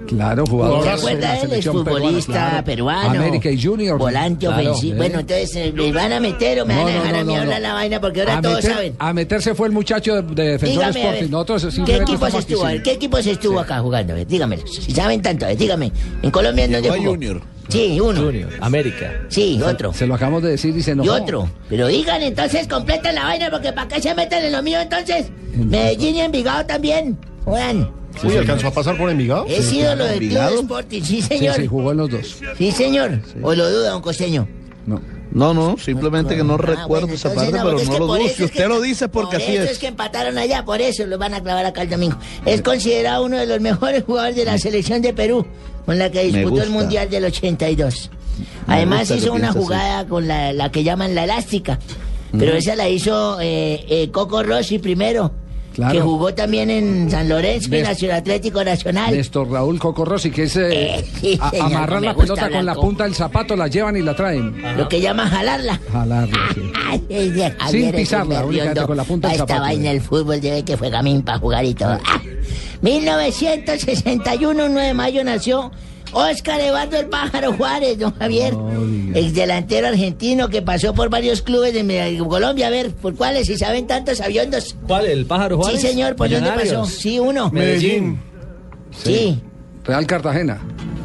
Claro, 0.07 0.45
jugador. 0.45 0.83
¿Se 0.83 0.89
de 0.89 0.95
acuerda 0.95 1.19
la 1.27 1.35
él? 1.41 1.51
Es 1.53 1.65
peruana, 1.65 1.83
futbolista 1.91 2.33
claro. 2.33 2.65
peruano. 2.65 3.09
América 3.21 3.51
y 3.51 3.61
Junior. 3.61 3.97
Volante 3.99 4.45
Claro, 4.47 4.61
ofensivo. 4.71 4.93
eh. 4.93 4.97
Bueno, 4.97 5.19
entonces 5.19 5.55
eh, 5.55 5.73
me 5.75 5.91
van 5.91 6.11
a 6.13 6.19
meter 6.19 6.61
o 6.61 6.65
me 6.65 6.73
No, 6.75 6.83
van 6.83 6.89
a 6.89 6.95
no, 6.95 6.99
dejar 7.03 7.13
no, 7.13 7.19
a 7.19 7.23
mí 7.25 7.33
no, 7.35 7.41
hablar 7.41 7.61
no. 7.61 7.67
la 7.67 7.73
vaina 7.73 8.01
porque 8.01 8.19
ahora 8.21 8.37
a 8.37 8.41
todos 8.41 8.55
meter- 8.55 8.71
saben. 8.73 8.95
A 8.99 9.13
meterse 9.13 9.55
fue 9.55 9.67
el 9.67 9.73
muchacho 9.73 10.15
de, 10.15 10.21
de 10.21 10.51
Defensor 10.51 10.77
Dígame, 10.93 10.99
Sporting. 11.01 11.31
Nosotros 11.31 11.79
¿qué 11.85 11.95
equipos 11.97 12.33
estuvo? 12.33 12.63
A 12.65 12.67
ver, 12.69 12.77
sí. 12.77 12.83
¿Qué 12.83 12.91
equipos 12.91 13.25
estuvo 13.27 13.59
acá 13.59 13.79
jugando? 13.79 14.15
Dígamelo. 14.15 14.65
Si 14.67 14.91
saben 14.93 15.21
tanto, 15.21 15.45
ver, 15.45 15.57
dígame. 15.57 15.91
En 16.21 16.31
Colombia, 16.31 16.65
¿en 16.65 16.71
dónde 16.71 16.83
Llegó 16.89 16.95
a 16.95 16.97
jugó? 16.99 17.11
Junior. 17.11 17.41
Sí, 17.69 17.99
uno. 17.99 18.21
Junior, 18.21 18.49
América. 18.61 19.11
Sí, 19.27 19.61
otro. 19.61 19.91
Se 19.93 20.07
lo 20.07 20.15
acabamos 20.15 20.41
de 20.41 20.51
decir 20.51 20.73
y 20.77 20.81
se 20.81 20.95
Y 20.95 21.09
otro. 21.09 21.49
Pero 21.67 21.87
digan 21.87 22.21
entonces, 22.21 22.65
completen 22.67 23.13
la 23.15 23.25
vaina 23.25 23.49
porque 23.51 23.73
para 23.73 23.89
qué 23.89 24.01
se 24.01 24.15
meten 24.15 24.45
en 24.45 24.53
lo 24.53 24.63
mío 24.63 24.79
entonces. 24.79 25.27
Medellín 25.53 26.15
y 26.15 26.21
Envigado 26.21 26.65
también. 26.65 27.17
Juegan. 27.43 27.89
Uy, 28.23 28.35
alcanzó 28.37 28.67
a 28.67 28.71
pasar 28.71 28.97
por 28.97 29.09
Envigado. 29.09 29.45
Es 29.47 29.71
ídolo 29.71 30.03
del 30.05 30.13
Club 30.19 30.23
Envigado. 30.23 30.59
Sporting, 30.61 31.01
sí 31.01 31.21
Sí, 31.21 31.27
señor. 31.27 31.55
sí, 31.55 31.67
jugó 31.67 31.91
en 31.91 31.97
los 31.97 32.09
dos. 32.09 32.37
Sí, 32.57 32.71
señor. 32.71 33.19
¿O 33.41 33.53
lo 33.53 33.69
duda, 33.69 33.95
un 33.95 34.01
costeño? 34.01 34.47
No. 34.85 35.01
No, 35.29 35.53
no, 35.53 35.77
simplemente 35.77 36.35
que 36.37 36.43
no 36.43 36.53
Ah, 36.53 36.57
recuerdo 36.57 36.87
bueno, 37.07 37.13
esa 37.13 37.33
parte, 37.33 37.51
no, 37.51 37.63
pero 37.65 37.79
es 37.79 37.89
no 37.89 37.99
lo 37.99 38.05
dudo. 38.07 38.17
Si 38.29 38.43
usted 38.45 38.63
que- 38.63 38.67
lo 38.67 38.79
dice, 38.81 39.09
porque 39.09 39.35
por 39.37 39.43
así 39.43 39.55
eso 39.55 39.63
es. 39.65 39.71
es 39.71 39.77
que 39.79 39.87
empataron 39.87 40.37
allá, 40.37 40.63
por 40.63 40.81
eso 40.81 41.05
lo 41.05 41.17
van 41.17 41.33
a 41.33 41.43
clavar 41.43 41.65
acá 41.65 41.81
el 41.81 41.89
domingo. 41.89 42.17
Es 42.45 42.61
considerado 42.61 43.25
uno 43.25 43.37
de 43.37 43.45
los 43.45 43.59
mejores 43.59 44.03
jugadores 44.05 44.37
de 44.37 44.45
la 44.45 44.57
selección 44.57 45.01
de 45.01 45.13
Perú, 45.13 45.45
con 45.85 45.99
la 45.99 46.09
que 46.09 46.23
disputó 46.23 46.63
el. 46.63 46.69
Mundial 46.69 47.09
del 47.09 47.25
82. 47.25 48.09
Me 48.67 48.75
Además 48.75 49.11
hizo 49.11 49.33
una 49.33 49.47
piense 49.47 49.47
así. 49.49 49.57
jugada 49.59 50.07
con 50.07 50.27
la, 50.27 50.53
la 50.53 50.71
que 50.71 50.83
llaman 50.83 51.13
la 51.13 51.25
elástica, 51.25 51.77
pero 52.31 52.53
esa 52.55 52.75
la 52.77 52.87
hizo 52.87 53.39
eh, 53.41 53.85
eh, 53.89 54.09
Coco 54.11 54.41
Rossi 54.43 54.79
primero, 54.79 55.31
Claro. 55.77 55.93
que 55.93 56.01
jugó 56.01 56.33
también 56.33 56.69
en 56.71 57.09
San 57.09 57.29
Lorenzo 57.29 57.73
y 57.75 57.81
Nacional 57.83 58.17
Atlético 58.17 58.63
Nacional. 58.63 59.15
Néstor 59.15 59.49
Raúl 59.51 59.77
Cocorrosi, 59.79 60.31
que 60.31 60.43
es 60.43 60.57
eh, 60.57 60.95
Eh, 60.97 61.05
sí, 61.21 61.37
a- 61.39 61.51
señor, 61.51 61.65
amarrar 61.67 62.01
la 62.01 62.15
pelota 62.15 62.49
con 62.49 62.65
la 62.65 62.73
con- 62.73 62.83
punta 62.85 63.03
del 63.03 63.13
zapato, 63.13 63.55
la 63.55 63.67
llevan 63.67 63.95
y 63.95 64.01
la 64.01 64.15
traen. 64.15 64.59
Lo 64.75 64.89
que 64.89 64.99
llaman 64.99 65.29
jalarla. 65.29 65.79
Jalarla, 65.91 66.37
sí. 66.55 66.61
Ay, 67.59 67.71
Sin 67.71 67.91
pisarla, 67.91 68.43
únicamente 68.43 68.81
con 68.87 68.97
la 68.97 69.03
punta 69.03 69.27
del 69.29 69.37
zapato. 69.37 69.61
vaina 69.61 69.91
el 69.91 70.01
fútbol 70.01 70.41
debe 70.41 70.63
que 70.65 70.75
fue 70.77 70.89
gamín 70.89 71.21
para 71.21 71.37
jugar 71.37 71.63
y 71.63 71.73
todo. 71.75 71.99
Ah. 72.03 72.21
1961, 72.81 74.69
9 74.69 74.87
de 74.87 74.93
mayo, 74.93 75.23
nació 75.23 75.71
Oscar 76.11 76.59
Eduardo 76.59 76.97
el 76.97 77.07
Pájaro 77.07 77.53
Juárez, 77.53 77.99
don 77.99 78.13
Javier. 78.15 78.53
ex 79.13 79.33
delantero 79.33 79.87
argentino 79.87 80.49
que 80.49 80.61
pasó 80.61 80.93
por 80.93 81.09
varios 81.09 81.41
clubes 81.41 81.73
de 81.73 82.17
Colombia. 82.27 82.67
A 82.67 82.69
ver, 82.69 82.93
¿por 82.93 83.15
cuáles? 83.15 83.47
Si 83.47 83.57
saben 83.57 83.87
tantos 83.87 84.21
aviondos. 84.21 84.75
¿Cuál? 84.87 85.05
¿El 85.05 85.25
pájaro 85.25 85.57
Juárez? 85.57 85.81
Sí, 85.81 85.87
señor, 85.87 86.15
¿por 86.15 86.29
dónde 86.29 86.49
pasó? 86.51 86.85
Sí, 86.85 87.19
uno. 87.19 87.49
Medellín. 87.51 88.19
Sí. 88.91 89.41
Real 89.83 90.05
Cartagena. 90.05 90.59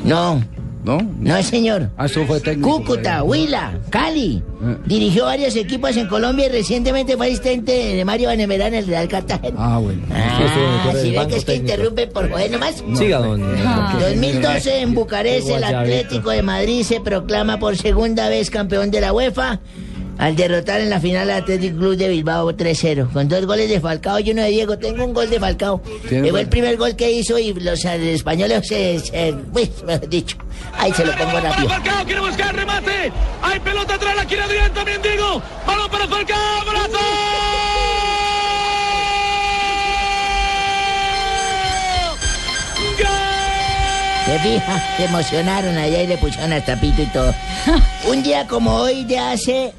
No. 0.04 0.42
¿No? 0.84 1.00
No, 1.20 1.42
señor. 1.42 1.90
Ah, 1.96 2.06
eso 2.06 2.24
fue 2.26 2.40
técnico. 2.40 2.78
Cúcuta, 2.78 3.22
Huila, 3.22 3.78
Cali. 3.90 4.42
Dirigió 4.86 5.26
varios 5.26 5.54
equipos 5.56 5.96
en 5.96 6.08
Colombia 6.08 6.46
y 6.46 6.48
recientemente 6.48 7.16
fue 7.16 7.26
asistente 7.26 7.72
de 7.72 8.04
Mario 8.04 8.28
Benemerá 8.28 8.66
en 8.66 8.74
el 8.74 8.86
Real 8.86 9.08
Cartagena. 9.08 9.56
Ah, 9.58 9.78
bueno. 9.78 10.02
Ah, 10.12 10.92
si 11.00 11.10
ve 11.10 11.26
que 11.28 11.36
es 11.36 11.44
que 11.44 11.54
interrumpe 11.56 12.06
por 12.08 12.30
joder 12.30 12.50
nomás. 12.50 12.82
Siga, 12.94 13.18
don. 13.18 13.42
Ah. 13.64 13.96
2012 14.00 14.80
en 14.80 14.94
Bucarest 14.94 15.48
el. 15.50 15.62
Atlético 15.62 16.30
de 16.30 16.42
Madrid 16.42 16.82
se 16.82 17.00
proclama 17.00 17.58
por 17.58 17.76
segunda 17.76 18.28
vez 18.28 18.50
campeón 18.50 18.90
de 18.90 19.00
la 19.00 19.12
UEFA 19.12 19.60
al 20.22 20.36
derrotar 20.36 20.80
en 20.80 20.88
la 20.88 21.00
final 21.00 21.28
al 21.28 21.42
Atlético 21.42 21.78
Club 21.78 21.96
de 21.96 22.08
Bilbao 22.08 22.52
3-0 22.52 23.12
con 23.12 23.28
dos 23.28 23.44
goles 23.44 23.68
de 23.68 23.80
Falcao 23.80 24.20
y 24.20 24.30
uno 24.30 24.42
de 24.42 24.50
Diego. 24.50 24.78
Tengo 24.78 25.04
un 25.04 25.12
gol 25.12 25.28
de 25.28 25.40
Falcao. 25.40 25.82
Fue 26.08 26.30
gol. 26.30 26.38
el 26.38 26.48
primer 26.48 26.76
gol 26.76 26.94
que 26.94 27.10
hizo 27.10 27.40
y 27.40 27.52
los 27.54 27.84
eh, 27.84 28.14
españoles 28.14 28.68
se, 28.68 29.00
se 29.00 29.34
uy, 29.52 29.68
mejor 29.84 30.08
dicho. 30.08 30.36
Ahí 30.78 30.92
se 30.92 31.04
lo 31.04 31.12
pongo 31.16 31.40
rápido. 31.40 31.68
Falcao 31.68 32.04
quiere 32.04 32.20
buscar 32.20 32.54
remate. 32.54 33.12
Hay 33.42 33.58
pelota 33.58 33.94
atrás, 33.94 34.14
la 34.14 34.24
quiere 34.24 34.44
Adrián 34.44 34.72
también, 34.72 35.02
Diego. 35.02 35.42
Balón 35.66 35.90
para 35.90 36.06
Falcao, 36.06 36.64
brazo. 36.70 36.98
Se 44.26 44.38
fija, 44.38 44.96
se 44.96 45.04
emocionaron 45.04 45.76
allá 45.76 46.02
y 46.04 46.06
le 46.06 46.16
pusieron 46.16 46.52
hasta 46.52 46.76
pito 46.76 47.02
y 47.02 47.06
todo. 47.06 47.34
Un 48.08 48.22
día 48.22 48.46
como 48.46 48.76
hoy 48.76 49.04
de 49.04 49.18
hace 49.18 49.74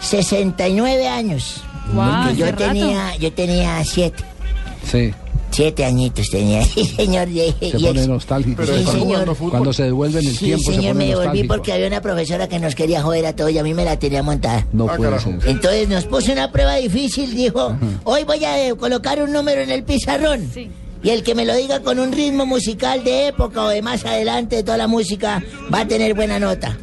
69 0.00 1.06
años. 1.08 1.62
Porque 1.94 2.36
yo 2.36 2.44
hace 2.46 2.52
rato. 2.52 2.64
tenía, 2.72 3.16
yo 3.16 3.32
tenía 3.32 3.84
siete. 3.84 4.22
Sí. 4.90 5.12
Siete 5.52 5.84
añitos 5.84 6.30
tenía. 6.30 6.64
Sí, 6.74 6.84
señor. 6.86 7.28
y- 7.28 7.52
Se 7.60 7.76
y 7.78 7.82
pone 7.84 8.06
nostálgico. 8.06 8.64
Sí, 8.64 8.84
señor. 8.84 9.36
Cuando 9.36 9.72
se 9.72 9.84
devuelve 9.84 10.20
en 10.20 10.26
el 10.28 10.36
Sí, 10.36 10.44
tiempo 10.46 10.70
se 10.70 10.76
señor, 10.76 10.92
pone 10.94 11.04
me 11.04 11.10
devolví 11.10 11.26
nostálgico. 11.26 11.54
porque 11.54 11.72
había 11.72 11.86
una 11.88 12.00
profesora 12.00 12.48
que 12.48 12.58
nos 12.60 12.74
quería 12.76 13.02
joder 13.02 13.26
a 13.26 13.34
todos 13.34 13.50
y 13.50 13.58
a 13.58 13.62
mí 13.64 13.74
me 13.74 13.84
la 13.84 13.98
tenía 13.98 14.22
montada. 14.22 14.66
No 14.72 14.86
puede 14.86 15.18
ser. 15.18 15.38
Entonces 15.46 15.88
nos 15.88 16.04
puso 16.04 16.30
una 16.32 16.52
prueba 16.52 16.76
difícil, 16.76 17.34
dijo, 17.34 17.76
hoy 18.04 18.22
voy 18.24 18.44
a 18.44 18.64
eh, 18.68 18.74
colocar 18.76 19.20
un 19.22 19.32
número 19.32 19.60
en 19.62 19.70
el 19.70 19.82
pizarrón. 19.82 20.48
Y 21.02 21.08
el 21.08 21.22
que 21.24 21.34
me 21.34 21.44
lo 21.46 21.56
diga 21.56 21.80
con 21.80 21.98
un 21.98 22.12
ritmo 22.12 22.44
musical 22.46 23.02
de 23.02 23.28
época 23.28 23.64
o 23.64 23.68
de 23.68 23.80
más 23.82 24.04
adelante 24.04 24.56
de 24.56 24.62
toda 24.62 24.76
la 24.76 24.86
música 24.86 25.42
va 25.72 25.80
a 25.80 25.88
tener 25.88 26.14
buena 26.14 26.38
nota. 26.38 26.76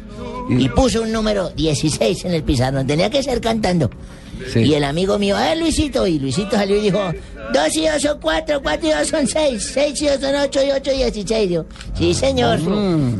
Y 0.48 0.68
puso 0.70 1.02
un 1.02 1.12
número 1.12 1.50
16 1.50 2.24
en 2.24 2.34
el 2.34 2.42
pizarrón, 2.42 2.86
tenía 2.86 3.10
que 3.10 3.22
ser 3.22 3.40
cantando. 3.40 3.90
Sí. 4.52 4.60
Y 4.60 4.74
el 4.74 4.84
amigo 4.84 5.18
mío, 5.18 5.36
a 5.36 5.42
ver 5.42 5.58
Luisito, 5.58 6.06
y 6.06 6.18
Luisito 6.18 6.52
salió 6.52 6.76
y 6.76 6.80
dijo, 6.80 7.00
dos 7.52 7.76
y 7.76 7.86
dos 7.86 8.00
son 8.00 8.20
cuatro, 8.20 8.62
cuatro 8.62 8.88
y 8.88 8.92
dos 8.92 9.08
son 9.08 9.26
seis, 9.26 9.70
seis 9.74 10.00
y 10.00 10.06
dos 10.06 10.20
son 10.20 10.34
ocho 10.36 10.62
y 10.62 10.70
ocho 10.70 10.92
dieciséis. 10.92 11.50
Yo, 11.50 11.64
sí 11.94 12.14
señor. 12.14 12.60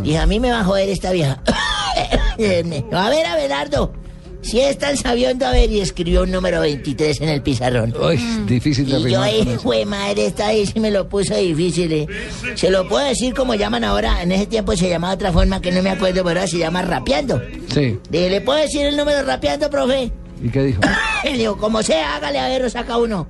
Y 0.05 0.14
a 0.14 0.26
mí 0.26 0.38
me 0.38 0.50
va 0.50 0.60
a 0.60 0.64
joder 0.64 0.88
esta 0.88 1.10
vieja. 1.12 1.42
a 2.92 3.10
ver, 3.10 3.26
Abelardo, 3.26 3.92
si 4.40 4.60
es 4.60 4.78
tan 4.78 4.97
sabiondo, 4.97 5.47
a 5.47 5.51
ver, 5.51 5.70
y 5.70 5.81
escribió 5.81 6.23
un 6.23 6.31
número 6.31 6.60
23 6.60 7.20
en 7.20 7.28
el 7.28 7.43
pizarrón. 7.43 7.94
Uy, 8.01 8.16
difícil 8.47 8.89
de 8.89 8.98
Y 9.01 9.12
yo, 9.12 9.19
con 9.62 9.74
eh, 9.74 9.85
madre, 9.85 10.27
esta 10.27 10.48
vez 10.48 10.70
sí 10.73 10.81
me 10.81 10.90
lo 10.90 11.09
puso 11.09 11.35
difícil. 11.36 11.93
eh. 11.93 12.06
Se 12.55 12.70
lo 12.70 12.89
puedo 12.89 13.05
decir 13.06 13.35
como 13.35 13.55
llaman 13.55 13.85
ahora. 13.85 14.23
En 14.23 14.32
ese 14.32 14.47
tiempo 14.47 14.77
se 14.77 14.89
llamaba 14.89 15.15
otra 15.15 15.32
forma 15.32 15.60
que 15.60 15.73
no 15.73 15.82
me 15.82 15.90
acuerdo, 15.90 16.23
pero 16.24 16.40
ahora 16.40 16.47
se 16.47 16.59
llama 16.59 16.82
rapeando. 16.82 17.43
Sí. 17.73 17.98
Dije, 18.10 18.31
¿le 18.31 18.40
puedo 18.40 18.59
decir 18.60 18.86
el 18.86 18.97
número 18.97 19.23
rapeando, 19.24 19.69
profe? 19.70 20.10
¿Y 20.43 20.48
qué 20.51 20.62
dijo? 20.62 20.81
Le 21.24 21.32
digo, 21.36 21.56
como 21.59 21.82
sea, 21.82 22.15
hágale 22.16 22.39
a 22.39 22.47
ver, 22.48 22.70
saca 22.70 22.97
uno. 22.97 23.27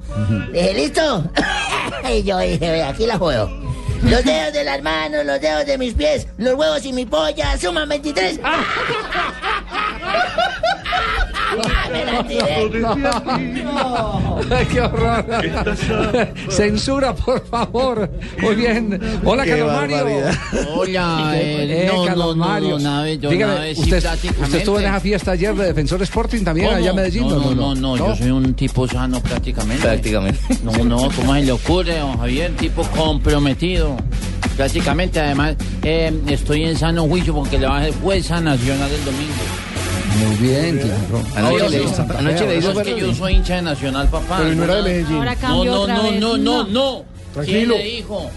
Le 0.52 0.60
dije, 0.62 0.74
¿listo? 0.74 1.24
y 2.18 2.22
yo 2.22 2.38
dije, 2.38 2.58
"Ve, 2.70 2.82
aquí 2.82 3.06
la 3.06 3.16
juego. 3.18 3.48
Los 4.02 4.24
dedos 4.24 4.52
de 4.52 4.64
las 4.64 4.82
manos, 4.82 5.24
los 5.24 5.40
dedos 5.40 5.66
de 5.66 5.78
mis 5.78 5.94
pies, 5.94 6.26
los 6.36 6.54
huevos 6.54 6.84
y 6.84 6.92
mi 6.92 7.06
polla, 7.06 7.56
suman 7.58 7.88
23. 7.88 8.40
¡Qué 14.70 14.80
horror! 14.80 15.24
Censura, 16.48 17.14
por 17.14 17.44
favor. 17.46 18.10
Muy 18.40 18.54
bien. 18.54 19.00
Hola, 19.24 19.44
Qué 19.44 19.50
Carlos 19.50 19.72
Mario. 19.72 20.06
Hola, 20.74 21.32
eh, 21.34 21.90
no, 21.92 22.04
Carlos 22.04 22.36
no, 22.36 22.44
Mario. 22.44 22.78
Dígame, 23.16 23.72
usted, 23.72 24.04
estuvo 24.54 24.78
en 24.78 24.86
esa 24.86 25.00
fiesta 25.00 25.32
ayer 25.32 25.54
de 25.54 25.66
Defensor 25.66 26.02
Sporting 26.02 26.44
también 26.44 26.74
allá 26.74 26.90
en 26.90 26.96
Medellín. 26.96 27.28
No, 27.28 27.38
no, 27.38 27.54
no, 27.54 27.74
no, 27.74 27.96
yo 27.96 28.16
soy 28.16 28.30
un 28.30 28.54
tipo 28.54 28.86
sano 28.86 29.20
prácticamente. 29.20 29.82
Prácticamente. 29.82 30.40
No, 30.62 30.72
no, 30.84 31.10
¿cómo 31.14 31.34
se 31.34 31.42
le 31.42 31.52
ocurre, 31.52 31.98
don 31.98 32.18
Javier? 32.18 32.54
Tipo 32.56 32.82
comprometido. 32.82 33.96
Prácticamente, 34.56 35.20
además, 35.20 35.56
eh, 35.82 36.12
estoy 36.26 36.64
en 36.64 36.76
sano 36.76 37.04
juicio 37.04 37.32
porque 37.32 37.58
le 37.58 37.66
va 37.66 37.76
a 37.76 37.80
hacer 37.80 37.92
fuerza 37.94 38.40
nacional 38.40 38.90
el 38.90 39.04
domingo. 39.04 39.34
Muy 40.16 40.36
bien, 40.36 40.78
claro. 40.78 41.24
Anoche 41.36 41.68
le 41.70 41.78
le 41.78 41.84
hizo- 41.84 42.02
anoche 42.18 42.46
le 42.46 42.84
que 42.94 43.00
yo 43.00 43.14
soy 43.14 43.34
hincha 43.34 43.56
de 43.56 43.62
Nacional, 43.62 44.08
papá. 44.08 44.38
Pero 44.38 44.54
no 44.54 44.64
era 44.64 44.74
de 44.76 44.82
Medellín. 44.82 45.16
Ahora 45.16 45.34
No, 45.34 45.40
cambió 45.40 45.64
no, 45.74 45.80
otra 45.82 45.94
no, 45.96 46.02
vez. 46.04 46.20
no, 46.20 46.36
no, 46.38 46.64
no. 46.64 47.04
¿Quién 47.34 47.44
Tranquilo. 47.46 47.76
le 47.76 47.84
dijo? 47.84 48.30